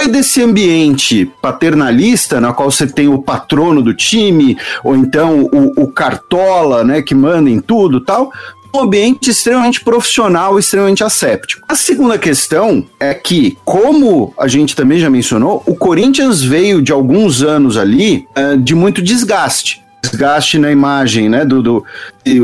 foi 0.00 0.08
desse 0.08 0.42
ambiente 0.42 1.30
paternalista, 1.40 2.40
na 2.40 2.52
qual 2.52 2.70
você 2.70 2.86
tem 2.86 3.08
o 3.08 3.18
patrono 3.18 3.82
do 3.82 3.94
time, 3.94 4.56
ou 4.84 4.94
então 4.94 5.48
o, 5.52 5.82
o 5.82 5.88
cartola, 5.88 6.84
né, 6.84 7.02
que 7.02 7.14
manda 7.14 7.50
em 7.50 7.58
tudo 7.58 8.00
tal, 8.00 8.30
um 8.74 8.80
ambiente 8.80 9.30
extremamente 9.30 9.80
profissional, 9.80 10.58
extremamente 10.58 11.02
asséptico. 11.02 11.64
A 11.68 11.74
segunda 11.74 12.18
questão 12.18 12.86
é 13.00 13.14
que, 13.14 13.56
como 13.64 14.34
a 14.38 14.46
gente 14.46 14.76
também 14.76 14.98
já 14.98 15.08
mencionou, 15.08 15.62
o 15.66 15.74
Corinthians 15.74 16.42
veio 16.42 16.82
de 16.82 16.92
alguns 16.92 17.42
anos 17.42 17.76
ali 17.76 18.26
eh, 18.34 18.56
de 18.56 18.74
muito 18.74 19.02
desgaste 19.02 19.82
desgaste 20.00 20.58
na 20.58 20.70
imagem, 20.70 21.28
né, 21.28 21.44
do, 21.44 21.60
do, 21.60 21.84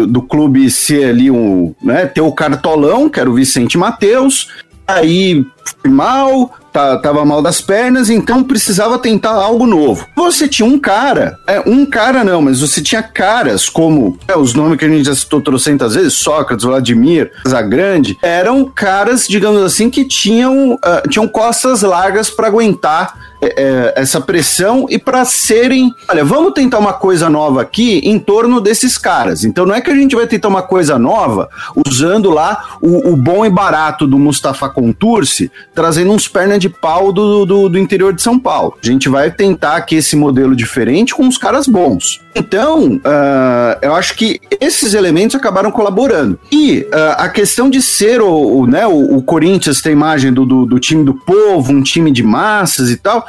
do 0.08 0.22
clube 0.22 0.68
ser 0.70 1.10
ali 1.10 1.30
um, 1.30 1.72
né, 1.80 2.04
ter 2.04 2.20
o 2.20 2.32
cartolão, 2.32 3.08
que 3.08 3.20
era 3.20 3.30
o 3.30 3.34
Vicente 3.34 3.78
Mateus, 3.78 4.48
aí 4.86 5.44
mal, 5.86 6.52
tá, 6.72 6.96
tava 6.98 7.24
mal 7.24 7.42
das 7.42 7.60
pernas, 7.60 8.10
então 8.10 8.42
precisava 8.42 8.98
tentar 8.98 9.32
algo 9.32 9.66
novo. 9.66 10.06
Você 10.16 10.48
tinha 10.48 10.66
um 10.66 10.78
cara, 10.78 11.38
é, 11.46 11.60
um 11.60 11.86
cara 11.86 12.24
não, 12.24 12.42
mas 12.42 12.60
você 12.60 12.82
tinha 12.82 13.02
caras 13.02 13.68
como 13.68 14.18
é, 14.26 14.36
os 14.36 14.54
nomes 14.54 14.78
que 14.78 14.84
a 14.84 14.88
gente 14.88 15.04
já 15.04 15.14
citou 15.14 15.40
trocentas 15.40 15.94
vezes, 15.94 16.14
Sócrates, 16.14 16.64
Vladimir, 16.64 17.30
Casagrande, 17.44 18.18
eram 18.22 18.64
caras, 18.64 19.26
digamos 19.28 19.62
assim, 19.62 19.90
que 19.90 20.04
tinham, 20.04 20.78
ah, 20.82 21.02
tinham 21.08 21.28
costas 21.28 21.82
largas 21.82 22.30
para 22.30 22.48
aguentar 22.48 23.33
é, 23.56 23.94
essa 23.96 24.20
pressão 24.20 24.86
e 24.88 24.98
para 24.98 25.24
serem, 25.24 25.94
olha, 26.08 26.24
vamos 26.24 26.52
tentar 26.52 26.78
uma 26.78 26.92
coisa 26.92 27.28
nova 27.28 27.62
aqui 27.62 27.98
em 28.04 28.18
torno 28.18 28.60
desses 28.60 28.98
caras. 28.98 29.44
Então 29.44 29.66
não 29.66 29.74
é 29.74 29.80
que 29.80 29.90
a 29.90 29.94
gente 29.94 30.16
vai 30.16 30.26
tentar 30.26 30.48
uma 30.48 30.62
coisa 30.62 30.98
nova 30.98 31.48
usando 31.86 32.30
lá 32.30 32.76
o, 32.80 33.12
o 33.12 33.16
bom 33.16 33.44
e 33.44 33.50
barato 33.50 34.06
do 34.06 34.18
Mustafa 34.18 34.68
Contursi, 34.68 35.50
trazendo 35.74 36.12
uns 36.12 36.28
pernas 36.28 36.58
de 36.58 36.68
pau 36.68 37.12
do, 37.12 37.44
do, 37.44 37.68
do 37.68 37.78
interior 37.78 38.12
de 38.12 38.22
São 38.22 38.38
Paulo. 38.38 38.76
A 38.82 38.86
gente 38.86 39.08
vai 39.08 39.30
tentar 39.30 39.76
aqui 39.76 39.96
esse 39.96 40.16
modelo 40.16 40.56
diferente 40.56 41.14
com 41.14 41.26
os 41.26 41.38
caras 41.38 41.66
bons. 41.66 42.23
Então, 42.34 42.96
uh, 42.96 43.78
eu 43.80 43.94
acho 43.94 44.14
que 44.16 44.40
esses 44.60 44.94
elementos 44.94 45.36
acabaram 45.36 45.70
colaborando. 45.70 46.38
E 46.50 46.80
uh, 46.80 47.14
a 47.16 47.28
questão 47.28 47.70
de 47.70 47.80
ser 47.80 48.20
o, 48.20 48.58
o 48.58 48.66
né, 48.66 48.86
o, 48.86 49.16
o, 49.16 49.22
Corinthians 49.22 49.80
tem 49.80 49.92
imagem 49.92 50.32
do, 50.32 50.44
do, 50.44 50.66
do 50.66 50.80
time 50.80 51.04
do 51.04 51.14
povo, 51.14 51.72
um 51.72 51.82
time 51.82 52.10
de 52.10 52.22
massas 52.22 52.90
e 52.90 52.96
tal, 52.96 53.24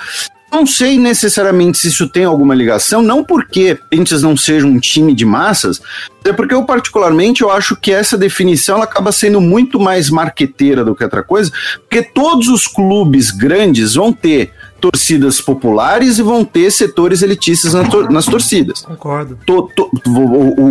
não 0.56 0.66
sei 0.66 0.98
necessariamente 0.98 1.78
se 1.78 1.90
isso 1.90 2.08
tem 2.08 2.24
alguma 2.24 2.56
ligação, 2.56 3.02
não 3.02 3.24
porque 3.24 3.78
Corinthians 3.92 4.22
não 4.22 4.38
seja 4.38 4.66
um 4.66 4.80
time 4.80 5.14
de 5.14 5.26
massas, 5.26 5.82
é 6.24 6.32
porque 6.32 6.54
eu 6.54 6.64
particularmente 6.64 7.42
eu 7.42 7.52
acho 7.52 7.76
que 7.76 7.92
essa 7.92 8.18
definição 8.18 8.78
ela 8.78 8.86
acaba 8.86 9.12
sendo 9.12 9.42
muito 9.42 9.80
mais 9.80 10.10
marqueteira 10.10 10.84
do 10.84 10.96
que 10.96 11.04
outra 11.04 11.22
coisa, 11.22 11.52
porque 11.82 12.02
todos 12.02 12.48
os 12.48 12.68
clubes 12.68 13.32
grandes 13.32 13.96
vão 13.96 14.14
ter 14.14 14.54
torcidas 14.86 15.42
populares 15.42 16.20
e 16.20 16.22
vão 16.22 16.46
ter 16.46 16.72
setores 16.72 17.24
elitistas 17.24 17.74
nas, 17.74 17.90
tor 17.90 18.12
nas 18.12 18.26
torcidas. 18.26 18.82
Concordo. 18.82 19.38
To, 19.46 19.64
to, 19.76 19.90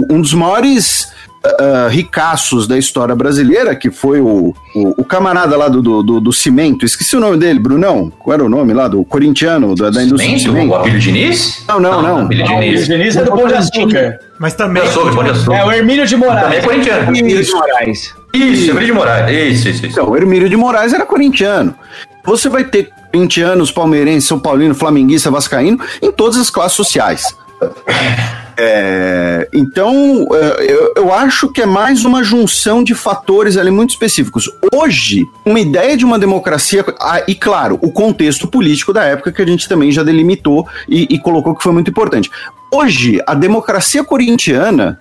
um 0.09 0.21
dos 0.21 0.33
maiores 0.33 1.09
uh, 1.45 1.89
ricaços 1.89 2.69
da 2.69 2.79
história 2.79 3.15
brasileira, 3.15 3.75
que 3.75 3.91
foi 3.91 4.21
o, 4.21 4.55
o, 4.75 5.01
o 5.01 5.05
camarada 5.05 5.57
lá 5.57 5.69
do, 5.69 5.83
do, 5.83 6.21
do, 6.21 6.33
cimento, 6.33 6.85
esqueci 6.85 7.17
o 7.17 7.21
nome 7.21 7.39
dele, 7.39 7.59
Brunão, 7.59 8.13
qual 8.21 8.35
era 8.35 8.45
o 8.45 8.49
nome 8.49 8.73
lá, 8.73 8.87
do 8.87 9.05
corintiano, 9.05 9.75
da, 9.75 9.91
da 9.91 10.03
indústria 10.03 10.39
cimento, 10.39 10.45
do 10.45 10.59
cimento? 10.59 10.71
O 10.71 10.75
Abílio 10.77 11.01
Diniz? 11.01 11.65
Não, 11.67 11.81
não, 11.81 12.03
não. 12.03 12.19
Abílio 12.21 12.47
Diniz. 12.47 12.87
Diniz 12.87 13.17
é 13.17 13.25
do 13.25 13.33
Pão 13.33 13.49
de 13.49 13.55
Açúcar. 13.55 14.21
Mas 14.39 14.55
também... 14.55 14.83
É 14.83 15.65
o 15.65 15.73
Hermínio 15.73 16.07
de 16.07 16.17
Moraes. 16.17 16.43
Também 16.43 16.59
é 16.59 16.63
corintiano. 16.63 17.17
Hermínio 17.17 17.43
de 17.43 17.51
Moraes. 17.51 18.15
Isso, 18.33 18.71
Hermínio 18.71 18.87
de 18.87 18.93
Moraes. 18.93 19.31
Isso, 19.31 19.69
isso, 19.69 19.87
isso. 19.87 19.87
Então, 19.87 20.11
o 20.11 20.17
Hermínio 20.17 20.49
de 20.49 20.57
Moraes 20.57 20.93
era 20.93 21.05
corintiano. 21.05 21.75
Você 22.25 22.49
vai 22.49 22.65
ter 22.65 22.91
corintianos, 23.15 23.71
palmeirense, 23.71 24.27
São 24.27 24.41
Paulino, 24.41 24.75
flamenguista, 24.75 25.31
vascaíno, 25.31 25.79
em 26.03 26.11
todas 26.11 26.37
as 26.37 26.51
classes 26.51 26.77
sociais. 26.77 27.37
É, 28.57 29.49
então, 29.53 30.27
é, 30.33 30.73
eu, 30.73 30.93
eu, 30.97 31.13
acho 31.13 31.49
que 31.51 31.63
é 31.63 31.67
mais 31.67 32.05
uma 32.05 32.23
junção 32.23 32.85
de 32.85 32.95
fatores 32.95 33.57
ali 33.57 33.71
muito 33.71 33.91
específicos. 33.91 34.49
Hoje, 34.73 35.29
uma 35.45 35.59
ideia 35.59 35.97
de 35.97 36.05
uma 36.05 36.19
democracia, 36.19 36.85
e 37.27 37.35
claro, 37.35 37.79
o 37.83 37.91
contexto 37.91 38.47
político 38.47 38.93
da 38.93 39.05
época 39.05 39.33
que 39.33 39.43
a 39.43 39.47
gente 39.47 39.69
também 39.69 39.91
já 39.91 40.03
delimitou 40.03 40.69
e, 40.89 41.07
e 41.11 41.19
colocou 41.19 41.55
que 41.55 41.63
foi 41.63 41.73
muito 41.73 41.91
importante. 41.91 42.31
Hoje, 42.75 43.21
a 43.25 43.35
democracia 43.35 44.03
corintiana, 44.03 44.99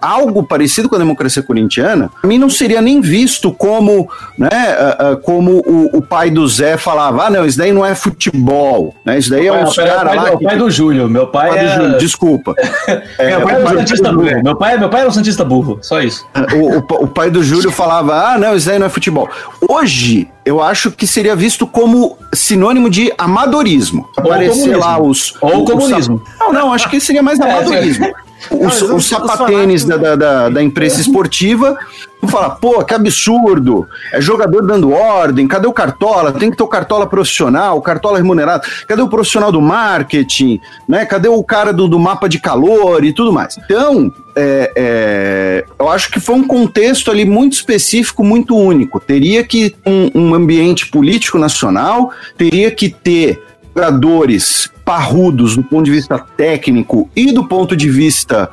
algo 0.00 0.44
parecido 0.44 0.88
com 0.88 0.94
a 0.94 0.98
democracia 0.98 1.42
corintiana, 1.42 2.10
a 2.22 2.26
mim 2.26 2.38
não 2.38 2.48
seria 2.48 2.80
nem 2.80 3.00
visto 3.00 3.50
como, 3.50 4.08
né, 4.38 4.76
como 5.24 5.60
o, 5.66 5.98
o 5.98 6.00
pai 6.00 6.30
do 6.30 6.46
Zé 6.46 6.76
falava, 6.76 7.24
ah, 7.24 7.30
não, 7.30 7.44
isso 7.44 7.58
daí 7.58 7.72
não 7.72 7.84
é 7.84 7.92
futebol, 7.96 8.94
né, 9.04 9.18
isso 9.18 9.30
daí 9.30 9.48
é 9.48 9.52
um 9.52 9.72
cara 9.72 10.14
lá... 10.14 10.32
O 10.34 10.40
pai 10.40 10.56
do 10.56 10.70
Júlio, 10.70 11.08
meu 11.08 11.26
pai, 11.26 11.48
pai 11.50 11.66
é... 11.66 11.76
Júlio, 11.76 11.98
desculpa. 11.98 12.54
É, 13.18 13.36
meu, 13.36 13.40
pai 13.42 13.54
é 13.54 13.58
um 13.58 13.68
Santista 13.68 14.12
burro. 14.12 14.42
Meu, 14.42 14.56
pai, 14.56 14.78
meu 14.78 14.88
pai 14.88 15.00
era 15.00 15.08
um 15.08 15.12
Santista 15.12 15.44
burro, 15.44 15.78
só 15.82 16.00
isso. 16.00 16.26
O, 16.54 16.78
o, 16.78 17.04
o 17.04 17.08
pai 17.08 17.30
do 17.30 17.42
Júlio 17.42 17.70
falava, 17.70 18.32
ah, 18.32 18.38
não, 18.38 18.54
isso 18.54 18.66
daí 18.66 18.78
não 18.78 18.86
é 18.86 18.88
futebol. 18.88 19.28
Hoje, 19.68 20.28
eu 20.48 20.62
acho 20.62 20.90
que 20.90 21.06
seria 21.06 21.36
visto 21.36 21.66
como 21.66 22.16
sinônimo 22.32 22.88
de 22.88 23.12
amadorismo. 23.18 24.08
Ou 24.16 24.32
Aparecer 24.32 24.78
lá 24.78 24.98
os. 24.98 25.34
Ou 25.42 25.62
os, 25.62 25.70
comunismo. 25.70 26.22
Os, 26.24 26.38
não, 26.40 26.52
não, 26.52 26.72
acho 26.72 26.88
que 26.88 26.98
seria 27.00 27.22
mais 27.22 27.38
é, 27.38 27.42
amadorismo. 27.42 28.06
É, 28.50 28.66
os, 28.66 28.82
os, 28.82 29.06
sapatênis 29.06 29.84
da, 29.84 29.96
da, 29.96 30.48
da, 30.48 30.62
imprensa 30.62 31.00
esportiva 31.00 31.76
vão 32.20 32.30
falar, 32.30 32.50
pô, 32.50 32.84
que 32.84 32.94
absurdo, 32.94 33.86
é 34.12 34.20
jogador 34.20 34.64
dando 34.66 34.92
ordem, 34.92 35.46
cadê 35.48 35.66
o 35.66 35.72
Cartola? 35.72 36.32
Tem 36.32 36.50
que 36.50 36.56
ter 36.56 36.62
o 36.62 36.68
Cartola 36.68 37.06
profissional, 37.06 37.76
o 37.76 37.82
Cartola 37.82 38.16
remunerado, 38.16 38.66
cadê 38.86 39.02
o 39.02 39.08
profissional 39.08 39.50
do 39.50 39.60
marketing, 39.60 40.60
né? 40.88 41.04
Cadê 41.04 41.28
o 41.28 41.42
cara 41.42 41.72
do, 41.72 41.88
do 41.88 41.98
mapa 41.98 42.28
de 42.28 42.38
calor 42.38 43.04
e 43.04 43.12
tudo 43.12 43.32
mais? 43.32 43.58
Então, 43.58 44.12
é, 44.36 44.72
é, 44.76 45.64
eu 45.78 45.88
acho 45.88 46.10
que 46.10 46.20
foi 46.20 46.36
um 46.36 46.46
contexto 46.46 47.10
ali 47.10 47.24
muito 47.24 47.54
específico, 47.54 48.22
muito 48.22 48.56
único. 48.56 49.00
Teria 49.00 49.42
que 49.42 49.74
um, 49.84 50.10
um 50.14 50.34
ambiente 50.34 50.86
político 50.86 51.38
nacional, 51.38 52.12
teria 52.36 52.70
que 52.70 52.88
ter 52.88 53.42
jogadores 53.74 54.70
parrudos 54.84 55.56
do 55.56 55.62
ponto 55.62 55.84
de 55.84 55.90
vista 55.90 56.18
técnico 56.18 57.10
e 57.14 57.32
do 57.32 57.46
ponto 57.46 57.76
de 57.76 57.90
vista 57.90 58.48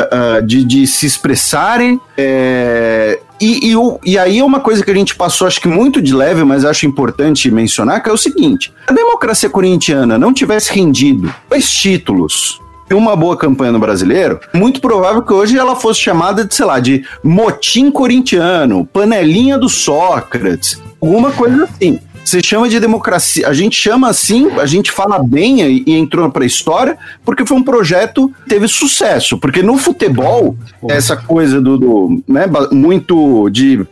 uh, 0.00 0.44
de, 0.44 0.64
de, 0.64 0.86
se 0.86 1.06
expressarem. 1.06 2.00
É, 2.16 3.18
e, 3.40 3.72
e, 3.72 3.74
e, 4.04 4.18
aí 4.18 4.38
é 4.38 4.44
uma 4.44 4.60
coisa 4.60 4.84
que 4.84 4.90
a 4.90 4.94
gente 4.94 5.14
passou, 5.14 5.46
acho 5.46 5.60
que 5.60 5.68
muito 5.68 6.02
de 6.02 6.14
leve, 6.14 6.44
mas 6.44 6.64
acho 6.64 6.86
importante 6.86 7.50
mencionar, 7.50 8.02
que 8.02 8.10
é 8.10 8.12
o 8.12 8.18
seguinte: 8.18 8.72
a 8.86 8.92
democracia 8.92 9.48
corintiana 9.48 10.18
não 10.18 10.32
tivesse 10.32 10.72
rendido 10.72 11.32
dois 11.48 11.70
títulos 11.70 12.60
e 12.90 12.94
uma 12.94 13.14
boa 13.14 13.36
campanha 13.36 13.72
no 13.72 13.78
brasileiro, 13.78 14.40
muito 14.54 14.80
provável 14.80 15.22
que 15.22 15.32
hoje 15.32 15.58
ela 15.58 15.76
fosse 15.76 16.00
chamada 16.00 16.44
de, 16.44 16.54
sei 16.54 16.64
lá, 16.64 16.80
de 16.80 17.04
motim 17.22 17.90
corintiano, 17.90 18.86
panelinha 18.86 19.58
do 19.58 19.68
Sócrates, 19.68 20.80
alguma 21.00 21.30
coisa 21.30 21.64
assim. 21.64 22.00
Você 22.28 22.42
chama 22.42 22.68
de 22.68 22.78
democracia. 22.78 23.48
A 23.48 23.54
gente 23.54 23.74
chama 23.74 24.06
assim, 24.06 24.50
a 24.58 24.66
gente 24.66 24.92
fala 24.92 25.18
bem 25.18 25.62
e, 25.86 25.96
entrou 25.96 26.30
para 26.30 26.42
a 26.42 26.46
história, 26.46 26.98
porque 27.24 27.46
foi 27.46 27.56
um 27.56 27.62
projeto 27.62 28.30
que 28.42 28.50
teve 28.50 28.68
sucesso. 28.68 29.38
Porque 29.38 29.62
no 29.62 29.78
futebol, 29.78 30.54
essa 30.90 31.16
coisa 31.16 31.58
do, 31.58 31.78
do 31.78 32.22
né, 32.28 32.44
muito 32.70 33.48
de 33.48 33.78
uh, 33.78 33.86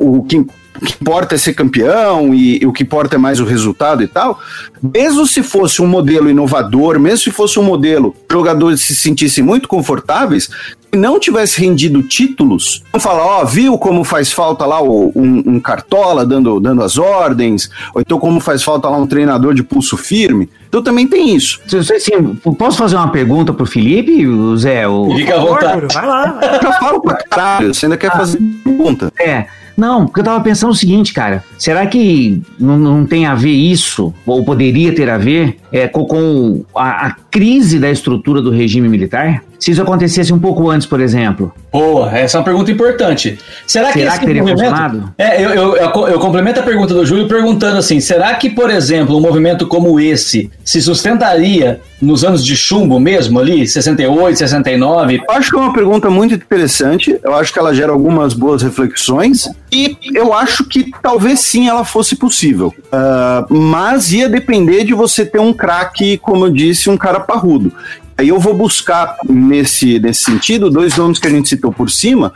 o 0.00 0.24
que 0.24 0.46
o 0.80 0.84
que 0.84 0.94
importa 1.00 1.34
é 1.34 1.38
ser 1.38 1.54
campeão 1.54 2.32
e, 2.32 2.62
e, 2.62 2.66
o 2.66 2.72
que 2.72 2.84
importa 2.84 3.16
é 3.16 3.18
mais 3.18 3.40
o 3.40 3.44
resultado 3.44 4.02
e 4.02 4.06
tal. 4.06 4.40
Mesmo 4.80 5.26
se 5.26 5.42
fosse 5.42 5.82
um 5.82 5.86
modelo 5.86 6.30
inovador, 6.30 7.00
mesmo 7.00 7.18
se 7.18 7.30
fosse 7.32 7.58
um 7.58 7.64
modelo 7.64 8.14
jogadores 8.30 8.80
se 8.82 8.94
sentissem 8.94 9.42
muito 9.42 9.66
confortáveis, 9.66 10.48
não 10.92 11.20
tivesse 11.20 11.60
rendido 11.60 12.02
títulos, 12.02 12.82
não 12.92 13.00
falar, 13.00 13.24
ó, 13.24 13.42
oh, 13.42 13.46
viu 13.46 13.78
como 13.78 14.04
faz 14.04 14.32
falta 14.32 14.64
lá 14.64 14.82
um, 14.82 15.12
um, 15.14 15.60
cartola 15.60 16.24
dando, 16.24 16.58
dando 16.60 16.82
as 16.82 16.96
ordens, 16.96 17.70
ou 17.94 18.00
então 18.00 18.18
como 18.18 18.40
faz 18.40 18.62
falta 18.62 18.88
lá 18.88 18.96
um 18.96 19.06
treinador 19.06 19.54
de 19.54 19.62
pulso 19.62 19.96
firme. 19.96 20.48
Então 20.68 20.82
também 20.82 21.06
tem 21.06 21.34
isso. 21.34 21.60
Sim, 21.66 22.34
posso 22.58 22.78
fazer 22.78 22.96
uma 22.96 23.10
pergunta 23.10 23.52
pro 23.52 23.66
Felipe, 23.66 24.26
Zé? 24.56 24.86
O... 24.86 25.14
Fica 25.16 25.36
à 25.36 25.40
vontade. 25.40 25.94
Vai 25.94 26.06
lá. 26.06 26.40
Eu 26.42 26.62
já 26.62 26.72
falo 26.78 27.00
pra 27.00 27.16
caralho, 27.16 27.74
você 27.74 27.86
ainda 27.86 27.96
quer 27.96 28.08
ah, 28.08 28.16
fazer 28.16 28.38
pergunta. 28.64 29.12
É. 29.18 29.46
Não, 29.78 30.06
porque 30.06 30.18
eu 30.18 30.24
tava 30.24 30.42
pensando 30.42 30.70
o 30.70 30.74
seguinte, 30.74 31.14
cara. 31.14 31.44
Será 31.56 31.86
que 31.86 32.42
não, 32.58 32.76
não 32.76 33.06
tem 33.06 33.26
a 33.26 33.36
ver 33.36 33.52
isso, 33.52 34.12
ou 34.26 34.44
poderia 34.44 34.92
ter 34.92 35.08
a 35.08 35.16
ver, 35.16 35.56
é, 35.72 35.88
com, 35.88 36.04
com 36.04 36.64
a, 36.74 37.08
a, 37.08 37.16
crise 37.30 37.78
da 37.78 37.90
estrutura 37.90 38.40
do 38.40 38.50
regime 38.50 38.88
militar? 38.88 39.42
Se 39.58 39.72
isso 39.72 39.82
acontecesse 39.82 40.32
um 40.32 40.38
pouco 40.38 40.70
antes, 40.70 40.86
por 40.86 41.00
exemplo. 41.00 41.52
Boa, 41.72 42.16
essa 42.16 42.36
é 42.36 42.38
uma 42.38 42.44
pergunta 42.44 42.70
importante. 42.70 43.38
Será, 43.66 43.92
será 43.92 44.12
que, 44.12 44.20
que 44.20 44.26
teria 44.26 44.42
movimento... 44.42 44.70
funcionado? 44.70 45.14
É, 45.18 45.44
eu, 45.44 45.50
eu, 45.50 45.76
eu, 45.76 46.08
eu, 46.08 46.18
complemento 46.20 46.60
a 46.60 46.62
pergunta 46.62 46.94
do 46.94 47.04
Júlio 47.04 47.26
perguntando 47.26 47.76
assim: 47.76 47.98
será 47.98 48.34
que, 48.34 48.50
por 48.50 48.70
exemplo, 48.70 49.16
um 49.16 49.20
movimento 49.20 49.66
como 49.66 49.98
esse 49.98 50.48
se 50.64 50.80
sustentaria 50.80 51.80
nos 52.00 52.24
anos 52.24 52.44
de 52.44 52.56
chumbo 52.56 53.00
mesmo, 53.00 53.40
ali, 53.40 53.66
68, 53.66 54.38
69? 54.38 55.16
Eu 55.28 55.34
acho 55.34 55.50
que 55.50 55.56
é 55.56 55.60
uma 55.60 55.72
pergunta 55.72 56.08
muito 56.08 56.34
interessante. 56.34 57.18
Eu 57.22 57.34
acho 57.34 57.52
que 57.52 57.58
ela 57.58 57.74
gera 57.74 57.90
algumas 57.90 58.34
boas 58.34 58.62
reflexões. 58.62 59.48
E 59.72 59.98
eu 60.14 60.32
acho 60.32 60.64
que 60.64 60.90
talvez 61.02 61.40
sim 61.40 61.68
ela 61.68 61.84
fosse 61.84 62.16
possível. 62.16 62.72
Uh, 62.86 63.54
mas 63.54 64.12
ia 64.12 64.28
depender 64.28 64.84
de 64.84 64.94
você 64.94 65.26
ter 65.26 65.40
um 65.40 65.52
craque, 65.58 66.16
como 66.16 66.46
eu 66.46 66.50
disse, 66.50 66.88
um 66.88 66.96
cara 66.96 67.20
parrudo. 67.20 67.72
Aí 68.16 68.28
eu 68.28 68.38
vou 68.38 68.54
buscar 68.54 69.16
nesse, 69.28 69.98
nesse 69.98 70.24
sentido 70.24 70.70
dois 70.70 70.96
nomes 70.96 71.18
que 71.18 71.26
a 71.26 71.30
gente 71.30 71.48
citou 71.48 71.72
por 71.72 71.90
cima, 71.90 72.32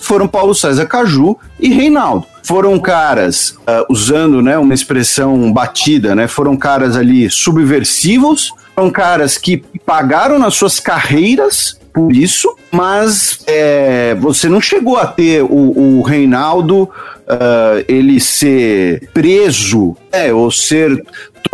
foram 0.00 0.28
Paulo 0.28 0.54
César 0.54 0.86
Caju 0.86 1.36
e 1.58 1.70
Reinaldo. 1.70 2.26
Foram 2.42 2.78
caras, 2.78 3.56
uh, 3.60 3.86
usando 3.90 4.42
né, 4.42 4.58
uma 4.58 4.74
expressão 4.74 5.50
batida, 5.52 6.14
né, 6.14 6.28
foram 6.28 6.56
caras 6.56 6.96
ali 6.96 7.30
subversivos, 7.30 8.52
foram 8.74 8.90
caras 8.90 9.38
que 9.38 9.64
pagaram 9.86 10.38
nas 10.38 10.54
suas 10.54 10.78
carreiras 10.78 11.80
por 11.92 12.12
isso, 12.12 12.54
mas 12.72 13.38
é, 13.46 14.16
você 14.16 14.48
não 14.48 14.60
chegou 14.60 14.96
a 14.96 15.06
ter 15.06 15.42
o, 15.42 15.98
o 15.98 16.02
Reinaldo 16.02 16.82
uh, 16.82 17.84
ele 17.86 18.18
ser 18.18 19.08
preso, 19.14 19.96
é, 20.10 20.32
ou 20.32 20.50
ser 20.50 21.00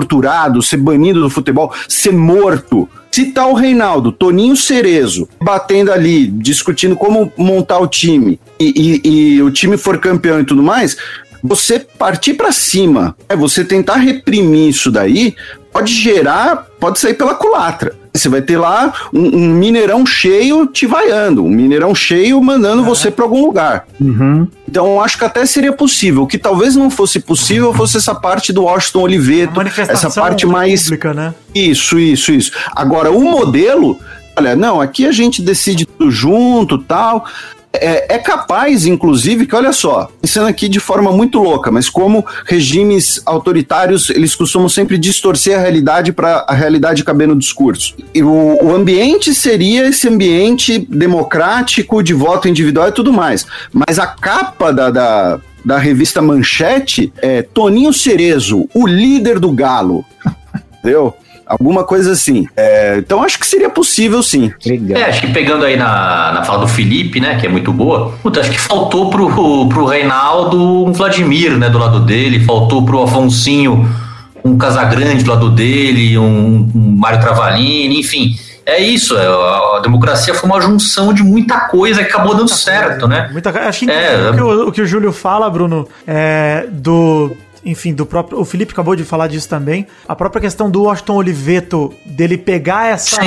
torturado, 0.01 0.63
ser 0.63 0.79
banido 0.79 1.21
do 1.21 1.31
futebol, 1.31 1.73
ser 1.89 2.13
morto 2.13 2.89
se 3.11 3.33
tá 3.33 3.45
o 3.47 3.55
Reinaldo, 3.55 4.13
Toninho 4.13 4.57
Cerezo, 4.57 5.29
batendo 5.43 5.93
ali, 5.93 6.29
discutindo 6.29 6.95
como 6.95 7.33
montar 7.37 7.81
o 7.81 7.89
time, 7.89 8.41
e, 8.59 9.01
e, 9.05 9.35
e 9.35 9.43
o 9.43 9.51
time 9.51 9.77
for 9.77 9.99
campeão 9.99 10.41
e 10.41 10.45
tudo 10.45 10.63
mais, 10.63 10.97
você 11.43 11.81
partir 11.81 12.35
pra 12.35 12.53
cima, 12.53 13.17
é 13.29 13.35
você 13.35 13.65
tentar 13.65 13.97
reprimir 13.97 14.69
isso 14.69 14.93
daí, 14.93 15.35
pode 15.73 15.93
gerar, 15.93 16.69
pode 16.79 17.01
sair 17.01 17.15
pela 17.15 17.35
culatra. 17.35 17.95
Você 18.13 18.29
vai 18.29 18.43
ter 18.43 18.59
lá 18.59 18.93
um, 19.13 19.37
um 19.37 19.49
mineirão 19.55 20.05
cheio 20.05 20.67
te 20.67 20.85
vaiando, 20.87 21.45
um 21.45 21.49
mineirão 21.49 21.95
cheio 21.95 22.43
mandando 22.43 22.83
você 22.83 23.11
pra 23.11 23.25
algum 23.25 23.45
lugar. 23.45 23.87
Então 24.69 24.87
eu 24.87 25.01
acho 25.01 25.17
que 25.19 25.25
até 25.25 25.47
seria 25.47 25.73
possível. 25.73 26.23
O 26.23 26.27
que 26.27 26.39
talvez 26.39 26.75
não 26.77 26.91
fosse 26.91 27.21
possível 27.21 27.73
fosse 27.73 27.97
essa 27.97 28.15
parte 28.15 28.53
do 28.53 28.65
Washington 28.65 29.03
Oliveto, 29.03 29.61
essa 29.89 30.11
parte 30.11 30.47
mais 30.47 30.85
pública, 30.85 31.15
né? 31.15 31.35
isso, 31.55 31.99
isso, 31.99 32.33
isso. 32.33 32.53
Agora, 32.75 33.11
o 33.11 33.21
modelo, 33.21 33.99
olha, 34.37 34.57
não, 34.57 34.81
aqui 34.81 35.07
a 35.07 35.13
gente 35.13 35.41
decide 35.43 35.87
tudo 35.87 36.11
junto, 36.11 36.79
tal. 36.79 37.25
É, 37.73 38.17
é 38.17 38.19
capaz, 38.19 38.85
inclusive, 38.85 39.47
que 39.47 39.55
olha 39.55 39.73
só, 39.73 40.11
pensando 40.21 40.49
aqui 40.49 40.69
de 40.69 40.81
forma 40.81 41.13
muito 41.13 41.39
louca, 41.39 41.71
mas 41.71 41.89
como 41.89 42.27
regimes 42.45 43.23
autoritários, 43.25 44.11
eles 44.11 44.35
costumam 44.35 44.69
sempre 44.69 44.99
distorcer 44.99 45.57
a 45.57 45.61
realidade 45.61 46.13
para 46.13 46.45
a 46.49 46.55
realidade 46.55 47.05
caber 47.05 47.29
no 47.29 47.37
discurso. 47.37 47.95
E 48.13 48.23
o, 48.23 48.59
o 48.61 48.75
ambiente 48.75 49.33
seria 49.33 49.87
esse 49.87 50.09
ambiente 50.09 50.79
democrático, 50.79 52.03
de 52.03 52.13
voto 52.13 52.49
individual 52.49 52.89
e 52.89 52.93
tudo 52.93 53.13
mais. 53.13 53.47
Mas 53.73 54.01
a 54.01 54.07
capa 54.07 54.73
da, 54.73 54.91
da, 54.91 55.41
da 55.65 55.79
revista 55.79 56.21
Manchete 56.21 57.13
é 57.19 57.43
Toninho 57.43 57.93
Cerezo, 57.93 58.69
o 58.75 58.85
líder 58.85 59.39
do 59.39 59.53
Galo. 59.53 60.05
Entendeu? 60.81 61.15
Alguma 61.51 61.83
coisa 61.83 62.13
assim. 62.13 62.47
É, 62.57 62.99
então 62.99 63.25
acho 63.25 63.37
que 63.41 63.47
seria 63.47 63.69
possível 63.69 64.23
sim. 64.23 64.53
É, 64.95 65.03
acho 65.03 65.21
que 65.21 65.33
pegando 65.33 65.65
aí 65.65 65.77
na, 65.77 66.31
na 66.33 66.45
fala 66.45 66.61
do 66.61 66.69
Felipe, 66.69 67.21
né, 67.21 67.37
que 67.41 67.47
é 67.47 67.49
muito 67.49 67.73
boa, 67.73 68.13
puta, 68.23 68.39
acho 68.39 68.53
que 68.53 68.61
faltou 68.61 69.11
pro, 69.11 69.29
pro 69.69 69.85
Reinaldo 69.85 70.87
um 70.87 70.93
Vladimir, 70.93 71.59
né, 71.59 71.69
do 71.69 71.77
lado 71.77 71.99
dele, 71.99 72.45
faltou 72.45 72.85
pro 72.85 73.03
Afonsinho 73.03 73.85
um 74.45 74.57
Casagrande 74.57 75.25
do 75.25 75.31
lado 75.31 75.51
dele, 75.51 76.17
um, 76.17 76.71
um 76.73 76.97
Mário 76.97 77.21
Travalini, 77.21 77.99
enfim. 77.99 78.37
É 78.65 78.79
isso, 78.79 79.19
é, 79.19 79.27
a, 79.27 79.81
democracia 79.83 80.33
foi 80.33 80.49
uma 80.49 80.61
junção 80.61 81.13
de 81.13 81.25
muita 81.25 81.59
coisa 81.63 82.05
que 82.05 82.11
acabou 82.11 82.37
dando 82.37 82.49
certo, 82.49 83.09
né? 83.09 83.29
Muita, 83.33 83.51
acho 83.51 83.81
que 83.81 83.91
É, 83.91 84.31
o, 84.41 84.69
o 84.69 84.73
que 84.73 84.81
o 84.81 84.87
Júlio 84.87 85.13
fala, 85.13 85.51
Bruno, 85.51 85.89
é 86.07 86.67
do. 86.71 87.37
Enfim, 87.65 87.93
do 87.93 88.07
próprio. 88.07 88.41
O 88.41 88.45
Felipe 88.45 88.73
acabou 88.73 88.97
de 88.97 89.05
falar 89.05 89.27
disso 89.27 89.49
também. 89.49 89.87
A 90.09 90.17
própria 90.17 90.41
questão 90.41 90.71
do 90.71 90.85
Washington 90.85 91.15
Oliveto, 91.17 91.93
dele 92.07 92.39
pegar 92.39 92.87
essa. 92.89 93.21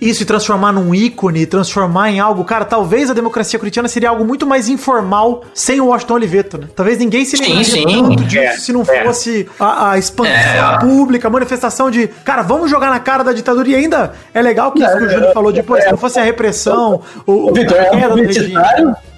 Isso 0.00 0.22
e 0.22 0.26
transformar 0.26 0.72
num 0.72 0.94
ícone, 0.94 1.46
transformar 1.46 2.10
em 2.10 2.20
algo. 2.20 2.44
Cara, 2.44 2.64
talvez 2.66 3.08
a 3.10 3.14
democracia 3.14 3.58
corintiana 3.58 3.88
seria 3.88 4.10
algo 4.10 4.24
muito 4.26 4.46
mais 4.46 4.68
informal 4.68 5.44
sem 5.54 5.80
o 5.80 5.86
Washington 5.86 6.14
Oliveto, 6.14 6.58
né? 6.58 6.68
Talvez 6.76 6.98
ninguém 6.98 7.24
se 7.24 7.36
Sim, 7.38 7.64
sim. 7.64 7.84
tanto 7.86 8.24
disso 8.24 8.38
É, 8.44 8.52
se 8.58 8.72
não 8.72 8.82
é. 8.82 9.04
fosse 9.04 9.48
a, 9.58 9.92
a 9.92 9.98
expansão 9.98 10.32
É, 10.32 10.58
a- 10.60 10.78
pública, 10.78 11.28
a 11.28 11.30
manifestação 11.30 11.90
de. 11.90 12.08
Cara, 12.08 12.42
vamos 12.42 12.70
jogar 12.70 12.90
na 12.90 13.00
cara 13.00 13.24
da 13.24 13.32
ditadura. 13.32 13.68
E 13.68 13.74
ainda 13.74 14.12
é 14.34 14.42
legal 14.42 14.70
que 14.72 14.82
isso 14.82 14.98
que 14.98 15.04
o 15.04 15.08
Júlio 15.10 15.32
falou 15.32 15.50
depois, 15.52 15.82
se 15.84 15.90
não 15.90 15.96
fosse 15.98 16.18
a 16.18 16.22
repressão, 16.22 17.00
o, 17.26 17.48
o- 17.50 17.54
Vitor, 17.54 17.76
é 17.78 18.04
a 18.04 18.08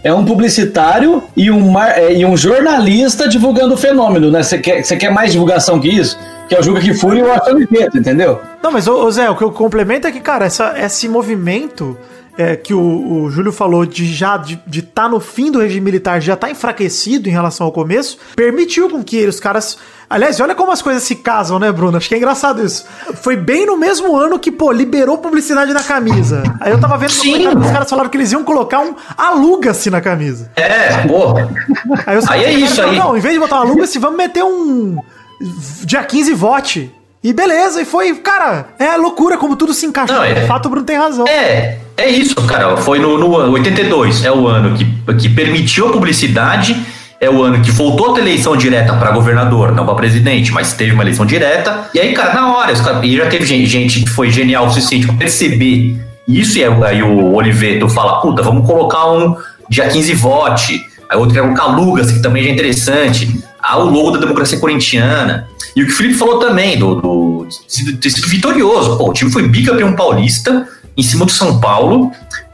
é 0.05 0.13
um 0.15 0.25
publicitário 0.25 1.23
e 1.35 1.51
um, 1.51 1.71
mar- 1.73 1.99
é, 1.99 2.13
e 2.15 2.25
um 2.25 2.37
jornalista 2.37 3.27
divulgando 3.27 3.75
o 3.75 3.77
fenômeno, 3.77 4.31
né? 4.31 4.43
Você 4.43 4.59
quer, 4.59 4.83
quer 4.83 5.11
mais 5.11 5.33
divulgação 5.33 5.81
que 5.81 5.89
isso? 5.89 6.17
Que 6.49 6.55
é 6.55 6.61
o 6.61 6.63
Juca 6.63 6.79
Kifuri 6.81 7.21
e 7.21 7.23
o 7.23 7.27
Oliveto, 7.55 7.97
entendeu? 7.99 8.39
Não, 8.63 8.71
mas, 8.71 8.87
ô, 8.87 9.03
ô 9.05 9.11
Zé, 9.11 9.29
o 9.31 9.35
que 9.35 9.43
eu 9.43 9.51
complemento 9.51 10.07
é 10.07 10.13
que, 10.13 10.21
cara, 10.21 10.45
essa, 10.45 10.75
esse 10.79 11.09
movimento 11.09 11.97
é, 12.37 12.57
que 12.57 12.75
o, 12.75 13.23
o 13.23 13.31
Júlio 13.31 13.53
falou 13.53 13.87
de 13.87 14.07
já 14.13 14.37
de 14.37 14.61
estar 14.81 15.09
no 15.09 15.21
fim 15.21 15.51
do 15.51 15.61
regime 15.61 15.81
militar, 15.81 16.21
já 16.21 16.37
tá 16.37 16.51
enfraquecido 16.51 17.29
em 17.29 17.33
relação 17.33 17.67
ao 17.67 17.73
começo, 17.73 18.19
permitiu 18.37 18.89
com 18.91 19.03
que 19.03 19.27
os 19.27 19.39
caras. 19.39 19.79
Aliás, 20.09 20.39
olha 20.39 20.55
como 20.55 20.71
as 20.71 20.83
coisas 20.83 21.03
se 21.03 21.17
casam, 21.17 21.59
né, 21.59 21.73
Bruno? 21.73 21.97
Acho 21.97 22.09
que 22.09 22.15
é 22.15 22.19
engraçado 22.19 22.65
isso. 22.65 22.85
Foi 23.23 23.37
bem 23.37 23.67
no 23.67 23.77
mesmo 23.77 24.17
ano 24.17 24.39
que, 24.39 24.53
pô, 24.53 24.71
liberou 24.71 25.19
publicidade 25.19 25.73
na 25.73 25.83
camisa. 25.83 26.43
Aí 26.61 26.71
eu 26.71 26.81
tava 26.81 26.97
vendo 26.99 27.13
que 27.13 27.49
os 27.49 27.71
caras 27.71 27.89
falaram 27.89 28.11
que 28.11 28.17
eles 28.17 28.31
iam 28.31 28.45
colocar 28.45 28.81
um 28.81 28.95
aluga-se 29.17 29.91
na 29.91 30.01
camisa. 30.01 30.51
É, 30.57 31.07
porra. 31.09 31.49
Aí, 32.07 32.19
Aí 32.29 32.45
é 32.45 32.53
isso 32.53 32.81
aí. 32.83 32.99
Não, 32.99 33.17
em 33.17 33.21
vez 33.21 33.35
de 33.35 33.41
botar 33.41 33.57
um 33.57 33.63
aluga-se, 33.63 33.99
vamos 33.99 34.19
meter 34.19 34.45
um 34.45 34.99
dia 35.85 36.05
15 36.05 36.35
vote. 36.35 36.95
E 37.25 37.33
beleza, 37.33 37.81
e 37.81 37.87
foi, 37.87 38.15
cara, 38.17 38.67
é 38.79 38.95
loucura 38.99 39.39
como 39.39 39.57
tudo 39.57 39.73
se 39.73 39.87
encaixou. 39.87 40.15
Não, 40.15 40.23
é- 40.25 40.35
De 40.35 40.47
fato, 40.47 40.67
o 40.67 40.69
Bruno 40.69 40.85
tem 40.85 40.99
razão. 40.99 41.27
É, 41.27 41.79
é 41.97 42.11
isso, 42.11 42.35
cara. 42.43 42.77
Foi 42.77 42.99
no, 42.99 43.17
no 43.17 43.35
ano 43.39 43.53
82, 43.55 44.27
é 44.27 44.31
o 44.31 44.47
ano 44.47 44.77
que, 44.77 44.85
que 45.15 45.29
permitiu 45.31 45.89
a 45.89 45.93
publicidade, 45.93 46.77
é 47.19 47.31
o 47.31 47.43
ano 47.43 47.63
que 47.63 47.71
voltou 47.71 48.11
a 48.11 48.15
ter 48.15 48.21
eleição 48.21 48.55
direta 48.55 48.93
para 48.93 49.11
governador, 49.13 49.73
não 49.73 49.87
para 49.87 49.95
presidente, 49.95 50.53
mas 50.53 50.75
teve 50.75 50.93
uma 50.93 51.03
eleição 51.03 51.25
direta. 51.25 51.89
E 51.95 51.99
aí, 51.99 52.13
cara, 52.13 52.35
na 52.35 52.55
hora, 52.55 52.73
e 53.03 53.17
já 53.17 53.27
teve 53.27 53.47
gente, 53.47 53.65
gente 53.67 54.01
que 54.03 54.11
foi 54.11 54.31
genial 54.31 54.67
o 54.67 54.69
suficiente 54.69 55.07
para 55.07 55.17
perceber 55.17 55.97
isso, 56.29 56.59
e 56.59 56.65
aí, 56.65 57.03
o 57.03 57.33
Oliveto 57.33 57.89
fala: 57.89 58.21
puta, 58.21 58.43
vamos 58.43 58.67
colocar 58.67 59.11
um 59.11 59.35
dia 59.71 59.89
15 59.89 60.13
vote. 60.13 60.87
Aí 61.09 61.17
outro 61.19 61.33
que 61.33 61.39
é 61.39 61.43
o 61.43 61.55
Calugas, 61.55 62.11
que 62.13 62.21
também 62.21 62.43
já 62.43 62.51
é 62.51 62.53
interessante. 62.53 63.43
Ah, 63.63 63.79
o 63.79 63.89
logo 63.89 64.11
da 64.13 64.19
democracia 64.21 64.59
corintiana. 64.59 65.49
E 65.77 65.83
o 65.83 65.87
que 65.87 65.93
o 65.93 65.97
Felipe 65.97 66.15
falou 66.15 66.39
também, 66.39 66.79
do, 66.79 66.95
do 67.01 67.49
de 67.69 67.97
ter 67.97 68.11
sido 68.11 68.29
vitorioso. 68.29 68.97
Pô, 68.97 69.11
o 69.11 69.13
time 69.13 69.31
foi 69.31 69.49
bicampeão 69.49 69.95
paulista 69.95 70.69
em 70.97 71.03
cima 71.03 71.25
do 71.25 71.33
São 71.33 71.59
Paulo. 71.61 72.13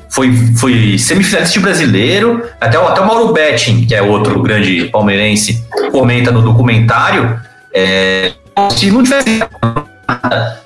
Foi, 0.08 0.32
foi 0.56 0.96
semifinalista 0.98 1.60
brasileiro. 1.60 2.42
Até, 2.60 2.78
o- 2.78 2.88
até 2.88 3.00
o 3.00 3.06
Mauro 3.06 3.32
Betting, 3.32 3.84
que 3.86 3.94
é 3.94 4.02
outro 4.02 4.42
grande 4.42 4.86
palmeirense, 4.86 5.62
comenta 5.92 6.30
no 6.32 6.42
documentário. 6.42 7.38
É, 7.72 8.32
se 8.70 8.90
não 8.90 9.02
tivesse 9.02 9.40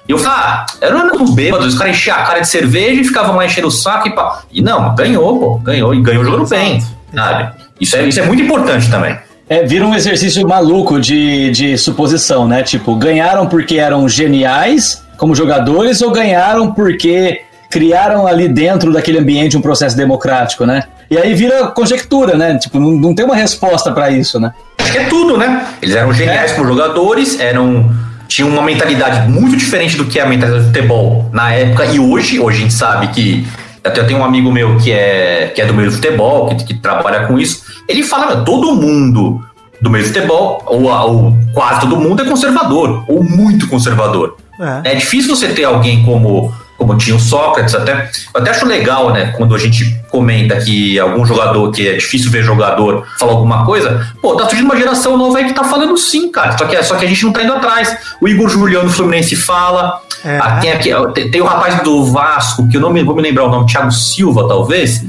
e 0.09 0.12
eu 0.12 0.18
falei, 0.18 0.32
ah, 0.38 0.66
era 0.80 0.96
um 0.96 1.34
bêbado, 1.34 1.66
os 1.66 1.76
caras 1.76 1.94
enchiam 1.96 2.16
a 2.16 2.22
cara 2.22 2.40
de 2.40 2.48
cerveja 2.48 3.00
e 3.00 3.05
ficavam 3.05 3.36
lá 3.36 3.44
enchendo 3.44 3.68
o 3.68 3.70
saco 3.70 4.09
e 4.09 4.14
pá. 4.14 4.42
E 4.50 4.62
não, 4.62 4.94
ganhou, 4.94 5.38
pô, 5.38 5.59
ganhou, 5.59 5.94
e 5.94 6.00
ganhou 6.00 6.24
jogando 6.24 6.48
bem, 6.48 6.82
sabe? 7.14 7.52
Isso 7.80 7.96
é, 7.96 8.07
isso 8.09 8.20
é 8.20 8.26
muito 8.26 8.42
importante 8.42 8.88
também. 8.90 9.16
É, 9.49 9.64
vira 9.64 9.86
um 9.86 9.95
exercício 9.95 10.47
maluco 10.49 11.01
de, 11.01 11.51
de 11.51 11.78
suposição, 11.78 12.49
né? 12.49 12.62
Tipo, 12.62 12.95
ganharam 12.97 13.47
porque 13.47 13.76
eram 13.76 14.09
geniais 14.09 15.03
como 15.16 15.34
jogadores 15.34 16.01
ou 16.01 16.11
ganharam 16.11 16.72
porque 16.72 17.42
criaram 17.70 18.26
ali 18.26 18.49
dentro 18.49 18.92
daquele 18.92 19.18
ambiente 19.18 19.57
um 19.57 19.61
processo 19.61 19.97
democrático, 19.97 20.64
né? 20.64 20.84
E 21.11 21.18
aí 21.18 21.34
vira 21.34 21.66
conjectura, 21.68 22.36
né? 22.36 22.57
Tipo, 22.57 22.78
não, 22.80 22.92
não 22.92 23.14
tem 23.14 23.24
uma 23.24 23.36
resposta 23.36 23.92
pra 23.92 24.11
isso, 24.11 24.40
né? 24.40 24.53
Acho 24.78 24.92
que 24.92 24.99
é 24.99 25.05
tudo, 25.05 25.36
né? 25.36 25.66
Eles 25.82 25.95
eram 25.95 26.12
geniais 26.12 26.53
como 26.53 26.66
jogadores, 26.66 27.38
eram 27.38 27.90
tinham 28.26 28.49
uma 28.49 28.62
mentalidade 28.62 29.28
muito 29.28 29.57
diferente 29.57 29.97
do 29.97 30.07
que 30.07 30.18
é 30.18 30.22
a 30.22 30.26
mentalidade 30.26 30.64
do 30.64 30.72
futebol 30.72 31.28
na 31.32 31.53
época 31.53 31.84
e 31.84 31.99
hoje. 31.99 32.40
Hoje 32.40 32.59
a 32.59 32.61
gente 32.62 32.74
sabe 32.74 33.09
que 33.09 33.47
até 33.85 34.03
tenho 34.05 34.20
um 34.20 34.24
amigo 34.24 34.51
meu 34.51 34.76
que 34.78 34.91
é 34.91 35.53
que 35.55 35.61
é 35.61 35.66
do 35.66 35.74
meio 35.74 35.91
do 35.91 35.95
futebol, 35.95 36.49
que, 36.49 36.64
que 36.64 36.74
trabalha 36.74 37.26
com 37.26 37.39
isso. 37.39 37.62
Ele 37.89 38.03
fala, 38.03 38.26
"Meu, 38.26 38.45
todo 38.45 38.74
mundo 38.74 39.45
do 39.80 39.91
meio 39.91 40.05
do 40.05 40.09
futebol, 40.09 40.62
ou, 40.66 40.85
ou 40.85 41.37
quase 41.53 41.80
todo 41.80 41.97
mundo 41.97 42.22
é 42.22 42.24
conservador, 42.24 43.05
ou 43.07 43.22
muito 43.22 43.68
conservador. 43.68 44.37
É. 44.85 44.93
É 44.93 44.95
difícil 44.95 45.35
você 45.35 45.49
ter 45.49 45.64
alguém 45.64 46.03
como 46.05 46.53
como 46.87 46.99
tinha 46.99 47.16
o 47.16 47.20
Sócrates 47.20 47.74
até. 47.74 48.11
Eu 48.35 48.41
até 48.41 48.51
acho 48.51 48.66
legal, 48.66 49.12
né, 49.12 49.32
quando 49.37 49.55
a 49.55 49.59
gente 49.59 49.99
comenta 50.11 50.57
que 50.57 50.99
algum 50.99 51.24
jogador, 51.26 51.70
que 51.72 51.89
é 51.89 51.95
difícil 51.97 52.30
ver 52.30 52.43
jogador, 52.45 53.05
fala 53.18 53.32
alguma 53.32 53.64
coisa, 53.64 54.07
pô, 54.22 54.37
tá 54.37 54.49
surgindo 54.49 54.66
uma 54.66 54.76
geração 54.76 55.16
nova 55.16 55.39
aí 55.39 55.47
que 55.47 55.53
tá 55.53 55.64
falando 55.64 55.97
sim, 55.97 56.30
cara. 56.30 56.57
Só 56.57 56.64
que, 56.66 56.80
só 56.82 56.95
que 56.97 57.05
a 57.05 57.09
gente 57.09 57.24
não 57.24 57.32
tá 57.32 57.43
indo 57.43 57.53
atrás. 57.53 57.97
O 58.20 58.28
Igor 58.28 58.49
Juliano 58.49 58.87
do 58.89 58.93
Fluminense 58.93 59.35
fala. 59.35 60.01
É. 60.24 60.39
Ah, 60.41 60.59
tem, 60.61 60.72
aqui, 60.72 60.91
tem, 61.14 61.30
tem 61.30 61.41
o 61.41 61.45
rapaz 61.45 61.82
do 61.82 62.05
Vasco, 62.11 62.66
que 62.68 62.76
eu 62.76 62.80
não 62.80 62.91
me, 62.91 63.03
vou 63.03 63.14
me 63.14 63.20
lembrar 63.22 63.45
o 63.45 63.51
nome, 63.51 63.66
Thiago 63.66 63.91
Silva, 63.93 64.47
talvez. 64.49 65.05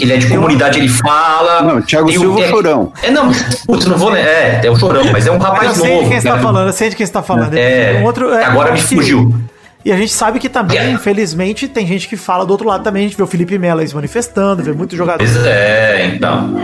Ele 0.00 0.12
é 0.12 0.16
de 0.16 0.26
comunidade, 0.28 0.78
ele 0.78 0.88
fala. 0.88 1.62
Não, 1.62 1.82
Thiago 1.82 2.08
Tem 2.08 2.18
Silva 2.18 2.40
é 2.40 2.46
o 2.46 2.48
Chorão. 2.48 2.92
É, 3.02 3.10
não, 3.10 3.30
putz, 3.66 3.84
não 3.86 3.98
vou. 3.98 4.10
né, 4.10 4.20
É, 4.22 4.60
é 4.64 4.70
o 4.70 4.76
Chorão, 4.76 5.04
mas 5.12 5.26
é 5.26 5.30
um 5.30 5.38
Mas 5.38 5.48
rapaz 5.48 5.68
eu 5.78 5.84
sei 5.84 5.90
novo. 5.94 6.04
de 6.04 6.10
quem 6.10 6.20
você 6.20 6.28
tá 6.28 6.36
né? 6.36 6.42
falando, 6.42 6.66
eu 6.68 6.72
sei 6.72 6.88
de 6.90 6.96
quem 6.96 7.06
você 7.06 7.12
tá 7.12 7.22
falando. 7.22 7.54
É, 7.54 7.98
Um 8.00 8.04
outro, 8.04 8.32
agora 8.32 8.72
me 8.72 8.80
fugiu. 8.80 9.34
E 9.84 9.92
a 9.92 9.96
gente 9.96 10.12
sabe 10.12 10.38
que 10.38 10.48
também, 10.48 10.92
infelizmente, 10.92 11.68
tem 11.68 11.86
gente 11.86 12.08
que 12.08 12.16
fala 12.16 12.46
do 12.46 12.50
outro 12.52 12.66
lado 12.66 12.82
também. 12.82 13.04
A 13.04 13.08
gente 13.08 13.16
vê 13.18 13.22
o 13.22 13.26
Felipe 13.26 13.58
Melo 13.58 13.80
aí 13.80 13.88
se 13.88 13.94
manifestando, 13.94 14.62
vê 14.62 14.72
muito 14.72 14.96
jogador. 14.96 15.18
Pois 15.18 15.36
é, 15.44 16.06
então. 16.14 16.54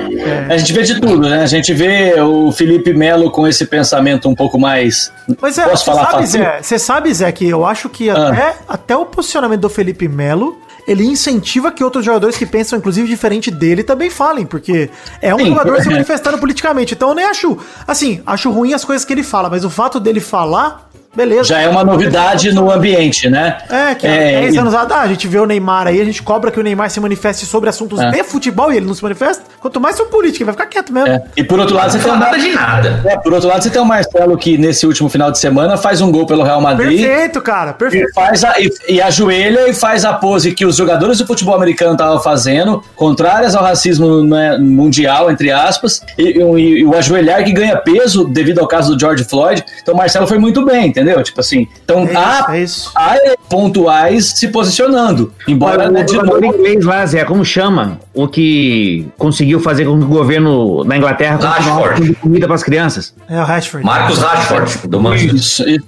A 0.49 0.57
gente 0.57 0.73
vê 0.73 0.83
de 0.83 1.01
tudo, 1.01 1.29
né? 1.29 1.43
A 1.43 1.47
gente 1.47 1.75
vê 1.75 2.15
o 2.21 2.51
Felipe 2.51 2.95
Melo 2.95 3.31
com 3.31 3.47
esse 3.47 3.67
pensamento 3.67 4.27
um 4.29 4.35
pouco 4.35 4.59
mais. 4.59 5.13
Mas 5.41 5.59
é, 5.59 5.65
Posso 5.65 5.85
você 5.85 5.91
falar 5.91 6.11
sabe? 6.13 6.27
Zé, 6.27 6.59
você 6.63 6.79
sabe, 6.79 7.13
Zé, 7.13 7.31
que 7.31 7.47
eu 7.47 7.67
acho 7.67 7.89
que 7.91 8.09
Ah. 8.09 8.29
até, 8.29 8.55
até 8.67 8.97
o 8.97 9.05
posicionamento 9.05 9.61
do 9.61 9.69
Felipe 9.69 10.09
Melo, 10.09 10.59
ele 10.89 11.05
incentiva 11.05 11.71
que 11.71 11.85
outros 11.85 12.05
jogadores 12.05 12.39
que 12.39 12.47
pensam, 12.47 12.79
inclusive, 12.79 13.07
diferente 13.07 13.51
dele 13.51 13.83
também 13.83 14.09
falem, 14.09 14.47
porque 14.47 14.89
é 15.21 15.35
um 15.35 15.39
Sim. 15.39 15.47
jogador 15.49 15.83
se 15.83 15.89
manifestando 15.91 16.39
politicamente. 16.39 16.95
Então 16.95 17.11
eu 17.11 17.15
nem 17.15 17.27
acho, 17.27 17.59
assim, 17.87 18.23
acho 18.27 18.51
ruim 18.51 18.73
as 18.73 18.85
coisas 18.85 19.05
que 19.05 19.13
ele 19.13 19.23
fala, 19.23 19.51
mas 19.51 19.63
o 19.65 19.69
fato 19.71 20.01
dele 20.01 20.21
falar 20.21 20.90
beleza. 21.15 21.45
Já 21.45 21.61
é 21.61 21.69
uma 21.69 21.85
novidade 21.85 22.53
no 22.53 22.71
ambiente, 22.71 23.29
né? 23.29 23.59
É, 23.69 23.95
que 23.95 24.07
É, 24.07 24.37
há 24.37 24.41
10 24.41 24.55
e- 24.55 24.59
anos 24.59 24.75
atrás, 24.75 25.03
a 25.05 25.09
gente 25.09 25.27
vê 25.29 25.39
o 25.39 25.47
Neymar 25.47 25.87
aí, 25.87 26.01
a 26.01 26.05
gente 26.05 26.23
cobra 26.23 26.51
que 26.51 26.59
o 26.61 26.63
Neymar 26.63 26.91
se 26.91 27.01
manifeste 27.01 27.47
sobre 27.47 27.69
assuntos 27.69 27.99
É. 28.01 28.11
de 28.11 28.23
futebol 28.25 28.73
e 28.73 28.77
ele 28.77 28.87
não 28.87 28.95
se 28.95 29.03
manifesta. 29.03 29.43
Quanto 29.61 29.81
mais 29.81 29.97
sobre 29.97 30.13
política, 30.13 30.39
ele 30.43 30.45
vai 30.47 30.55
ficar 30.55 30.67
quieto 30.67 30.93
mesmo. 30.93 31.09
É. 31.09 31.23
E 31.37 31.45
por 31.45 31.59
outro 31.61 31.75
lado, 31.77 31.91
você 31.93 31.99
Não 31.99 32.05
tem 32.05 32.19
nada 32.19 32.39
de 32.39 32.53
nada. 32.53 33.03
É, 33.05 33.17
por 33.17 33.33
outro 33.33 33.49
lado, 33.49 33.63
você 33.63 33.71
tem 33.71 33.81
o 33.83 33.85
Marcelo 33.85 34.37
que 34.39 34.57
nesse 34.57 34.87
último 34.87 35.09
final 35.09 35.31
de 35.31 35.39
semana 35.39 35.77
faz 35.77 36.01
um 36.01 36.11
gol 36.11 36.27
pelo 36.27 36.43
Real 36.43 36.61
Madrid. 36.61 37.01
Perfeito, 37.01 37.41
cara, 37.41 37.73
perfeito. 37.73 38.09
E, 38.09 38.13
faz 38.15 38.45
a, 38.45 38.55
e, 38.61 38.71
e 38.89 39.03
ajoelha 39.03 39.69
e 39.69 39.75
faz 39.75 40.05
a 40.05 40.13
pose 40.13 40.53
que 40.53 40.65
os 40.65 40.77
jogadores 40.77 41.19
do 41.19 41.27
futebol 41.27 41.55
americano 41.55 41.93
estavam 41.93 42.21
fazendo, 42.21 42.83
contrárias 42.97 43.55
ao 43.55 43.63
racismo 43.63 44.23
né, 44.23 44.57
mundial, 44.59 45.31
entre 45.31 45.51
aspas, 45.51 46.03
e, 46.19 46.39
e- 46.39 46.81
e 46.81 46.85
o 46.85 46.95
ajoelhar 46.97 47.45
que 47.45 47.53
ganha 47.53 47.77
peso 47.77 48.25
devido 48.25 48.59
ao 48.61 48.67
caso 48.69 48.95
do 48.95 49.01
George 49.01 49.25
Floyd. 49.25 49.63
Então 49.83 49.95
o 49.95 49.97
Marcelo 49.97 50.27
foi 50.27 50.39
muito 50.39 50.65
bem, 50.65 50.87
entendeu? 50.89 51.00
Tipo 51.23 51.41
assim, 51.41 51.67
então 51.85 52.07
É 52.07 52.17
há, 52.17 52.39
isso, 52.41 52.51
é 52.51 52.63
isso. 52.63 52.93
há 52.95 53.17
pontuais 53.49 54.33
se 54.37 54.49
posicionando. 54.49 55.33
Embora, 55.47 55.83
Olha, 55.85 55.91
né, 55.91 56.07
o 56.09 56.25
novo, 56.25 56.45
inglês 56.45 56.85
lá, 56.85 57.05
Zé, 57.07 57.25
como 57.25 57.45
chama? 57.45 57.99
O 58.15 58.29
que 58.29 59.07
conseguiu 59.19 59.61
fazer 59.61 59.85
com 59.85 59.99
que 59.99 60.05
o 60.05 60.09
governo 60.09 60.85
da 60.85 60.97
Inglaterra 60.97 61.39
continuasse 61.39 62.15
comida 62.15 62.47
para 62.47 62.55
as 62.55 62.63
crianças. 62.63 63.15
É 63.29 63.41
o 63.41 63.45
Rashford. 63.45 63.85
Marcos 63.85 64.19
Rashford, 64.19 64.89
do 64.89 65.01
Manchester. 65.01 65.35
Isso, 65.35 65.69
isso. 65.69 65.87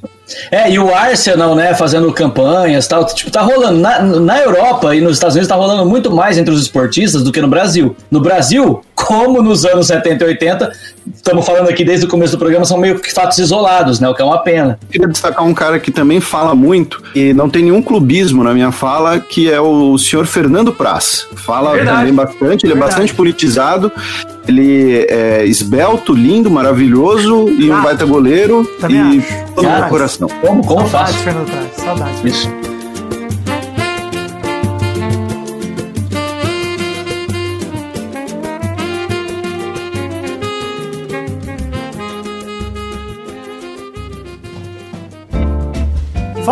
É, 0.51 0.71
e 0.71 0.79
o 0.79 0.95
Arsenal, 0.95 1.55
né, 1.55 1.75
fazendo 1.75 2.13
campanhas 2.13 2.87
e 2.87 2.89
tal, 2.89 3.05
tipo, 3.07 3.31
tá 3.31 3.43
rolando. 3.43 3.79
Na, 3.79 4.03
na 4.03 4.39
Europa 4.41 4.95
e 4.95 5.01
nos 5.01 5.15
Estados 5.15 5.35
Unidos 5.35 5.49
tá 5.49 5.55
rolando 5.55 5.85
muito 5.87 6.11
mais 6.11 6.39
entre 6.39 6.53
os 6.53 6.61
esportistas 6.61 7.23
do 7.23 7.33
que 7.33 7.41
no 7.41 7.49
Brasil. 7.49 7.97
No 8.11 8.21
Brasil, 8.21 8.83
como 8.95 9.43
nos 9.43 9.65
anos 9.65 9.87
70 9.87 10.25
e 10.25 10.29
80, 10.29 10.73
estamos 11.15 11.45
falando 11.45 11.69
aqui 11.69 11.85
desde 11.85 12.07
o 12.07 12.09
começo 12.09 12.33
do 12.33 12.39
programa, 12.39 12.65
são 12.65 12.79
meio 12.79 12.99
que 13.01 13.13
fatos 13.13 13.39
isolados, 13.39 13.99
né, 13.99 14.09
o 14.09 14.15
que 14.15 14.23
é 14.23 14.25
uma 14.25 14.39
pena. 14.39 14.79
queria 14.91 15.09
destacar 15.09 15.45
um 15.45 15.55
cara 15.55 15.81
que 15.81 15.91
também 15.91 16.21
fala 16.21 16.55
muito 16.55 17.03
e 17.15 17.33
não 17.33 17.51
tem 17.51 17.65
nenhum 17.65 17.83
clubismo 17.83 18.45
na 18.45 18.55
minha 18.55 18.71
fala, 18.71 19.19
que 19.19 19.51
é 19.51 19.61
o 19.61 19.99
senhor 19.99 20.27
Fernando 20.27 20.73
Praz. 20.73 21.27
Fala 21.35 21.73
Verdade. 21.73 21.99
também 21.99 22.15
bastante, 22.15 22.65
ele 22.65 22.73
Verdade. 22.75 22.77
é 22.77 22.77
bastante 22.77 23.15
politizado, 23.15 23.93
ele 24.49 25.07
é 25.09 25.45
esbelto, 25.47 26.13
lindo, 26.13 26.51
maravilhoso 26.51 27.49
e 27.49 27.71
um 27.71 27.77
Ah, 27.77 27.81
baita 27.83 28.05
goleiro 28.05 28.65
também 28.81 29.17
e 29.17 29.19
acho. 29.19 29.45
todo 29.55 29.69
meu 29.69 29.85
coração. 29.89 30.29
Como, 30.41 30.65
como 30.67 30.89
Saudades, 30.89 31.15
fácil? 31.17 31.25
Fernando 31.25 31.51
Praz. 31.51 31.67
Saudades. 31.77 32.25
Isso. 32.25 32.72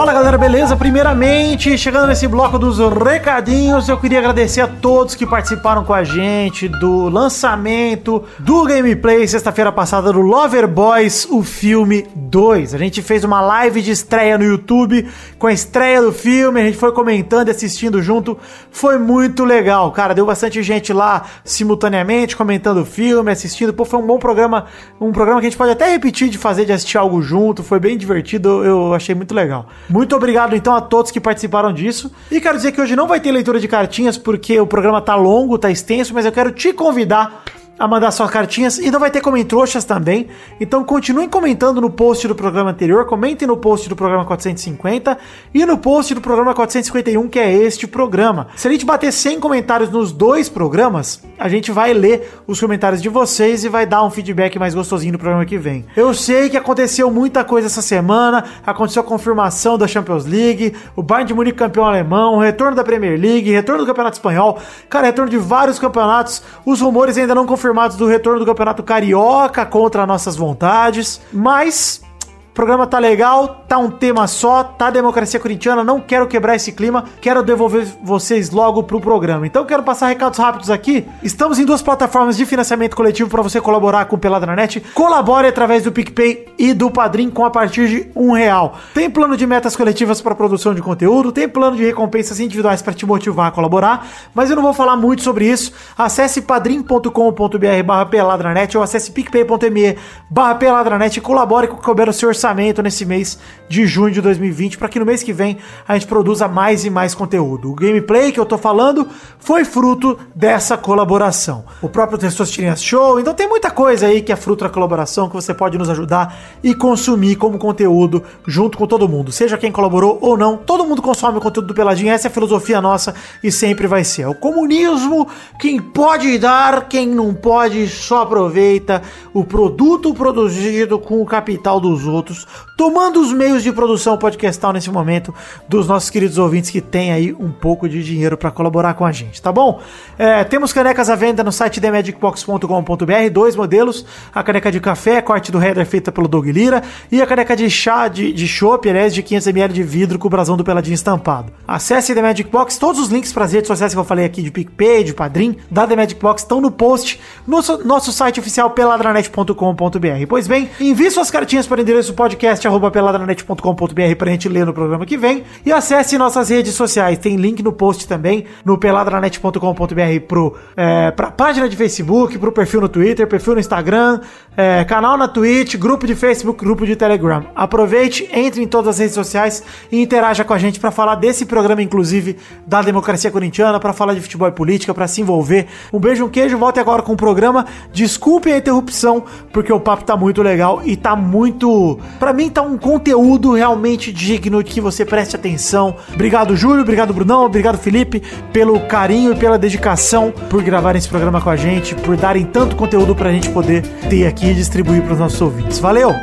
Fala 0.01 0.15
galera, 0.15 0.39
beleza? 0.39 0.75
Primeiramente, 0.79 1.77
chegando 1.77 2.07
nesse 2.07 2.27
bloco 2.27 2.59
dos 2.59 2.79
recadinhos, 2.79 3.87
eu 3.87 3.99
queria 3.99 4.19
agradecer 4.19 4.63
a 4.63 4.67
todos 4.67 5.15
que 5.15 5.27
participaram 5.27 5.85
com 5.85 5.93
a 5.93 6.03
gente 6.03 6.69
do 6.69 7.11
lançamento 7.11 8.25
do 8.39 8.65
gameplay 8.65 9.29
sexta-feira 9.29 9.71
passada 9.71 10.11
do 10.11 10.23
Lover 10.23 10.67
Boys, 10.67 11.27
o 11.31 11.43
filme 11.43 12.07
2. 12.17 12.75
A 12.75 12.79
gente 12.79 13.03
fez 13.03 13.25
uma 13.25 13.43
live 13.43 13.83
de 13.83 13.91
estreia 13.91 14.39
no 14.39 14.45
YouTube 14.45 15.07
com 15.39 15.47
a 15.47 15.53
estreia 15.53 16.01
do 16.01 16.13
filme, 16.13 16.63
a 16.63 16.65
gente 16.65 16.79
foi 16.79 16.93
comentando 16.93 17.49
e 17.49 17.51
assistindo 17.51 18.03
junto. 18.03 18.39
Foi 18.71 18.99
muito 18.99 19.45
legal, 19.45 19.93
cara. 19.93 20.15
Deu 20.15 20.25
bastante 20.25 20.63
gente 20.63 20.95
lá 20.95 21.27
simultaneamente 21.45 22.35
comentando 22.39 22.79
o 22.79 22.87
filme, 22.87 23.31
assistindo. 23.31 23.75
Pô, 23.75 23.85
foi 23.85 23.99
um 23.99 24.07
bom 24.07 24.19
programa, 24.19 24.65
um 24.99 25.13
programa 25.13 25.43
que 25.43 25.47
a 25.47 25.51
gente 25.51 25.59
pode 25.59 25.73
até 25.73 25.91
repetir 25.91 26.31
de 26.31 26.39
fazer, 26.39 26.65
de 26.65 26.73
assistir 26.73 26.97
algo 26.97 27.21
junto. 27.21 27.63
Foi 27.63 27.79
bem 27.79 27.99
divertido, 27.99 28.65
eu 28.65 28.95
achei 28.95 29.15
muito 29.15 29.35
legal. 29.35 29.67
Muito 29.91 30.15
obrigado 30.15 30.55
então 30.55 30.73
a 30.73 30.81
todos 30.81 31.11
que 31.11 31.21
participaram 31.21 31.73
disso. 31.73 32.13
E 32.31 32.41
quero 32.41 32.57
dizer 32.57 32.71
que 32.71 32.81
hoje 32.81 32.95
não 32.95 33.09
vai 33.09 33.19
ter 33.19 33.33
leitura 33.33 33.59
de 33.59 33.67
cartinhas 33.67 34.17
porque 34.17 34.59
o 34.61 34.67
programa 34.67 35.01
tá 35.03 35.17
longo, 35.17 35.59
tá 35.59 35.69
extenso, 35.69 36.15
mas 36.15 36.25
eu 36.25 36.31
quero 36.31 36.53
te 36.53 36.73
convidar 36.73 37.43
a 37.81 37.89
mandar 37.89 38.11
suas 38.11 38.31
cartinhas 38.31 38.79
e 38.79 38.91
não 38.91 39.01
vai 39.01 39.11
ter 39.11 39.23
comentroxas 39.23 39.87
também. 39.87 40.29
Então 40.61 40.85
continuem 40.85 41.27
comentando 41.27 41.81
no 41.81 41.89
post 41.89 42.29
do 42.29 42.35
programa 42.35 42.71
anterior, 42.71 43.07
comentem 43.07 43.49
no 43.49 43.57
post 43.57 43.89
do 43.89 43.97
programa 43.97 44.23
450 44.27 45.17
e 45.55 45.65
no 45.65 45.79
post 45.79 46.15
do 46.15 46.21
programa 46.21 46.55
451, 46.55 47.27
que 47.31 47.39
é 47.39 47.51
este 47.51 47.87
programa. 47.87 48.49
Se 48.55 48.69
a 48.69 48.71
gente 48.71 48.85
bater 48.85 49.11
100 49.11 49.41
comentários 49.41 49.89
nos 49.89 50.13
dois 50.13 50.47
programas, 50.47 51.23
a 51.39 51.49
gente 51.49 51.73
vai 51.73 51.95
ler 51.95 52.43
os 52.47 52.61
comentários 52.61 53.01
de 53.01 53.09
vocês 53.09 53.65
e 53.65 53.69
vai 53.71 53.87
dar 53.87 54.05
um 54.05 54.11
feedback 54.11 54.59
mais 54.59 54.75
gostosinho 54.75 55.13
no 55.13 55.19
programa 55.19 55.47
que 55.47 55.57
vem. 55.57 55.87
Eu 55.97 56.13
sei 56.13 56.51
que 56.51 56.59
aconteceu 56.59 57.11
muita 57.11 57.43
coisa 57.45 57.67
essa 57.67 57.81
semana, 57.81 58.45
aconteceu 58.67 59.01
a 59.01 59.05
confirmação 59.07 59.79
da 59.79 59.89
Champions 59.89 60.27
League, 60.27 60.75
o 60.95 61.03
Bayern 61.03 61.29
de 61.29 61.33
Munique 61.33 61.57
campeão 61.57 61.87
alemão, 61.87 62.35
o 62.35 62.41
retorno 62.41 62.77
da 62.77 62.85
Premier 62.85 63.19
League, 63.19 63.51
retorno 63.51 63.81
do 63.81 63.87
Campeonato 63.87 64.17
Espanhol, 64.17 64.59
cara, 64.91 65.07
retorno 65.07 65.31
de 65.31 65.39
vários 65.39 65.79
campeonatos, 65.79 66.43
os 66.67 66.83
rumores 66.83 67.17
ainda 67.17 67.35
não 67.35 67.47
confirmados 67.71 67.97
do 67.97 68.07
retorno 68.07 68.41
do 68.41 68.47
Campeonato 68.47 68.83
Carioca 68.83 69.65
contra 69.65 70.07
nossas 70.07 70.35
vontades, 70.35 71.21
mas 71.33 72.03
o 72.51 72.53
programa 72.53 72.85
tá 72.85 72.99
legal, 72.99 73.65
tá 73.69 73.79
um 73.79 73.89
tema 73.89 74.27
só, 74.27 74.65
tá 74.65 74.91
democracia 74.91 75.39
corintiana, 75.39 75.85
não 75.85 76.01
quero 76.01 76.27
quebrar 76.27 76.57
esse 76.57 76.73
clima, 76.73 77.05
quero 77.21 77.45
devolver 77.45 77.87
vocês 78.03 78.51
logo 78.51 78.83
pro 78.83 79.01
programa. 79.01 79.47
Então 79.47 79.65
quero 79.65 79.85
passar 79.85 80.09
recados 80.09 80.37
rápidos 80.37 80.69
aqui. 80.69 81.07
Estamos 81.23 81.61
em 81.61 81.65
duas 81.65 81.81
plataformas 81.81 82.37
de 82.37 82.45
financiamento 82.45 82.97
coletivo 82.97 83.31
para 83.31 83.41
você 83.41 83.61
colaborar 83.61 84.07
com 84.07 84.17
o 84.17 84.19
Pelada 84.19 84.47
na 84.47 84.57
Net. 84.57 84.81
Colabore 84.95 85.47
através 85.47 85.85
do 85.85 85.93
PicPay 85.93 86.49
e 86.59 86.75
do 86.75 86.91
Padrim 86.91 87.31
com 87.31 87.45
a 87.45 87.51
partir 87.51 87.89
de 87.89 88.11
um 88.17 88.33
real. 88.33 88.77
Tem 88.93 89.09
plano 89.09 89.37
de 89.37 89.47
metas 89.47 89.77
coletivas 89.77 90.21
para 90.21 90.35
produção 90.35 90.75
de 90.75 90.83
conteúdo, 90.83 91.31
tem 91.31 91.49
plano 91.49 91.77
de 91.77 91.85
recompensas 91.85 92.41
individuais 92.41 92.83
para 92.83 92.93
te 92.93 93.07
motivar 93.07 93.47
a 93.47 93.51
colaborar, 93.53 94.09
mas 94.35 94.51
eu 94.51 94.57
não 94.57 94.63
vou 94.65 94.75
falar 94.75 94.97
muito 94.97 95.23
sobre 95.23 95.47
isso. 95.47 95.73
Acesse 95.97 96.43
padrim.com.br 96.43 97.83
barra 97.87 98.07
peladranet 98.07 98.77
ou 98.77 98.83
acesse 98.83 99.13
picpay.me 99.13 99.97
barra 100.29 100.57
peladranet 100.57 101.17
e 101.17 101.21
colabore 101.21 101.69
com 101.69 101.75
o 101.75 101.79
que 101.79 101.85
couber 101.85 102.13
seu 102.13 102.40
orçamento 102.41 102.83
nesse 102.83 103.05
mês 103.05 103.39
de 103.69 103.87
junho 103.87 104.13
de 104.13 104.23
2020 104.23 104.79
para 104.79 104.89
que 104.89 104.99
no 104.99 105.05
mês 105.05 105.23
que 105.23 105.33
vem 105.33 105.59
a 105.87 105.95
gente 105.95 106.07
produza 106.07 106.49
mais 106.49 106.85
e 106.85 106.91
mais 106.91 107.15
conteúdo. 107.15 107.71
O 107.71 107.75
gameplay 107.75 108.33
que 108.33 108.41
eu 108.41 108.47
tô 108.47 108.57
falando 108.57 109.07
foi 109.39 109.65
fruto 109.65 110.19
dessa 110.35 110.77
colaboração. 110.77 111.65
O 111.83 111.89
próprio 111.89 112.19
Testosterinhas 112.19 112.83
Show, 112.83 113.21
então 113.21 113.35
tem 113.35 113.47
muita 113.47 113.71
coisa 113.71 114.07
aí 114.07 114.23
que 114.23 114.33
é 114.33 114.37
fruto 114.37 114.65
da 114.65 114.71
colaboração 114.71 115.29
que 115.29 115.35
você 115.35 115.53
pode 115.53 115.77
nos 115.77 115.91
ajudar 115.91 116.39
e 116.63 116.75
consumir 116.75 117.37
como 117.37 117.59
conteúdo 117.59 118.23
junto 118.47 118.79
com 118.79 118.87
todo 118.87 119.09
mundo. 119.09 119.31
Seja 119.31 119.59
quem 119.59 119.71
colaborou 119.71 120.19
ou 120.23 120.37
não, 120.37 120.57
todo 120.57 120.85
mundo 120.85 121.03
consome 121.03 121.39
o 121.39 121.41
conteúdo 121.41 121.69
do 121.69 121.75
Peladinho, 121.75 122.11
essa 122.11 122.29
é 122.29 122.31
a 122.31 122.33
filosofia 122.33 122.81
nossa 122.81 123.15
e 123.45 123.53
sempre 123.53 123.87
vai 123.87 124.03
ser. 124.03 124.23
É 124.23 124.29
o 124.29 124.35
comunismo, 124.35 125.29
quem 125.61 125.81
pode 125.81 126.39
dar, 126.39 126.89
quem 126.89 127.07
não 127.07 127.35
pode 127.35 127.87
só 127.89 128.23
aproveita 128.23 129.03
o 129.35 129.45
produto 129.45 130.15
produzido 130.15 130.99
com 130.99 131.21
o 131.21 131.27
capital 131.27 131.79
dos 131.81 132.07
outros, 132.07 132.30
tomando 132.77 133.21
os 133.21 133.33
meios 133.33 133.63
de 133.63 133.73
produção 133.73 134.17
podcastal 134.19 134.73
nesse 134.73 134.91
momento 134.91 135.35
dos 135.69 135.87
nossos 135.87 136.11
queridos 136.11 136.39
ouvintes 136.39 136.71
que 136.71 136.81
têm 136.81 137.13
aí 137.13 137.33
um 137.33 137.51
pouco 137.51 137.89
de 137.89 138.03
dinheiro 138.03 138.37
para 138.37 138.51
colaborar 138.51 138.95
com 138.95 139.05
a 139.05 139.13
gente, 139.13 139.41
tá 139.41 139.53
bom? 139.53 139.81
É, 140.19 140.45
temos 140.45 140.73
canecas 140.73 141.09
à 141.09 141.17
venda 141.17 141.45
no 141.45 141.53
site 141.53 141.81
themagicbox.com.br, 141.81 143.31
dois 143.33 143.57
modelos, 143.57 144.05
a 144.35 144.43
caneca 144.43 144.71
de 144.71 144.81
café, 144.81 145.21
corte 145.23 145.53
do 145.53 145.63
header 145.63 145.87
feita 145.87 146.11
pelo 146.11 146.29
Doug 146.29 146.47
Lira, 146.47 146.83
e 147.11 147.23
a 147.23 147.27
caneca 147.27 147.57
de 147.57 147.69
chá 147.71 148.09
de, 148.09 148.33
de 148.33 148.49
chopp, 148.49 148.89
aliás, 148.89 149.15
de 149.15 149.23
500ml 149.23 149.69
de 149.69 149.83
vidro 149.83 150.19
com 150.19 150.27
o 150.27 150.31
brasão 150.31 150.57
do 150.57 150.65
Peladinho 150.65 150.95
estampado. 150.95 151.53
Acesse 151.67 152.15
The 152.15 152.23
Magic 152.23 152.51
Box, 152.51 152.79
todos 152.79 153.01
os 153.01 153.09
links 153.09 153.33
para 153.33 153.45
as 153.45 153.53
redes 153.53 153.69
sociais 153.69 153.93
que 153.93 153.99
eu 153.99 154.05
falei 154.05 154.25
aqui 154.25 154.43
de 154.43 154.51
PicPay, 154.51 155.05
de 155.05 155.15
Padrim, 155.15 155.57
da 155.71 155.87
The 155.87 155.97
Magic 155.97 156.21
Box 156.21 156.43
estão 156.43 156.61
no 156.61 156.71
post 156.71 157.21
no 157.47 157.57
nosso, 157.57 157.87
nosso 157.87 158.13
site 158.13 158.41
oficial 158.41 158.71
peladranet.com.br. 158.71 160.27
Pois 160.29 160.47
bem, 160.47 160.71
envie 160.81 161.11
suas 161.11 161.31
cartinhas 161.31 161.67
para 161.67 161.79
o 161.79 161.83
endereço 161.83 162.15
podcast.peladranet.com.br 162.21 164.17
para 164.19 164.29
a 164.29 164.33
gente 164.33 164.47
ler 164.47 164.67
no 164.67 164.75
programa 164.75 165.07
que 165.07 165.17
vem 165.17 165.43
e 165.65 165.73
acesse 165.73 166.19
nossas 166.19 166.51
redes 166.51 166.75
sociais. 166.75 167.17
Tem 167.17 167.35
link 167.37 167.63
no 167.63 167.73
post 167.73 168.07
também 168.07 168.45
no 168.63 168.77
peladranet.com.br 168.77 170.21
pro 170.29 170.55
é, 170.77 171.11
pra 171.13 171.31
página 171.31 171.67
de 171.67 171.75
Facebook, 171.77 172.39
pro 172.39 172.53
perfil 172.53 172.83
no 172.83 172.91
Twitter, 172.91 173.27
perfil 173.27 173.55
no 173.55 173.61
Instagram, 173.61 174.21
é, 174.61 174.85
canal 174.85 175.17
na 175.17 175.27
Twitch, 175.27 175.77
grupo 175.77 176.07
de 176.07 176.15
Facebook, 176.15 176.63
grupo 176.63 176.85
de 176.85 176.95
Telegram. 176.95 177.47
Aproveite, 177.57 178.29
entre 178.31 178.63
em 178.63 178.69
todas 178.69 178.91
as 178.91 178.99
redes 178.99 179.15
sociais 179.15 179.63
e 179.91 180.03
interaja 180.03 180.45
com 180.45 180.53
a 180.53 180.59
gente 180.59 180.79
para 180.79 180.91
falar 180.91 181.15
desse 181.15 181.47
programa, 181.47 181.83
inclusive 181.83 182.37
da 182.67 182.83
democracia 182.83 183.31
corintiana, 183.31 183.81
para 183.81 183.95
falar 183.95 184.13
de 184.13 184.21
futebol 184.21 184.47
e 184.47 184.53
política, 184.53 184.93
para 184.93 185.09
se 185.09 185.23
envolver. 185.23 185.67
Um 185.91 185.99
beijo, 185.99 186.27
um 186.27 186.29
queijo. 186.29 186.59
Volte 186.59 186.79
agora 186.79 187.01
com 187.01 187.15
o 187.15 187.17
programa. 187.17 187.65
Desculpem 187.91 188.53
a 188.53 188.59
interrupção, 188.59 189.25
porque 189.51 189.73
o 189.73 189.81
papo 189.81 190.05
tá 190.05 190.15
muito 190.15 190.43
legal 190.43 190.83
e 190.85 190.95
tá 190.95 191.17
muito. 191.17 191.99
Pra 192.19 192.35
mim, 192.35 192.51
tá 192.51 192.61
um 192.61 192.77
conteúdo 192.77 193.55
realmente 193.55 194.13
digno 194.13 194.63
de 194.63 194.71
que 194.71 194.81
você 194.81 195.07
preste 195.07 195.37
atenção. 195.37 195.97
Obrigado, 196.13 196.55
Júlio. 196.55 196.83
Obrigado, 196.83 197.15
Brunão. 197.15 197.47
Obrigado, 197.47 197.79
Felipe, 197.79 198.23
pelo 198.53 198.79
carinho 198.81 199.33
e 199.33 199.37
pela 199.37 199.57
dedicação 199.57 200.31
por 200.51 200.63
gravarem 200.63 200.99
esse 200.99 201.09
programa 201.09 201.41
com 201.41 201.49
a 201.49 201.57
gente, 201.57 201.95
por 201.95 202.15
darem 202.15 202.45
tanto 202.45 202.77
conteúdo 202.77 203.15
pra 203.15 203.33
gente 203.33 203.49
poder 203.49 203.81
ter 204.11 204.27
aqui 204.27 204.50
conseguir 204.51 204.55
distribuir 204.55 205.03
para 205.03 205.13
os 205.13 205.19
nossos 205.19 205.41
ouvintes. 205.41 205.79
Valeu! 205.79 206.15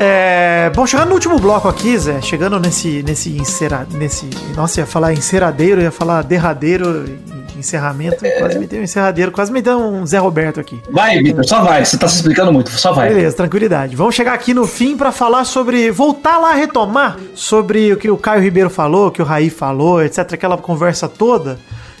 É, 0.00 0.70
bom, 0.74 0.86
chegando 0.86 1.08
no 1.08 1.14
último 1.14 1.38
bloco 1.40 1.66
aqui, 1.66 1.98
Zé, 1.98 2.20
chegando 2.20 2.60
nesse, 2.60 3.02
nesse 3.02 3.30
encera, 3.36 3.86
nesse, 3.90 4.28
nossa, 4.54 4.80
ia 4.80 4.86
falar 4.86 5.12
enceradeiro, 5.12 5.80
ia 5.80 5.90
falar 5.90 6.22
derradeiro, 6.22 7.04
encerramento, 7.60 8.24
quase 8.38 8.58
me 8.58 8.66
deu 8.66 8.80
um 8.80 8.84
encerradeiro, 8.84 9.32
quase 9.32 9.52
me 9.52 9.60
deu 9.60 9.78
um 9.78 10.06
Zé 10.06 10.18
Roberto 10.18 10.60
aqui. 10.60 10.80
Vai, 10.90 11.22
Vitor, 11.22 11.44
só 11.44 11.62
vai. 11.62 11.84
Você 11.84 11.96
tá 11.96 12.08
se 12.08 12.16
explicando 12.16 12.52
muito, 12.52 12.70
só 12.70 12.92
vai. 12.92 13.08
Beleza, 13.08 13.36
tranquilidade. 13.36 13.96
Vamos 13.96 14.14
chegar 14.14 14.32
aqui 14.32 14.54
no 14.54 14.66
fim 14.66 14.96
pra 14.96 15.12
falar 15.12 15.44
sobre. 15.44 15.90
Voltar 15.90 16.38
lá 16.38 16.50
a 16.50 16.54
retomar 16.54 17.16
sobre 17.34 17.92
o 17.92 17.96
que 17.96 18.10
o 18.10 18.16
Caio 18.16 18.42
Ribeiro 18.42 18.70
falou, 18.70 19.08
o 19.08 19.10
que 19.10 19.22
o 19.22 19.24
Raí 19.24 19.50
falou, 19.50 20.02
etc. 20.02 20.32
Aquela 20.32 20.56
conversa 20.56 21.08
toda. 21.08 21.58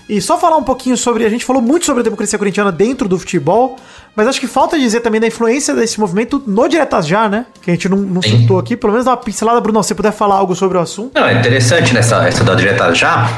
E 0.08 0.22
só 0.22 0.38
falar 0.38 0.56
um 0.56 0.62
pouquinho 0.62 0.96
sobre. 0.96 1.26
A 1.26 1.28
gente 1.28 1.44
falou 1.44 1.60
muito 1.60 1.84
sobre 1.84 2.00
a 2.00 2.04
democracia 2.04 2.38
corintiana 2.38 2.72
dentro 2.72 3.06
do 3.06 3.18
futebol, 3.18 3.76
mas 4.16 4.26
acho 4.26 4.40
que 4.40 4.46
falta 4.46 4.78
dizer 4.78 5.00
também 5.00 5.20
da 5.20 5.26
influência 5.26 5.74
desse 5.74 6.00
movimento 6.00 6.42
no 6.46 6.66
Diretas 6.66 7.06
Já, 7.06 7.28
né? 7.28 7.44
Que 7.60 7.70
a 7.70 7.74
gente 7.74 7.88
não, 7.90 7.98
não 7.98 8.22
citou 8.22 8.58
aqui. 8.58 8.74
Pelo 8.74 8.92
menos 8.92 9.04
dar 9.04 9.10
uma 9.10 9.16
pincelada, 9.18 9.60
Bruno, 9.60 9.82
se 9.82 9.88
você 9.88 9.94
puder 9.94 10.12
falar 10.12 10.36
algo 10.36 10.54
sobre 10.54 10.78
o 10.78 10.80
assunto. 10.80 11.12
Não, 11.14 11.28
é 11.28 11.34
interessante 11.34 11.92
nessa 11.92 12.26
essa 12.26 12.42
da 12.42 12.54
direta 12.54 12.94
já. 12.94 13.28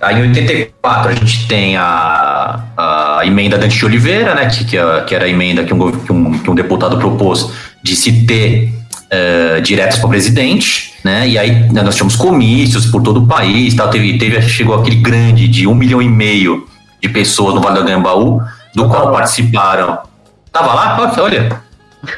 Aí 0.00 0.16
em 0.20 0.28
84 0.28 1.10
a 1.10 1.14
gente 1.14 1.48
tem 1.48 1.76
a, 1.76 2.60
a 2.76 3.20
emenda 3.24 3.58
Dante 3.58 3.76
de 3.76 3.84
Oliveira, 3.84 4.34
né, 4.34 4.46
que, 4.46 4.64
que, 4.64 4.78
a- 4.78 5.02
que 5.02 5.14
era 5.14 5.24
a 5.24 5.28
emenda 5.28 5.64
que 5.64 5.74
um, 5.74 5.90
que 5.90 6.12
um, 6.12 6.38
que 6.38 6.50
um 6.50 6.54
deputado 6.54 6.98
propôs 6.98 7.50
de 7.82 7.96
se 7.96 8.24
ter 8.24 8.72
eh, 9.10 9.60
diretos 9.60 9.98
para 9.98 10.06
o 10.06 10.10
presidente, 10.10 10.94
né, 11.04 11.26
e 11.28 11.36
aí 11.38 11.50
né, 11.72 11.82
nós 11.82 11.94
tínhamos 11.96 12.14
comícios 12.14 12.86
por 12.86 13.02
todo 13.02 13.24
o 13.24 13.26
país, 13.26 13.74
tal, 13.74 13.88
teve, 13.90 14.18
teve, 14.18 14.40
chegou 14.42 14.78
aquele 14.78 14.96
grande 14.96 15.48
de 15.48 15.66
um 15.66 15.74
milhão 15.74 16.00
e 16.00 16.08
meio 16.08 16.68
de 17.02 17.08
pessoas 17.08 17.54
no 17.54 17.60
Vale 17.60 17.78
do 17.80 17.84
Gambaú, 17.84 18.40
do 18.74 18.88
qual 18.88 19.10
participaram. 19.12 19.98
Tava 20.52 20.74
lá? 20.74 21.12
Olha, 21.20 21.60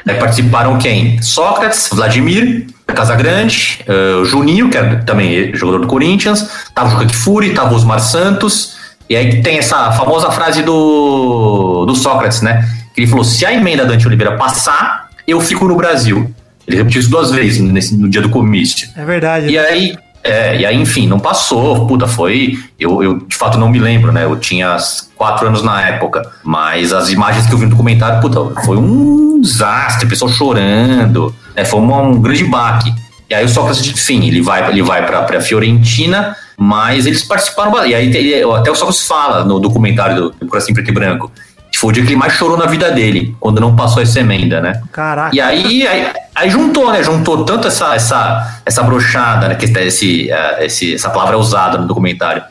Aí 0.07 0.15
participaram 0.15 0.77
quem? 0.77 1.19
Sócrates, 1.21 1.89
Vladimir, 1.91 2.67
Casagrande, 2.93 3.79
eh, 3.87 4.15
o 4.21 4.25
Juninho, 4.25 4.69
que 4.69 4.77
é 4.77 4.95
também 4.95 5.53
jogador 5.55 5.79
do 5.79 5.87
Corinthians, 5.87 6.47
tava 6.73 6.87
o 6.87 6.91
Juca 6.91 7.05
Kfouri, 7.05 7.53
tava 7.53 7.73
o 7.73 7.75
Osmar 7.75 7.99
Santos, 7.99 8.75
e 9.09 9.15
aí 9.15 9.41
tem 9.41 9.57
essa 9.57 9.91
famosa 9.91 10.31
frase 10.31 10.63
do, 10.63 11.85
do 11.85 11.93
Sócrates, 11.95 12.41
né? 12.41 12.67
Que 12.93 13.01
ele 13.01 13.07
falou: 13.07 13.25
se 13.25 13.45
a 13.45 13.53
emenda 13.53 13.85
Dante 13.85 14.07
Oliveira 14.07 14.37
passar, 14.37 15.09
eu 15.27 15.41
fico 15.41 15.67
no 15.67 15.75
Brasil. 15.75 16.33
Ele 16.67 16.77
repetiu 16.77 17.01
isso 17.01 17.09
duas 17.09 17.31
vezes 17.31 17.59
nesse, 17.59 17.95
no 17.95 18.07
dia 18.09 18.21
do 18.21 18.29
comício. 18.29 18.87
É 18.95 19.03
verdade. 19.03 19.47
E 19.47 19.57
aí, 19.57 19.97
é, 20.23 20.57
e 20.61 20.65
aí, 20.65 20.79
enfim, 20.79 21.07
não 21.07 21.19
passou. 21.19 21.85
Puta, 21.87 22.07
foi. 22.07 22.57
Eu, 22.79 23.03
eu 23.03 23.19
de 23.19 23.35
fato 23.35 23.57
não 23.57 23.69
me 23.69 23.79
lembro, 23.79 24.11
né? 24.11 24.23
Eu 24.23 24.37
tinha 24.37 24.77
quatro 25.15 25.47
anos 25.47 25.63
na 25.63 25.81
época. 25.81 26.21
Mas 26.43 26.93
as 26.93 27.09
imagens 27.09 27.47
que 27.47 27.53
eu 27.53 27.57
vi 27.57 27.65
no 27.65 27.71
documentário, 27.71 28.21
puta, 28.21 28.61
foi 28.61 28.77
um 28.77 29.41
desastre, 29.41 30.07
pessoal 30.07 30.31
chorando. 30.31 31.35
Né, 31.55 31.65
foi 31.65 31.79
uma- 31.79 32.01
um 32.01 32.19
grande 32.21 32.43
baque. 32.45 32.93
E 33.29 33.33
aí 33.33 33.45
o 33.45 33.49
Sócrates, 33.49 33.85
enfim, 33.87 34.27
ele 34.27 34.41
vai, 34.41 34.69
ele 34.69 34.81
vai 34.81 35.05
pra, 35.05 35.21
pra 35.23 35.39
Fiorentina, 35.39 36.35
mas 36.57 37.05
eles 37.05 37.23
participaram. 37.23 37.85
E 37.85 37.95
aí 37.95 38.43
até 38.43 38.69
o 38.69 38.75
Sócrates 38.75 39.07
fala 39.07 39.45
no 39.45 39.59
documentário 39.59 40.15
do 40.31 40.35
em 40.41 40.73
Preto 40.73 40.89
e 40.89 40.93
Branco. 40.93 41.31
Que 41.71 41.79
foi 41.79 41.91
o 41.91 41.93
dia 41.93 42.03
que 42.03 42.09
ele 42.09 42.17
mais 42.17 42.33
chorou 42.33 42.57
na 42.57 42.65
vida 42.65 42.91
dele, 42.91 43.33
quando 43.39 43.61
não 43.61 43.73
passou 43.73 44.03
essa 44.03 44.19
emenda, 44.19 44.59
né? 44.59 44.81
Caraca. 44.91 45.33
E 45.33 45.39
aí, 45.39 45.87
aí, 45.87 46.07
aí 46.35 46.49
juntou, 46.49 46.91
né? 46.91 47.01
Juntou 47.01 47.45
tanto 47.45 47.69
essa, 47.69 47.95
essa, 47.95 48.59
essa 48.65 48.83
brochada, 48.83 49.47
né? 49.47 49.55
Que 49.55 49.63
esse, 49.79 50.29
eh, 50.29 50.65
esse, 50.65 50.93
essa 50.95 51.09
palavra 51.09 51.35
é 51.35 51.39
usada 51.39 51.77
no 51.77 51.87
documentário. 51.87 52.43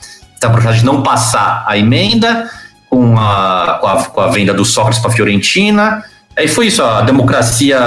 Essa 0.42 0.50
brochada 0.50 0.74
de 0.76 0.86
não 0.86 1.02
passar 1.02 1.64
a 1.68 1.76
emenda 1.76 2.48
com 2.88 3.18
a, 3.18 3.76
com 3.82 3.86
a, 3.86 4.04
com 4.04 4.20
a 4.22 4.28
venda 4.28 4.54
do 4.54 4.64
Sócrates 4.64 4.98
para 5.02 5.10
Fiorentina. 5.10 6.02
Aí 6.40 6.48
foi 6.48 6.68
isso, 6.68 6.82
a 6.82 7.02
democracia, 7.02 7.78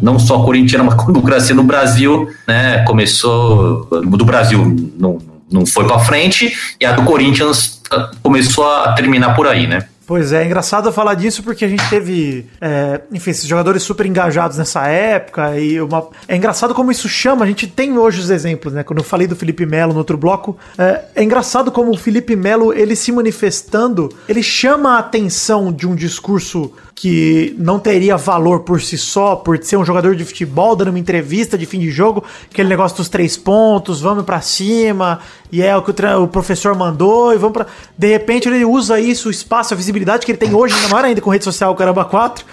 não 0.00 0.18
só 0.18 0.42
corintiana, 0.42 0.82
mas 0.88 0.98
a 0.98 1.04
democracia 1.04 1.54
no 1.54 1.62
Brasil, 1.62 2.26
né? 2.48 2.82
Começou 2.86 3.84
do 3.84 4.24
Brasil, 4.24 4.74
não, 4.98 5.18
não 5.50 5.66
foi 5.66 5.86
para 5.86 5.98
frente, 5.98 6.56
e 6.80 6.86
a 6.86 6.92
do 6.92 7.02
Corinthians 7.02 7.82
ah, 7.90 8.10
começou 8.22 8.66
a 8.66 8.94
terminar 8.94 9.36
por 9.36 9.46
aí, 9.46 9.66
né? 9.66 9.86
Pois 10.06 10.32
é, 10.32 10.42
é 10.42 10.46
engraçado 10.46 10.90
falar 10.90 11.14
disso 11.14 11.42
porque 11.42 11.64
a 11.64 11.68
gente 11.68 11.88
teve, 11.88 12.46
é, 12.60 13.02
enfim, 13.12 13.30
esses 13.30 13.46
jogadores 13.46 13.82
super 13.82 14.04
engajados 14.04 14.56
nessa 14.58 14.86
época 14.88 15.58
e 15.58 15.80
uma... 15.80 16.08
é 16.26 16.34
engraçado 16.34 16.74
como 16.74 16.90
isso 16.90 17.08
chama, 17.08 17.44
a 17.44 17.48
gente 17.48 17.66
tem 17.66 17.96
hoje 17.96 18.20
os 18.20 18.30
exemplos, 18.30 18.72
né? 18.72 18.82
Quando 18.82 18.98
eu 18.98 19.04
falei 19.04 19.26
do 19.26 19.36
Felipe 19.36 19.66
Melo 19.66 19.92
no 19.92 19.98
outro 19.98 20.16
bloco, 20.16 20.56
é, 20.78 21.02
é 21.14 21.22
engraçado 21.22 21.70
como 21.70 21.92
o 21.92 21.96
Felipe 21.96 22.34
Melo, 22.34 22.72
ele 22.72 22.96
se 22.96 23.12
manifestando, 23.12 24.08
ele 24.26 24.42
chama 24.42 24.96
a 24.96 24.98
atenção 24.98 25.70
de 25.70 25.86
um 25.86 25.94
discurso 25.94 26.72
que 26.94 27.54
não 27.58 27.78
teria 27.78 28.16
valor 28.16 28.60
por 28.60 28.80
si 28.80 28.96
só, 28.96 29.34
por 29.34 29.62
ser 29.62 29.76
um 29.76 29.84
jogador 29.84 30.14
de 30.14 30.24
futebol 30.24 30.76
dando 30.76 30.88
uma 30.88 30.98
entrevista 30.98 31.56
de 31.56 31.66
fim 31.66 31.80
de 31.80 31.90
jogo, 31.90 32.22
aquele 32.50 32.68
negócio 32.68 32.96
dos 32.96 33.08
três 33.08 33.36
pontos, 33.36 34.00
vamos 34.00 34.24
pra 34.24 34.40
cima, 34.40 35.20
e 35.50 35.62
é 35.62 35.76
o 35.76 35.82
que 35.82 35.90
o, 35.90 36.22
o 36.22 36.28
professor 36.28 36.76
mandou, 36.76 37.32
e 37.32 37.38
vamos 37.38 37.54
pra. 37.54 37.66
De 37.96 38.08
repente 38.08 38.48
ele 38.48 38.64
usa 38.64 39.00
isso, 39.00 39.28
o 39.28 39.30
espaço, 39.30 39.74
a 39.74 39.76
visibilidade 39.76 40.24
que 40.24 40.32
ele 40.32 40.38
tem 40.38 40.54
hoje, 40.54 40.74
ainda 40.74 40.88
maior 40.88 41.04
ainda 41.04 41.20
com 41.20 41.30
rede 41.30 41.44
social 41.44 41.74
Caramba 41.74 42.04
4. 42.04 42.44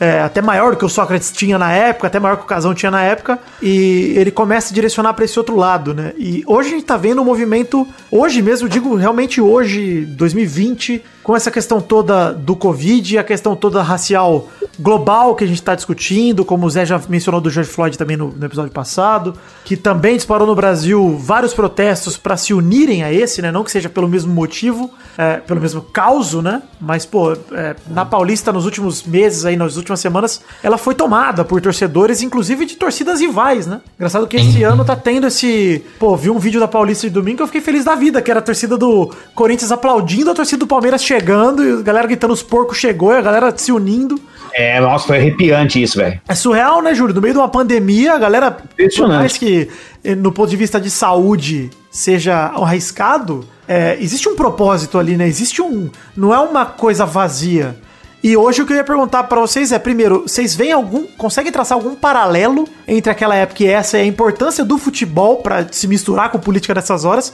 É, 0.00 0.22
até 0.22 0.40
maior 0.40 0.70
do 0.70 0.78
que 0.78 0.84
o 0.84 0.88
Sócrates 0.88 1.30
tinha 1.30 1.58
na 1.58 1.70
época, 1.70 2.06
até 2.06 2.18
maior 2.18 2.36
que 2.38 2.44
o 2.44 2.46
Casão 2.46 2.74
tinha 2.74 2.90
na 2.90 3.02
época, 3.02 3.38
e 3.60 4.14
ele 4.16 4.30
começa 4.30 4.72
a 4.72 4.74
direcionar 4.74 5.12
para 5.12 5.26
esse 5.26 5.38
outro 5.38 5.54
lado, 5.54 5.92
né? 5.92 6.14
E 6.16 6.42
hoje 6.46 6.70
a 6.70 6.72
gente 6.72 6.86
tá 6.86 6.96
vendo 6.96 7.20
um 7.20 7.24
movimento, 7.24 7.86
hoje 8.10 8.40
mesmo, 8.40 8.66
digo 8.66 8.94
realmente 8.94 9.42
hoje, 9.42 10.06
2020, 10.06 11.04
com 11.22 11.36
essa 11.36 11.50
questão 11.50 11.80
toda 11.80 12.32
do 12.32 12.56
Covid, 12.56 13.18
a 13.18 13.24
questão 13.24 13.54
toda 13.54 13.82
racial 13.82 14.48
global 14.78 15.34
que 15.34 15.44
a 15.44 15.46
gente 15.46 15.62
tá 15.62 15.74
discutindo, 15.74 16.44
como 16.44 16.66
o 16.66 16.70
Zé 16.70 16.86
já 16.86 17.00
mencionou 17.08 17.40
do 17.40 17.50
George 17.50 17.70
Floyd 17.70 17.98
também 17.98 18.16
no, 18.16 18.28
no 18.30 18.46
episódio 18.46 18.72
passado, 18.72 19.34
que 19.64 19.76
também 19.76 20.16
disparou 20.16 20.46
no 20.46 20.54
Brasil 20.54 21.18
vários 21.18 21.52
protestos 21.52 22.16
para 22.16 22.36
se 22.36 22.54
unirem 22.54 23.02
a 23.02 23.12
esse, 23.12 23.42
né? 23.42 23.52
Não 23.52 23.62
que 23.62 23.70
seja 23.70 23.88
pelo 23.88 24.08
mesmo 24.08 24.32
motivo, 24.32 24.90
é, 25.18 25.36
pelo 25.36 25.60
mesmo 25.60 25.82
causo, 25.82 26.40
né? 26.40 26.62
Mas, 26.80 27.04
pô, 27.04 27.32
é, 27.52 27.76
na 27.88 28.04
Paulista, 28.06 28.52
nos 28.52 28.64
últimos 28.64 29.02
meses, 29.02 29.44
aí, 29.44 29.56
nas 29.56 29.76
últimas 29.90 30.00
semanas, 30.00 30.40
ela 30.62 30.78
foi 30.78 30.94
tomada 30.94 31.44
por 31.44 31.60
torcedores, 31.60 32.22
inclusive 32.22 32.64
de 32.64 32.76
torcidas 32.76 33.20
rivais, 33.20 33.66
né? 33.66 33.80
Engraçado 33.96 34.26
que 34.26 34.36
esse 34.36 34.62
ano 34.62 34.84
tá 34.84 34.94
tendo 34.94 35.26
esse. 35.26 35.84
Pô, 35.98 36.16
vi 36.16 36.30
um 36.30 36.38
vídeo 36.38 36.60
da 36.60 36.68
Paulista 36.68 37.06
de 37.06 37.12
domingo 37.12 37.38
que 37.38 37.42
eu 37.42 37.46
fiquei 37.46 37.60
feliz 37.60 37.84
da 37.84 37.94
vida, 37.94 38.22
que 38.22 38.30
era 38.30 38.40
a 38.40 38.42
torcida 38.42 38.76
do 38.76 39.12
Corinthians 39.34 39.72
aplaudindo 39.72 40.30
a 40.30 40.34
torcida 40.34 40.60
do 40.60 40.66
Palmeiras 40.66 41.02
chegando, 41.02 41.64
e 41.64 41.80
a 41.80 41.82
galera 41.82 42.06
gritando 42.06 42.32
os 42.32 42.42
porcos 42.42 42.78
chegou, 42.78 43.12
e 43.12 43.16
a 43.16 43.22
galera 43.22 43.52
se 43.56 43.72
unindo. 43.72 44.20
É, 44.52 44.80
nossa, 44.80 45.06
foi 45.06 45.18
arrepiante 45.18 45.80
isso, 45.82 45.98
velho. 45.98 46.20
É 46.28 46.34
surreal, 46.34 46.82
né, 46.82 46.94
Júlio? 46.94 47.14
No 47.14 47.20
meio 47.20 47.34
de 47.34 47.38
uma 47.38 47.48
pandemia, 47.48 48.14
a 48.14 48.18
galera, 48.18 48.50
por 48.50 49.08
mais 49.08 49.36
que 49.36 49.68
eh, 50.02 50.14
no 50.14 50.32
ponto 50.32 50.50
de 50.50 50.56
vista 50.56 50.80
de 50.80 50.90
saúde 50.90 51.70
seja 51.90 52.46
arriscado, 52.46 53.44
é, 53.66 53.96
existe 54.00 54.28
um 54.28 54.34
propósito 54.34 54.98
ali, 54.98 55.16
né? 55.16 55.26
Existe 55.26 55.62
um. 55.62 55.88
Não 56.16 56.34
é 56.34 56.38
uma 56.38 56.66
coisa 56.66 57.06
vazia. 57.06 57.76
E 58.22 58.36
hoje 58.36 58.60
o 58.60 58.66
que 58.66 58.72
eu 58.72 58.76
ia 58.76 58.84
perguntar 58.84 59.24
pra 59.24 59.40
vocês 59.40 59.72
é, 59.72 59.78
primeiro, 59.78 60.22
vocês 60.22 60.54
veem 60.54 60.72
algum. 60.72 61.06
conseguem 61.16 61.50
traçar 61.50 61.76
algum 61.76 61.94
paralelo 61.94 62.68
entre 62.86 63.10
aquela 63.10 63.34
época 63.34 63.62
e 63.64 63.66
essa 63.66 63.98
e 63.98 64.02
a 64.02 64.04
importância 64.04 64.64
do 64.64 64.76
futebol 64.76 65.38
pra 65.38 65.66
se 65.70 65.88
misturar 65.88 66.30
com 66.30 66.38
política 66.38 66.74
nessas 66.74 67.04
horas? 67.04 67.32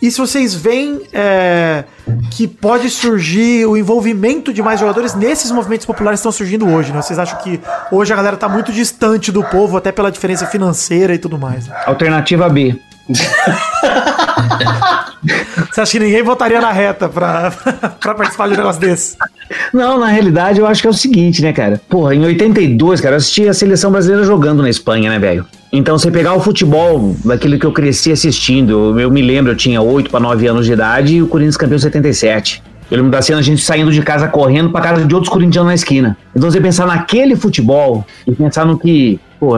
E 0.00 0.10
se 0.10 0.18
vocês 0.18 0.54
veem 0.54 1.00
é, 1.10 1.84
que 2.30 2.46
pode 2.46 2.90
surgir 2.90 3.64
o 3.64 3.78
envolvimento 3.78 4.52
de 4.52 4.62
mais 4.62 4.78
jogadores 4.78 5.14
nesses 5.14 5.50
movimentos 5.50 5.86
populares 5.86 6.20
que 6.20 6.28
estão 6.28 6.32
surgindo 6.32 6.68
hoje, 6.68 6.92
né? 6.92 7.00
Vocês 7.00 7.18
acham 7.18 7.38
que 7.38 7.58
hoje 7.90 8.12
a 8.12 8.16
galera 8.16 8.36
tá 8.36 8.46
muito 8.46 8.72
distante 8.72 9.32
do 9.32 9.42
povo, 9.42 9.76
até 9.76 9.90
pela 9.90 10.12
diferença 10.12 10.46
financeira 10.46 11.14
e 11.14 11.18
tudo 11.18 11.38
mais? 11.38 11.66
né? 11.66 11.74
Alternativa 11.86 12.46
B. 12.50 12.78
Você 15.72 15.80
acha 15.80 15.92
que 15.92 16.00
ninguém 16.00 16.22
votaria 16.22 16.60
na 16.60 16.72
reta 16.72 17.08
pra, 17.08 17.52
pra 18.00 18.14
participar 18.14 18.48
de 18.48 18.54
um 18.54 18.56
negócio 18.56 18.80
desse? 18.80 19.16
Não, 19.72 19.98
na 19.98 20.06
realidade 20.06 20.60
eu 20.60 20.66
acho 20.66 20.80
que 20.80 20.86
é 20.86 20.90
o 20.90 20.94
seguinte, 20.94 21.42
né, 21.42 21.52
cara? 21.52 21.80
Porra, 21.88 22.14
em 22.14 22.24
82, 22.24 23.00
cara, 23.00 23.14
eu 23.14 23.18
assisti 23.18 23.48
a 23.48 23.54
seleção 23.54 23.90
brasileira 23.90 24.24
jogando 24.24 24.62
na 24.62 24.70
Espanha, 24.70 25.10
né, 25.10 25.18
velho? 25.18 25.46
Então, 25.72 25.98
você 25.98 26.10
pegar 26.10 26.34
o 26.34 26.40
futebol 26.40 27.14
daquilo 27.24 27.58
que 27.58 27.66
eu 27.66 27.72
cresci 27.72 28.12
assistindo, 28.12 28.70
eu, 28.70 29.00
eu 29.00 29.10
me 29.10 29.20
lembro, 29.20 29.52
eu 29.52 29.56
tinha 29.56 29.82
8 29.82 30.10
para 30.10 30.20
9 30.20 30.46
anos 30.46 30.66
de 30.66 30.72
idade 30.72 31.16
e 31.16 31.22
o 31.22 31.28
Corinthians 31.28 31.56
campeão 31.56 31.76
em 31.76 31.80
77. 31.80 32.62
Eu 32.90 32.98
lembro 32.98 33.10
da 33.10 33.20
cena, 33.20 33.40
a 33.40 33.42
gente 33.42 33.62
saindo 33.62 33.90
de 33.90 34.00
casa 34.00 34.28
correndo 34.28 34.70
pra 34.70 34.80
casa 34.80 35.04
de 35.04 35.12
outros 35.12 35.30
corintianos 35.30 35.68
na 35.68 35.74
esquina. 35.74 36.16
Então, 36.34 36.50
você 36.50 36.60
pensar 36.60 36.86
naquele 36.86 37.34
futebol 37.34 38.06
e 38.26 38.32
pensar 38.32 38.64
no 38.64 38.78
que, 38.78 39.18
pô, 39.40 39.56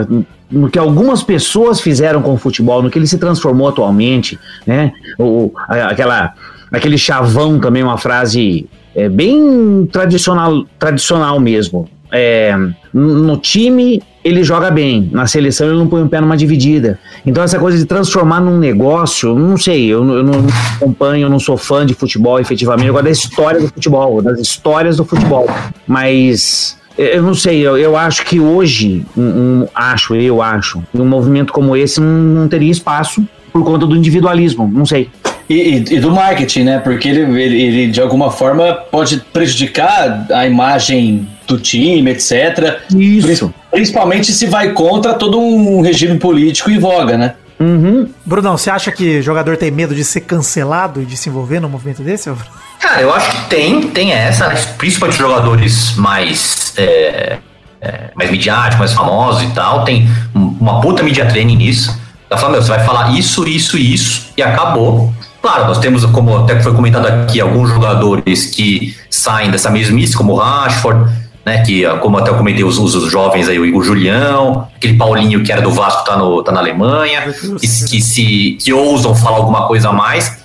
no 0.51 0.71
que 0.71 0.79
algumas 0.79 1.23
pessoas 1.23 1.81
fizeram 1.81 2.23
com 2.23 2.33
o 2.33 2.37
futebol, 2.37 2.83
no 2.83 2.91
que 2.91 2.99
ele 2.99 3.07
se 3.07 3.19
transformou 3.19 3.69
atualmente, 3.69 4.39
né? 4.67 4.93
O, 5.19 5.53
aquela, 5.69 6.33
aquele 6.73 6.97
chavão 6.97 7.59
também, 7.59 7.83
uma 7.83 7.99
frase 7.99 8.69
é, 8.95 9.09
bem 9.09 9.87
tradicional, 9.93 10.65
tradicional 10.79 11.39
mesmo. 11.39 11.89
É, 12.11 12.57
no 12.93 13.37
time 13.37 14.03
ele 14.25 14.43
joga 14.43 14.71
bem, 14.71 15.11
na 15.13 15.27
seleção 15.27 15.69
ele 15.69 15.77
não 15.77 15.87
põe 15.87 16.03
o 16.03 16.09
pé 16.09 16.21
numa 16.21 16.37
dividida. 16.37 16.99
Então 17.25 17.43
essa 17.43 17.59
coisa 17.59 17.77
de 17.77 17.85
transformar 17.85 18.41
num 18.41 18.59
negócio, 18.59 19.39
não 19.39 19.59
sei, 19.59 19.87
eu, 19.87 20.03
eu 20.05 20.25
não 20.25 20.47
acompanho, 20.77 21.27
eu 21.27 21.31
não 21.31 21.39
sou 21.39 21.57
fã 21.57 21.85
de 21.85 21.93
futebol 21.93 22.41
efetivamente, 22.41 22.87
eu 22.87 22.93
gosto 22.95 23.05
da 23.05 23.11
história 23.11 23.61
do 23.61 23.69
futebol, 23.69 24.23
das 24.23 24.41
histórias 24.41 24.97
do 24.97 25.05
futebol. 25.05 25.47
Mas 25.87 26.78
eu 26.99 27.23
não 27.23 27.35
sei, 27.35 27.61
eu, 27.67 27.77
eu 27.79 27.97
acho 27.97 28.25
que 28.25 28.41
hoje, 28.41 29.05
um, 29.17 29.23
um- 29.63 29.69
acho, 29.75 30.15
eu 30.15 30.43
acho, 30.43 30.83
um 30.95 31.05
movimento 31.05 31.53
como 31.53 31.77
esse 31.77 32.01
não, 32.01 32.07
não 32.09 32.49
teria 32.49 32.71
espaço 32.71 33.27
por 33.53 33.65
conta 33.65 33.87
do 33.87 33.97
individualismo, 33.97 34.71
não 34.73 34.85
sei. 34.85 35.09
E, 35.49 35.55
e- 35.55 35.95
e 35.95 36.01
do 36.01 36.11
marketing, 36.11 36.65
né? 36.65 36.79
Porque 36.79 37.09
ele, 37.09 37.21
ele, 37.41 37.63
ele, 37.63 37.87
de 37.91 38.01
alguma 38.03 38.31
forma, 38.31 38.73
pode 38.91 39.19
prejudicar 39.33 40.27
a 40.33 40.47
imagem 40.47 41.27
do 41.47 41.59
time, 41.59 42.11
etc. 42.11 42.81
Isso. 42.95 43.53
Principalmente 43.71 44.33
se 44.33 44.47
vai 44.47 44.73
contra 44.73 45.15
todo 45.15 45.41
um 45.41 45.81
regime 45.81 46.19
político 46.19 46.71
em 46.71 46.79
voga, 46.79 47.17
né? 47.17 47.35
Uhum. 47.61 48.07
Brunão, 48.25 48.57
você 48.57 48.71
acha 48.71 48.93
que 48.93 49.21
jogador 49.23 49.57
tem 49.57 49.71
medo 49.71 49.95
de 49.95 50.05
ser 50.05 50.21
cancelado 50.21 51.03
e 51.03 51.05
de 51.05 51.17
se 51.17 51.29
envolver 51.29 51.59
num 51.61 51.69
movimento 51.69 52.03
desse? 52.03 52.31
Cara, 52.79 53.01
eu 53.03 53.13
acho 53.13 53.31
que 53.31 53.49
tem, 53.51 53.81
tem 53.89 54.13
essa, 54.13 54.49
principalmente 54.77 55.19
jogadores 55.19 55.97
mais, 55.97 56.58
é, 56.79 57.39
é, 57.81 58.11
mais 58.15 58.31
midiáticos, 58.31 58.79
mais 58.79 58.93
famosos 58.93 59.43
e 59.43 59.49
tal, 59.49 59.85
tem 59.85 60.09
um- 60.35 60.57
uma 60.61 60.81
puta 60.81 61.03
media 61.03 61.27
training 61.27 61.57
nisso. 61.57 61.97
Ela 62.31 62.39
fala, 62.41 62.53
meu, 62.53 62.63
você 62.63 62.69
vai 62.69 62.85
falar 62.85 63.13
isso, 63.19 63.47
isso 63.49 63.77
e 63.79 63.95
isso 63.95 64.29
e 64.37 64.43
acabou. 64.43 65.13
Claro, 65.41 65.67
nós 65.67 65.79
temos, 65.79 66.05
como 66.07 66.37
até 66.39 66.61
foi 66.61 66.75
comentado 66.75 67.07
aqui, 67.07 67.41
alguns 67.41 67.71
jogadores 67.71 68.47
que 68.47 68.97
saem 69.09 69.51
dessa 69.51 69.71
mesmice, 69.71 70.17
como 70.17 70.33
o 70.33 70.37
Rashford, 70.37 71.11
né, 71.47 71.63
que, 71.63 71.85
como 72.01 72.19
até 72.19 72.31
eu 72.31 72.35
comentei, 72.35 72.65
os, 72.65 72.77
os 72.77 73.11
jovens 73.11 73.49
aí, 73.49 73.59
o, 73.59 73.79
o 73.79 73.83
Julião, 73.83 74.69
aquele 74.77 74.99
Paulinho 74.99 75.43
que 75.43 75.51
era 75.51 75.63
do 75.63 75.71
Vasco, 75.71 76.05
tá, 76.05 76.17
no, 76.17 76.43
tá 76.43 76.53
na 76.53 76.61
Alemanha, 76.61 77.33
que, 77.59 77.67
que, 77.67 78.03
se, 78.03 78.59
que 78.61 78.73
ousam 78.73 79.15
falar 79.15 79.39
alguma 79.39 79.67
coisa 79.67 79.89
a 79.89 79.93
mais. 79.93 80.37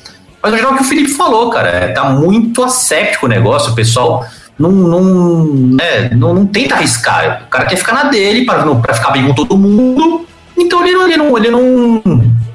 Mas 0.41 0.53
é 0.53 0.67
o 0.67 0.75
que 0.75 0.81
o 0.83 0.85
Felipe 0.85 1.09
falou, 1.11 1.49
cara. 1.49 1.69
É, 1.69 1.87
tá 1.89 2.05
muito 2.05 2.63
asséptico 2.63 3.25
o 3.25 3.29
negócio. 3.29 3.71
O 3.71 3.75
pessoal 3.75 4.25
não, 4.57 4.71
não, 4.71 5.77
é, 5.79 6.13
não, 6.13 6.33
não 6.33 6.45
tenta 6.45 6.75
arriscar. 6.75 7.43
O 7.45 7.49
cara 7.49 7.65
quer 7.65 7.75
ficar 7.75 7.93
na 7.93 8.03
dele 8.05 8.45
para 8.45 8.93
ficar 8.93 9.11
bem 9.11 9.27
com 9.27 9.33
todo 9.33 9.57
mundo. 9.57 10.25
Então 10.57 10.85
ele 10.85 10.93
não, 10.93 11.07
ele 11.07 11.17
não, 11.17 11.37
ele 11.37 11.51
não, 11.51 12.03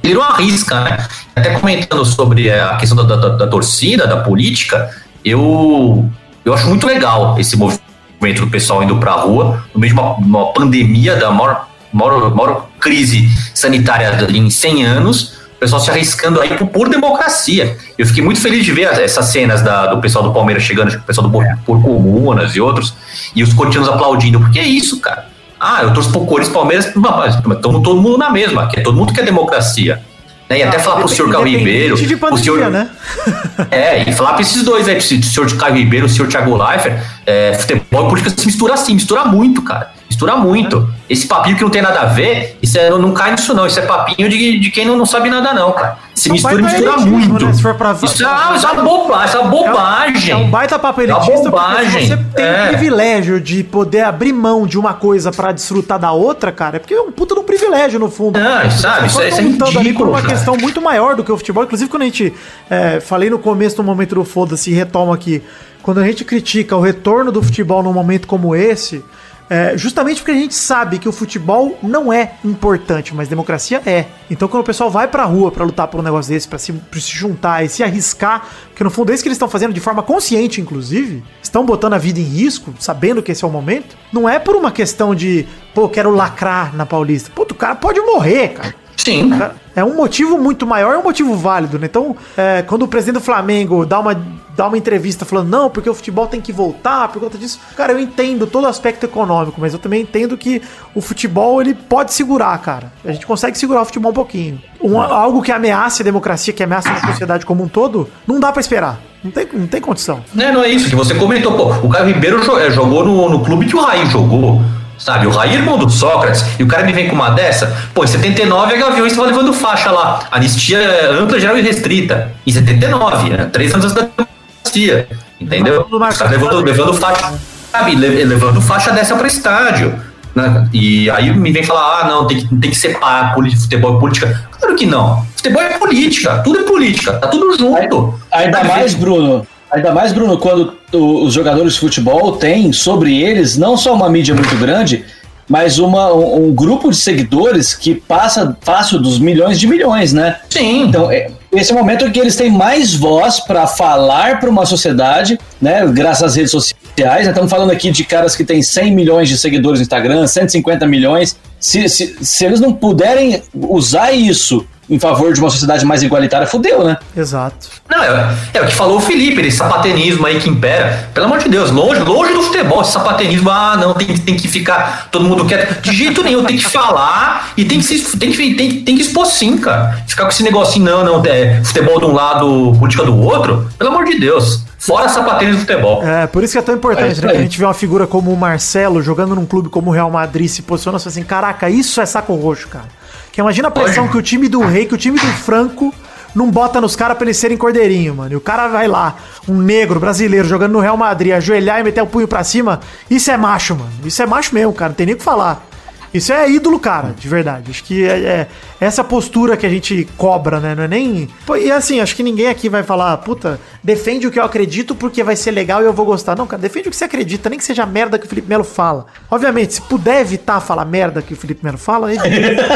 ele 0.03 0.15
não 0.15 0.23
arrisca, 0.23 0.81
né? 0.81 0.99
Até 1.35 1.51
comentando 1.59 2.05
sobre 2.05 2.51
a 2.51 2.77
questão 2.77 2.97
da, 2.97 3.17
da, 3.17 3.29
da 3.31 3.47
torcida, 3.47 4.07
da 4.07 4.19
política, 4.19 4.91
eu, 5.25 6.09
eu 6.45 6.55
acho 6.55 6.69
muito 6.69 6.87
legal 6.87 7.39
esse 7.39 7.57
movimento 7.57 8.41
do 8.41 8.47
pessoal 8.49 8.83
indo 8.83 8.97
pra 8.97 9.13
rua, 9.13 9.65
no 9.75 9.81
meio 9.81 9.93
de 9.93 10.01
uma, 10.01 10.15
uma 10.15 10.53
pandemia 10.53 11.17
da 11.17 11.31
maior, 11.31 11.69
maior, 11.93 12.35
maior 12.35 12.69
crise 12.79 13.29
sanitária 13.55 14.27
em 14.31 14.49
100 14.49 14.85
anos, 14.85 15.38
o 15.59 15.61
pessoal 15.61 15.81
se 15.83 15.91
arriscando 15.91 16.41
aí 16.41 16.51
por, 16.57 16.69
por 16.69 16.89
democracia. 16.89 17.77
Eu 17.99 18.07
fiquei 18.07 18.23
muito 18.23 18.41
feliz 18.41 18.65
de 18.65 18.71
ver 18.71 18.87
as- 18.87 18.99
essas 18.99 19.25
cenas 19.27 19.61
da- 19.61 19.87
do 19.89 20.01
pessoal 20.01 20.23
do 20.25 20.33
Palmeiras 20.33 20.63
chegando, 20.63 20.95
o 20.95 21.01
pessoal 21.03 21.27
do 21.27 21.33
Por, 21.33 21.45
por 21.67 21.83
Comunas 21.83 22.55
e 22.55 22.61
outros, 22.61 22.95
e 23.35 23.43
os 23.43 23.53
corintianos 23.53 23.89
aplaudindo, 23.89 24.39
porque 24.39 24.61
é 24.61 24.63
isso, 24.63 25.01
cara. 25.01 25.27
Ah, 25.59 25.81
eu 25.83 25.93
torço 25.93 26.13
pro 26.13 26.21
Corinthians, 26.21 26.55
Palmeiras, 26.55 26.93
mas 26.95 27.35
estamos 27.35 27.83
todo 27.83 28.01
mundo 28.01 28.17
na 28.17 28.31
mesma, 28.31 28.69
que 28.69 28.79
é 28.79 28.83
todo 28.85 28.97
mundo 28.97 29.13
quer 29.13 29.25
democracia. 29.25 30.01
Né? 30.49 30.61
E 30.61 30.63
até 30.63 30.79
falar 30.79 31.01
pro 31.01 31.09
senhor 31.09 31.31
Caio 31.33 31.45
Ribeiro, 31.45 31.97
de 31.97 32.15
o 32.15 32.19
pandemia, 32.19 32.43
senhor, 32.45 32.71
né? 32.71 32.89
é, 33.71 34.09
e 34.09 34.13
falar 34.13 34.35
pra 34.35 34.43
esses 34.43 34.63
dois 34.63 34.87
aí, 34.89 34.95
pro 34.95 35.05
senhor 35.05 35.57
Caio 35.57 35.75
Ribeiro, 35.75 36.07
o 36.07 36.09
senhor 36.09 36.29
Thiago 36.29 36.57
Leifert, 36.57 37.03
é, 37.27 37.53
futebol 37.55 38.07
e 38.07 38.09
política 38.09 38.35
se 38.41 38.47
mistura 38.47 38.75
assim, 38.75 38.95
mistura 38.95 39.25
muito, 39.25 39.61
cara. 39.63 39.91
Mistura 40.19 40.37
muito. 40.37 40.89
Esse 41.09 41.29
papinho 41.29 41.57
que 41.57 41.63
não 41.63 41.71
tem 41.71 41.81
nada 41.81 42.01
a 42.01 42.05
ver, 42.07 42.59
isso 42.61 42.77
é, 42.77 42.91
não, 42.91 42.99
não 42.99 43.13
cai 43.13 43.31
nisso, 43.31 43.55
não. 43.55 43.67
Isso 43.67 43.79
é 43.79 43.83
papinho 43.87 44.29
de, 44.29 44.59
de 44.59 44.71
quem 44.71 44.85
não, 44.85 44.97
não 44.99 45.07
sabe 45.07 45.31
nada, 45.31 45.55
não, 45.55 45.71
cara. 45.73 45.97
Se 46.13 46.29
É 46.29 46.33
mistura 46.33 46.57
mistura 46.61 46.91
elitismo, 46.91 47.11
muito. 47.13 47.47
né, 47.47 47.53
se 47.53 47.63
for 47.63 47.75
pra- 47.77 47.93
Isso 48.03 48.23
é, 48.25 48.27
ah, 48.27 48.53
isso 48.57 48.67
é 48.67 48.71
uma 48.73 48.83
bobagem, 48.83 49.27
isso 49.29 49.37
é 49.37 49.41
uma 49.41 49.51
bobagem. 49.51 50.31
É 50.33 50.37
um 50.37 50.51
baita 50.51 50.77
papo 50.77 51.01
É 51.01 51.05
elitista, 51.05 51.31
porque 51.33 51.49
bobagem. 51.51 52.07
você 52.09 52.17
tem 52.35 52.45
É. 52.45 52.65
o 52.65 52.69
privilégio 52.69 53.41
de 53.41 53.63
poder 53.63 54.03
abrir 54.03 54.33
mão 54.33 54.67
de 54.67 54.77
uma 54.77 54.93
coisa 54.93 55.31
pra 55.31 55.53
desfrutar 55.53 56.01
da 56.01 56.11
outra, 56.11 56.51
cara, 56.51 56.77
é 56.77 56.79
porque 56.81 56.95
é 56.95 57.01
um 57.01 57.13
puta 57.13 57.35
de 57.37 57.41
um 57.41 57.45
privilégio, 57.45 58.01
no 58.01 58.11
fundo. 58.11 58.39
Não, 58.41 58.71
sabe, 58.73 59.07
isso 59.07 59.21
é- 59.23 59.29
isso 59.29 59.41
é 59.41 59.45
contando 59.45 59.63
ali 59.67 59.73
por 59.75 59.81
ridículo, 59.83 60.11
uma 60.11 60.21
cara. 60.21 60.33
questão 60.35 60.57
muito 60.57 60.83
maior 60.83 61.15
do 61.15 61.23
que 61.23 61.31
o 61.31 61.37
futebol. 61.37 61.63
Inclusive, 61.63 61.89
quando 61.89 62.03
a 62.03 62.07
gente 62.07 62.35
é, 62.69 62.99
falei 62.99 63.31
no 63.31 63.39
começo 63.39 63.77
do 63.77 63.85
momento 63.85 64.17
do 64.17 64.25
Foda-se 64.25 64.71
e 64.71 64.75
retomo 64.75 65.13
aqui, 65.13 65.41
quando 65.81 66.01
a 66.01 66.05
gente 66.05 66.25
critica 66.25 66.77
o 66.77 66.81
retorno 66.81 67.31
do 67.33 67.41
futebol 67.43 67.83
num 67.83 67.93
momento 67.93 68.27
como 68.27 68.55
esse, 68.55 69.03
é, 69.51 69.77
justamente 69.77 70.19
porque 70.19 70.33
a 70.33 70.35
gente 70.35 70.55
sabe 70.55 70.99
que 70.99 71.09
o 71.09 71.13
futebol 71.13 71.79
não 71.83 72.13
é 72.13 72.35
importante, 72.45 73.15
mas 73.15 73.29
democracia 73.29 73.81
é. 73.87 74.07
Então, 74.31 74.47
quando 74.47 74.63
o 74.63 74.67
pessoal 74.67 74.91
vai 74.91 75.09
pra 75.09 75.25
rua 75.25 75.51
pra 75.51 75.65
lutar 75.65 75.89
por 75.89 76.01
um 76.01 76.03
negócio 76.03 76.31
desse, 76.31 76.47
pra 76.47 76.59
se, 76.59 76.73
pra 76.73 77.01
se 77.01 77.11
juntar 77.11 77.65
e 77.65 77.69
se 77.69 77.83
arriscar, 77.83 78.47
porque 78.69 78.85
no 78.85 78.91
fundo 78.91 79.11
é 79.11 79.15
isso 79.15 79.23
que 79.23 79.29
eles 79.29 79.37
estão 79.37 79.49
fazendo 79.49 79.73
de 79.73 79.81
forma 79.81 80.03
consciente, 80.03 80.61
inclusive, 80.61 81.23
estão 81.43 81.65
botando 81.65 81.95
a 81.95 81.99
vida 81.99 82.21
em 82.21 82.25
risco, 82.25 82.75
sabendo 82.79 83.23
que 83.23 83.33
esse 83.33 83.45
é 83.45 83.47
o 83.49 83.51
momento, 83.51 83.97
não 84.13 84.29
é 84.29 84.39
por 84.39 84.55
uma 84.55 84.71
questão 84.71 85.15
de, 85.15 85.47
pô, 85.75 85.89
quero 85.89 86.11
lacrar 86.11 86.77
na 86.77 86.85
Paulista. 86.85 87.31
Puto, 87.35 87.55
o 87.55 87.57
cara 87.57 87.75
pode 87.75 88.01
morrer, 88.01 88.49
cara. 88.49 88.75
Sim. 88.99 89.31
É 89.75 89.83
um 89.85 89.95
motivo 89.95 90.37
muito 90.39 90.67
maior, 90.67 90.93
é 90.95 90.99
um 90.99 91.03
motivo 91.05 91.35
válido, 91.35 91.79
né? 91.79 91.87
Então, 91.87 92.17
é, 92.37 92.63
quando 92.63 92.83
o 92.83 92.89
presidente 92.89 93.15
do 93.15 93.25
Flamengo 93.25 93.87
dá 93.87 94.01
uma, 94.01 94.13
dá 94.57 94.67
uma 94.67 94.77
entrevista 94.77 95.25
falando, 95.25 95.49
não, 95.49 95.71
porque 95.71 95.89
o 95.89 95.95
futebol 95.95 96.27
tem 96.27 96.41
que 96.41 96.53
voltar 96.53 97.09
por 97.09 97.21
conta 97.21 97.39
disso, 97.39 97.61
cara, 97.77 97.93
eu 97.93 97.99
entendo 98.01 98.47
todo 98.47 98.65
o 98.65 98.67
aspecto 98.67 99.05
econômico, 99.07 99.61
mas 99.61 99.73
eu 99.73 99.79
também 99.79 100.03
entendo 100.03 100.37
que 100.37 100.61
o 100.95 101.01
futebol, 101.01 101.61
ele 101.63 101.75
pode 101.75 102.13
segurar, 102.13 102.59
cara. 102.59 102.93
A 103.05 103.13
gente 103.13 103.25
consegue 103.25 103.57
segurar 103.57 103.83
o 103.83 103.85
futebol 103.85 104.11
um 104.11 104.15
pouquinho. 104.15 104.61
Um- 104.83 105.01
algo 105.01 105.43
que 105.43 105.53
ameace 105.53 106.03
a 106.03 106.05
democracia, 106.05 106.53
que 106.53 106.63
ameaça 106.63 106.91
a 106.91 107.07
sociedade 107.07 107.47
como 107.47 107.63
um 107.63 107.69
todo, 107.69 108.09
não 108.27 108.41
dá 108.41 108.51
pra 108.51 108.61
esperar. 108.61 108.99
Não 109.23 109.31
tem, 109.31 109.49
não 109.53 109.67
tem 109.67 109.81
condição. 109.81 110.21
Né, 110.35 110.51
não 110.53 110.63
é 110.63 110.69
isso 110.69 110.89
que 110.91 110.95
você 110.97 111.15
comentou, 111.15 111.53
pô. 111.57 111.87
O 111.87 111.89
Caio 111.89 112.07
Ribeiro 112.07 112.41
eh, 112.61 112.71
jogou 112.71 113.05
no, 113.05 113.29
no 113.29 113.45
clube 113.45 113.67
que 113.67 113.75
o 113.77 113.81
Raí 113.81 114.07
jogou. 114.07 114.61
Sabe, 114.99 115.27
o 115.27 115.31
Raí 115.31 115.55
irmão 115.55 115.79
do 115.79 115.89
Sócrates, 115.89 116.45
e 116.59 116.63
o 116.63 116.67
cara 116.67 116.83
me 116.85 116.93
vem 116.93 117.09
com 117.09 117.15
uma 117.15 117.31
dessa, 117.31 117.75
pô, 117.95 118.03
em 118.03 118.07
79 118.09 118.75
a 118.75 118.77
Gaviões 118.79 119.13
estava 119.13 119.29
levando 119.29 119.53
faixa 119.53 119.91
lá, 119.93 120.21
anistia 120.31 120.81
ampla, 121.13 121.39
geral 121.39 121.57
e 121.57 121.63
restrita. 121.63 122.33
Em 122.47 122.51
79, 122.53 123.31
né, 123.31 123.49
três 123.53 123.73
anos 123.73 123.87
antes 123.87 123.95
da 123.97 124.03
democracia, 124.03 125.09
entendeu? 125.41 125.87
Os 125.91 126.19
caras 126.19 126.33
levando, 126.33 126.65
levando 126.65 126.95
faixa, 126.95 127.33
sabe, 127.71 127.95
le- 127.95 128.25
levando 128.25 128.61
faixa 128.61 128.91
dessa 128.91 129.15
para 129.15 129.29
estádio. 129.29 129.95
né? 130.35 130.69
E 130.73 131.09
aí 131.11 131.35
me 131.35 131.53
vem 131.53 131.63
falar, 131.63 132.01
ah, 132.03 132.09
não, 132.09 132.27
tem 132.27 132.39
que, 132.39 132.57
tem 132.57 132.71
que 132.71 132.77
separar 132.77 133.35
futebol 133.35 133.97
e 133.97 134.01
política. 134.01 134.49
Claro 134.59 134.75
que 134.75 134.85
não. 134.87 135.25
Futebol 135.37 135.63
é 135.63 135.79
política, 135.79 136.39
tudo 136.45 136.59
é 136.59 136.63
política, 136.65 137.13
tá 137.15 137.29
tudo 137.29 137.57
junto. 137.59 138.19
Ainda 138.33 138.65
mais, 138.65 138.95
Bruno. 138.95 139.47
Ainda 139.71 139.93
mais, 139.93 140.13
Bruno, 140.13 140.39
quando 140.39 140.75
os 140.93 141.33
jogadores 141.33 141.75
de 141.75 141.81
futebol 141.81 142.33
têm 142.37 142.73
sobre 142.73 143.23
eles 143.23 143.57
não 143.57 143.77
só 143.77 143.95
uma 143.95 144.09
mídia 144.09 144.35
muito 144.35 144.57
grande, 144.57 145.05
mas 145.49 145.79
uma, 145.79 146.13
um, 146.13 146.49
um 146.49 146.55
grupo 146.55 146.91
de 146.91 146.97
seguidores 146.97 147.75
que 147.75 147.95
passa 147.95 148.57
fácil 148.61 148.99
dos 148.99 149.19
milhões 149.19 149.59
de 149.59 149.67
milhões, 149.67 150.13
né? 150.13 150.37
Sim. 150.51 150.83
Então, 150.83 151.11
é- 151.11 151.31
esse 151.51 151.73
é 151.73 151.75
o 151.75 151.79
momento 151.79 152.05
em 152.05 152.11
que 152.11 152.19
eles 152.21 152.37
têm 152.37 152.51
mais 152.51 152.95
voz 152.95 153.41
para 153.41 153.67
falar 153.67 154.39
para 154.39 154.51
uma 154.51 154.67
sociedade, 154.67 155.39
né? 155.61 155.87
Graças 155.87 156.23
às 156.23 156.37
redes 156.37 156.51
sociais. 156.51 156.79
Nós 156.99 157.29
Estamos 157.29 157.51
falando 157.51 157.71
aqui 157.71 157.91
de 157.91 158.05
caras 158.05 158.37
que 158.37 158.45
têm 158.45 158.63
100 158.63 158.95
milhões 158.95 159.29
de 159.29 159.39
seguidores 159.39 159.79
no 159.81 159.83
Instagram, 159.83 160.27
150 160.27 160.87
milhões. 160.87 161.37
Se, 161.59 161.89
se, 161.89 162.17
se 162.21 162.45
eles 162.45 162.61
não 162.61 162.73
puderem 162.73 163.43
usar 163.55 164.13
isso 164.13 164.67
em 164.89 164.99
favor 164.99 165.33
de 165.33 165.41
uma 165.41 165.51
sociedade 165.51 165.85
mais 165.85 166.03
igualitária, 166.03 166.47
fudeu, 166.47 166.83
né? 166.85 166.97
Exato. 167.17 167.69
Não, 167.89 168.03
é, 168.03 168.35
é 168.55 168.61
o 168.63 168.67
que 168.67 168.75
falou 168.75 168.97
o 168.99 169.01
Felipe, 169.01 169.41
esse 169.43 169.57
sapatenismo 169.59 170.27
aí 170.27 170.41
que 170.41 170.49
impera. 170.49 171.09
Pelo 171.13 171.27
amor 171.27 171.39
de 171.39 171.49
Deus, 171.49 171.71
longe, 171.71 172.01
longe 172.03 172.33
do 172.33 172.43
futebol, 172.43 172.81
esse 172.81 172.93
sapatenismo, 172.93 173.51
ah, 173.51 173.77
não, 173.77 173.93
tem, 173.95 174.07
que- 174.07 174.21
tem 174.21 174.37
que 174.37 174.49
ficar 174.49 175.09
todo 175.11 175.25
mundo 175.25 175.45
quieto. 175.45 175.81
De 175.83 175.93
jeito 175.93 176.23
nenhum, 176.23 176.45
tem 176.45 176.57
que 176.57 176.65
falar 176.65 177.51
e 177.57 177.65
tem 177.65 177.79
que, 177.79 177.85
se, 177.85 178.17
tem, 178.17 178.31
que, 178.33 178.55
tem, 178.55 178.69
que- 178.71 178.81
tem 178.81 178.97
que 178.97 179.03
expor 179.03 179.27
sim, 179.27 179.59
cara. 179.59 180.03
Ficar 180.07 180.25
com 180.25 180.31
esse 180.31 180.43
negocinho, 180.43 180.85
não, 180.85 181.05
não, 181.05 181.23
é 181.27 181.63
futebol 181.65 181.99
de 181.99 182.07
um 182.07 182.13
lado, 182.13 182.75
política 182.79 183.05
do 183.05 183.17
outro, 183.21 183.69
pelo 183.79 183.91
amor 183.91 184.05
de 184.05 184.19
Deus. 184.19 184.63
Fora 184.79 185.09
sapatenismo 185.09 185.61
do 185.61 185.67
futebol. 185.67 186.03
É, 186.07 186.27
por 186.29 186.43
isso 186.45 186.53
que 186.53 186.59
é 186.59 186.63
tão 186.63 186.75
É 186.75 186.79
importante, 186.79 187.13
isso 187.13 187.27
né? 187.27 187.33
Que 187.33 187.39
a 187.39 187.41
gente 187.43 187.59
vê 187.59 187.65
uma 187.65 187.75
figura 187.75 188.07
como 188.07 188.31
o 188.33 188.37
Marcelo 188.37 189.03
jogando 189.03 189.35
num 189.35 189.45
clube 189.45 189.69
como 189.69 189.91
o 189.91 189.93
Real 189.93 190.09
Madrid 190.11 190.49
se 190.49 190.63
posiciona 190.63 190.97
e 190.99 191.01
fala 191.01 191.11
assim: 191.11 191.23
caraca, 191.25 191.69
isso 191.69 192.01
é 192.01 192.07
saco 192.07 192.33
roxo, 192.37 192.69
cara. 192.69 192.85
Que 193.33 193.41
imagina 193.41 193.69
a 193.69 193.71
pressão 193.71 194.09
que 194.09 194.17
o 194.17 194.23
time 194.23 194.49
do 194.49 194.61
Rei, 194.61 194.87
que 194.87 194.95
o 194.95 194.99
time 194.99 195.19
do 195.19 195.27
Franco 195.27 195.95
não 196.35 196.51
bota 196.51 196.81
nos 196.81 196.95
caras 196.95 197.17
pra 197.17 197.27
eles 197.27 197.37
serem 197.37 197.57
cordeirinho, 197.57 198.15
mano. 198.15 198.33
E 198.33 198.37
o 198.37 198.41
cara 198.41 198.69
vai 198.69 198.87
lá, 198.87 199.17
um 199.49 199.59
negro 199.59 199.99
brasileiro 200.01 200.47
jogando 200.47 200.73
no 200.73 200.81
Real 200.81 200.97
Madrid, 200.97 201.33
ajoelhar 201.33 201.81
e 201.81 201.85
meter 201.85 202.03
o 202.03 202.07
punho 202.07 202.29
pra 202.29 202.45
cima. 202.45 202.81
Isso 203.11 203.31
é 203.31 203.37
macho, 203.37 203.75
mano. 203.75 203.91
Isso 204.05 204.23
é 204.23 204.27
macho 204.27 204.55
mesmo, 204.55 204.73
cara. 204.73 204.91
Não 204.91 204.97
tem 204.97 205.07
nem 205.07 205.15
o 205.15 205.19
que 205.19 205.25
falar. 205.25 205.68
Isso 206.13 206.33
é 206.33 206.51
ídolo, 206.51 206.79
cara, 206.79 207.15
de 207.17 207.29
verdade. 207.29 207.71
Acho 207.71 207.85
que 207.85 208.05
é, 208.05 208.19
é 208.19 208.49
essa 208.81 209.05
postura 209.05 209.57
que 209.57 209.67
a 209.67 209.69
gente 209.69 210.09
cobra, 210.17 210.61
né? 210.61 210.75
Não 210.75 210.85
é 210.85 210.89
nem. 210.89 211.29
Pô, 211.45 211.57
e 211.57 211.71
assim, 211.71 212.01
acho 212.01 212.17
que 212.17 212.23
ninguém 212.23 212.49
aqui 212.49 212.69
vai 212.69 212.83
falar, 212.83 213.17
puta, 213.19 213.61
defende 213.83 214.27
o 214.27 214.31
que 214.31 214.39
eu 214.39 214.45
acredito 214.45 214.95
porque 214.95 215.23
vai 215.23 215.37
ser 215.37 215.51
legal 215.51 215.83
e 215.83 215.85
eu 215.85 215.93
vou 215.93 216.07
gostar. 216.07 216.37
Não, 216.37 216.47
cara, 216.47 216.63
defende 216.63 216.89
o 216.89 216.91
que 216.91 216.97
você 216.97 217.05
acredita, 217.05 217.51
nem 217.51 217.59
que 217.59 217.65
seja 217.65 217.83
a 217.83 217.87
merda 217.87 218.19
que 218.19 218.27
o 218.27 218.29
Felipe 218.29 218.49
Melo 218.49 218.65
fala. 218.65 219.07
Obviamente, 219.31 219.75
se 219.75 219.83
puder 219.83 220.21
evitar 220.21 220.61
falar 220.61 220.85
merda 220.85 221.21
que 221.21 221.35
o 221.35 221.37
Felipe 221.37 221.65
Melo 221.65 221.79
fala, 221.79 222.13
evita. 222.15 222.69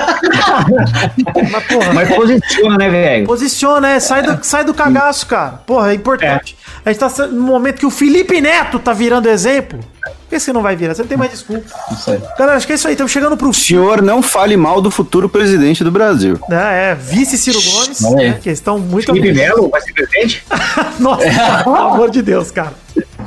Mas, 1.50 1.64
porra, 1.66 1.92
Mas 1.92 2.14
posiciona, 2.14 2.78
né, 2.78 2.90
velho? 2.90 3.26
Posiciona, 3.26 3.90
é, 3.90 4.00
sai 4.00 4.22
do, 4.22 4.44
sai 4.44 4.64
do 4.64 4.74
cagaço, 4.74 5.26
cara. 5.26 5.62
Porra, 5.66 5.92
é 5.92 5.94
importante. 5.94 6.56
A 6.84 6.92
gente 6.92 6.98
tá 7.00 7.26
num 7.28 7.42
momento 7.42 7.78
que 7.78 7.86
o 7.86 7.90
Felipe 7.90 8.40
Neto 8.40 8.78
tá 8.78 8.92
virando 8.92 9.28
exemplo. 9.28 9.78
Por 9.78 10.28
que 10.30 10.40
você 10.40 10.52
não 10.52 10.62
vai 10.62 10.74
virar? 10.74 10.94
Você 10.94 11.02
não 11.02 11.08
tem 11.08 11.16
mais 11.18 11.30
desculpa. 11.30 11.64
Isso 11.92 12.10
aí. 12.10 12.20
Galera, 12.38 12.56
acho 12.56 12.66
que 12.66 12.72
é 12.72 12.76
isso 12.76 12.88
aí. 12.88 12.94
Estamos 12.94 13.12
chegando 13.12 13.36
pro 13.36 13.52
fim. 13.52 13.60
Senhor, 13.60 14.02
não 14.02 14.20
fale 14.22 14.56
mal 14.56 14.80
do 14.80 14.90
futuro 14.90 15.28
presidente 15.28 15.84
do 15.84 15.90
Brasil. 15.92 16.40
né? 16.48 16.90
É, 16.90 16.94
vice 16.94 17.38
Ciro 17.38 17.60
Gomes, 17.60 18.02
Olha 18.02 18.18
aí. 18.18 18.30
né, 18.30 18.38
que 18.42 18.50
estão 18.50 18.78
muito... 18.78 19.12
Felipe 19.12 19.32
Melo 19.32 19.68
vai 19.68 19.80
ser 19.80 19.92
presidente? 19.92 20.44
Nossa, 20.98 21.62
pelo 21.62 21.76
amor 21.76 22.10
de 22.10 22.20
Deus, 22.22 22.50
cara. 22.50 22.72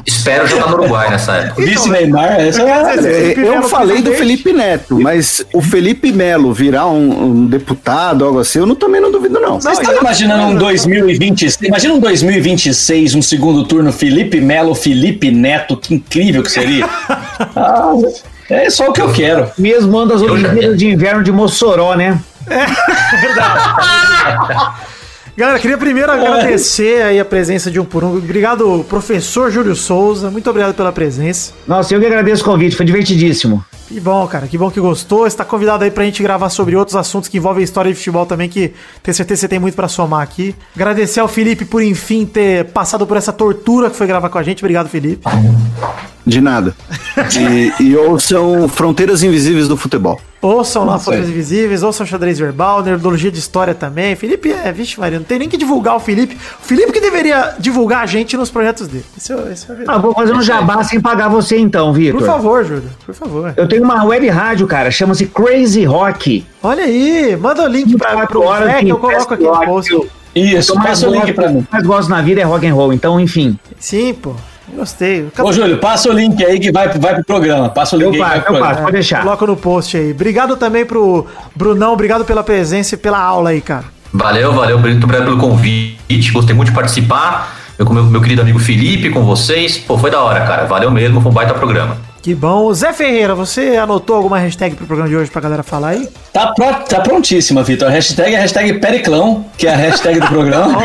Espero 0.05 0.47
jogar 0.47 0.69
no 0.69 0.75
Uruguai 0.75 1.09
nessa 1.09 1.33
época. 1.33 1.63
Vice 1.63 1.89
Neymar, 1.89 2.39
essa 2.39 2.61
é 2.61 3.33
É, 3.33 3.39
Eu 3.39 3.63
falei 3.63 4.01
do. 4.01 4.13
Felipe 4.13 4.53
Neto, 4.53 4.99
mas 4.99 5.45
o 5.53 5.61
Felipe 5.61 6.11
Melo 6.11 6.53
virar 6.53 6.87
um, 6.87 7.23
um 7.23 7.45
deputado, 7.47 8.23
algo 8.23 8.39
assim, 8.39 8.59
eu 8.59 8.65
não, 8.65 8.75
também 8.75 9.01
não 9.01 9.11
duvido, 9.11 9.39
não. 9.39 9.59
Vocês 9.59 9.79
estão 9.79 9.97
imaginando 9.97 10.43
um 10.43 10.55
2026? 10.55 11.67
Imagina 11.67 11.95
um 11.95 11.99
2026, 11.99 13.15
um 13.15 13.21
segundo 13.21 13.65
turno, 13.65 13.91
Felipe 13.91 14.39
Melo, 14.39 14.75
Felipe 14.75 15.31
Neto, 15.31 15.75
que 15.75 15.95
incrível 15.95 16.43
que 16.43 16.51
seria. 16.51 16.87
Ah, 17.53 17.91
é 18.49 18.69
só 18.69 18.89
o 18.89 18.93
que 18.93 19.01
eu 19.01 19.11
quero. 19.11 19.51
Mesmo 19.57 19.97
ano 19.97 20.11
das 20.11 20.21
Olimpíadas 20.21 20.77
de 20.77 20.87
Inverno 20.87 21.21
de 21.21 21.33
Mossoró, 21.33 21.95
né? 21.95 22.17
Galera, 25.37 25.59
queria 25.59 25.77
primeiro 25.77 26.09
agradecer 26.09 27.01
aí 27.01 27.19
a 27.19 27.25
presença 27.25 27.69
de 27.69 27.77
um 27.77 27.83
por 27.83 28.05
um. 28.05 28.15
Obrigado, 28.15 28.85
professor 28.87 29.51
Júlio 29.51 29.75
Souza. 29.75 30.31
Muito 30.31 30.49
obrigado 30.49 30.73
pela 30.73 30.93
presença. 30.93 31.51
Nossa, 31.67 31.93
eu 31.93 31.99
que 31.99 32.05
agradeço 32.05 32.41
o 32.41 32.45
convite, 32.45 32.73
foi 32.73 32.85
divertidíssimo. 32.85 33.63
Que 33.87 33.99
bom, 33.99 34.27
cara. 34.27 34.47
Que 34.47 34.57
bom 34.57 34.71
que 34.71 34.79
gostou. 34.79 35.27
Está 35.27 35.45
convidado 35.45 35.83
aí 35.83 35.91
pra 35.91 36.03
gente 36.03 36.21
gravar 36.23 36.49
sobre 36.49 36.75
outros 36.75 36.95
assuntos 36.95 37.29
que 37.29 37.37
envolvem 37.37 37.61
a 37.61 37.63
história 37.63 37.91
de 37.91 37.97
futebol 37.97 38.25
também, 38.25 38.49
que 38.49 38.73
tenho 39.03 39.15
certeza 39.15 39.39
que 39.39 39.41
você 39.41 39.47
tem 39.47 39.59
muito 39.59 39.75
pra 39.75 39.87
somar 39.87 40.21
aqui. 40.21 40.55
Agradecer 40.75 41.19
ao 41.19 41.27
Felipe 41.27 41.65
por, 41.65 41.83
enfim, 41.83 42.25
ter 42.25 42.65
passado 42.65 43.05
por 43.05 43.15
essa 43.17 43.31
tortura 43.31 43.89
que 43.89 43.95
foi 43.95 44.07
gravar 44.07 44.29
com 44.29 44.37
a 44.37 44.43
gente. 44.43 44.63
Obrigado, 44.63 44.89
Felipe. 44.89 45.23
De 46.25 46.41
nada. 46.41 46.75
E, 47.39 47.83
e 47.83 47.95
ouçam 47.95 48.67
Fronteiras 48.67 49.21
Invisíveis 49.21 49.67
do 49.67 49.77
Futebol. 49.77 50.19
Ouçam 50.41 50.85
lá 50.85 50.99
é. 51.11 51.19
Invisíveis, 51.19 51.81
ouçam 51.81 52.05
Xadrez 52.05 52.37
Verbal, 52.37 52.83
Nerdologia 52.83 53.31
de 53.31 53.39
História 53.39 53.73
também. 53.73 54.15
Felipe 54.15 54.51
é, 54.51 54.71
vixe 54.71 54.99
Maria, 54.99 55.17
não 55.17 55.25
tem 55.25 55.39
nem 55.39 55.49
que 55.49 55.57
divulgar 55.57 55.95
o 55.95 55.99
Felipe. 55.99 56.35
O 56.35 56.63
Felipe 56.63 56.91
que 56.91 56.99
deveria 56.99 57.55
divulgar 57.57 58.03
a 58.03 58.05
gente 58.05 58.37
nos 58.37 58.51
projetos 58.51 58.87
dele. 58.87 59.05
Esse 59.17 59.33
é, 59.33 59.35
é 59.35 59.39
verdade. 59.39 59.83
Ah, 59.87 59.97
vou 59.97 60.13
fazer 60.13 60.33
um 60.33 60.41
jabá 60.41 60.83
sem 60.83 61.01
pagar 61.01 61.29
você 61.29 61.57
então, 61.57 61.91
Vitor. 61.93 62.19
Por 62.19 62.25
favor, 62.27 62.63
Júlio, 62.63 62.89
por 63.05 63.15
favor. 63.15 63.53
Eu 63.57 63.67
tenho 63.67 63.74
uma 63.83 64.03
web 64.05 64.27
rádio, 64.29 64.67
cara, 64.67 64.89
chama-se 64.91 65.25
Crazy 65.27 65.85
Rock. 65.85 66.45
Olha 66.63 66.83
aí, 66.83 67.35
manda 67.39 67.63
o 67.63 67.67
link 67.67 67.97
pra, 67.97 68.25
pro 68.27 68.43
Horas 68.43 68.69
Zé 68.71 68.79
que 68.83 68.89
eu 68.89 68.97
coloco 68.97 69.33
aqui 69.33 69.43
no 69.43 69.59
post. 69.65 69.91
eu- 69.93 70.07
Isso, 70.35 70.75
mais 70.75 70.89
passa 70.89 71.09
o 71.09 71.13
link 71.13 71.33
pra 71.33 71.49
mim. 71.49 71.65
mais 71.71 71.85
gosto 71.85 72.09
na 72.09 72.21
vida 72.21 72.41
é 72.41 72.43
rock 72.43 72.67
and 72.67 72.73
roll, 72.73 72.91
então, 72.93 73.19
enfim. 73.19 73.57
Sim, 73.79 74.13
pô. 74.13 74.33
Gostei. 74.75 75.27
Ô, 75.39 75.53
Júlio, 75.53 75.77
passa 75.77 76.09
o 76.09 76.11
link 76.13 76.43
aí 76.43 76.59
que 76.59 76.71
vai, 76.71 76.89
vai 76.89 77.13
pro 77.15 77.23
programa. 77.23 77.69
Passa 77.69 77.95
o 77.95 77.99
link 77.99 78.15
Eu 78.17 78.23
aí 78.23 78.29
que 78.29 78.29
vai 78.29 78.29
passo, 78.29 78.41
pro 78.45 78.53
eu 78.55 78.57
programa. 78.57 78.69
passo, 78.73 78.81
pode 78.83 78.93
deixar. 78.93 79.21
Coloca 79.23 79.45
no 79.45 79.55
post 79.55 79.95
aí. 79.97 80.11
Obrigado 80.11 80.57
também 80.57 80.83
pro 80.85 81.25
Brunão, 81.55 81.93
obrigado 81.93 82.25
pela 82.25 82.43
presença 82.43 82.95
e 82.95 82.97
pela 82.97 83.19
aula 83.19 83.51
aí, 83.51 83.61
cara. 83.61 83.85
Valeu, 84.11 84.51
valeu, 84.53 84.79
muito 84.79 85.03
obrigado 85.03 85.25
pelo 85.25 85.37
convite. 85.37 86.31
Gostei 86.33 86.55
muito 86.55 86.69
de 86.69 86.75
participar. 86.75 87.55
Eu 87.77 87.85
com 87.85 87.93
meu, 87.93 88.03
meu 88.05 88.21
querido 88.21 88.41
amigo 88.41 88.57
Felipe, 88.57 89.09
com 89.11 89.23
vocês. 89.23 89.77
Pô, 89.77 89.97
foi 89.97 90.09
da 90.09 90.19
hora, 90.21 90.41
cara. 90.45 90.65
Valeu 90.65 90.89
mesmo, 90.89 91.21
foi 91.21 91.29
um 91.31 91.33
baita 91.33 91.53
programa. 91.53 91.97
Que 92.25 92.33
bom. 92.33 92.73
Zé 92.73 92.91
Ferreira, 92.91 93.35
você 93.35 93.77
anotou 93.77 94.15
alguma 94.15 94.39
hashtag 94.39 94.75
pro 94.75 94.87
programa 94.87 95.07
de 95.07 95.15
hoje 95.15 95.29
pra 95.29 95.39
galera 95.39 95.61
falar 95.61 95.89
aí? 95.89 96.09
Tá, 96.33 96.47
pro- 96.53 96.73
tá 96.89 96.99
prontíssima, 96.99 97.61
Vitor. 97.61 97.87
A 97.87 97.91
hashtag 97.91 98.33
é 98.33 98.37
a 98.39 98.41
hashtag 98.41 98.79
Periclão, 98.79 99.45
que 99.55 99.67
é 99.67 99.73
a 99.75 99.77
hashtag 99.77 100.19
do 100.19 100.25
programa. 100.25 100.75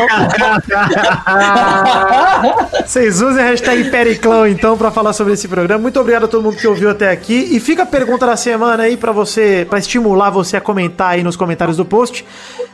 Vocês 2.85 3.23
usem 3.23 3.43
a 3.43 3.47
hashtag 3.47 3.89
Periclão, 3.89 4.45
então, 4.47 4.77
pra 4.77 4.91
falar 4.91 5.13
sobre 5.13 5.33
esse 5.33 5.47
programa. 5.47 5.81
Muito 5.81 5.99
obrigado 5.99 6.25
a 6.25 6.27
todo 6.27 6.43
mundo 6.43 6.57
que 6.57 6.67
ouviu 6.67 6.91
até 6.91 7.09
aqui. 7.09 7.47
E 7.51 7.59
fica 7.59 7.81
a 7.81 7.85
pergunta 7.87 8.27
da 8.27 8.37
semana 8.37 8.83
aí 8.83 8.95
pra 8.95 9.11
você, 9.11 9.65
pra 9.67 9.79
estimular 9.79 10.29
você 10.29 10.57
a 10.57 10.61
comentar 10.61 11.13
aí 11.13 11.23
nos 11.23 11.35
comentários 11.35 11.77
do 11.77 11.85
post. 11.85 12.23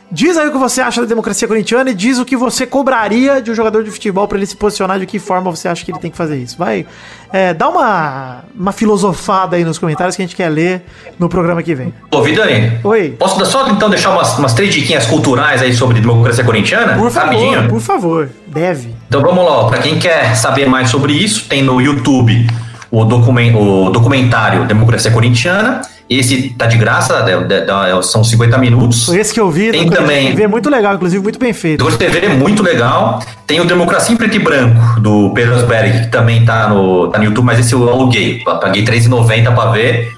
Diz 0.10 0.38
aí 0.38 0.48
o 0.48 0.52
que 0.54 0.58
você 0.58 0.80
acha 0.80 1.02
da 1.02 1.08
democracia 1.08 1.46
corintiana 1.48 1.90
e 1.90 1.94
diz 1.94 2.18
o 2.18 2.24
que 2.24 2.38
você 2.38 2.66
cobraria 2.66 3.42
de 3.42 3.52
um 3.52 3.54
jogador 3.56 3.84
de 3.84 3.92
futebol 3.92 4.26
pra 4.26 4.38
ele 4.38 4.46
se 4.46 4.56
posicionar, 4.56 4.98
de 5.00 5.06
que 5.06 5.20
forma 5.20 5.52
você 5.52 5.68
acha 5.68 5.84
que 5.84 5.92
ele 5.92 6.00
tem 6.00 6.10
que 6.10 6.16
fazer 6.16 6.38
isso. 6.38 6.58
Vai, 6.58 6.86
é, 7.34 7.54
dá 7.54 7.68
uma, 7.68 8.46
uma 8.58 8.72
filosofada 8.72 9.58
aí 9.58 9.66
nos 9.66 9.78
comentários 9.78 10.16
que 10.16 10.22
a 10.22 10.26
gente 10.26 10.36
quer 10.36 10.48
ler 10.48 10.82
no 11.20 11.28
programa 11.28 11.62
que 11.62 11.76
vem. 11.76 11.94
Ô, 12.10 12.22
Vidani, 12.22 12.80
Oi. 12.86 13.16
posso 13.20 13.46
só 13.46 13.68
então 13.70 13.90
deixar 13.90 14.12
umas, 14.12 14.38
umas 14.40 14.54
três 14.54 14.74
diquinhas 14.74 15.06
culturais 15.06 15.62
aí 15.62 15.74
sobre 15.74 16.00
democracia 16.00 16.44
corintiana? 16.44 16.94
Por 16.98 17.12
favor, 17.12 17.34
Rapidinho? 17.34 17.68
por 17.70 17.82
favor, 17.82 18.30
deve. 18.48 18.96
Então 19.10 19.22
vamos 19.22 19.44
lá, 19.44 19.52
ó. 19.52 19.68
pra 19.70 19.80
quem 19.80 20.00
quer 20.00 20.36
saber 20.36 20.70
mais 20.70 20.90
sobre 20.90 21.12
isso, 21.12 21.50
tem 21.50 21.62
no 21.62 21.82
YouTube 21.82 22.48
o, 22.90 23.04
documen- 23.04 23.54
o 23.56 23.90
documentário 23.90 24.64
Democracia 24.66 25.12
Corintiana. 25.12 25.82
Esse 26.10 26.50
tá 26.58 26.66
de 26.68 26.78
graça, 26.78 27.14
é- 27.28 27.32
é- 27.54 27.98
é- 27.98 28.02
são 28.02 28.24
50 28.24 28.58
minutos. 28.58 29.10
Esse 29.10 29.34
que 29.34 29.40
eu 29.40 29.52
vi. 29.52 29.72
Tem 29.72 29.90
também. 29.90 30.28
TV, 30.28 30.48
muito 30.48 30.70
legal, 30.70 30.96
inclusive, 30.96 31.22
muito 31.22 31.38
bem 31.38 31.52
feito. 31.52 31.80
Dois 31.80 31.98
TV 31.98 32.20
é 32.26 32.30
muito 32.30 32.64
legal. 32.64 33.22
Tem 33.46 33.60
o 33.60 33.66
Democracia 33.66 34.14
em 34.14 34.18
Preto 34.18 34.36
e 34.36 34.40
Branco, 34.40 35.00
do 35.02 35.32
Pedro 35.34 35.56
Asberg, 35.56 36.02
que 36.06 36.08
também 36.08 36.46
tá 36.46 36.70
no, 36.70 37.10
tá 37.10 37.18
no 37.18 37.26
YouTube, 37.26 37.46
mas 37.46 37.60
esse 37.60 37.74
eu 37.74 37.90
aluguei. 37.90 38.42
Paguei 38.44 38.84
R$3,90 38.84 39.52
pra 39.54 39.72
ver. 39.72 40.14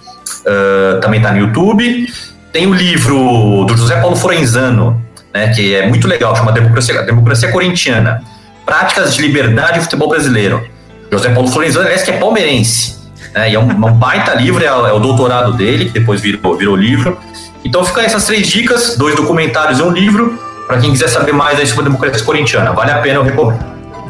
Ah, 0.45 0.99
também 1.01 1.21
tá 1.21 1.31
no 1.31 1.39
YouTube. 1.39 2.07
Tem 2.53 2.67
o 2.67 2.73
livro 2.73 3.65
do 3.65 3.77
José 3.77 3.99
Paulo 3.99 4.15
Forenzano, 4.15 4.99
né, 5.33 5.49
que 5.49 5.75
é 5.75 5.87
muito 5.87 6.07
legal, 6.07 6.35
chama 6.35 6.51
Democracia, 6.51 7.01
Democracia 7.03 7.51
Corintiana. 7.51 8.21
Práticas 8.65 9.15
de 9.15 9.21
Liberdade 9.21 9.79
e 9.79 9.81
Futebol 9.81 10.09
Brasileiro. 10.09 10.63
José 11.11 11.29
Paulo 11.29 11.47
Florenzano, 11.47 11.85
aliás, 11.85 12.03
que 12.03 12.11
é 12.11 12.17
palmeirense. 12.17 12.98
Né, 13.33 13.51
e 13.51 13.55
é 13.55 13.59
um, 13.59 13.63
um 13.69 13.91
baita 13.93 14.33
livro, 14.33 14.63
é, 14.63 14.73
o- 14.73 14.87
é 14.87 14.93
o 14.93 14.99
doutorado 14.99 15.53
dele, 15.53 15.85
que 15.85 15.91
depois 15.91 16.19
virou, 16.21 16.55
virou 16.55 16.75
livro. 16.75 17.17
Então 17.63 17.83
fica 17.83 18.01
aí 18.01 18.05
essas 18.07 18.25
três 18.25 18.47
dicas, 18.47 18.95
dois 18.97 19.15
documentários 19.15 19.79
e 19.79 19.83
um 19.83 19.91
livro, 19.91 20.39
para 20.67 20.77
quem 20.79 20.91
quiser 20.91 21.07
saber 21.09 21.33
mais 21.33 21.59
aí 21.59 21.65
sobre 21.67 21.81
a 21.81 21.83
democracia 21.85 22.23
corintiana. 22.25 22.71
Vale 22.71 22.91
a 22.91 22.99
pena, 22.99 23.15
eu 23.15 23.23
recomendo. 23.23 23.59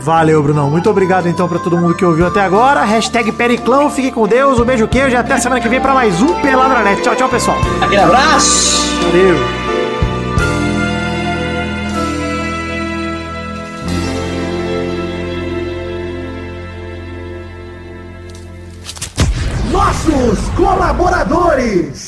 Valeu, 0.02 0.42
Brunão. 0.42 0.70
Muito 0.70 0.90
obrigado 0.90 1.28
então 1.28 1.48
pra 1.50 1.60
todo 1.60 1.78
mundo 1.78 1.94
que 1.94 2.06
ouviu 2.06 2.26
até 2.26 2.42
agora. 2.42 2.84
Hashtag 2.86 3.34
Periclão, 3.34 3.90
fique 3.90 4.12
com 4.12 4.26
Deus, 4.28 4.58
um 4.60 4.64
beijo 4.64 4.88
queijo 4.88 5.10
e 5.10 5.16
até 5.18 5.38
semana 5.38 5.60
que 5.60 5.68
vem 5.68 5.82
pra 5.82 5.94
mais 5.94 6.22
um 6.22 6.34
Peladranet. 6.36 7.02
Tchau, 7.02 7.16
tchau, 7.16 7.28
pessoal. 7.28 7.58
Aquele 7.82 8.02
abraço! 8.02 8.82
Valeu. 9.04 9.59
Nossos 20.30 20.50
colaboradores. 20.50 22.08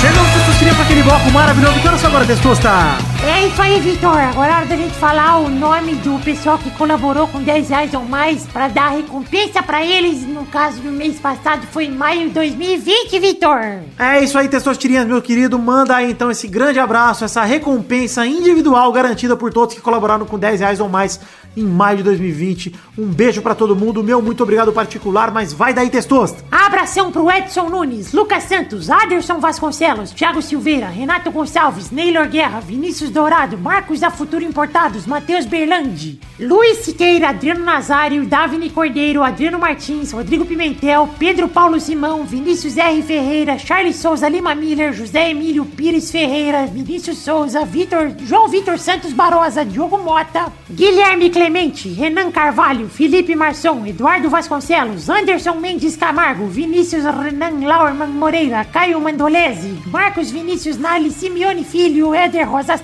Chegamos, 0.00 0.32
Testosteria, 0.32 0.74
pra 0.74 0.84
aquele 0.84 1.02
bloco 1.02 1.30
maravilhoso. 1.32 1.80
Que 1.80 1.88
horas 1.88 2.00
são 2.00 2.10
agora, 2.10 2.24
Testosta? 2.24 3.15
É 3.28 3.48
isso 3.48 3.60
aí, 3.60 3.80
Vitor. 3.80 4.16
Agora 4.16 4.52
é 4.52 4.56
hora 4.56 4.66
da 4.66 4.76
gente 4.76 4.94
falar 4.94 5.38
o 5.38 5.48
nome 5.50 5.96
do 5.96 6.16
pessoal 6.24 6.56
que 6.58 6.70
colaborou 6.70 7.26
com 7.26 7.42
10 7.42 7.68
reais 7.70 7.92
ou 7.92 8.04
mais 8.04 8.44
pra 8.46 8.68
dar 8.68 8.90
recompensa 8.90 9.62
pra 9.64 9.84
eles. 9.84 10.22
No 10.22 10.46
caso 10.46 10.80
do 10.80 10.92
mês 10.92 11.18
passado 11.18 11.66
foi 11.72 11.86
em 11.86 11.90
maio 11.90 12.28
de 12.28 12.34
2020, 12.34 13.18
Vitor. 13.18 13.60
É 13.98 14.22
isso 14.22 14.38
aí, 14.38 14.48
Testosterinhas, 14.48 15.06
meu 15.06 15.20
querido. 15.20 15.58
Manda 15.58 15.96
aí 15.96 16.10
então 16.10 16.30
esse 16.30 16.46
grande 16.46 16.78
abraço, 16.78 17.24
essa 17.24 17.42
recompensa 17.42 18.24
individual 18.24 18.92
garantida 18.92 19.36
por 19.36 19.52
todos 19.52 19.74
que 19.74 19.80
colaboraram 19.80 20.24
com 20.24 20.38
10 20.38 20.60
reais 20.60 20.80
ou 20.80 20.88
mais 20.88 21.18
em 21.56 21.64
maio 21.64 21.98
de 21.98 22.02
2020. 22.04 22.74
Um 22.98 23.06
beijo 23.06 23.40
pra 23.42 23.54
todo 23.54 23.74
mundo. 23.74 24.04
Meu 24.04 24.20
muito 24.20 24.42
obrigado 24.42 24.72
particular, 24.72 25.32
mas 25.32 25.52
vai 25.52 25.72
daí, 25.72 25.88
Testosta. 25.88 26.44
Abração 26.50 27.10
pro 27.10 27.30
Edson 27.30 27.68
Nunes, 27.70 28.12
Lucas 28.12 28.44
Santos, 28.44 28.90
Aderson 28.90 29.40
Vasconcelos, 29.40 30.10
Thiago 30.10 30.42
Silveira, 30.42 30.86
Renato 30.86 31.30
Gonçalves, 31.30 31.90
Neylor 31.90 32.28
Guerra, 32.28 32.60
Vinícius 32.60 33.10
Dourado, 33.16 33.56
Marcos 33.56 34.00
da 34.00 34.10
Futuro 34.10 34.44
Importados, 34.44 35.06
Matheus 35.06 35.46
Berlandi, 35.46 36.20
Luiz 36.38 36.84
Siqueira, 36.84 37.30
Adriano 37.30 37.64
Nazário, 37.64 38.26
Davini 38.26 38.68
Cordeiro, 38.68 39.22
Adriano 39.22 39.58
Martins, 39.58 40.12
Rodrigo 40.12 40.44
Pimentel, 40.44 41.08
Pedro 41.18 41.48
Paulo 41.48 41.80
Simão, 41.80 42.24
Vinícius 42.24 42.76
R. 42.76 43.00
Ferreira, 43.00 43.58
Charles 43.58 43.96
Souza 43.96 44.28
Lima 44.28 44.54
Miller, 44.54 44.92
José 44.92 45.30
Emílio 45.30 45.64
Pires 45.64 46.10
Ferreira, 46.10 46.66
Vinícius 46.66 47.16
Souza, 47.16 47.64
Vitor, 47.64 48.12
João 48.18 48.48
Vitor 48.48 48.78
Santos 48.78 49.14
Barosa, 49.14 49.64
Diogo 49.64 49.96
Mota, 49.96 50.52
Guilherme 50.70 51.30
Clemente, 51.30 51.88
Renan 51.88 52.30
Carvalho, 52.30 52.86
Felipe 52.86 53.34
Marçom, 53.34 53.86
Eduardo 53.86 54.28
Vasconcelos, 54.28 55.08
Anderson 55.08 55.54
Mendes 55.54 55.96
Camargo, 55.96 56.48
Vinícius 56.48 57.04
Renan 57.04 57.66
Laurman 57.66 58.08
Moreira, 58.08 58.62
Caio 58.66 59.00
Mandolese, 59.00 59.72
Marcos 59.86 60.30
Vinícius 60.30 60.76
Nali, 60.76 61.10
Simeone 61.10 61.64
Filho, 61.64 62.14
Éder 62.14 62.46
Rosa 62.46 62.76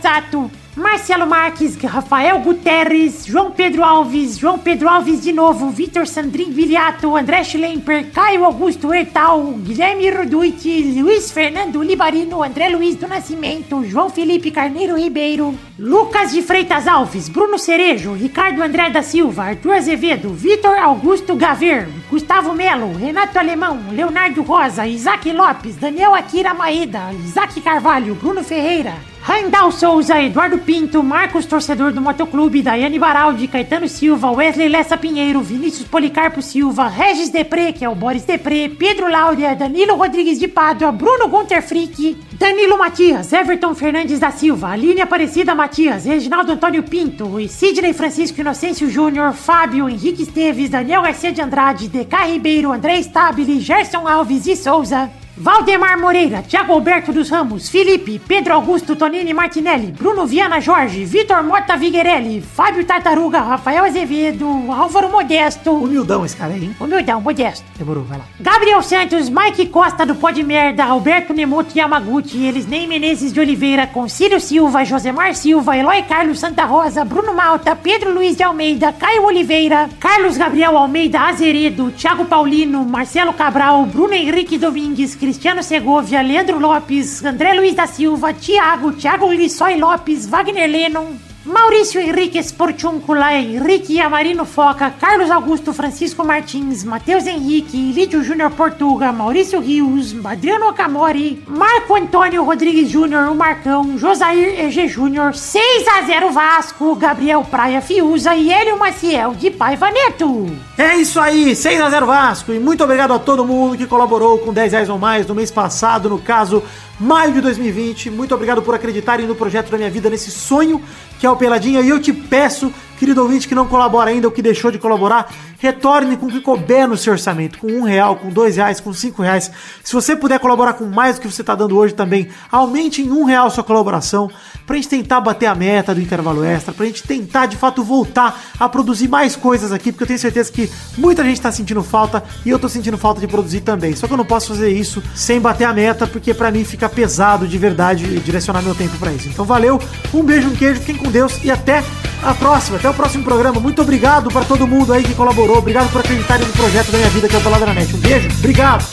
Marcelo 0.75 1.27
Marques, 1.27 1.77
Rafael 1.77 2.39
Guterres, 2.41 3.27
João 3.27 3.51
Pedro 3.51 3.85
Alves, 3.85 4.39
João 4.39 4.59
Pedro 4.59 4.89
Alves 4.89 5.23
de 5.23 5.31
novo, 5.31 5.69
Vitor 5.69 6.07
Sandrin 6.07 6.51
Viliato, 6.51 7.15
André 7.15 7.45
Schlemper, 7.45 8.11
Caio 8.11 8.45
Augusto 8.45 8.93
Hertal, 8.93 9.53
Guilherme 9.59 10.09
Roduit, 10.11 10.93
Luiz 10.99 11.31
Fernando 11.31 11.83
Libarino, 11.83 12.43
André 12.43 12.71
Luiz 12.71 12.97
do 12.97 13.07
Nascimento, 13.07 13.85
João 13.85 14.09
Felipe 14.09 14.51
Carneiro 14.51 14.97
Ribeiro, 14.97 15.55
Lucas 15.79 16.33
de 16.33 16.41
Freitas 16.41 16.87
Alves, 16.87 17.29
Bruno 17.29 17.59
Cerejo, 17.59 18.15
Ricardo 18.15 18.63
André 18.63 18.89
da 18.89 19.03
Silva, 19.03 19.45
Arthur 19.45 19.75
Azevedo, 19.75 20.31
Vitor 20.31 20.79
Augusto 20.79 21.37
Gaver, 21.37 21.87
Gustavo 22.13 22.53
Melo, 22.53 22.93
Renato 22.93 23.39
Alemão, 23.39 23.85
Leonardo 23.91 24.43
Rosa, 24.43 24.87
Isaac 24.87 25.33
Lopes, 25.33 25.77
Daniel 25.77 26.15
Akira 26.15 26.53
Maeda, 26.53 27.11
Isaac 27.25 27.59
Carvalho, 27.63 28.15
Bruno 28.15 28.45
Ferreira, 28.45 28.97
Randall 29.23 29.73
Souza, 29.73 30.21
Eduardo 30.21 30.59
Pinto, 30.59 31.03
Marcos 31.03 31.47
Torcedor 31.47 31.91
do 31.91 32.03
Motoclube, 32.03 32.61
Daiane 32.61 32.99
Baraldi, 32.99 33.49
Caetano 33.49 33.89
Silva, 33.89 34.31
Wesley 34.31 34.69
Lessa 34.69 34.99
Pinheiro, 34.99 35.41
Vinícius 35.41 35.89
Policarpo 35.89 36.43
Silva, 36.43 36.87
Regis 36.87 37.31
Depré, 37.31 37.73
que 37.73 37.83
é 37.83 37.89
o 37.89 37.95
Boris 37.95 38.25
Depré, 38.25 38.69
Pedro 38.69 39.09
Láudia, 39.09 39.57
Danilo 39.57 39.95
Rodrigues 39.95 40.39
de 40.39 40.49
Pádua, 40.49 40.93
Bruno 40.93 41.29
Gunter 41.29 41.63
Frick, 41.63 42.15
Danilo 42.43 42.77
Matias, 42.77 43.33
Everton 43.33 43.73
Fernandes 43.73 44.19
da 44.19 44.33
Silva, 44.33 44.71
Aline 44.71 45.01
Aparecida 45.01 45.55
Matias, 45.55 46.05
Reginaldo 46.05 46.51
Antônio 46.51 46.83
Pinto, 46.83 47.39
e 47.39 47.49
Sidney 47.49 47.93
Francisco 47.93 48.41
Inocêncio 48.41 48.91
Júnior, 48.91 49.33
Fábio 49.33 49.89
Henrique 49.89 50.25
Esteves, 50.25 50.69
Daniel 50.69 51.03
Garcia 51.03 51.31
de 51.31 51.41
Andrade, 51.41 51.87
DK 51.87 52.33
Ribeiro, 52.33 52.73
André 52.73 53.01
Stabile, 53.01 53.61
Gerson 53.61 54.09
Alves 54.09 54.43
de 54.43 54.57
Souza, 54.57 55.09
Valdemar 55.35 55.99
Moreira, 55.99 56.43
Thiago 56.43 56.75
Alberto 56.75 57.11
dos 57.11 57.31
Ramos, 57.31 57.69
Felipe, 57.71 58.19
Pedro 58.19 58.53
Augusto 58.53 58.95
Tonini 58.95 59.33
Martinelli, 59.33 59.87
Bruno 59.87 60.27
Viana 60.27 60.61
Jorge, 60.61 61.07
Vitor 61.07 61.43
Mota 61.43 61.75
Viguerelli, 61.75 62.43
Fábio 62.43 62.85
Tartaruga, 62.85 63.41
Rafael 63.41 63.83
Azevedo, 63.85 64.47
Álvaro 64.71 65.11
Modesto. 65.11 65.73
Humildão 65.73 66.25
esse 66.25 66.37
cara 66.37 66.53
aí, 66.53 66.65
hein? 66.65 66.77
Humildão, 66.79 67.21
Modesto. 67.23 67.65
Demorou, 67.79 68.05
vai 68.05 68.19
lá. 68.19 68.25
Gabriel 68.39 68.83
Santos, 68.83 69.31
Mike 69.31 69.67
Costa 69.69 70.05
do 70.05 70.15
Pod 70.15 70.43
Merda, 70.43 70.85
Alberto 70.85 71.33
Nemoto 71.33 71.77
Yamaguchi, 71.77 72.45
Elisnei 72.45 72.87
Menezes 72.87 73.33
de 73.33 73.41
Oliveira, 73.41 73.87
Concílio 73.87 74.39
Silva, 74.39 74.85
Josemar 74.85 75.35
Silva, 75.35 75.77
Eloy 75.79 76.03
Carlos 76.03 76.41
Santa 76.41 76.67
Rosa, 76.67 77.07
Bruno 77.07 77.33
Malta, 77.33 77.75
Pedro 77.75 78.13
Luiz 78.13 78.37
de 78.37 78.43
Almeida, 78.43 78.93
Caio 78.93 79.25
Oliveira, 79.25 79.89
Carlos 79.99 80.37
Gabriel 80.37 80.77
Almeida 80.77 81.21
Azeredo, 81.23 81.91
Thiago 81.91 82.27
Paulino, 82.27 82.85
Marcelo 82.85 83.33
Cabral, 83.33 83.87
Bruno 83.87 84.13
Henrique 84.13 84.59
Domingues, 84.59 85.15
Cristiano 85.23 85.63
Segovia, 85.63 86.21
Leandro 86.21 86.59
Lopes, 86.59 87.25
André 87.25 87.55
Luiz 87.55 87.77
da 87.77 87.87
Silva, 87.87 88.35
Thiago, 88.35 88.91
Thiago 88.91 89.31
Lissói 89.31 89.77
Lopes, 89.77 90.27
Wagner 90.27 90.69
Lennon, 90.69 91.17
Maurício 91.45 92.01
Henrique 92.01 92.39
Sportiuncula, 92.39 93.35
Henrique 93.35 94.01
Amarino 94.01 94.45
Foca, 94.45 94.93
Carlos 94.93 95.29
Augusto 95.29 95.73
Francisco 95.73 96.25
Martins, 96.25 96.85
Matheus 96.85 97.27
Henrique, 97.27 97.91
Lídio 97.93 98.23
Júnior 98.23 98.53
Portuga, 98.53 99.11
Maurício 99.11 99.59
Rios, 99.59 100.15
Adriano 100.25 100.69
Okamori, 100.69 101.43
Marco 101.49 101.97
Antônio 101.97 102.45
Rodrigues 102.45 102.89
Júnior, 102.89 103.29
o 103.29 103.35
Marcão, 103.35 103.99
Josair 103.99 104.61
EG 104.61 104.87
Júnior, 104.87 105.35
6 105.35 105.89
a 105.89 106.03
0 106.03 106.31
Vasco, 106.31 106.95
Gabriel 106.95 107.45
Praia 107.51 107.81
Fiuza 107.81 108.37
e 108.37 108.53
Hélio 108.53 108.79
Maciel 108.79 109.35
de 109.35 109.51
Paiva 109.51 109.91
Neto. 109.91 110.47
É 110.79 110.97
isso 110.97 111.19
aí, 111.19 111.53
6x0 111.53 112.07
Vasco. 112.07 112.53
E 112.53 112.59
muito 112.61 112.85
obrigado 112.85 113.13
a 113.13 113.19
todo 113.19 113.45
mundo 113.45 113.77
que 113.77 113.87
colaborou 113.87 114.39
com 114.39 114.53
10 114.53 114.73
reais 114.73 114.89
ou 114.89 114.99
mais 114.99 115.27
no 115.27 115.35
mês 115.35 115.51
passado, 115.51 116.09
no 116.09 116.19
caso, 116.19 116.63
maio 116.99 117.33
de 117.33 117.41
2020. 117.41 118.11
Muito 118.11 118.35
obrigado 118.35 118.63
por 118.63 118.75
acreditarem 118.75 119.27
no 119.27 119.35
projeto 119.35 119.71
da 119.71 119.77
minha 119.77 119.91
vida, 119.91 120.09
nesse 120.09 120.31
sonho 120.31 120.81
que 121.23 121.27
é 121.27 121.31
o 121.31 121.37
Peladinha. 121.37 121.81
E 121.81 121.89
eu 121.89 122.01
te 122.01 122.13
peço, 122.13 122.75
querido 123.03 123.21
ouvinte 123.21 123.49
que 123.49 123.55
não 123.55 123.67
colabora 123.67 124.11
ainda 124.11 124.29
ou 124.29 124.33
que 124.33 124.41
deixou 124.41 124.71
de 124.71 124.79
colaborar, 124.79 125.29
retorne 125.59 126.17
com 126.17 126.27
o 126.27 126.31
que 126.31 126.41
couber 126.41 126.87
no 126.87 126.97
seu 126.97 127.13
orçamento, 127.13 127.59
com 127.59 127.67
um 127.67 127.83
real, 127.83 128.15
com 128.15 128.29
dois 128.29 128.55
reais, 128.55 128.79
com 128.79 128.93
cinco 128.93 129.23
reais. 129.23 129.51
Se 129.83 129.93
você 129.93 130.15
puder 130.15 130.39
colaborar 130.39 130.75
com 130.75 130.85
mais 130.85 131.17
do 131.17 131.23
que 131.23 131.27
você 131.29 131.41
está 131.41 131.57
dando 131.57 131.77
hoje 131.77 131.95
também, 131.95 132.29
aumente 132.49 133.03
em 133.03 133.11
um 133.11 133.25
real 133.25 133.51
sua 133.51 133.65
colaboração 133.65 134.31
pra 134.65 134.77
gente 134.77 134.89
tentar 134.89 135.21
bater 135.21 135.47
a 135.47 135.55
meta 135.55 135.93
do 135.93 136.01
intervalo 136.01 136.45
extra, 136.45 136.73
pra 136.73 136.87
gente 136.87 137.03
tentar 137.03 137.47
de 137.47 137.57
fato 137.57 137.83
voltar 137.83 138.41
a 138.57 138.69
produzir 138.69 139.09
mais 139.09 139.35
coisas 139.35 139.73
aqui, 139.73 139.91
porque 139.91 140.05
eu 140.05 140.07
tenho 140.07 140.21
certeza 140.21 140.53
que 140.53 140.71
muita 140.97 141.25
gente 141.25 141.41
tá 141.41 141.51
sentindo 141.51 141.83
falta 141.83 142.23
e 142.47 142.51
eu 142.51 142.59
tô 142.59 142.69
sentindo 142.69 142.97
falta 142.97 143.21
de 143.21 143.27
produzir 143.27 143.63
também. 143.63 143.97
Só 143.97 144.07
que 144.07 144.13
eu 144.13 144.17
não 144.17 144.25
posso 144.25 144.49
fazer 144.49 144.71
isso 144.71 145.03
sem 145.13 145.41
bater 145.41 145.65
a 145.65 145.73
meta, 145.73 146.07
porque 146.07 146.33
pra 146.33 146.53
mim 146.53 146.65
fica 146.65 146.89
pesado 146.89 147.49
de 147.49 147.59
verdade 147.59 148.21
direcionar 148.21 148.63
meu 148.63 148.77
tempo 148.77 148.97
pra 148.97 149.13
isso. 149.13 149.29
Então 149.29 149.45
valeu, 149.45 149.81
um 150.15 150.23
beijo, 150.23 150.47
um 150.47 150.55
queijo, 150.55 150.81
fiquem 150.81 151.03
com 151.03 151.11
Deus 151.11 151.43
e 151.43 151.51
até 151.51 151.83
a 152.23 152.33
próxima, 152.35 152.77
até 152.77 152.92
o 152.93 152.95
próximo 152.95 153.25
programa. 153.25 153.59
Muito 153.59 153.83
obrigado 153.83 154.31
para 154.31 154.45
todo 154.45 154.67
mundo 154.67 154.93
aí 154.93 155.03
que 155.03 155.15
colaborou, 155.15 155.59
obrigado 155.59 155.91
por 155.91 156.01
acreditarem 156.01 156.47
no 156.47 156.53
projeto 156.53 156.91
da 156.93 156.99
minha 156.99 157.11
vida 157.11 157.29
que 157.29 157.35
é 157.35 157.39
o 157.39 157.43
Peladranet. 157.43 157.95
Um 157.95 157.99
beijo, 157.99 158.29
obrigado! 158.39 158.85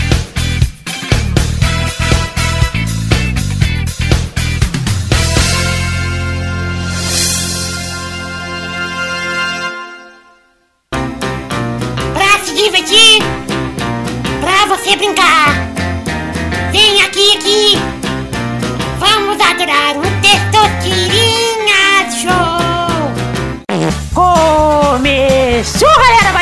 Pra 12.14 12.40
se 12.46 12.56
divertir, 12.56 13.22
pra 14.40 14.76
você 14.76 14.96
brincar. 14.96 15.54
Vem 16.72 17.02
aqui, 17.02 17.38
aqui. 17.38 17.78
Vamos 19.00 19.40
adorar 19.42 19.98
o 19.98 20.02
Testosterinha 20.22 21.49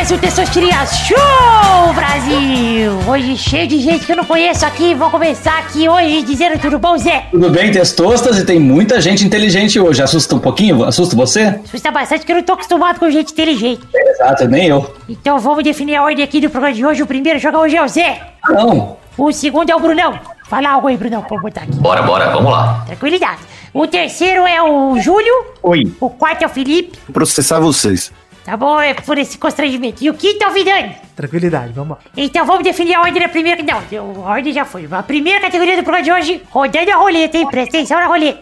mais 0.07 0.11
um 0.11 0.17
Testosterinha 0.19 0.85
Show, 0.85 1.93
Brasil! 1.93 2.97
Hoje 3.09 3.35
cheio 3.35 3.67
de 3.67 3.77
gente 3.81 4.05
que 4.05 4.13
eu 4.13 4.15
não 4.15 4.23
conheço 4.23 4.65
aqui, 4.65 4.95
vou 4.95 5.09
começar 5.09 5.59
aqui 5.59 5.89
hoje 5.89 6.21
dizendo 6.21 6.57
tudo 6.57 6.79
bom, 6.79 6.97
Zé? 6.97 7.25
Tudo 7.29 7.49
bem, 7.49 7.73
testostas? 7.73 8.37
E 8.37 8.45
tem 8.45 8.57
muita 8.57 9.01
gente 9.01 9.25
inteligente 9.25 9.77
hoje. 9.77 10.01
Assusta 10.01 10.33
um 10.33 10.39
pouquinho? 10.39 10.85
Assusta 10.85 11.13
você? 11.13 11.59
Assusta 11.65 11.91
bastante 11.91 12.25
que 12.25 12.31
eu 12.31 12.37
não 12.37 12.43
tô 12.43 12.53
acostumado 12.53 12.99
com 12.99 13.11
gente 13.11 13.33
inteligente. 13.33 13.81
Exato, 13.93 14.47
nem 14.47 14.67
eu. 14.67 14.95
Então 15.09 15.39
vamos 15.39 15.61
definir 15.61 15.97
a 15.97 16.03
ordem 16.03 16.23
aqui 16.23 16.39
do 16.39 16.49
programa 16.49 16.73
de 16.73 16.85
hoje. 16.85 17.03
O 17.03 17.07
primeiro 17.07 17.37
joga 17.37 17.59
hoje 17.59 17.75
é 17.75 17.83
o 17.83 17.87
Zé. 17.89 18.21
Não. 18.47 18.95
O 19.17 19.33
segundo 19.33 19.69
é 19.69 19.75
o 19.75 19.79
Brunão. 19.79 20.17
Fala 20.47 20.69
algo 20.69 20.87
aí, 20.87 20.95
Brunão, 20.95 21.21
pra 21.21 21.35
eu 21.35 21.41
botar 21.41 21.63
aqui. 21.63 21.75
Bora, 21.75 22.01
bora, 22.03 22.29
vamos 22.29 22.49
lá. 22.49 22.85
Tranquilidade. 22.85 23.41
O 23.73 23.85
terceiro 23.85 24.47
é 24.47 24.63
o 24.63 24.97
Júlio. 25.01 25.33
Oi. 25.63 25.91
O 25.99 26.09
quarto 26.09 26.43
é 26.43 26.45
o 26.45 26.49
Felipe. 26.49 26.97
Processar 27.11 27.59
vocês. 27.59 28.09
Tá 28.47 28.55
bom, 28.55 28.79
é 28.79 28.93
por 28.93 29.17
esse 29.17 29.37
constrangimento. 29.37 30.01
E 30.01 30.09
o 30.09 30.13
quinto 30.13 30.41
é 30.41 30.47
o 30.47 30.53
Vidani. 30.53 30.95
Tranquilidade, 31.13 31.73
vamos 31.73 31.97
lá. 31.97 32.03
Então 32.15 32.45
vamos 32.45 32.63
definir 32.63 32.93
a 32.93 33.01
ordem 33.01 33.21
da 33.21 33.27
primeira. 33.27 33.61
Não, 33.61 34.25
a 34.25 34.29
ordem 34.29 34.53
já 34.53 34.63
foi. 34.63 34.87
A 34.89 35.03
primeira 35.03 35.41
categoria 35.41 35.75
do 35.75 35.83
programa 35.83 36.01
de 36.05 36.11
hoje, 36.13 36.41
rodando 36.49 36.89
a 36.89 36.95
roleta, 36.95 37.37
hein? 37.37 37.45
Presta 37.51 37.75
atenção 37.75 37.99
na 37.99 38.05
roleta. 38.05 38.39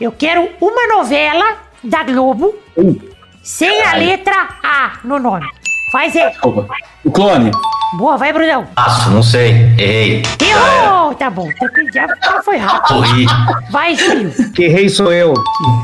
Eu 0.00 0.12
quero 0.12 0.48
uma 0.62 0.96
novela 0.96 1.58
da 1.84 2.02
Globo 2.04 2.54
sem 3.42 3.82
a 3.82 3.94
letra 3.94 4.48
A 4.62 5.00
no 5.04 5.18
nome. 5.18 5.46
Faz 5.94 6.16
aí. 6.16 6.28
Desculpa. 6.30 6.66
O 7.04 7.10
clone. 7.12 7.52
Boa, 7.96 8.16
vai, 8.16 8.32
Brunão. 8.32 8.66
Passo, 8.74 9.10
não 9.10 9.22
sei. 9.22 9.50
Errei. 9.78 10.22
Errou! 10.40 11.14
Tá 11.14 11.30
bom, 11.30 11.48
já 11.94 12.08
já 12.08 12.42
foi 12.42 12.56
rápido. 12.56 12.96
Corri. 12.96 13.26
Vai, 13.70 13.94
Júlio. 13.94 14.32
Que 14.52 14.66
rei 14.66 14.88
sou 14.88 15.12
eu. 15.12 15.32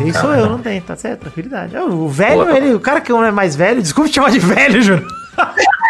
Rei 0.00 0.12
sou 0.12 0.34
eu, 0.34 0.50
não 0.50 0.58
tem, 0.58 0.80
tá 0.80 0.96
certo, 0.96 1.20
tranquilidade. 1.20 1.76
O 1.76 2.08
velho, 2.08 2.50
ele, 2.56 2.74
o 2.74 2.80
cara 2.80 3.00
que 3.00 3.12
é 3.12 3.30
mais 3.30 3.54
velho, 3.54 3.80
desculpa 3.80 4.10
te 4.10 4.16
chamar 4.16 4.32
de 4.32 4.40
velho, 4.40 4.82
Júlio. 4.82 5.06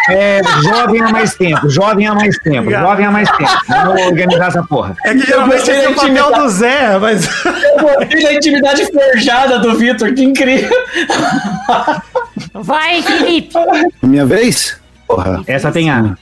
É, 0.09 0.41
jovem 0.63 1.03
há 1.03 1.09
mais 1.11 1.35
tempo, 1.35 1.69
jovem 1.69 2.07
há 2.07 2.15
mais 2.15 2.37
tempo, 2.39 2.61
Obrigado. 2.63 2.83
jovem 2.87 3.07
há 3.07 3.11
mais 3.11 3.31
tempo. 3.31 3.51
Vamos 3.69 4.03
organizar 4.07 4.49
essa 4.49 4.63
porra. 4.63 4.97
É 5.05 5.13
que 5.13 5.27
geralmente 5.27 5.61
esse 5.71 5.85
é 5.85 5.89
o 5.89 5.95
papel 5.95 6.33
do 6.33 6.49
Zé, 6.49 6.99
mas. 6.99 7.29
Olha 7.45 8.29
a 8.29 8.35
intimidade 8.35 8.91
forjada 8.93 9.59
do 9.59 9.77
Vitor, 9.77 10.13
que 10.15 10.25
incrível. 10.25 10.71
Vai, 12.55 13.03
Felipe. 13.03 13.55
Minha 14.03 14.27
vez? 14.27 14.81
Porra. 15.07 15.43
Essa 15.47 15.71
tem 15.71 15.91
A. 15.91 16.17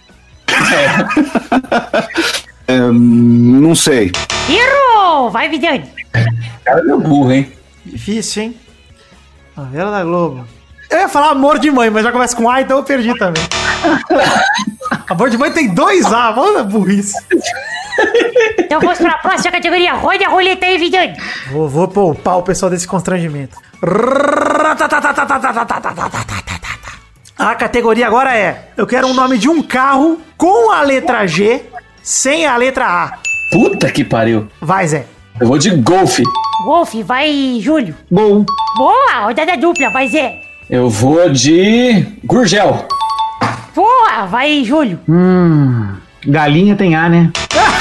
É, 2.67 2.79
não 2.93 3.75
sei. 3.75 4.13
Errou! 4.49 5.31
Vai, 5.31 5.49
Vidani. 5.49 5.85
Cara, 6.65 6.83
meu 6.83 7.01
burro, 7.01 7.33
hein? 7.33 7.51
Difícil, 7.87 8.43
hein? 8.43 8.57
Novela 9.57 9.91
da 9.91 10.05
Globo. 10.05 10.45
Eu 10.91 10.99
ia 10.99 11.09
falar 11.09 11.31
amor 11.31 11.59
de 11.59 11.71
mãe, 11.71 11.91
mas 11.91 12.03
já 12.03 12.11
começa 12.11 12.35
com 12.35 12.49
A, 12.49 12.63
então 12.63 12.79
eu 12.79 12.85
perdi 12.85 13.17
também. 13.19 13.43
amor 15.09 15.29
de 15.29 15.37
mãe 15.37 15.53
tem 15.53 15.69
dois 15.75 16.07
A, 16.07 16.33
mano, 16.33 16.65
burrice. 16.65 17.15
Então 18.59 18.81
vamos 18.81 18.99
para 18.99 19.13
a 19.13 19.19
próxima 19.19 19.53
categoria. 19.53 19.95
Roda 19.95 20.27
a 20.27 20.29
roleta 20.29 20.67
aí, 20.67 20.79
Vidani. 20.79 21.17
Vou, 21.51 21.69
vou 21.69 21.89
poupar 21.89 22.39
o 22.39 22.43
pessoal 22.43 22.71
desse 22.71 22.87
constrangimento. 22.87 23.57
A 27.39 27.55
categoria 27.55 28.07
agora 28.07 28.37
é: 28.37 28.71
eu 28.77 28.87
quero 28.87 29.07
um 29.07 29.15
nome 29.15 29.39
de 29.39 29.49
um 29.49 29.63
carro 29.63 30.21
com 30.37 30.71
a 30.71 30.83
letra 30.83 31.27
G 31.27 31.63
sem 32.03 32.47
a 32.47 32.57
letra 32.57 32.87
A. 32.87 33.19
Puta 33.51 33.91
que 33.91 34.05
pariu. 34.05 34.49
Vai, 34.61 34.87
Zé. 34.87 35.07
Eu 35.41 35.47
vou 35.47 35.59
de 35.59 35.71
golfe. 35.71 36.23
Golfe, 36.65 37.03
vai, 37.03 37.59
Júlio. 37.61 37.95
Gol. 38.11 38.45
Boa, 38.77 39.27
rodada 39.27 39.57
dupla, 39.57 39.91
vai, 39.91 40.09
Zé. 40.09 40.48
Eu 40.71 40.91
vou 40.91 41.31
de 41.31 42.05
Gurgel. 42.23 42.87
Boa, 43.75 44.27
vai, 44.27 44.63
Júlio. 44.65 45.01
Hum. 45.09 45.95
Galinha 46.27 46.77
tem 46.77 46.95
A, 46.95 47.09
né? 47.09 47.31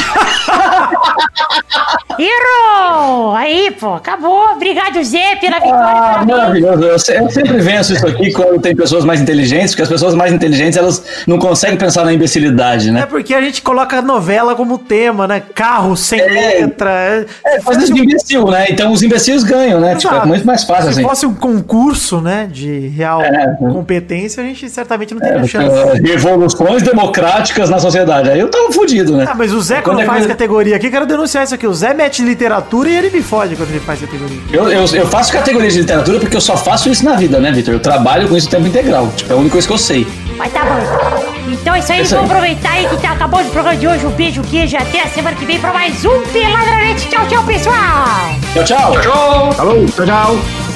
Errou! 2.20 3.34
Aí, 3.36 3.72
pô, 3.80 3.94
acabou. 3.94 4.52
Obrigado, 4.54 5.04
Zé, 5.04 5.36
pela 5.36 5.56
vitória. 5.60 5.78
Ah, 5.78 6.26
maravilhoso. 6.26 6.84
Eu, 6.84 7.24
eu 7.24 7.30
sempre 7.30 7.58
venço 7.60 7.94
isso 7.94 8.08
aqui 8.08 8.32
quando 8.32 8.60
tem 8.62 8.76
pessoas 8.76 9.06
mais 9.06 9.22
inteligentes, 9.22 9.72
porque 9.72 9.84
as 9.84 9.90
pessoas 9.90 10.14
mais 10.16 10.32
inteligentes 10.34 10.78
elas 10.78 11.04
não 11.28 11.38
conseguem 11.38 11.78
pensar 11.78 12.04
na 12.06 12.14
imbecilidade, 12.14 12.90
É 12.90 12.92
né? 12.92 13.06
porque 13.06 13.34
a 13.34 13.42
gente 13.42 13.62
coloca 13.62 13.98
a 13.98 14.02
novela 14.02 14.56
como 14.56 14.78
tema, 14.78 15.28
né? 15.28 15.42
Carro 15.54 15.96
sem 15.96 16.20
letra. 16.20 17.26
É, 17.46 17.60
faz 17.62 17.78
isso 17.84 17.94
de 17.94 18.02
imbecil, 18.02 18.46
né? 18.48 18.66
Então 18.70 18.92
os 18.92 19.02
imbecis 19.04 19.44
ganham, 19.44 19.80
né? 19.80 19.96
Tipo, 19.96 20.16
é 20.16 20.26
muito 20.26 20.46
mais 20.46 20.64
fácil 20.64 20.84
Se 20.86 20.90
assim. 21.00 21.04
fosse 21.04 21.26
um 21.26 21.34
concurso, 21.34 22.20
né, 22.22 22.48
de 22.52 22.88
real 22.90 23.22
É. 23.22 23.56
competência, 23.60 24.42
a 24.44 24.46
gente 24.46 24.70
certamente 24.70 25.14
não 25.14 25.22
É, 25.22 25.32
teria 25.32 25.48
chance. 25.48 25.68
uh, 25.76 26.04
revoluções 26.04 26.82
democráticas 26.84 27.70
na 27.70 27.80
sociedade. 27.80 28.30
Aí 28.30 28.40
eu 28.40 28.50
tava 28.50 28.72
fudido, 28.72 29.16
né? 29.18 29.26
Ah, 29.28 29.36
mas 29.36 29.54
o 29.54 29.62
Zé, 29.62 29.76
Quando 29.82 29.98
quando 29.98 30.02
é 30.02 30.06
faz 30.06 30.26
categoria 30.28 30.76
aqui, 30.76 30.90
quero 30.90 31.06
denunciar 31.06 31.44
isso 31.44 31.56
aqui. 31.56 31.66
O 31.68 31.74
Zé 31.74 31.94
mete 32.08 32.24
literatura 32.24 32.90
e 32.90 32.96
ele 32.96 33.10
me 33.10 33.22
fode 33.22 33.56
quando 33.58 33.70
ele 33.70 33.82
faz 33.82 34.00
categoria. 34.00 34.38
Eu, 34.52 34.72
eu, 34.72 34.86
eu 34.86 35.08
faço 35.08 35.32
categoria 35.32 35.70
de 35.70 35.80
literatura 35.82 36.20
porque 36.20 36.38
eu 36.38 36.42
só 36.42 36.56
faço 36.56 36.90
isso 36.90 37.04
na 37.04 37.16
vida, 37.16 37.38
né, 37.40 37.52
Vitor? 37.52 37.74
Eu 37.74 37.80
trabalho 37.82 38.30
com 38.30 38.38
isso 38.38 38.48
o 38.48 38.50
tempo 38.50 38.66
integral. 38.68 39.12
Tipo, 39.16 39.34
é 39.34 39.36
a 39.36 39.40
única 39.40 39.52
coisa 39.54 39.68
que 39.68 39.74
eu 39.74 39.78
sei. 39.78 40.08
Mas 40.38 40.54
tá 40.54 40.64
bom. 40.64 41.52
Então 41.52 41.76
é 41.76 41.80
isso 41.80 41.92
aí, 41.92 42.00
É 42.00 42.02
isso 42.04 42.16
vamos 42.16 42.32
aí. 42.32 42.38
aproveitar 42.38 42.72
aí 42.72 42.88
que 42.88 42.98
tá 42.98 43.12
acabando 43.12 43.48
o 43.48 43.52
programa 43.52 43.76
de 43.78 43.88
hoje. 43.88 44.06
Um 44.06 44.12
beijo, 44.12 44.42
queijo. 44.44 44.78
Até 44.78 45.02
a 45.02 45.08
semana 45.08 45.36
que 45.36 45.46
vem 45.46 45.60
pra 45.60 45.74
mais 45.74 46.06
um 46.06 46.22
Peladranete. 46.32 47.10
Tchau, 47.10 47.28
tchau, 47.28 47.44
pessoal. 47.44 47.76
Tchau, 48.54 48.64
tchau. 48.64 49.02
Tchau. 49.02 49.52
Falou, 49.52 49.86
tchau, 49.88 50.06
tchau. 50.06 50.67